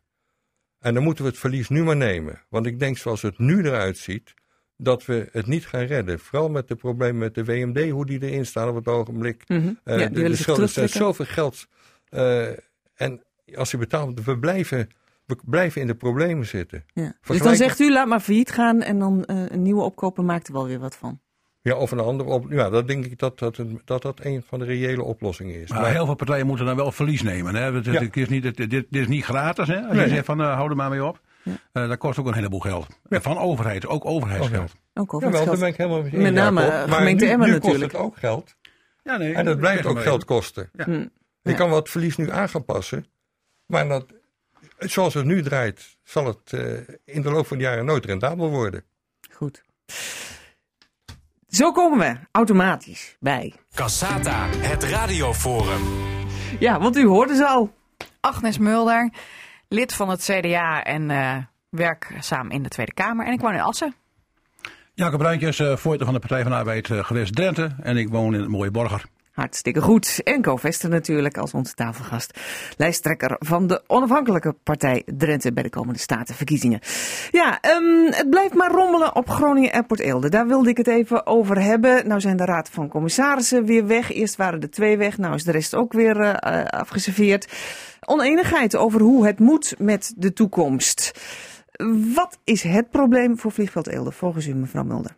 En 0.83 0.93
dan 0.93 1.03
moeten 1.03 1.23
we 1.23 1.29
het 1.29 1.39
verlies 1.39 1.69
nu 1.69 1.83
maar 1.83 1.95
nemen. 1.95 2.41
Want 2.49 2.65
ik 2.65 2.79
denk 2.79 2.97
zoals 2.97 3.21
het 3.21 3.37
nu 3.39 3.63
eruit 3.65 3.97
ziet, 3.97 4.33
dat 4.77 5.05
we 5.05 5.29
het 5.31 5.47
niet 5.47 5.65
gaan 5.65 5.83
redden. 5.85 6.19
Vooral 6.19 6.49
met 6.49 6.67
de 6.67 6.75
problemen 6.75 7.17
met 7.17 7.35
de 7.35 7.43
WMD, 7.45 7.89
hoe 7.89 8.05
die 8.05 8.21
erin 8.23 8.45
staan 8.45 8.69
op 8.69 8.75
het 8.75 8.87
ogenblik. 8.87 9.43
Mhm. 9.47 9.73
Eh, 9.83 9.99
ja, 9.99 10.09
de- 10.09 10.35
schulden 10.35 10.69
zijn 10.69 10.89
zoveel 10.89 11.25
geld. 11.25 11.67
eh, 12.09 12.47
en 12.93 13.23
als 13.55 13.71
je 13.71 13.77
betaalt, 13.77 14.23
we 14.23 14.39
blijven, 14.39 14.89
we 15.25 15.35
blijven 15.45 15.81
in 15.81 15.87
de 15.87 15.95
problemen 15.95 16.45
zitten. 16.45 16.85
Ja. 16.93 17.13
Dus 17.25 17.41
dan 17.41 17.55
zegt 17.55 17.79
u, 17.79 17.91
laat 17.91 18.07
maar 18.07 18.19
failliet 18.19 18.51
gaan 18.51 18.81
en 18.81 18.99
dan 18.99 19.25
eh, 19.25 19.45
een 19.49 19.61
nieuwe 19.61 19.81
opkoper 19.81 20.23
maakt 20.23 20.47
er 20.47 20.53
wel 20.53 20.67
weer 20.67 20.79
wat 20.79 20.95
van. 20.95 21.21
Ja, 21.63 21.75
of 21.75 21.91
een 21.91 21.99
andere 21.99 22.29
op. 22.29 22.45
Ja, 22.51 22.69
dat 22.69 22.87
denk 22.87 23.05
ik 23.05 23.19
dat 23.19 23.39
dat, 23.39 23.57
een, 23.57 23.81
dat 23.85 24.01
dat 24.01 24.19
een 24.23 24.43
van 24.47 24.59
de 24.59 24.65
reële 24.65 25.03
oplossingen 25.03 25.61
is. 25.61 25.69
Maar 25.69 25.91
heel 25.91 26.05
veel 26.05 26.15
partijen 26.15 26.45
moeten 26.47 26.65
dan 26.65 26.75
wel 26.75 26.91
verlies 26.91 27.21
nemen. 27.21 27.55
Hè? 27.55 27.61
Het, 27.61 27.85
het- 27.85 27.93
Ja. 27.95 28.01
het 28.01 28.17
is 28.17 28.29
niet, 28.29 28.43
het- 28.43 28.57
dit, 28.57 28.69
dit 28.69 28.87
is 28.89 29.07
niet 29.07 29.23
gratis. 29.23 29.67
Hè? 29.67 29.81
Als 29.81 29.95
Nee. 29.95 30.03
je 30.07 30.13
zegt 30.13 30.25
van 30.25 30.41
uh, 30.41 30.53
hou 30.55 30.69
er 30.69 30.75
maar 30.75 30.89
mee 30.89 31.03
op. 31.05 31.19
Ja. 31.43 31.51
Eh, 31.71 31.87
dat 31.87 31.97
kost 31.97 32.19
ook 32.19 32.27
een 32.27 32.33
heleboel 32.33 32.59
geld. 32.59 32.87
Van 33.09 33.37
overheid, 33.37 33.87
ook 33.87 34.05
overheidsgeld. 34.05 34.71
Ook 34.93 35.13
al 35.13 35.19
ja, 35.19 35.25
wat 35.25 35.33
wel, 35.33 35.43
geld. 35.43 35.45
daar 35.51 35.59
ben 35.59 35.67
ik 35.67 35.75
helemaal 35.77 36.01
mee 36.01 36.17
Met 36.21 36.33
name, 36.33 36.61
Jacob. 36.61 36.79
eh, 36.81 36.87
Maar 36.89 36.97
gemeente 36.97 37.25
Emmen 37.25 37.49
natuurlijk. 37.49 37.81
kost 37.81 37.91
het 37.93 38.01
ook 38.01 38.17
geld. 38.17 38.55
Ja, 39.03 39.17
nee, 39.17 39.33
En 39.33 39.45
dat 39.45 39.57
blijft 39.57 39.85
ook 39.85 40.01
geld 40.01 40.25
kosten. 40.25 40.69
Ja. 40.73 40.85
Mm. 40.87 41.09
Je 41.41 41.53
kan 41.53 41.69
wat 41.69 41.89
verlies 41.89 42.17
nu 42.17 42.31
aan 42.31 42.49
gaan 42.49 42.65
passen. 42.65 43.05
Maar 43.65 43.87
dat, 43.87 44.05
zoals 44.79 45.13
het 45.13 45.25
nu 45.25 45.41
draait, 45.41 45.97
zal 46.03 46.25
het 46.25 46.53
eh, 46.53 46.95
in 47.05 47.21
de 47.21 47.31
loop 47.31 47.47
van 47.47 47.57
de 47.57 47.63
jaren 47.63 47.85
nooit 47.85 48.05
rendabel 48.05 48.49
worden. 48.49 48.83
Goed. 49.31 49.63
Zo 51.53 51.71
komen 51.71 51.99
we 51.99 52.15
automatisch 52.31 53.15
bij. 53.19 53.53
Cassata, 53.75 54.47
het 54.47 54.83
radioforum. 54.83 55.81
Ja, 56.59 56.79
want 56.79 56.97
u 56.97 57.05
hoorde 57.05 57.35
ze 57.35 57.47
al. 57.47 57.73
Agnes 58.19 58.57
Mulder, 58.57 59.11
lid 59.67 59.93
van 59.93 60.09
het 60.09 60.21
CDA 60.23 60.83
en 60.83 61.11
eh, 61.11 61.37
werkzaam 61.69 62.51
in 62.51 62.63
de 62.63 62.69
Tweede 62.69 62.93
Kamer. 62.93 63.25
En 63.25 63.33
ik 63.33 63.41
woon 63.41 63.53
in 63.53 63.59
Assen. 63.59 63.95
Jacob 64.93 65.19
Bruintjes, 65.19 65.59
eh, 65.59 65.67
voorzitter 65.67 66.05
van 66.05 66.13
de 66.13 66.19
Partij 66.19 66.41
van 66.41 66.51
de 66.51 66.57
Arbeid 66.57 66.89
eh, 66.89 67.03
gewest 67.03 67.35
Drenthe. 67.35 67.75
En 67.81 67.97
ik 67.97 68.09
woon 68.09 68.33
in 68.33 68.39
het 68.39 68.49
mooie 68.49 68.71
Borger. 68.71 69.05
Hartstikke 69.33 69.81
goed. 69.81 70.21
En 70.23 70.41
Co 70.41 70.55
Vester 70.55 70.89
natuurlijk 70.89 71.37
als 71.37 71.53
onze 71.53 71.73
tafelgast. 71.73 72.39
Lijsttrekker 72.77 73.35
van 73.39 73.67
de 73.67 73.83
onafhankelijke 73.87 74.55
partij 74.63 75.03
Drenthe 75.05 75.53
bij 75.53 75.63
de 75.63 75.69
komende 75.69 75.99
statenverkiezingen. 75.99 76.79
Ja, 77.31 77.59
ehm, 77.61 78.05
het 78.05 78.29
blijft 78.29 78.53
maar 78.53 78.71
rommelen 78.71 79.15
op 79.15 79.29
Groningen 79.29 79.71
Airport 79.71 79.99
Eelde. 79.99 80.29
Daar 80.29 80.47
wilde 80.47 80.69
ik 80.69 80.77
het 80.77 80.87
even 80.87 81.25
over 81.25 81.61
hebben. 81.61 82.07
Nou 82.07 82.21
zijn 82.21 82.37
de 82.37 82.45
raad 82.45 82.69
van 82.69 82.89
commissarissen 82.89 83.65
weer 83.65 83.87
weg. 83.87 84.11
Eerst 84.11 84.35
waren 84.35 84.61
er 84.61 84.69
twee 84.69 84.97
weg, 84.97 85.17
nou 85.17 85.35
is 85.35 85.43
de 85.43 85.51
rest 85.51 85.75
ook 85.75 85.93
weer 85.93 86.19
eh, 86.19 86.59
eh, 86.59 86.65
afgeserveerd. 86.65 87.53
Oneenigheid 88.05 88.75
over 88.75 89.01
hoe 89.01 89.25
het 89.25 89.39
moet 89.39 89.75
met 89.77 90.13
de 90.17 90.33
toekomst. 90.33 91.11
Wat 92.15 92.39
is 92.43 92.63
het 92.63 92.89
probleem 92.89 93.39
voor 93.39 93.51
vliegveld 93.51 93.87
Eelde 93.87 94.11
volgens 94.11 94.47
u 94.47 94.53
mevrouw 94.53 94.83
Mulder? 94.83 95.15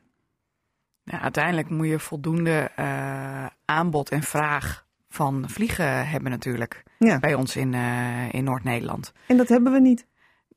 Uiteindelijk 1.06 1.70
moet 1.70 1.88
je 1.88 2.00
voldoende 2.00 2.72
eh, 2.76 3.46
aanbod 3.66 4.10
en 4.10 4.24
vraag 4.24 4.86
van 5.10 5.44
vliegen 5.50 6.08
hebben 6.08 6.32
natuurlijk. 6.32 6.84
Ja. 7.00 7.20
Bij 7.20 7.34
ons 7.34 7.56
in, 7.56 7.74
eh, 7.74 8.34
in 8.34 8.44
Noord-Nederland. 8.44 9.14
En 9.28 9.38
dat 9.38 9.48
hebben 9.48 9.74
we 9.74 9.80
niet. 9.80 10.08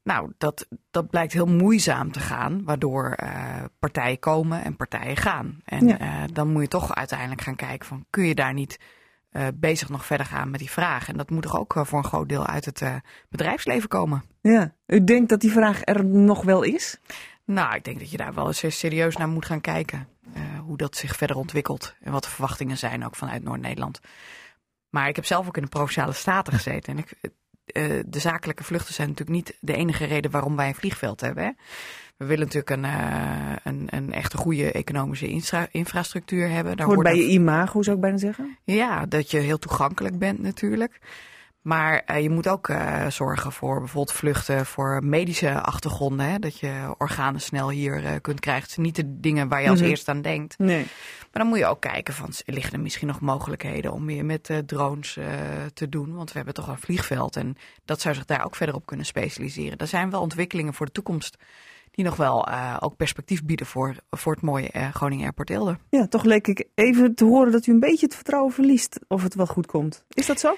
Nou, 0.03 0.33
dat, 0.39 0.67
dat 0.91 1.11
blijkt 1.11 1.33
heel 1.33 1.47
moeizaam 1.47 2.13
te 2.13 2.21
gaan, 2.21 2.65
waardoor 2.65 3.13
eh, 3.13 3.65
partijen 3.79 4.19
komen 4.19 4.65
en 4.65 4.77
partijen 4.77 5.17
gaan. 5.17 5.61
En 5.65 5.87
Ja. 5.89 5.99
eh, 5.99 6.23
dan 6.33 6.53
moet 6.53 6.63
je 6.63 6.69
toch 6.69 6.95
uiteindelijk 6.95 7.41
gaan 7.41 7.57
kijken 7.57 7.87
van, 7.89 8.05
kun 8.11 8.25
je 8.25 8.35
daar 8.35 8.53
niet 8.55 8.79
bezig 9.55 9.89
nog 9.89 10.07
verder 10.07 10.27
gaan 10.27 10.51
met 10.51 10.61
die 10.61 10.71
vraag? 10.71 11.09
En 11.09 11.17
dat 11.17 11.31
moet 11.31 11.43
toch 11.43 11.59
ook 11.59 11.75
voor 11.83 11.99
een 11.99 12.05
groot 12.05 12.29
deel 12.29 12.47
uit 12.47 12.65
het 12.65 12.83
bedrijfsleven 13.29 13.89
komen. 13.89 14.23
Ja. 14.41 14.75
U 14.87 15.05
denkt 15.05 15.29
dat 15.29 15.41
die 15.41 15.53
vraag 15.53 15.81
er 15.85 16.05
nog 16.05 16.43
wel 16.45 16.63
is? 16.63 17.01
Nou, 17.45 17.75
ik 17.75 17.85
denk 17.85 17.99
dat 17.99 18.11
je 18.11 18.17
daar 18.17 18.35
wel 18.35 18.47
eens 18.47 18.79
serieus 18.79 19.17
naar 19.17 19.29
moet 19.29 19.45
gaan 19.47 19.61
kijken. 19.61 20.09
Hoe 20.69 20.77
dat 20.77 20.97
zich 20.97 21.17
verder 21.17 21.37
ontwikkelt 21.37 21.95
en 22.01 22.13
wat 22.13 22.23
de 22.23 22.31
verwachtingen 22.31 22.79
zijn 22.79 23.05
ook 23.05 23.17
vanuit 23.17 23.43
Noord-Nederland. 23.43 24.01
Maar 24.91 25.09
ik 25.09 25.17
heb 25.17 25.25
zelf 25.25 25.47
ook 25.47 25.57
in 25.57 25.63
de 25.63 25.69
Provinciale 25.69 26.13
Staten 26.13 26.53
gezeten. 26.53 26.93
En 26.93 26.99
ik, 26.99 27.33
eh, 27.67 28.01
de 28.07 28.19
zakelijke 28.19 28.65
vluchten 28.65 28.95
zijn 28.95 29.09
natuurlijk 29.09 29.37
niet 29.37 29.57
de 29.61 29.75
enige 29.75 30.05
reden 30.05 30.31
waarom 30.31 30.57
wij 30.57 30.69
een 30.69 30.75
vliegveld 30.75 31.21
hebben. 31.21 31.45
Hè. 31.45 31.51
We 32.17 32.25
willen 32.25 32.45
natuurlijk 32.45 32.71
een, 32.71 32.85
eh, 32.85 33.57
een, 33.65 33.87
een 33.91 34.13
echte 34.13 34.37
goede 34.37 34.73
economische 34.73 35.29
infra- 35.29 35.69
infrastructuur 35.71 36.49
hebben. 36.51 36.77
Daar 36.77 36.87
Hoort 36.87 37.03
bij 37.03 37.17
je 37.17 37.29
imago, 37.29 37.83
zou 37.83 37.97
ik 37.97 38.03
bijna 38.03 38.19
zeggen. 38.19 38.59
ja, 38.65 39.07
dat 39.07 39.31
je 39.31 39.39
heel 39.39 39.59
toegankelijk 39.59 40.19
bent 40.19 40.39
natuurlijk. 40.39 40.99
Maar 41.63 42.03
eh, 42.07 42.23
je 42.23 42.31
moet 42.31 42.49
ook 42.49 42.69
eh, 42.69 43.07
zorgen 43.07 43.53
voor 43.53 43.79
bijvoorbeeld 43.79 44.17
vluchten 44.17 44.67
voor 44.67 45.05
medische 45.05 45.61
achtergronden. 45.61 46.27
Hè? 46.27 46.39
Dat 46.39 46.59
je 46.59 46.95
organen 46.99 47.41
snel 47.41 47.71
hier 47.71 48.05
eh, 48.05 48.13
kunt 48.21 48.41
krijgen. 48.41 48.63
Het 48.63 48.73
zijn 48.73 48.87
niet 48.87 48.97
de 48.97 49.21
dingen 49.21 49.49
waar 49.49 49.63
je 49.63 49.69
als 49.69 49.81
Mhm. 49.81 49.89
eerste 49.89 50.11
aan 50.11 50.23
denkt. 50.23 50.59
Nee. 50.59 50.87
Maar 51.21 51.43
dan 51.43 51.47
moet 51.47 51.59
je 51.59 51.67
ook 51.67 51.81
kijken 51.81 52.15
van, 52.15 52.31
liggen 52.45 52.73
er 52.73 52.81
misschien 52.81 53.07
nog 53.09 53.21
mogelijkheden 53.21 53.93
om 53.93 54.05
meer 54.05 54.25
met 54.25 54.63
drones 54.67 55.19
te 55.75 55.89
doen? 55.89 56.15
Want 56.15 56.31
we 56.31 56.37
hebben 56.37 56.55
toch 56.55 56.69
een 56.69 56.79
vliegveld 56.79 57.37
en 57.37 57.57
dat 57.85 58.01
zou 58.01 58.15
zich 58.15 58.25
daar 58.25 58.45
ook 58.45 58.57
verder 58.57 58.75
op 58.75 58.87
kunnen 58.87 59.07
specialiseren. 59.07 59.79
Er 59.79 59.87
zijn 59.87 60.11
wel 60.11 60.21
ontwikkelingen 60.21 60.75
voor 60.75 60.87
de 60.87 60.93
toekomst 60.93 61.37
die 61.91 62.05
nog 62.05 62.17
wel 62.17 62.49
ook 62.81 62.97
perspectief 62.97 63.45
bieden 63.45 63.67
voor, 63.67 63.97
voor 64.11 64.33
het 64.33 64.43
mooie 64.43 64.69
eh, 64.71 64.89
Groningen 64.95 65.25
Airport 65.25 65.51
Eelde. 65.51 65.79
Ja, 65.91 66.07
toch 66.07 66.25
leek 66.25 66.47
ik 66.47 66.65
even 66.75 67.15
te 67.15 67.25
horen 67.25 67.53
dat 67.53 67.67
u 67.67 67.73
een 67.73 67.81
beetje 67.81 68.07
het 68.07 68.15
vertrouwen 68.15 68.53
verliest 68.53 68.99
of 69.09 69.23
het 69.23 69.35
wel 69.35 69.47
goed 69.47 69.67
komt. 69.67 70.05
Is 70.09 70.27
dat 70.27 70.41
zo? 70.41 70.55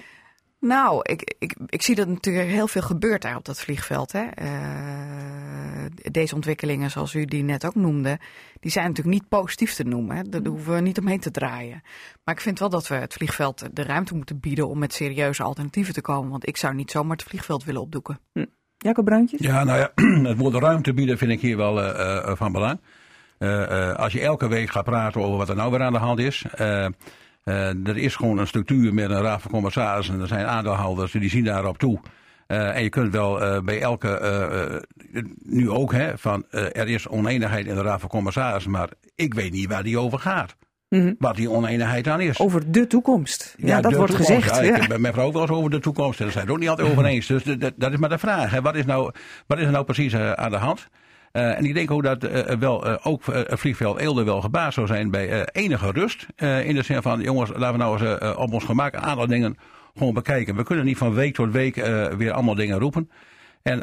Nou, 0.61 1.01
ik, 1.03 1.35
ik, 1.39 1.55
ik 1.67 1.83
zie 1.83 1.95
dat 1.95 2.09
natuurlijk 2.09 2.49
heel 2.49 2.69
veel 2.69 2.83
gebeurt 2.83 3.23
daar 3.23 3.37
op 3.37 3.45
dat 3.45 3.61
vliegveld. 3.61 4.13
Hè. 4.13 4.25
Eh, 4.25 5.87
deze 6.11 6.35
ontwikkelingen, 6.35 6.91
zoals 6.91 7.15
u 7.15 7.25
die 7.25 7.43
net 7.43 7.67
ook 7.67 7.75
noemde, 7.75 8.19
die 8.61 8.71
zijn 8.71 8.87
natuurlijk 8.87 9.15
niet 9.15 9.29
positief 9.29 9.75
te 9.75 9.85
noemen. 9.85 10.17
Hè. 10.17 10.23
Daar 10.23 10.47
hoeven 10.47 10.75
we 10.75 10.81
niet 10.81 10.99
omheen 10.99 11.21
te 11.21 11.31
draaien. 11.31 11.83
Maar 12.25 12.35
ik 12.35 12.41
vind 12.41 12.59
wel 12.59 12.69
dat 12.69 12.89
we 12.89 12.95
het 12.95 13.13
vliegveld 13.13 13.69
de 13.73 13.83
ruimte 13.83 14.15
moeten 14.15 14.41
bieden 14.41 14.69
om 14.69 14.79
met 14.79 14.93
serieuze 14.93 15.43
alternatieven 15.43 15.95
te 15.95 16.01
komen. 16.01 16.31
Want 16.31 16.49
ik 16.49 16.57
zou 16.57 16.75
niet 16.75 16.91
zomaar 16.91 17.17
het 17.17 17.27
vliegveld 17.27 17.65
willen 17.65 17.81
opdoeken. 17.81 18.19
Jacob 18.77 19.05
Bruintjes? 19.05 19.41
Ja, 19.41 19.65
nou 19.65 19.79
ja, 19.79 19.93
het 20.29 20.39
woord 20.39 20.55
ruimte 20.55 20.95
bieden 20.95 21.19
vind 21.19 21.31
ik 21.31 21.41
hier 21.41 21.57
wel 21.57 21.83
eh, 21.83 22.17
eh, 22.17 22.37
van 22.37 22.53
belang. 22.53 22.81
Eh, 23.41 23.89
eh, 23.89 23.97
als 23.97 24.13
je 24.13 24.21
elke 24.21 24.49
week 24.49 24.71
gaat 24.71 24.85
praten 24.85 25.21
over 25.21 25.37
wat 25.37 25.49
er 25.49 25.57
nou 25.57 25.71
weer 25.71 25.83
aan 25.83 25.93
de 25.93 25.99
hand 25.99 26.19
is. 26.19 26.45
Eh, 27.45 27.87
er 27.87 27.97
is 27.97 28.17
gewoon 28.17 28.39
een 28.39 28.47
structuur 28.47 28.95
met 28.95 29.11
een 29.11 29.23
raad 29.23 29.43
van 29.43 29.51
commissarissen. 29.51 30.21
Er 30.21 30.27
zijn 30.27 30.47
aandeelhouders 30.47 31.13
die 31.13 31.31
zien 31.31 31.45
daarop 31.45 31.79
toe. 31.79 32.01
Eh, 32.47 32.77
en 32.77 32.83
je 32.83 32.89
kunt 32.89 33.13
wel 33.13 33.43
eh, 33.43 33.61
bij 33.61 33.81
elke, 33.81 34.87
nu 35.43 35.71
ook, 35.71 35.93
hè, 35.93 36.19
van 36.19 36.45
er 36.51 36.89
is 36.89 37.09
oneenigheid 37.09 37.67
in 37.67 37.75
de 37.75 37.83
raad 37.83 38.01
van 38.01 38.09
commissarissen. 38.09 38.71
Maar 38.71 38.89
ik 39.15 39.35
weet 39.35 39.53
niet 39.53 39.69
waar 39.69 39.83
die 39.83 39.99
over 39.99 40.19
gaat. 40.19 40.57
Mhm. 40.89 41.13
Wat 41.19 41.37
die 41.37 41.51
oneenigheid 41.51 42.09
aan 42.09 42.21
is. 42.21 42.39
Over 42.39 42.73
de 42.73 42.87
toekomst. 42.87 43.55
Ja, 43.59 43.81
dat 43.81 43.95
wordt 43.95 44.17
toekomst. 44.17 44.43
gezegd. 44.43 44.57
Ja, 44.67 44.77
Ja. 44.77 44.83
Ik 44.83 44.89
met 44.89 44.99
mijn 44.99 45.13
vrouw 45.13 45.27
ook 45.27 45.33
wel 45.33 45.43
eens 45.43 45.51
over 45.51 45.71
de 45.71 45.81
toekomst. 45.81 46.19
En 46.19 46.25
daar 46.25 46.33
zijn 46.33 46.47
we 46.47 46.53
het 46.53 46.61
ook 46.61 46.69
niet 46.69 46.79
altijd 46.79 46.91
over 46.99 47.05
eens. 47.05 47.27
Dus 47.27 47.43
dat- 47.77 47.93
is 47.93 47.99
maar 47.99 48.09
de 48.09 48.19
vraag. 48.19 48.51
Hè. 48.51 48.61
Wat, 48.63 48.75
is 48.75 48.85
nou, 48.85 49.13
wat 49.47 49.59
is 49.59 49.65
er 49.65 49.71
nou 49.73 49.85
precies 49.85 50.15
aan 50.15 50.51
de 50.51 50.57
hand? 50.57 50.89
Eh, 51.33 51.59
en 51.59 51.65
ik 51.65 51.75
denk 51.75 51.91
ook 51.91 52.03
dat 52.03 52.25
eh, 52.25 52.57
wel 52.57 52.87
eh, 52.87 52.95
ook 53.03 53.23
vliegveld 53.49 53.99
Eelde 53.99 54.25
wel 54.25 54.41
gebaasd 54.41 54.75
zou 54.75 54.87
zijn 54.87 55.11
bij 55.11 55.49
enige 55.53 55.91
rust. 55.91 56.27
In 56.37 56.75
de 56.75 56.83
zin 56.83 57.03
van, 57.03 57.21
jongens, 57.21 57.51
laten 57.55 57.73
we 57.73 57.85
nou 57.85 58.01
eens 58.01 58.37
op 58.37 58.53
ons 58.53 58.65
gemak 58.65 58.95
een 58.95 59.01
aantal 59.01 59.27
dingen 59.27 59.57
gewoon 59.97 60.15
bekijken. 60.15 60.57
We 60.57 60.63
kunnen 60.63 60.85
niet 60.85 60.99
van 60.99 61.15
week 61.15 61.35
tot 61.35 61.53
week 61.53 61.75
weer 62.17 62.33
allemaal 62.33 62.55
dingen 62.55 62.79
roepen. 62.79 63.11
En 63.63 63.81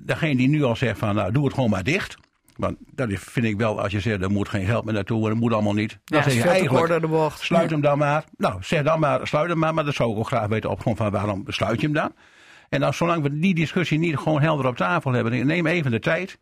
degene 0.00 0.36
die 0.36 0.48
nu 0.48 0.62
al 0.62 0.76
zegt 0.76 0.98
van, 0.98 1.14
nou, 1.14 1.32
doe 1.32 1.44
het 1.44 1.54
gewoon 1.54 1.70
maar 1.70 1.84
dicht. 1.84 2.16
Want 2.56 2.76
dat 2.94 3.08
vind 3.12 3.46
ik 3.46 3.56
wel, 3.56 3.80
als 3.80 3.92
je 3.92 4.00
zegt, 4.00 4.22
er 4.22 4.30
moet 4.30 4.48
geen 4.48 4.66
geld 4.66 4.84
meer 4.84 4.94
naartoe, 4.94 5.28
dat 5.28 5.38
moet 5.38 5.52
allemaal 5.52 5.72
niet. 5.72 5.98
Dan 6.04 6.18
Ja, 6.18 6.30
zeg 6.30 6.42
je 6.42 6.48
eigenlijk, 6.48 7.00
de 7.00 7.08
bocht. 7.08 7.40
Sluit 7.40 7.70
hem 7.70 7.80
dan 7.80 7.98
maar. 7.98 8.24
Nou, 8.36 8.56
zeg 8.60 8.82
dan 8.82 9.00
maar, 9.00 9.26
sluit 9.26 9.48
hem 9.48 9.58
maar. 9.58 9.74
Maar 9.74 9.84
dat 9.84 9.94
zou 9.94 10.12
ik 10.12 10.18
ook 10.18 10.26
graag 10.26 10.46
weten 10.46 10.70
op 10.70 10.82
van 10.96 11.10
waarom 11.10 11.44
besluit 11.44 11.80
je 11.80 11.86
hem 11.86 11.94
dan. 11.94 12.12
En 12.68 12.80
dan, 12.80 12.94
zolang 12.94 13.22
we 13.22 13.38
die 13.38 13.54
discussie 13.54 13.98
niet 13.98 14.16
gewoon 14.16 14.40
helder 14.40 14.66
op 14.66 14.76
tafel 14.76 15.12
hebben, 15.12 15.46
neem 15.46 15.66
even 15.66 15.90
de 15.90 16.00
tijd. 16.00 16.38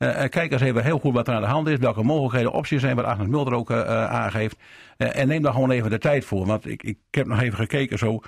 Eh, 0.00 0.24
eh, 0.24 0.30
kijk 0.30 0.52
eens 0.52 0.62
even 0.62 0.84
heel 0.84 0.98
goed 0.98 1.14
wat 1.14 1.28
er 1.28 1.34
aan 1.34 1.40
de 1.40 1.46
hand 1.46 1.68
is. 1.68 1.78
Welke 1.78 2.02
mogelijkheden, 2.02 2.52
opties 2.52 2.80
zijn, 2.80 2.96
wat 2.96 3.04
Agnes 3.04 3.26
Mulder 3.28 3.54
ook 3.54 3.70
eh, 3.70 4.04
aangeeft. 4.06 4.56
En 4.96 5.28
neem 5.28 5.42
daar 5.42 5.52
gewoon 5.52 5.70
even 5.70 5.90
de 5.90 5.98
tijd 5.98 6.24
voor. 6.24 6.46
Want 6.46 6.66
ik, 6.66 6.82
ik 6.82 6.98
heb 7.10 7.26
nog 7.26 7.40
even 7.40 7.58
gekeken 7.58 7.98
zo. 7.98 8.20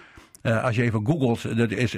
als 0.42 0.76
je 0.76 0.82
even 0.82 1.06
googelt, 1.06 1.56
dat 1.56 1.70
is, 1.70 1.96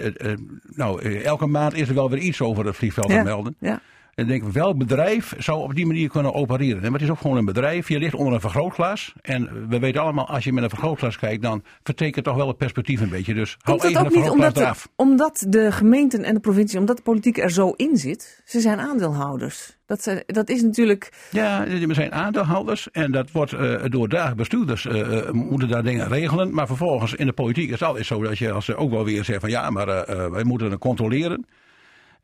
nou, 0.64 1.02
elke 1.22 1.46
maand 1.46 1.74
is 1.74 1.88
er 1.88 1.94
wel 1.94 2.10
weer 2.10 2.18
iets 2.18 2.40
over 2.40 2.66
het 2.66 2.76
vliegveld 2.76 3.06
te 3.08 3.14
Ja. 3.14 3.22
melden. 3.22 3.56
Ja. 3.60 3.80
En 4.14 4.22
ik 4.22 4.28
denk, 4.28 4.52
welk 4.52 4.78
bedrijf 4.78 5.34
zou 5.38 5.62
op 5.62 5.74
die 5.74 5.86
manier 5.86 6.08
kunnen 6.08 6.34
opereren? 6.34 6.82
En 6.82 6.92
het 6.92 7.02
is 7.02 7.10
ook 7.10 7.20
gewoon 7.20 7.36
een 7.36 7.44
bedrijf. 7.44 7.88
Je 7.88 7.98
ligt 7.98 8.14
onder 8.14 8.34
een 8.34 8.40
vergrootglas. 8.40 9.12
En 9.20 9.68
we 9.68 9.78
weten 9.78 10.02
allemaal, 10.02 10.28
als 10.28 10.44
je 10.44 10.52
met 10.52 10.62
een 10.62 10.68
vergrootglas 10.68 11.18
kijkt, 11.18 11.42
dan 11.42 11.62
vertekent 11.82 12.24
toch 12.24 12.36
wel 12.36 12.48
het 12.48 12.56
perspectief 12.56 13.00
een 13.00 13.08
beetje. 13.08 13.34
Dus 13.34 13.56
hou 13.60 13.78
Komt 13.78 13.94
dat 13.94 14.02
even 14.02 14.16
ook 14.16 14.22
niet 14.22 14.30
omdat 14.30 14.54
de, 14.54 14.72
omdat 14.96 15.46
de 15.48 15.72
gemeenten 15.72 16.24
en 16.24 16.34
de 16.34 16.40
provincie, 16.40 16.78
omdat 16.78 16.96
de 16.96 17.02
politiek 17.02 17.38
er 17.38 17.50
zo 17.50 17.70
in 17.70 17.96
zit? 17.96 18.42
Ze 18.44 18.60
zijn 18.60 18.78
aandeelhouders. 18.78 19.76
Dat, 19.86 20.02
zijn, 20.02 20.22
dat 20.26 20.48
is 20.48 20.62
natuurlijk. 20.62 21.12
Ja, 21.30 21.64
we 21.66 21.94
zijn 21.94 22.12
aandeelhouders 22.12 22.90
en 22.90 23.12
dat 23.12 23.30
wordt 23.30 23.52
eh, 23.52 23.82
door 23.88 24.08
dagelijks 24.08 24.36
bestuurders 24.38 24.86
eh, 24.86 25.18
eh, 25.18 25.30
moeten 25.30 25.68
daar 25.68 25.82
dingen 25.82 26.08
regelen. 26.08 26.54
Maar 26.54 26.66
vervolgens 26.66 27.14
in 27.14 27.26
de 27.26 27.32
politiek 27.32 27.66
is 27.66 27.70
het 27.70 27.82
altijd 27.82 28.06
zo 28.06 28.22
dat 28.22 28.38
je 28.38 28.52
als 28.52 28.64
ze 28.64 28.76
ook 28.76 28.90
wel 28.90 29.04
weer 29.04 29.24
zegt 29.24 29.40
van 29.40 29.50
ja, 29.50 29.70
maar 29.70 29.86
wij 30.30 30.44
moeten 30.44 30.70
het 30.70 30.80
controleren. 30.80 31.46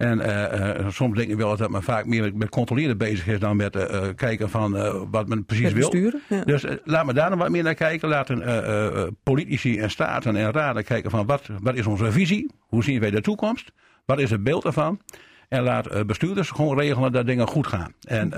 En 0.01 0.21
eh, 0.21 0.79
eh, 0.79 0.89
soms 0.89 1.17
denk 1.17 1.31
ik 1.31 1.37
wel 1.37 1.57
dat 1.57 1.71
men 1.71 1.83
vaak 1.83 2.07
meer 2.07 2.31
met, 2.35 2.49
controleren 2.49 2.99
bezig 2.99 3.27
is 3.27 3.39
dan 3.39 3.57
met 3.57 3.77
eh, 3.77 4.09
kijken 4.17 4.51
van 4.51 4.73
wat 5.11 5.29
men 5.29 5.45
precies 5.45 5.73
wil. 5.73 6.13
ja. 6.29 6.45
Dus 6.45 6.65
laat 6.85 7.07
me 7.07 7.13
daar 7.13 7.31
nog 7.31 7.39
wat 7.39 7.51
meer 7.51 7.63
naar 7.63 7.75
kijken. 7.75 8.09
Laten 8.09 9.17
politici 9.23 9.79
en 9.79 9.91
staten 9.91 10.37
en 10.37 10.53
raden 10.53 10.85
kijken 10.85 11.11
van 11.11 11.27
wat, 11.27 11.49
wat 11.63 11.75
is 11.75 11.87
onze 11.87 12.13
visie? 12.13 12.51
Hoe 12.61 12.85
zien 12.85 13.01
wij 13.01 13.11
de 13.11 13.21
toekomst? 13.21 13.73
Wat 14.05 14.19
is 14.19 14.31
het 14.31 14.43
beeld 14.43 14.65
ervan? 14.65 15.01
En 15.49 15.63
laat 15.63 16.07
bestuurders 16.07 16.51
gewoon 16.51 16.79
regelen 16.79 17.13
dat 17.13 17.27
dingen 17.27 17.47
goed 17.47 17.67
gaan. 17.67 17.93
En 18.01 18.33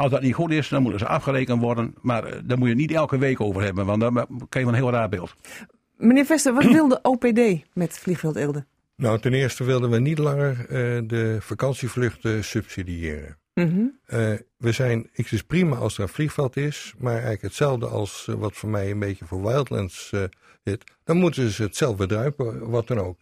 als 0.00 0.10
dat 0.10 0.22
niet 0.22 0.34
goed 0.34 0.50
is, 0.50 0.68
dan 0.68 0.82
moeten 0.82 1.00
ze 1.00 1.06
afgerekend 1.06 1.60
worden. 1.60 1.94
Maar 2.00 2.24
eh, 2.24 2.38
daar 2.44 2.58
moet 2.58 2.68
je 2.68 2.74
niet 2.74 2.92
elke 2.92 3.18
week 3.18 3.40
over 3.40 3.62
hebben, 3.62 3.86
want 3.86 4.00
dan 4.00 4.14
krijg 4.48 4.66
je 4.66 4.72
een 4.72 4.78
heel 4.78 4.90
raar 4.90 5.08
beeld. 5.08 5.34
Meneer 5.96 6.24
Vester, 6.24 6.54
wat 6.54 6.64
wil 6.64 6.88
de 6.88 6.98
OPD 7.02 7.64
met 7.72 7.98
Vliegveld 7.98 8.36
Eelde? 8.36 8.64
Nou, 9.00 9.18
ten 9.20 9.34
eerste 9.34 9.64
wilden 9.64 9.90
we 9.90 9.98
niet 10.00 10.18
langer 10.18 10.60
eh, 10.60 11.00
de 11.06 11.36
vakantievluchten 11.40 12.44
subsidiëren. 12.44 13.38
Eh, 13.54 14.32
we 14.56 14.72
zijn, 14.72 15.08
het 15.12 15.32
is 15.32 15.42
prima 15.42 15.76
als 15.76 15.96
er 15.96 16.02
een 16.02 16.08
vliegveld 16.08 16.56
is, 16.56 16.94
maar 16.98 17.12
eigenlijk 17.12 17.42
hetzelfde 17.42 17.86
als 17.86 18.26
eh, 18.28 18.34
wat 18.34 18.56
voor 18.56 18.68
mij 18.68 18.90
een 18.90 18.98
beetje 18.98 19.24
voor 19.24 19.42
Wildlands 19.42 20.10
eh 20.12 20.22
zit. 20.64 20.84
Dan 21.04 21.16
moeten 21.16 21.50
ze 21.50 21.62
het 21.62 21.76
zelf 21.76 21.96
bedruipen, 21.96 22.70
wat 22.70 22.86
dan 22.86 22.98
ook. 22.98 23.18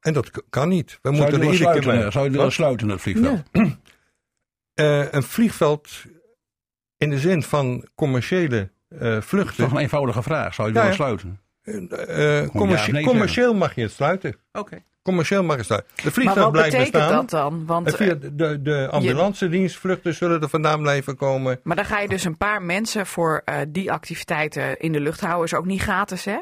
En 0.00 0.12
dat 0.12 0.30
kan 0.50 0.68
niet. 0.68 0.90
We 0.90 0.98
Zou 1.02 1.14
je 1.14 1.20
moeten 1.20 1.24
het 1.24 1.32
er 1.34 1.38
willen 1.58 1.74
iedere 1.82 2.00
keer 2.02 2.12
zou 2.12 2.30
je 2.30 2.36
Wat? 2.36 2.52
sluiten, 2.52 2.88
het 2.88 3.00
vliegveld? 3.00 3.42
Ja. 3.52 3.66
Eh, 4.74 5.12
een 5.12 5.22
vliegveld 5.22 5.90
in 6.96 7.10
de 7.10 7.18
zin 7.18 7.42
van 7.42 7.88
commerciële 7.94 8.70
eh, 8.88 8.98
Dat 8.98 9.22
is 9.22 9.24
vluchten. 9.28 9.64
toch 9.64 9.72
een 9.72 9.78
eenvoudige 9.80 10.22
vraag. 10.22 10.54
Zou 10.54 10.72
je 10.72 10.78
het 10.78 10.82
Ja, 10.84 10.96
willen 10.96 11.16
ja. 11.16 11.18
sluiten? 11.20 11.40
Eh, 12.42 12.48
commercie- 12.48 12.92
nee 12.92 13.04
commercieel 13.04 13.54
mag 13.54 13.74
je 13.74 13.82
het 13.82 13.90
sluiten. 13.90 14.36
Oké. 14.52 14.82
Commercieel 15.02 15.42
mag 15.42 15.64
sluiten. 15.64 15.90
De 15.96 16.02
Maar 16.02 16.12
vliegtuig 16.12 16.42
wat 16.42 16.52
blijft 16.52 16.70
betekent 16.76 16.92
bestaan. 16.92 17.16
dat 17.16 17.30
dan? 17.30 17.66
Want, 17.66 17.86
En 17.86 17.92
via 17.94 18.12
eh, 18.14 18.20
de, 18.20 18.34
de, 18.34 18.62
de 18.62 18.88
ambulance 18.90 19.48
dienstvluchten 19.48 20.14
zullen 20.14 20.40
er 20.42 20.48
vandaan 20.48 20.80
blijven 20.80 21.16
komen. 21.16 21.60
maar 21.62 21.76
dan 21.76 21.84
ga 21.84 21.98
je 22.00 22.08
dus 22.08 22.24
een 22.24 22.36
paar 22.36 22.62
mensen 22.62 23.06
voor 23.06 23.42
eh, 23.44 23.56
die 23.68 23.92
activiteiten 23.92 24.78
in 24.78 24.92
de 24.92 25.00
lucht 25.00 25.20
houden. 25.20 25.44
Is 25.44 25.54
ook 25.54 25.64
niet 25.66 25.80
gratis, 25.82 26.24
hè? 26.24 26.38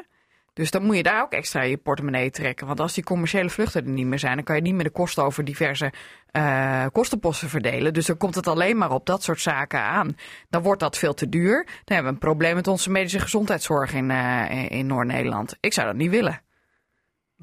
Dus 0.53 0.71
dan 0.71 0.83
moet 0.83 0.95
je 0.95 1.03
daar 1.03 1.21
ook 1.21 1.31
extra 1.31 1.61
je 1.61 1.77
portemonnee 1.77 2.29
trekken. 2.31 2.67
Want 2.67 2.79
als 2.79 2.93
die 2.93 3.03
commerciele 3.03 3.49
vluchten 3.49 3.85
er 3.85 3.91
niet 3.91 4.05
meer 4.05 4.19
zijn, 4.19 4.35
dan 4.35 4.43
kan 4.43 4.55
je 4.55 4.61
niet 4.61 4.73
meer 4.73 4.83
de 4.83 4.89
kosten 4.89 5.23
over 5.23 5.45
diverse 5.45 5.93
eh, 6.31 6.85
kostenposten 6.91 7.49
verdelen. 7.49 7.93
Dus 7.93 8.05
dan 8.05 8.17
komt 8.17 8.35
het 8.35 8.47
alleen 8.47 8.77
maar 8.77 8.91
op 8.91 9.05
dat 9.05 9.23
soort 9.23 9.41
zaken 9.41 9.79
aan. 9.79 10.15
Dan 10.49 10.61
wordt 10.61 10.79
dat 10.79 10.97
veel 10.97 11.13
te 11.13 11.29
duur. 11.29 11.63
Dan 11.65 11.73
hebben 11.83 12.05
we 12.05 12.09
een 12.11 12.17
probleem 12.17 12.55
met 12.55 12.67
onze 12.67 12.89
medische 12.91 13.19
gezondheidszorg 13.19 13.93
in, 13.93 14.11
in- 14.11 14.69
in 14.69 14.87
Noord-Nederland. 14.87 15.57
Ik 15.59 15.73
zou 15.73 15.87
dat 15.87 15.95
niet 15.95 16.09
willen. 16.11 16.41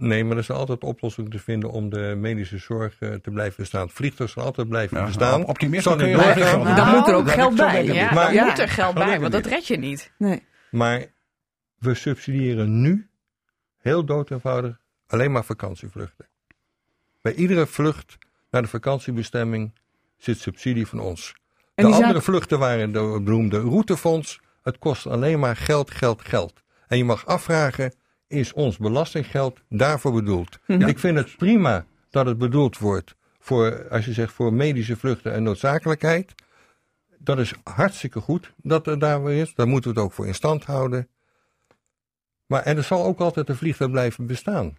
Nee, 0.00 0.24
maar 0.24 0.32
er 0.32 0.42
is 0.42 0.50
altijd 0.50 0.84
oplossingen 0.84 1.30
te 1.30 1.38
vinden 1.38 1.70
om 1.70 1.88
de 1.90 2.14
medische 2.18 2.58
zorg 2.58 2.96
eh, 3.00 3.14
te 3.14 3.30
blijven 3.30 3.56
bestaan. 3.58 3.86
Het 3.86 3.92
vliegtuig 3.96 4.30
zal 4.30 4.44
altijd 4.44 4.68
blijven 4.68 4.98
Ja, 4.98 5.04
bestaan. 5.04 5.42
op- 5.42 5.48
optimisme 5.48 5.96
kun 5.96 6.08
je 6.08 6.14
doorgaan. 6.14 6.34
zeggen. 6.34 6.64
Dan 6.64 6.74
Nou, 6.74 6.96
moet 6.96 7.08
er 7.08 7.14
ook 7.14 7.30
geld 7.30 7.54
bij. 7.56 7.84
Ja. 7.84 8.12
Maar- 8.14 8.24
dan 8.24 8.34
ja. 8.34 8.44
moet 8.44 8.58
er 8.58 8.68
geld 8.68 8.94
bij, 8.94 9.20
want 9.20 9.32
dat 9.32 9.46
red 9.46 9.66
je 9.66 9.76
niet. 9.78 10.12
Nee. 10.18 10.42
Maar 10.70 11.04
we 11.78 11.94
subsidiëren 11.94 12.80
nu 12.80 13.08
heel 13.78 14.04
dood 14.04 14.30
eenvoudig 14.30 14.78
alleen 15.06 15.32
maar 15.32 15.44
vakantievluchten. 15.44 16.26
Bij 17.22 17.34
iedere 17.34 17.66
vlucht 17.66 18.16
naar 18.50 18.62
de 18.62 18.68
vakantiebestemming 18.68 19.72
zit 20.16 20.38
subsidie 20.38 20.86
van 20.86 21.00
ons. 21.00 21.34
En 21.74 21.86
de 21.90 21.94
andere 21.96 22.20
vluchten 22.22 22.58
waren 22.58 22.92
de 22.92 23.20
beroemde 23.24 23.60
routefonds. 23.60 24.40
Het 24.62 24.78
kost 24.78 25.06
alleen 25.06 25.38
maar 25.38 25.56
geld, 25.56 25.90
geld, 25.90 26.22
geld. 26.24 26.62
En 26.88 26.96
je 26.98 27.04
mag 27.04 27.26
afvragen, 27.26 27.94
is 28.28 28.52
ons 28.52 28.76
belastinggeld 28.76 29.60
daarvoor 29.68 30.12
bedoeld? 30.12 30.58
Mhm. 30.66 30.88
Ik 30.88 30.98
vind 30.98 31.16
het 31.16 31.36
prima 31.36 31.86
dat 32.10 32.26
het 32.26 32.38
bedoeld 32.38 32.78
wordt 32.78 33.16
voor, 33.38 33.88
als 33.90 34.04
je 34.04 34.12
zegt, 34.12 34.32
voor 34.32 34.52
medische 34.52 34.96
vluchten 34.96 35.32
en 35.32 35.42
noodzakelijkheid. 35.42 36.34
Dat 37.18 37.38
is 37.38 37.54
hartstikke 37.62 38.20
goed 38.20 38.52
dat 38.56 38.86
het 38.86 39.00
daar 39.00 39.24
weer 39.24 39.40
is. 39.40 39.54
Daar 39.54 39.68
moeten 39.68 39.90
we 39.90 39.96
het 39.96 40.06
ook 40.06 40.14
voor 40.14 40.26
in 40.26 40.34
stand 40.34 40.64
houden. 40.64 41.08
Maar 42.46 42.62
en 42.62 42.76
er 42.76 42.82
zal 42.82 43.04
ook 43.04 43.20
altijd 43.20 43.48
een 43.48 43.56
vliegtuig 43.56 43.90
blijven 43.90 44.26
bestaan. 44.26 44.76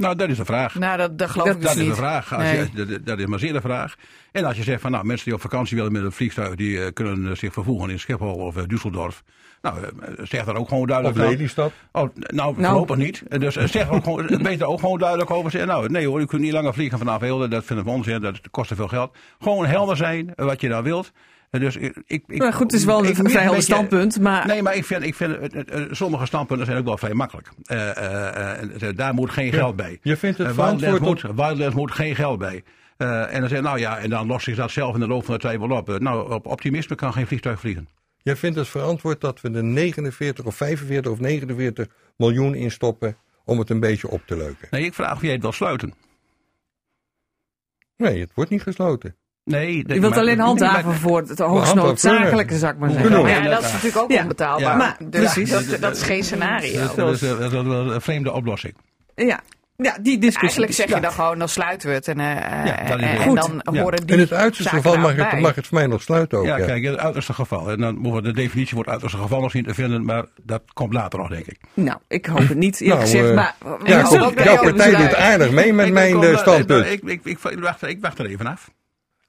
Nou, 0.00 0.14
dat 0.16 0.28
is 0.28 0.36
de 0.36 0.44
vraag. 0.44 0.74
Nou, 0.74 0.96
dat, 0.98 1.18
dat 1.18 1.30
geloof 1.30 1.46
Dat- 1.46 1.56
ik 1.56 1.62
dus 1.62 1.70
Dat 1.70 1.82
is 1.82 1.88
de 1.88 1.94
vraag. 1.94 2.34
Als 2.34 2.42
Nee. 2.42 2.68
je, 2.74 2.86
dat, 2.86 3.06
dat 3.06 3.18
is 3.18 3.26
maar 3.26 3.38
zeer 3.38 3.52
de 3.52 3.60
vraag. 3.60 3.94
En 4.32 4.44
als 4.44 4.56
je 4.56 4.62
zegt 4.62 4.80
van 4.80 4.90
nou, 4.90 5.04
mensen 5.04 5.24
die 5.24 5.34
op 5.34 5.40
vakantie 5.40 5.76
willen 5.76 5.92
met 5.92 6.02
een 6.02 6.12
vliegtuig, 6.12 6.54
die 6.54 6.82
eh, 6.84 6.92
kunnen 6.92 7.30
eh, 7.30 7.36
zich 7.36 7.52
vervoegen 7.52 7.90
in 7.90 7.98
Schiphol 8.00 8.34
of 8.34 8.56
eh, 8.56 8.62
Düsseldorf. 8.62 9.22
Nou, 9.62 9.76
zeg 10.22 10.44
daar 10.44 10.56
ook 10.56 10.68
gewoon 10.68 10.82
Of 10.82 10.88
duidelijk 10.88 11.18
van. 11.18 11.28
Lelystad. 11.28 11.72
Oh, 11.92 12.08
nou, 12.14 12.54
voorlopig 12.54 12.96
niet. 12.96 13.22
En 13.28 13.40
Dus 13.40 13.54
zeg 13.54 13.90
ook 13.90 14.04
gewoon, 14.04 14.26
beter 14.42 14.66
ook 14.66 14.80
gewoon 14.80 14.98
duidelijk 14.98 15.30
over. 15.30 15.50
Zeg, 15.50 15.66
nou, 15.66 15.88
nee 15.88 16.06
hoor, 16.06 16.20
u 16.20 16.24
kunt 16.26 16.42
niet 16.42 16.52
langer 16.52 16.74
vliegen 16.74 16.98
vanaf 16.98 17.20
Hilde. 17.20 17.48
Dat 17.48 17.64
vinden 17.64 17.84
we 17.84 17.90
onzin. 17.90 18.20
Dat 18.20 18.40
kost 18.50 18.68
te 18.68 18.74
veel 18.74 18.88
geld. 18.88 19.16
Gewoon 19.40 19.66
helder 19.66 19.96
zijn 19.96 20.32
wat 20.36 20.60
je 20.60 20.68
nou 20.68 20.82
wilt. 20.82 21.12
Dus 21.50 21.76
ik, 21.76 22.02
ik, 22.06 22.22
ik- 22.26 22.38
Maar 22.38 22.52
goed, 22.52 22.70
het 22.70 22.80
is 22.80 22.86
wel 22.86 23.06
een 23.06 23.14
vrij 23.14 23.42
helder 23.42 23.62
standpunt. 23.62 24.20
Maar 24.20 24.46
Nee, 24.46 24.62
maar 24.62 24.74
ik 24.76 24.84
vind, 24.84 25.02
ik 25.02 25.14
vind 25.14 25.36
het- 25.40 25.52
het- 25.52 25.88
sommige 25.96 26.26
standpunten 26.26 26.66
zijn 26.66 26.78
ook 26.78 26.84
wel 26.84 26.98
vrij 26.98 27.14
makkelijk. 27.14 27.48
Eh, 27.64 27.96
eh, 27.96 28.82
eh, 28.88 28.96
daar 28.96 29.14
moet 29.14 29.30
geen 29.30 29.52
geld 29.52 29.76
bij. 29.76 29.98
Je 30.02 30.16
vindt 30.16 30.38
het 30.38 30.46
Eh, 30.46 30.54
Wildlands 30.54 30.82
verantwoord 30.82 31.22
moet, 31.24 31.36
Wildlands 31.36 31.74
moet 31.76 31.92
geen 31.92 32.14
geld 32.14 32.38
bij. 32.38 32.62
Eh, 32.96 33.34
en 33.34 33.40
dan 33.40 33.48
zeg 33.48 33.60
nou 33.60 33.78
ja, 33.78 33.98
en 33.98 34.10
dan 34.10 34.26
lost 34.26 34.44
zich 34.44 34.56
dat 34.56 34.70
zelf 34.70 34.94
in 34.94 35.00
de 35.00 35.06
loop 35.06 35.24
van 35.24 35.34
de 35.34 35.40
tijd 35.40 35.58
wel 35.58 35.70
op. 35.70 35.88
Eh, 35.88 35.96
nou, 35.96 36.32
op 36.32 36.46
optimisme 36.46 36.94
kan 36.96 37.12
geen 37.12 37.26
vliegtuig 37.26 37.60
vliegen. 37.60 37.88
Jij 38.22 38.36
vindt 38.36 38.56
het 38.56 38.68
verantwoord 38.68 39.20
dat 39.20 39.40
we 39.40 39.50
er 39.50 39.64
49 39.64 40.44
of 40.44 40.54
45 40.56 41.12
of 41.12 41.18
49 41.20 41.86
miljoen 42.16 42.54
in 42.54 42.70
stoppen 42.70 43.16
om 43.44 43.58
het 43.58 43.70
een 43.70 43.80
beetje 43.80 44.08
op 44.08 44.22
te 44.26 44.36
leuken. 44.36 44.68
Nee, 44.70 44.84
ik 44.84 44.94
vraag 44.94 45.14
of 45.14 45.22
jij 45.22 45.32
het 45.32 45.42
wil 45.42 45.52
sluiten. 45.52 45.94
Nee, 47.96 48.20
het 48.20 48.30
wordt 48.34 48.50
niet 48.50 48.62
gesloten. 48.62 49.16
Nee, 49.50 49.84
je 49.86 50.00
wilt 50.00 50.16
alleen 50.16 50.38
handhaven 50.38 50.94
voor 50.94 51.18
het 51.18 51.28
hoogst 51.28 51.42
handhaven, 51.66 51.76
noodzakelijke, 51.76 52.58
zou 52.58 52.72
ik 52.72 52.78
maar 52.78 52.90
zeggen. 52.90 53.10
Ja, 53.20 53.28
ja, 53.28 53.48
dat 53.48 53.62
is 53.64 53.72
natuurlijk 53.72 54.02
ook 54.02 54.10
Ja. 54.12 54.22
onbetaalbaar. 54.22 54.70
Ja. 54.70 54.76
Maar, 54.76 54.96
Dus 55.10 55.32
precies. 55.32 55.50
dat, 55.50 55.80
dat 55.80 55.96
is 55.96 56.02
geen 56.02 56.24
scenario. 56.24 56.80
Dat, 56.80 56.96
dat 56.96 57.14
is, 57.14 57.22
eh, 57.22 57.28
dat 57.38 57.40
is 57.40 57.62
wel 57.62 57.92
een 57.92 58.00
vreemde 58.00 58.32
oplossing. 58.32 58.74
ja. 59.14 59.40
ja, 59.76 59.96
die 60.02 60.18
discussie. 60.18 60.38
Eigenlijk 60.40 60.72
zeg 60.72 60.86
je 60.88 60.94
Ja. 60.94 61.00
dan 61.00 61.12
gewoon, 61.12 61.38
dan 61.38 61.48
sluiten 61.48 61.88
we 61.88 61.94
het. 61.94 62.08
En, 62.08 62.20
eh, 62.20 62.26
Ja, 62.26 62.78
en, 62.78 62.98
en 62.98 63.18
Goed. 63.22 63.36
dan 63.36 63.74
Ja. 63.74 63.82
horen 63.82 64.06
die 64.06 64.14
In 64.16 64.20
het 64.22 64.32
uiterste 64.32 64.68
geval 64.76 64.96
mag 64.98 65.14
het, 65.16 65.40
mag 65.40 65.54
het 65.54 65.66
voor 65.66 65.78
mij 65.78 65.86
nog 65.86 66.02
sluiten 66.02 66.38
ook. 66.38 66.44
ja, 66.44 66.56
ja. 66.56 66.66
kijk, 66.66 66.82
in 66.82 66.90
het 66.90 67.00
uiterste 67.00 67.32
geval. 67.32 67.70
En 67.70 67.78
dan 67.80 67.94
moeten 67.98 68.22
we 68.22 68.28
de 68.28 68.34
definitie 68.40 68.74
voor 68.74 68.82
het 68.82 68.90
uiterste 68.92 69.18
geval 69.18 69.40
nog 69.40 69.50
zien 69.50 69.64
te 69.64 69.74
vinden. 69.74 70.04
Maar 70.04 70.24
dat 70.42 70.62
komt 70.72 70.92
later 70.92 71.18
nog, 71.18 71.28
denk 71.28 71.46
ik. 71.46 71.60
Nou, 71.74 71.98
ik 72.08 72.26
hoop 72.26 72.48
het 72.48 72.56
niet, 72.58 72.80
Nou, 72.80 73.00
gezegd. 73.00 73.28
eh, 73.28 73.34
maar, 73.34 73.54
Ja, 73.84 73.96
jouw 74.00 74.10
jou 74.34 74.34
partij 74.72 74.96
doet 74.96 75.14
aardig 75.14 75.50
mee 75.50 75.72
met 75.72 75.86
Ik- 75.86 75.92
mijn 75.92 76.22
eh, 76.22 76.36
standpunt. 76.38 76.86
Ik, 76.86 77.02
ik, 77.02 77.20
ik, 77.24 77.38
ik, 77.44 77.58
wacht, 77.58 77.82
ik 77.82 77.98
wacht 78.00 78.18
er 78.18 78.26
even 78.26 78.46
af. 78.46 78.70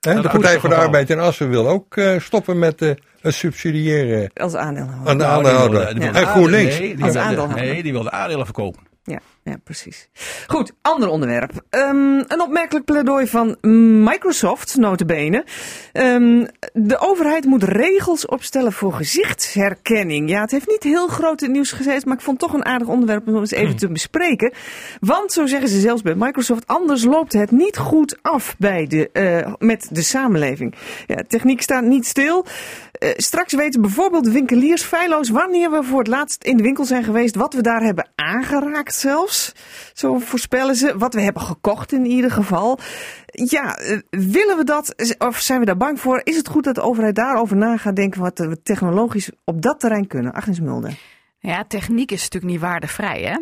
Dat 0.01 0.23
de 0.23 0.29
Partij 0.29 0.59
voor 0.59 0.69
de. 0.69 0.75
Arbeid 0.75 1.09
in 1.09 1.19
Assen 1.19 1.49
wil 1.49 1.67
ook 1.69 1.97
eh, 1.97 2.19
stoppen 2.19 2.59
met 2.59 2.81
eh, 2.81 2.89
het 3.21 3.33
subsidiëren 3.33 4.31
Als 4.33 4.55
aandeelhouder. 4.55 5.09
aan 5.09 5.17
de 5.17 5.23
Nou, 5.23 5.35
aandeelhouder. 5.37 5.79
die 5.79 5.93
wilde- 5.99 6.11
die 6.13 6.21
En 6.21 6.27
GroenLinks. 6.27 6.79
Nee, 6.79 6.95
die 6.95 7.03
Als 7.03 7.13
wilde- 7.13 7.27
aandeelhouder. 7.27 7.65
Nee, 7.65 7.83
die 7.83 7.91
wilde 7.91 8.11
aandelen 8.11 8.45
verkopen. 8.45 8.81
Ja, 9.03 9.19
ja, 9.51 9.57
precies. 9.63 10.09
Goed, 10.47 10.71
ander 10.81 11.09
onderwerp. 11.09 11.51
Ehm, 11.69 12.23
een 12.27 12.41
opmerkelijk 12.41 12.85
pleidooi 12.85 13.27
van 13.27 13.57
Microsoft, 14.03 14.77
notabene. 14.77 15.45
Ehm 15.91 16.45
de 16.73 16.99
overheid 16.99 17.45
moet 17.45 17.63
regels 17.63 18.25
opstellen 18.25 18.71
voor 18.71 18.93
gezichtsherkenning. 18.93 20.29
Ja, 20.29 20.41
het 20.41 20.51
heeft 20.51 20.67
niet 20.67 20.83
heel 20.83 21.07
groot 21.07 21.41
in 21.41 21.51
nieuws 21.51 21.71
gezeten, 21.71 22.07
maar 22.07 22.17
ik 22.17 22.23
vond 22.23 22.41
het 22.41 22.49
toch 22.49 22.59
een 22.59 22.65
aardig 22.65 22.87
onderwerp 22.87 23.27
om 23.27 23.37
eens 23.37 23.51
even 23.51 23.75
te 23.75 23.91
bespreken. 23.91 24.51
Want, 24.99 25.31
zo 25.31 25.45
zeggen 25.45 25.69
ze 25.69 25.79
zelfs 25.79 26.01
bij 26.01 26.15
Microsoft, 26.15 26.67
anders 26.67 27.03
loopt 27.03 27.33
het 27.33 27.51
niet 27.51 27.77
goed 27.77 28.17
af 28.21 28.55
bij 28.57 28.87
de, 28.87 29.09
eh, 29.11 29.53
met 29.59 29.87
de 29.91 30.01
samenleving. 30.01 30.75
Ja, 31.07 31.23
techniek 31.27 31.61
staat 31.61 31.83
niet 31.83 32.05
stil. 32.05 32.45
Eh, 32.91 33.09
straks 33.15 33.53
weten 33.53 33.81
bijvoorbeeld 33.81 34.27
winkeliers 34.27 34.83
feilloos 34.83 35.29
wanneer 35.29 35.71
we 35.71 35.83
voor 35.83 35.99
het 35.99 36.07
laatst 36.07 36.43
in 36.43 36.57
de 36.57 36.63
winkel 36.63 36.85
zijn 36.85 37.03
geweest, 37.03 37.35
wat 37.35 37.53
we 37.53 37.61
daar 37.61 37.81
hebben 37.81 38.09
aangeraakt 38.15 38.95
zelfs. 38.95 39.40
Zo 39.93 40.19
voorspellen 40.19 40.75
ze, 40.75 40.97
wat 40.97 41.13
we 41.13 41.21
hebben 41.21 41.41
gekocht 41.41 41.91
in 41.91 42.05
ieder 42.05 42.31
geval. 42.31 42.79
Ja, 43.25 43.77
eh, 43.77 43.97
willen 44.09 44.57
we 44.57 44.63
dat 44.63 45.15
of 45.17 45.39
zijn 45.39 45.59
we 45.59 45.65
daar 45.65 45.77
bang 45.77 45.99
voor? 45.99 46.21
Is 46.23 46.35
het 46.35 46.47
goed 46.47 46.63
dat 46.63 46.75
de 46.75 46.81
overheid 46.81 47.15
daarover 47.15 47.57
na 47.57 47.77
gaat 47.77 47.95
denken 47.95 48.21
wat 48.21 48.39
we 48.39 48.61
technologisch 48.61 49.31
op 49.43 49.61
dat 49.61 49.79
terrein 49.79 50.07
kunnen? 50.07 50.33
Agnes 50.33 50.59
Mulder. 50.59 50.97
Ja, 51.39 51.65
techniek 51.67 52.11
is 52.11 52.21
natuurlijk 52.21 52.51
niet 52.51 52.61
waardevrij, 52.61 53.21
hè? 53.21 53.37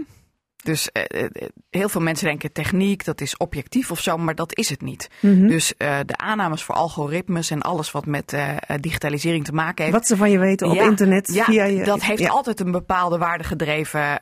Dus 0.64 0.91
eh, 0.91 1.24
eh, 1.24 1.30
heel 1.70 1.89
veel 1.89 2.01
mensen 2.01 2.26
denken 2.26 2.51
techniek, 2.51 3.05
dat 3.05 3.22
is 3.22 3.38
objectief 3.38 3.91
of 3.91 3.99
zo, 3.99 4.18
maar 4.18 4.36
dat 4.36 4.57
is 4.57 4.70
het 4.70 4.82
niet. 4.82 5.10
Mhm. 5.20 5.47
Dus 5.47 5.78
eh, 5.78 5.97
de 6.05 6.18
aannames 6.18 6.64
voor 6.64 6.76
algoritmes 6.76 7.49
en 7.51 7.62
alles 7.62 7.91
wat 7.91 8.05
met 8.05 8.38
digitalisering 8.80 9.45
te 9.45 9.53
maken 9.53 9.84
heeft. 9.84 9.95
Wat 9.95 10.07
ze 10.07 10.18
van 10.18 10.32
je 10.32 10.39
weten 10.39 10.68
op 10.68 10.76
Ja, 10.76 10.84
internet 10.84 11.34
ja, 11.34 11.43
via 11.43 11.64
je... 11.64 11.84
dat 11.84 12.01
heeft 12.01 12.22
ja. 12.22 12.30
altijd 12.30 12.60
een 12.60 12.72
bepaalde 12.72 13.18
waardegedreven 13.18 14.20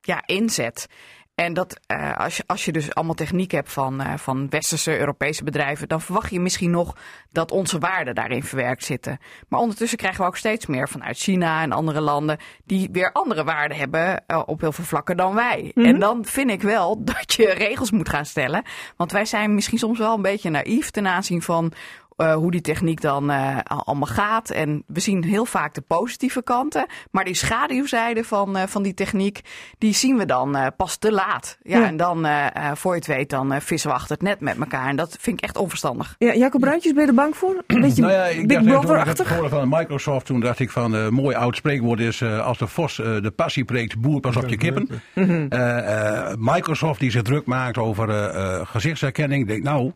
ja, 0.00 0.22
inzet. 0.26 0.86
En 1.34 1.52
dat 1.52 1.80
eh, 1.86 2.16
als, 2.16 2.36
je, 2.36 2.42
als 2.46 2.64
je 2.64 2.72
dus 2.72 2.94
allemaal 2.94 3.14
techniek 3.14 3.50
hebt 3.50 3.72
van, 3.72 4.00
eh, 4.00 4.16
van 4.16 4.48
westerse 4.48 4.98
Europese 4.98 5.44
bedrijven, 5.44 5.88
dan 5.88 6.00
verwacht 6.00 6.30
je 6.30 6.40
misschien 6.40 6.70
nog 6.70 6.96
dat 7.30 7.50
onze 7.50 7.78
waarden 7.78 8.14
daarin 8.14 8.42
verwerkt 8.42 8.84
zitten. 8.84 9.18
Maar 9.48 9.60
ondertussen 9.60 9.98
krijgen 9.98 10.20
we 10.20 10.26
ook 10.26 10.36
steeds 10.36 10.66
meer 10.66 10.88
vanuit 10.88 11.18
China 11.18 11.62
en 11.62 11.72
andere 11.72 12.00
landen 12.00 12.38
die 12.64 12.88
weer 12.92 13.12
andere 13.12 13.44
waarden 13.44 13.76
hebben 13.76 14.26
eh, 14.26 14.42
op 14.46 14.60
heel 14.60 14.72
veel 14.72 14.84
vlakken 14.84 15.16
dan 15.16 15.34
wij. 15.34 15.70
Mhm. 15.74 15.86
En 15.86 15.98
dan 15.98 16.24
vind 16.24 16.50
ik 16.50 16.62
wel 16.62 17.04
dat 17.04 17.34
je 17.34 17.50
regels 17.50 17.90
moet 17.90 18.08
gaan 18.08 18.26
stellen. 18.26 18.64
Want 18.96 19.12
wij 19.12 19.24
zijn 19.24 19.54
misschien 19.54 19.78
soms 19.78 19.98
wel 19.98 20.14
een 20.14 20.22
beetje 20.22 20.50
naïef 20.50 20.90
ten 20.90 21.06
aanzien 21.06 21.42
van 21.42 21.72
eh, 22.16 22.34
hoe 22.34 22.50
die 22.50 22.60
techniek 22.60 23.00
dan 23.00 23.30
eh, 23.30 23.56
al- 23.62 23.84
allemaal 23.84 24.06
gaat. 24.14 24.50
En 24.50 24.82
we 24.86 25.00
zien 25.00 25.24
heel 25.24 25.44
vaak 25.46 25.74
de 25.74 25.80
positieve 25.80 26.42
kanten. 26.42 26.86
Maar 27.10 27.24
die 27.24 27.34
schaduwzijde 27.34 28.24
van, 28.24 28.56
eh, 28.56 28.62
van 28.66 28.82
die 28.82 28.94
techniek, 28.94 29.40
die 29.78 29.94
zien 29.94 30.16
we 30.16 30.26
dan 30.26 30.56
eh, 30.56 30.66
pas 30.76 30.96
te 30.96 31.12
laat. 31.12 31.58
Ja, 31.62 31.78
Ja. 31.78 31.86
en 31.86 31.96
dan, 31.96 32.24
eh, 32.26 32.46
eh, 32.46 32.76
voor 32.76 32.92
je 32.92 32.98
het 32.98 33.06
weet, 33.06 33.30
dan 33.30 33.60
vissen 33.60 33.90
we 33.90 33.96
achter 33.96 34.12
het 34.16 34.22
net 34.22 34.40
met 34.40 34.58
elkaar. 34.58 34.88
En 34.88 34.96
dat 34.96 35.16
vind 35.20 35.38
ik 35.38 35.44
echt 35.44 35.56
onverstandig. 35.56 36.14
Ja, 36.18 36.34
Jacob 36.34 36.60
Bruintjes, 36.60 36.92
ben 36.92 37.02
je 37.02 37.08
er 37.08 37.14
bang 37.14 37.36
voor? 37.36 37.62
Een 37.66 37.80
beetje 37.80 38.02
Nou 38.02 38.14
ja, 38.14 38.24
ik 38.24 38.46
Big 38.46 38.56
dacht, 38.56 38.64
toen 38.64 38.68
ik 38.68 38.78
het 38.78 38.86
Brother-achtig? 38.86 39.28
hoorde 39.32 39.48
van 39.48 39.68
Microsoft, 39.68 40.26
toen 40.26 40.40
dacht 40.40 40.58
ik 40.60 40.70
van, 40.70 40.92
een 40.92 41.14
mooi 41.14 41.36
oud 41.36 41.56
spreekwoord 41.56 42.00
is, 42.00 42.20
eh, 42.20 42.44
als 42.46 42.58
de 42.58 42.66
vos 42.66 42.98
eh, 43.00 43.20
de 43.22 43.30
passie 43.30 43.64
preekt, 43.64 43.98
boer 44.00 44.20
pas 44.20 44.36
op 44.36 44.48
je 44.48 44.56
kippen. 44.56 44.88
Mhm. 45.14 45.46
Eh, 45.48 46.28
eh, 46.28 46.34
Microsoft 46.38 47.00
die 47.00 47.10
zich 47.10 47.22
druk 47.22 47.46
maakt 47.46 47.78
over 47.78 48.08
eh, 48.10 48.54
eh, 48.54 48.66
gezichtsherkenning, 48.66 49.42
ik 49.42 49.48
denk 49.48 49.62
nou... 49.62 49.92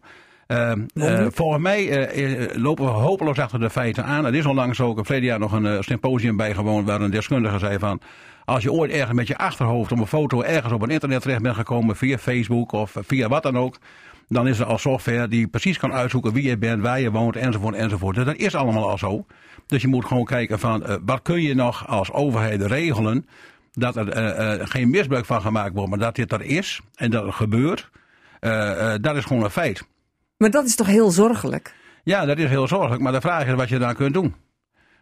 eh, 0.49 0.73
eh, 0.95 1.27
volgens 1.31 1.63
mij 1.63 1.89
eh, 1.89 2.43
eh, 2.43 2.57
lopen 2.57 2.85
we 2.85 2.91
hopeloos 2.91 3.39
achter 3.39 3.61
de 3.61 3.71
feiten 3.71 4.05
aan. 4.05 4.25
Er 4.25 4.35
is 4.35 4.47
onlangs 4.47 4.81
ook 4.81 4.99
een 4.99 5.05
verleden 5.05 5.29
jaar 5.29 5.39
nog 5.39 5.53
een 5.53 5.85
symposium 5.85 6.37
bijgewoond 6.37 6.87
waar 6.87 7.01
een 7.01 7.11
deskundige 7.11 7.59
zei 7.59 7.79
van... 7.79 8.01
Als 8.45 8.63
je 8.63 8.73
ooit 8.73 8.91
ergens 8.91 9.17
met 9.17 9.27
je 9.27 9.37
achterhoofd 9.37 9.93
op 9.93 9.99
een 9.99 10.07
foto 10.07 10.43
ergens 10.43 10.73
op 10.73 10.83
een 10.83 10.91
internet 10.91 11.23
terecht 11.23 11.43
bent 11.43 11.57
gekomen 11.57 11.97
via 11.97 12.19
Facebook 12.19 12.73
of 12.73 12.97
via 13.07 13.29
wat 13.29 13.43
dan 13.43 13.59
ook... 13.59 13.79
Dan 14.29 14.49
is 14.49 14.59
er 14.59 14.67
al 14.67 14.79
software 14.79 15.29
die 15.29 15.47
precies 15.47 15.79
kan 15.79 15.93
uitzoeken 15.93 16.33
wie 16.33 16.49
je 16.49 16.59
bent, 16.59 16.83
waar 16.83 17.01
je 17.01 17.11
woont, 17.11 17.37
enzovoort, 17.37 17.75
enzovoort. 17.75 18.17
Dus 18.17 18.25
dat 18.25 18.37
is 18.37 18.55
allemaal 18.55 18.91
al 18.91 18.99
zo. 18.99 19.27
Dus 19.67 19.83
je 19.83 19.89
moet 19.89 20.05
gewoon 20.05 20.25
kijken 20.25 20.59
van, 20.59 21.01
wat 21.05 21.23
kun 21.23 21.43
je 21.43 21.55
nog 21.55 21.89
als 21.89 22.13
overheid 22.13 22.63
regelen 22.63 23.27
dat 23.73 23.97
er 23.97 24.69
geen 24.69 24.91
misbruik 24.91 25.25
van 25.25 25.41
gemaakt 25.41 25.75
wordt, 25.75 25.91
maar 25.91 25.99
dat 25.99 26.15
dit 26.15 26.33
er 26.33 26.43
is 26.43 26.81
en 26.95 27.11
dat 27.11 27.25
het 27.25 27.35
gebeurt, 27.35 27.91
dat 29.01 29.17
is 29.17 29.25
gewoon 29.25 29.45
een 29.45 29.51
feit. 29.51 29.87
Maar 30.39 30.51
dat 30.51 30.65
is 30.65 30.75
toch 30.77 30.87
heel 30.87 31.11
zorgelijk? 31.11 31.75
Ja, 32.05 32.25
dat 32.25 32.39
is 32.39 32.49
heel 32.49 32.69
zorgelijk, 32.69 33.03
maar 33.03 33.13
de 33.13 33.21
vraag 33.21 33.47
is 33.47 33.55
wat 33.55 33.69
je 33.69 33.79
dan 33.79 33.95
kunt 33.95 34.15
doen. 34.15 34.35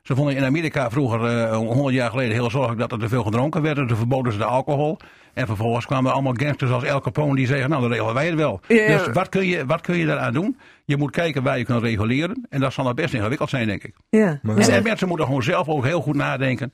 Ze 0.03 0.15
vonden 0.15 0.37
in 0.37 0.45
Amerika 0.45 0.91
vroeger, 0.91 1.25
eh 1.25 1.57
100 1.57 1.95
jaar 1.95 2.11
geleden, 2.11 2.33
heel 2.33 2.51
zorgelijk 2.51 2.81
dat 2.81 2.93
er 2.93 2.99
te 2.99 3.09
veel 3.09 3.23
gedronken 3.23 3.63
werd. 3.63 3.79
En 3.79 3.87
toen 3.87 3.97
verboden 3.97 4.33
ze 4.33 4.39
de 4.39 4.45
alcohol. 4.45 4.99
En 5.35 5.47
vervolgens 5.47 5.87
kwamen 5.87 6.07
er 6.07 6.13
allemaal 6.13 6.35
gangsters 6.37 6.71
als 6.71 6.85
El 6.85 7.01
Capone 7.01 7.37
die 7.37 7.47
zeggen, 7.47 7.69
nou 7.69 7.83
dan 7.83 7.91
regelen 7.91 8.15
wij 8.15 8.27
het 8.27 8.35
wel. 8.35 8.61
Ja. 8.69 8.87
Dus 8.87 9.13
wat 9.13 9.29
kun, 9.29 9.47
je, 9.47 9.67
wat 9.67 9.81
kun 9.81 9.97
je 9.97 10.07
daaraan 10.07 10.33
doen? 10.33 10.59
Je 10.85 10.97
moet 10.97 11.11
kijken 11.11 11.43
waar 11.43 11.59
je 11.59 11.65
kunt 11.65 11.83
reguleren. 11.83 12.47
En 12.49 12.61
dat 12.61 12.73
zal 12.73 12.85
nog 12.85 12.95
best 12.95 13.15
ingewikkeld 13.15 13.51
zijn, 13.51 13.67
denk 13.67 13.85
ik. 13.85 13.95
Ja. 14.09 14.41
Dus 14.43 14.69
en 14.69 14.83
mensen 14.83 15.09
moeten 15.09 15.27
gewoon 15.27 15.43
zelf 15.43 15.69
ook 15.69 15.85
heel 15.85 16.01
goed 16.01 16.15
nadenken. 16.15 16.73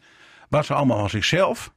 Wat 0.48 0.64
ze 0.64 0.74
allemaal 0.74 0.98
van 0.98 1.10
zichzelf 1.10 1.72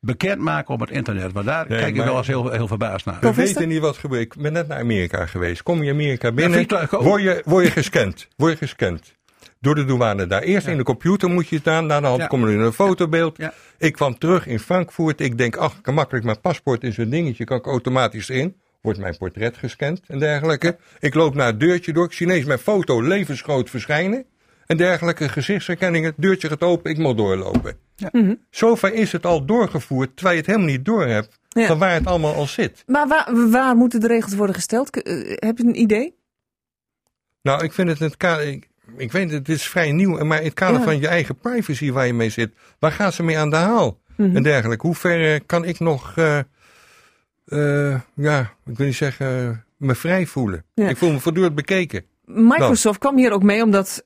bekendmaken 0.00 0.74
op 0.74 0.80
het 0.80 0.90
internet. 0.90 1.32
Want 1.32 1.46
daar 1.46 1.66
Nee, 1.68 1.78
kijk 1.78 1.90
ik 1.90 1.96
maar- 1.96 2.06
wel 2.06 2.16
eens 2.16 2.26
heel, 2.26 2.50
heel 2.50 2.66
verbaasd 2.68 3.06
naar. 3.06 3.14
We 3.14 3.20
Professor? 3.20 3.54
weten 3.54 3.68
niet 3.68 3.80
wat 3.80 3.96
gebeurt. 3.96 4.22
Ik 4.22 4.34
ben 4.42 4.52
net 4.52 4.68
naar 4.68 4.78
Amerika 4.78 5.26
geweest. 5.26 5.62
Kom 5.62 5.82
je 5.82 5.90
Amerika 5.92 6.32
binnen, 6.32 6.66
word 6.90 7.22
je, 7.22 7.42
word 7.44 7.64
je 7.64 7.70
gescand. 7.70 8.28
Word 8.36 8.52
je 8.52 8.58
gescand. 8.58 9.16
Door 9.60 9.74
de 9.74 9.84
douane 9.84 10.26
daar. 10.26 10.42
Eerst 10.42 10.66
in 10.66 10.76
de 10.76 10.82
computer 10.82 11.28
moet 11.30 11.48
je 11.48 11.58
staan, 11.58 11.86
na 11.86 12.00
de 12.00 12.06
hand 12.06 12.20
Ja. 12.20 12.26
komt 12.26 12.44
er 12.44 12.50
in 12.50 12.58
een 12.60 12.72
fotobeeld. 12.72 13.36
Ja. 13.36 13.52
Ik 13.78 13.92
kwam 13.92 14.18
terug 14.18 14.46
in 14.46 14.58
Frankfurt. 14.58 15.20
Ik 15.20 15.38
denk, 15.38 15.56
ach, 15.56 15.78
gemakkelijk, 15.82 16.24
mijn 16.24 16.40
paspoort 16.40 16.82
in 16.82 16.92
zo'n 16.92 17.10
dingetje 17.10 17.44
kan 17.44 17.58
ik 17.58 17.66
automatisch 17.66 18.30
in. 18.30 18.56
Wordt 18.80 18.98
mijn 18.98 19.16
portret 19.16 19.56
gescand 19.56 20.00
en 20.06 20.18
dergelijke. 20.18 20.76
Ik 21.00 21.14
loop 21.14 21.34
naar 21.34 21.46
het 21.46 21.60
deurtje 21.60 21.92
door. 21.92 22.04
Ik 22.04 22.12
zie 22.12 22.26
ineens 22.26 22.44
mijn 22.44 22.58
foto 22.58 23.02
levensgroot 23.02 23.70
verschijnen. 23.70 24.24
En 24.68 24.76
dergelijke 24.76 25.28
gezichtsherkenning. 25.28 26.04
Het 26.04 26.14
deurtje 26.16 26.48
gaat 26.48 26.62
open, 26.62 26.90
ik 26.90 26.98
moet 26.98 27.16
doorlopen. 27.16 27.76
Mhm. 28.12 28.34
Zover 28.50 28.94
is 28.94 29.12
het 29.12 29.26
al 29.26 29.44
doorgevoerd, 29.44 30.16
terwijl 30.16 30.34
je 30.36 30.40
het 30.42 30.50
helemaal 30.50 30.70
niet 30.76 30.84
door 30.84 31.06
hebt. 31.06 31.38
Ja. 31.48 31.66
Van 31.66 31.78
waar 31.78 31.92
het 31.92 32.06
allemaal 32.06 32.34
al 32.34 32.46
zit. 32.46 32.82
Maar 32.86 33.08
waar, 33.08 33.50
waar 33.50 33.76
moeten 33.76 34.00
de 34.00 34.06
regels 34.06 34.34
worden 34.34 34.54
gesteld? 34.54 35.02
Eh, 35.02 35.14
heb 35.26 35.58
je 35.58 35.64
een 35.64 35.80
idee? 35.80 36.16
Nou, 37.42 37.64
ik 37.64 37.72
vind 37.72 37.88
het 37.88 38.00
in 38.00 38.06
het 38.06 38.16
kader. 38.16 38.46
Ik, 38.46 38.68
ik 38.96 39.12
weet 39.12 39.30
het, 39.30 39.38
het 39.38 39.48
is 39.48 39.68
vrij 39.68 39.92
nieuw, 39.92 40.24
maar 40.24 40.38
in 40.38 40.44
het 40.44 40.54
kader 40.54 40.78
Ja. 40.78 40.84
van 40.84 41.00
je 41.00 41.08
eigen 41.08 41.38
privacy 41.38 41.90
waar 41.92 42.06
je 42.06 42.14
mee 42.14 42.30
zit, 42.30 42.52
waar 42.78 42.92
gaan 42.92 43.12
ze 43.12 43.22
mee 43.22 43.38
aan 43.38 43.50
de 43.50 43.56
haal? 43.56 43.98
Mhm. 44.16 44.36
En 44.36 44.42
dergelijke. 44.42 44.86
Hoe 44.86 44.94
ver 44.94 45.34
eh, 45.34 45.40
kan 45.46 45.64
ik 45.64 45.78
nog, 45.78 46.12
eh, 46.16 46.38
eh, 47.46 48.00
ja, 48.14 48.40
ik 48.66 48.76
wil 48.76 48.86
niet 48.86 48.94
zeggen, 48.94 49.64
me 49.76 49.94
vrij 49.94 50.26
voelen? 50.26 50.64
Ja. 50.74 50.88
Ik 50.88 50.96
voel 50.96 51.12
me 51.12 51.20
voortdurend 51.20 51.54
bekeken. 51.54 52.04
Microsoft 52.24 52.98
kwam 52.98 53.16
hier 53.16 53.32
ook 53.32 53.42
mee 53.42 53.62
omdat 53.62 54.04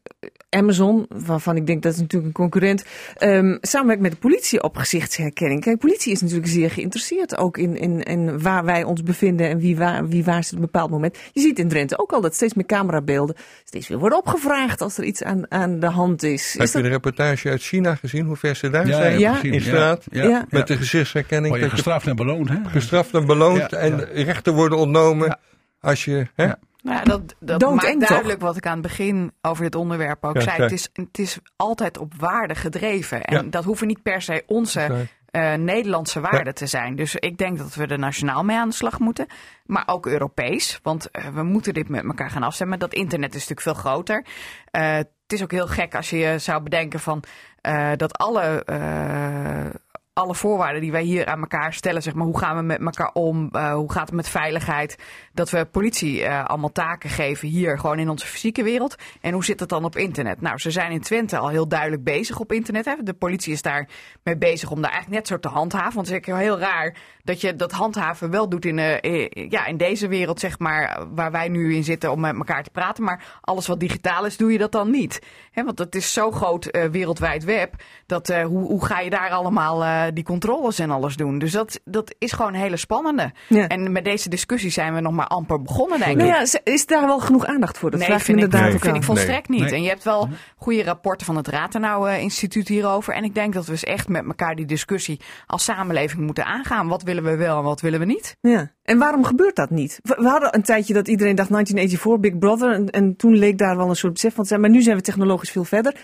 Amazon, 0.54 1.06
waarvan 1.08 1.56
ik 1.56 1.66
denk 1.66 1.82
dat 1.82 1.92
is 1.92 1.98
natuurlijk 1.98 2.26
een 2.26 2.42
concurrent, 2.42 2.84
ehm, 3.16 3.56
samenwerkt 3.60 4.02
met 4.02 4.10
de 4.10 4.16
politie 4.16 4.62
op 4.62 4.76
gezichtsherkenning. 4.76 5.60
Kijk, 5.60 5.78
politie 5.78 6.12
is 6.12 6.20
natuurlijk 6.20 6.48
zeer 6.48 6.70
geïnteresseerd 6.70 7.36
ook 7.36 7.56
in, 7.58 7.76
in, 7.76 8.02
in 8.02 8.42
waar 8.42 8.64
wij 8.64 8.84
ons 8.84 9.02
bevinden 9.02 9.48
en 9.48 9.58
wie 9.58 9.76
waar, 9.76 10.08
wie 10.08 10.24
waar 10.24 10.44
zit 10.44 10.52
op 10.52 10.58
een 10.58 10.64
bepaald 10.64 10.90
moment. 10.90 11.18
Je 11.32 11.40
ziet 11.40 11.58
in 11.58 11.68
Drenthe 11.68 11.98
ook 11.98 12.12
al 12.12 12.20
dat 12.20 12.34
steeds 12.34 12.54
meer 12.54 12.66
camerabeelden 12.66 13.36
steeds 13.64 13.88
weer 13.88 13.98
worden 13.98 14.18
opgevraagd 14.18 14.80
als 14.80 14.98
er 14.98 15.04
iets 15.04 15.22
aan, 15.22 15.50
aan 15.50 15.80
de 15.80 15.86
hand 15.86 16.22
is. 16.22 16.52
Heb 16.52 16.62
is 16.62 16.68
je 16.68 16.74
dat, 16.74 16.82
de 16.86 16.92
reportage 16.92 17.48
uit 17.48 17.62
China 17.62 17.94
gezien, 17.94 18.26
hoe 18.26 18.36
ver 18.36 18.56
ze 18.56 18.70
daar 18.70 18.86
Ja, 18.86 18.96
zijn? 18.96 19.18
Ja. 19.18 19.42
In 19.42 19.60
straat? 19.60 20.06
Ja, 20.10 20.24
Ja. 20.24 20.46
Met 20.50 20.66
de 20.66 20.76
gezichtsherkenning. 20.76 21.54
Word 21.54 21.64
je 21.64 21.70
gestraft 21.70 22.06
en 22.06 22.16
beloond, 22.16 22.48
hè? 22.48 22.56
gestraft 22.66 23.14
en 23.14 23.26
beloond 23.26 23.70
Ja, 23.70 23.78
en 23.78 24.04
rechten 24.12 24.54
worden 24.54 24.78
ontnomen. 24.78 25.26
Ja. 25.26 25.38
Als 25.80 26.04
je, 26.04 26.26
hè? 26.34 26.50
Ja. 26.82 27.02
Nou, 27.04 27.22
dat 27.40 27.60
dat 27.60 27.74
maakt 27.74 27.98
toch? 28.00 28.08
duidelijk 28.08 28.40
wat 28.40 28.56
ik 28.56 28.66
aan 28.66 28.72
het 28.72 28.82
begin 28.82 29.32
over 29.42 29.62
dit 29.64 29.74
onderwerp 29.74 30.24
ook 30.24 30.34
Ja, 30.34 30.40
zei. 30.40 30.62
Het 30.62 30.72
is, 30.72 30.88
het 30.92 31.18
is 31.18 31.38
altijd 31.56 31.98
op 31.98 32.12
waarde 32.18 32.54
gedreven. 32.54 33.22
En 33.22 33.44
Ja. 33.44 33.50
dat 33.50 33.64
hoeven 33.64 33.86
niet 33.86 34.02
per 34.02 34.22
se 34.22 34.42
onze 34.46 35.06
eh, 35.30 35.54
Nederlandse 35.54 36.20
waarden 36.20 36.54
te 36.54 36.66
zijn. 36.66 36.96
Dus 36.96 37.14
ik 37.14 37.38
denk 37.38 37.58
dat 37.58 37.74
we 37.74 37.86
er 37.86 37.98
nationaal 37.98 38.44
mee 38.44 38.56
aan 38.56 38.68
de 38.68 38.74
slag 38.74 38.98
moeten. 38.98 39.26
Maar 39.66 39.82
ook 39.86 40.06
Europees. 40.06 40.78
Want 40.82 41.10
eh, 41.10 41.28
we 41.28 41.42
moeten 41.42 41.74
dit 41.74 41.88
met 41.88 42.04
elkaar 42.04 42.30
gaan 42.30 42.42
afstemmen. 42.42 42.78
Dat 42.78 42.94
internet 42.94 43.34
is 43.34 43.48
natuurlijk 43.48 43.60
veel 43.60 43.90
groter. 43.90 44.24
Eh, 44.70 44.94
het 44.96 45.08
is 45.26 45.42
ook 45.42 45.50
heel 45.50 45.66
gek 45.66 45.94
als 45.94 46.10
je 46.10 46.16
je 46.16 46.38
zou 46.38 46.62
bedenken 46.62 47.00
van 47.00 47.22
eh, 47.60 47.90
dat 47.96 48.18
alle. 48.18 48.64
eh, 48.64 49.80
alle 50.14 50.34
voorwaarden 50.34 50.80
die 50.80 50.92
wij 50.92 51.02
hier 51.02 51.26
aan 51.26 51.40
elkaar 51.40 51.72
stellen, 51.72 52.02
zeg 52.02 52.14
maar, 52.14 52.26
hoe 52.26 52.38
gaan 52.38 52.56
we 52.56 52.62
met 52.62 52.80
elkaar 52.80 53.10
om? 53.12 53.48
eh, 53.52 53.74
hoe 53.74 53.92
gaat 53.92 54.06
het 54.06 54.16
met 54.16 54.28
veiligheid? 54.28 54.98
Dat 55.32 55.50
we 55.50 55.64
politie 55.64 56.24
eh, 56.24 56.44
allemaal 56.44 56.72
taken 56.72 57.10
geven 57.10 57.48
hier, 57.48 57.78
gewoon 57.78 57.98
in 57.98 58.08
onze 58.08 58.26
fysieke 58.26 58.62
wereld. 58.62 58.94
En 59.20 59.32
hoe 59.32 59.44
zit 59.44 59.60
het 59.60 59.68
dan 59.68 59.84
op 59.84 59.96
internet? 59.96 60.40
Nou, 60.40 60.58
ze 60.58 60.70
zijn 60.70 60.92
in 60.92 61.00
Twente 61.00 61.38
al 61.38 61.48
heel 61.48 61.68
duidelijk 61.68 62.04
bezig 62.04 62.38
op 62.38 62.52
internet. 62.52 62.84
Hè. 62.84 62.94
De 63.02 63.12
politie 63.12 63.52
is 63.52 63.62
daar 63.62 63.88
mee 64.22 64.36
bezig 64.36 64.70
om 64.70 64.82
daar 64.82 64.90
eigenlijk 64.90 65.20
net 65.20 65.28
zo 65.28 65.38
te 65.38 65.48
handhaven. 65.48 65.94
Want 65.94 66.08
het 66.08 66.28
is 66.28 66.34
heel 66.34 66.58
raar 66.58 66.96
dat 67.24 67.40
je 67.40 67.56
dat 67.56 67.72
handhaven 67.72 68.30
wel 68.30 68.48
doet 68.48 68.64
in, 68.64 68.78
eh, 68.78 69.28
ja, 69.48 69.66
in 69.66 69.76
deze 69.76 70.08
wereld, 70.08 70.40
zeg 70.40 70.58
maar, 70.58 71.06
waar 71.14 71.30
wij 71.30 71.48
nu 71.48 71.74
in 71.74 71.84
zitten 71.84 72.10
om 72.10 72.20
met 72.20 72.34
elkaar 72.34 72.62
te 72.62 72.70
praten. 72.70 73.04
Maar 73.04 73.38
alles 73.40 73.66
wat 73.66 73.80
digitaal 73.80 74.26
is, 74.26 74.36
doe 74.36 74.52
je 74.52 74.58
dat 74.58 74.72
dan 74.72 74.90
niet. 74.90 75.22
Hè, 75.50 75.64
want 75.64 75.78
het 75.78 75.94
is 75.94 76.12
zo 76.12 76.30
groot 76.30 76.70
wereldwijd 76.90 77.44
web, 77.44 77.74
dat 78.06 78.28
hoe, 78.28 78.66
hoe 78.66 78.84
ga 78.84 79.00
je 79.00 79.10
daar 79.10 79.30
allemaal 79.30 80.01
eh, 80.06 80.12
die 80.14 80.24
controles 80.24 80.78
en 80.78 80.90
alles 80.90 81.16
doen? 81.16 81.38
Dus 81.38 81.52
dat, 81.52 81.80
dat 81.84 82.14
is 82.18 82.32
gewoon 82.32 82.54
een 82.54 82.60
hele 82.60 82.76
spannende. 82.76 83.32
Ja. 83.48 83.68
En 83.68 83.92
met 83.92 84.04
deze 84.04 84.28
discussie 84.28 84.70
zijn 84.70 84.94
we 84.94 85.00
nog 85.00 85.12
maar 85.12 85.26
amper 85.26 85.62
begonnen, 85.62 85.98
denk 85.98 86.16
nou 86.16 86.28
ik. 86.28 86.34
ja, 86.34 86.60
is 86.64 86.86
daar 86.86 87.06
wel 87.06 87.18
genoeg 87.18 87.46
aandacht 87.46 87.78
voor? 87.78 87.90
Dat 87.90 87.98
nee, 87.98 88.08
vraag 88.08 88.22
vind 88.22 88.38
ik, 88.38 88.44
inderdaad 88.44 88.68
Nee. 88.68 88.76
ook 88.76 88.84
vind 88.84 88.96
ik 88.96 89.02
volstrekt 89.02 89.48
niet. 89.48 89.60
Nee. 89.60 89.70
En 89.72 89.82
je 89.82 89.88
hebt 89.88 90.04
wel 90.04 90.28
goede 90.56 90.82
rapporten 90.82 91.26
van 91.26 91.36
het 91.36 91.48
Ratenau-instituut 91.48 92.68
hierover. 92.68 93.14
En 93.14 93.24
ik 93.24 93.34
denk 93.34 93.54
dat 93.54 93.64
we 93.66 93.72
eens 93.72 93.84
echt 93.84 94.08
met 94.08 94.24
elkaar 94.24 94.54
die 94.54 94.66
discussie 94.66 95.20
als 95.46 95.64
samenleving 95.64 96.22
moeten 96.22 96.44
aangaan. 96.44 96.88
Wat 96.88 97.02
willen 97.02 97.24
we 97.24 97.36
wel 97.36 97.58
en 97.58 97.64
wat 97.64 97.80
willen 97.80 97.98
we 97.98 98.04
niet? 98.06 98.36
Ja. 98.40 98.70
En 98.82 98.98
waarom 98.98 99.24
gebeurt 99.24 99.56
dat 99.56 99.70
niet? 99.70 99.98
We, 100.02 100.14
we 100.18 100.28
hadden 100.28 100.54
een 100.54 100.62
tijdje 100.62 100.94
dat 100.94 101.08
iedereen 101.08 101.34
dacht 101.34 101.50
1984, 101.50 102.20
Big 102.30 102.38
Brother. 102.38 102.72
En, 102.74 102.90
en 102.90 103.16
toen 103.16 103.36
leek 103.36 103.58
daar 103.58 103.76
wel 103.76 103.88
een 103.88 103.96
soort 103.96 104.12
besef 104.12 104.34
van 104.34 104.42
te 104.42 104.48
zijn. 104.48 104.60
Maar 104.60 104.70
nu 104.70 104.82
zijn 104.82 104.96
we 104.96 105.02
technologisch 105.02 105.50
veel 105.50 105.64
verder. 105.64 105.94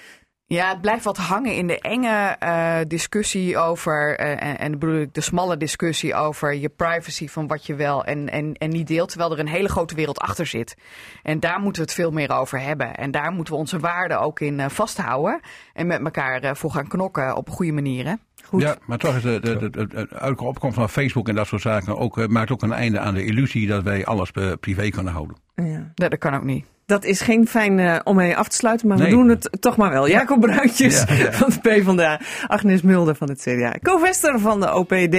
Ja, 0.49 0.69
het 0.69 0.81
blijft 0.81 1.05
wat 1.05 1.17
hangen 1.17 1.55
in 1.55 1.67
de 1.67 1.81
enge 1.81 2.37
eh, 2.39 2.79
discussie 2.87 3.59
over, 3.59 4.19
eh, 4.19 4.49
en, 4.49 4.59
en 4.59 4.79
bedoel 4.79 5.01
ik 5.01 5.15
de 5.15 5.21
smalle 5.21 5.57
discussie 5.57 6.15
over 6.15 6.55
je 6.55 6.69
privacy 6.69 7.29
van 7.29 7.47
wat 7.47 7.67
je 7.67 7.75
wel 7.75 8.05
en, 8.05 8.29
en, 8.29 8.55
en 8.55 8.71
niet 8.71 8.87
deelt, 8.87 9.09
terwijl 9.09 9.33
er 9.33 9.39
een 9.39 9.49
hele 9.49 9.69
grote 9.69 9.95
wereld 9.95 10.19
achter 10.19 10.47
zit. 10.47 10.77
En 11.23 11.41
daar 11.41 11.61
moeten 11.61 11.83
we 11.83 11.89
het 11.89 11.99
veel 11.99 12.11
meer 12.11 12.31
over 12.31 12.61
hebben. 12.61 12.95
En 12.95 13.11
daar 13.11 13.33
moeten 13.33 13.55
we 13.55 13.61
onze 13.61 13.79
waarden 13.79 14.21
ook 14.21 14.41
in 14.41 14.61
eh, 14.61 14.69
vasthouden 14.69 15.41
en 15.73 15.87
met 15.87 16.01
elkaar 16.01 16.43
eh, 16.43 16.55
voor 16.55 16.71
gaan 16.71 16.89
knokken 16.89 17.37
op 17.37 17.49
een 17.49 17.55
goede 17.55 17.73
manier. 17.73 18.07
Hè? 18.07 18.15
Goed. 18.45 18.63
Ja, 18.63 18.77
maar 18.87 18.99
toch 18.99 19.17
is 19.17 19.23
de, 19.23 19.41
de, 19.41 20.37
opkomst 20.37 20.77
van 20.77 20.89
Facebook 20.89 21.29
en 21.29 21.35
dat 21.35 21.47
soort 21.47 21.63
zaken 21.63 21.99
ook, 21.99 22.29
maakt 22.29 22.51
ook 22.51 22.63
een 22.63 22.73
einde 22.73 22.99
aan 22.99 23.15
de 23.15 23.25
illusie 23.25 23.67
dat 23.67 23.83
wij 23.83 24.05
alles 24.05 24.31
privé 24.61 24.89
kunnen 24.89 25.13
houden. 25.13 25.37
Ja. 25.55 25.93
Dat 25.95 26.19
kan 26.19 26.35
ook 26.35 26.45
niet. 26.45 26.67
Dat 26.89 27.05
is 27.05 27.21
geen 27.21 27.49
fijn 27.49 27.79
eh, 27.79 27.99
om 28.05 28.17
mee 28.17 28.37
af 28.37 28.49
te 28.49 28.57
sluiten, 28.57 28.89
maar 28.89 28.99
we 28.99 29.09
doen 29.09 29.29
het 29.29 29.57
toch 29.61 29.77
maar 29.77 29.91
wel. 29.91 30.09
Jacob 30.09 30.41
Bruintjes 30.41 31.03
Ja, 31.09 31.15
ja. 31.15 31.33
van 31.33 31.51
de 31.51 31.61
PvdA, 31.61 32.21
Agnes 32.47 32.83
Mulder 32.83 33.15
van 33.15 33.29
het 33.29 33.41
CDA, 33.41 33.75
Co-Vester 33.83 34.39
van 34.41 34.61
de 34.61 34.75
OPD. 34.75 35.17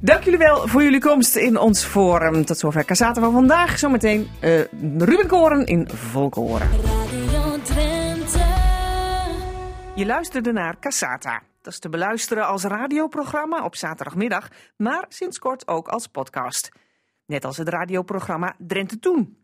Dank 0.00 0.22
jullie 0.22 0.38
wel 0.38 0.68
voor 0.68 0.82
jullie 0.82 1.00
komst 1.00 1.36
in 1.36 1.58
ons 1.58 1.84
forum. 1.84 2.44
Tot 2.44 2.58
zover 2.58 2.84
Casata 2.84 3.20
van 3.20 3.32
vandaag. 3.32 3.78
Zometeen 3.78 4.28
eh 4.40 4.60
Ruben 4.98 5.26
Koren 5.26 5.66
in 5.66 5.88
Volkoren. 5.94 6.68
Radio 6.70 7.58
Drenthe. 7.62 8.44
Je 9.94 10.06
luisterde 10.06 10.52
naar 10.52 10.78
Casata. 10.80 11.42
Dat 11.62 11.72
is 11.72 11.78
te 11.78 11.88
beluisteren 11.88 12.46
als 12.46 12.62
radioprogramma 12.64 13.64
op 13.64 13.76
zaterdagmiddag, 13.76 14.48
maar 14.76 15.04
sinds 15.08 15.38
kort 15.38 15.68
ook 15.68 15.88
als 15.88 16.06
podcast. 16.06 16.68
Net 17.26 17.44
als 17.44 17.56
het 17.56 17.68
radioprogramma 17.68 18.54
Drenthe 18.58 18.98
Toen. 18.98 19.36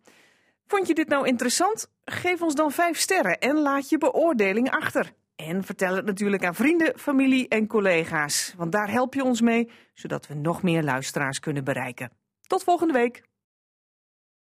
Vond 0.71 0.87
je 0.87 0.95
dit 0.95 1.09
nou 1.09 1.27
interessant? 1.27 1.91
Geef 2.05 2.43
ons 2.43 2.55
dan 2.55 2.71
5 2.73 2.99
sterren 2.99 3.39
en 3.39 3.57
laat 3.57 3.89
je 3.89 3.99
beoordeling 3.99 4.71
achter. 4.71 5.13
En 5.37 5.65
vertel 5.65 5.97
het 5.97 6.05
natuurlijk 6.05 6.45
aan 6.45 6.55
vrienden, 6.55 6.99
familie 6.99 7.49
en 7.49 7.67
collega's, 7.67 8.55
want 8.57 8.73
daar 8.73 8.91
help 8.91 9.15
je 9.15 9.25
ons 9.25 9.41
mee, 9.41 9.71
zodat 9.95 10.27
we 10.27 10.35
nog 10.35 10.63
meer 10.63 10.83
luisteraars 10.83 11.39
kunnen 11.39 11.65
bereiken. 11.65 12.11
Tot 12.41 12.63
volgende 12.63 12.93
week. 12.93 13.30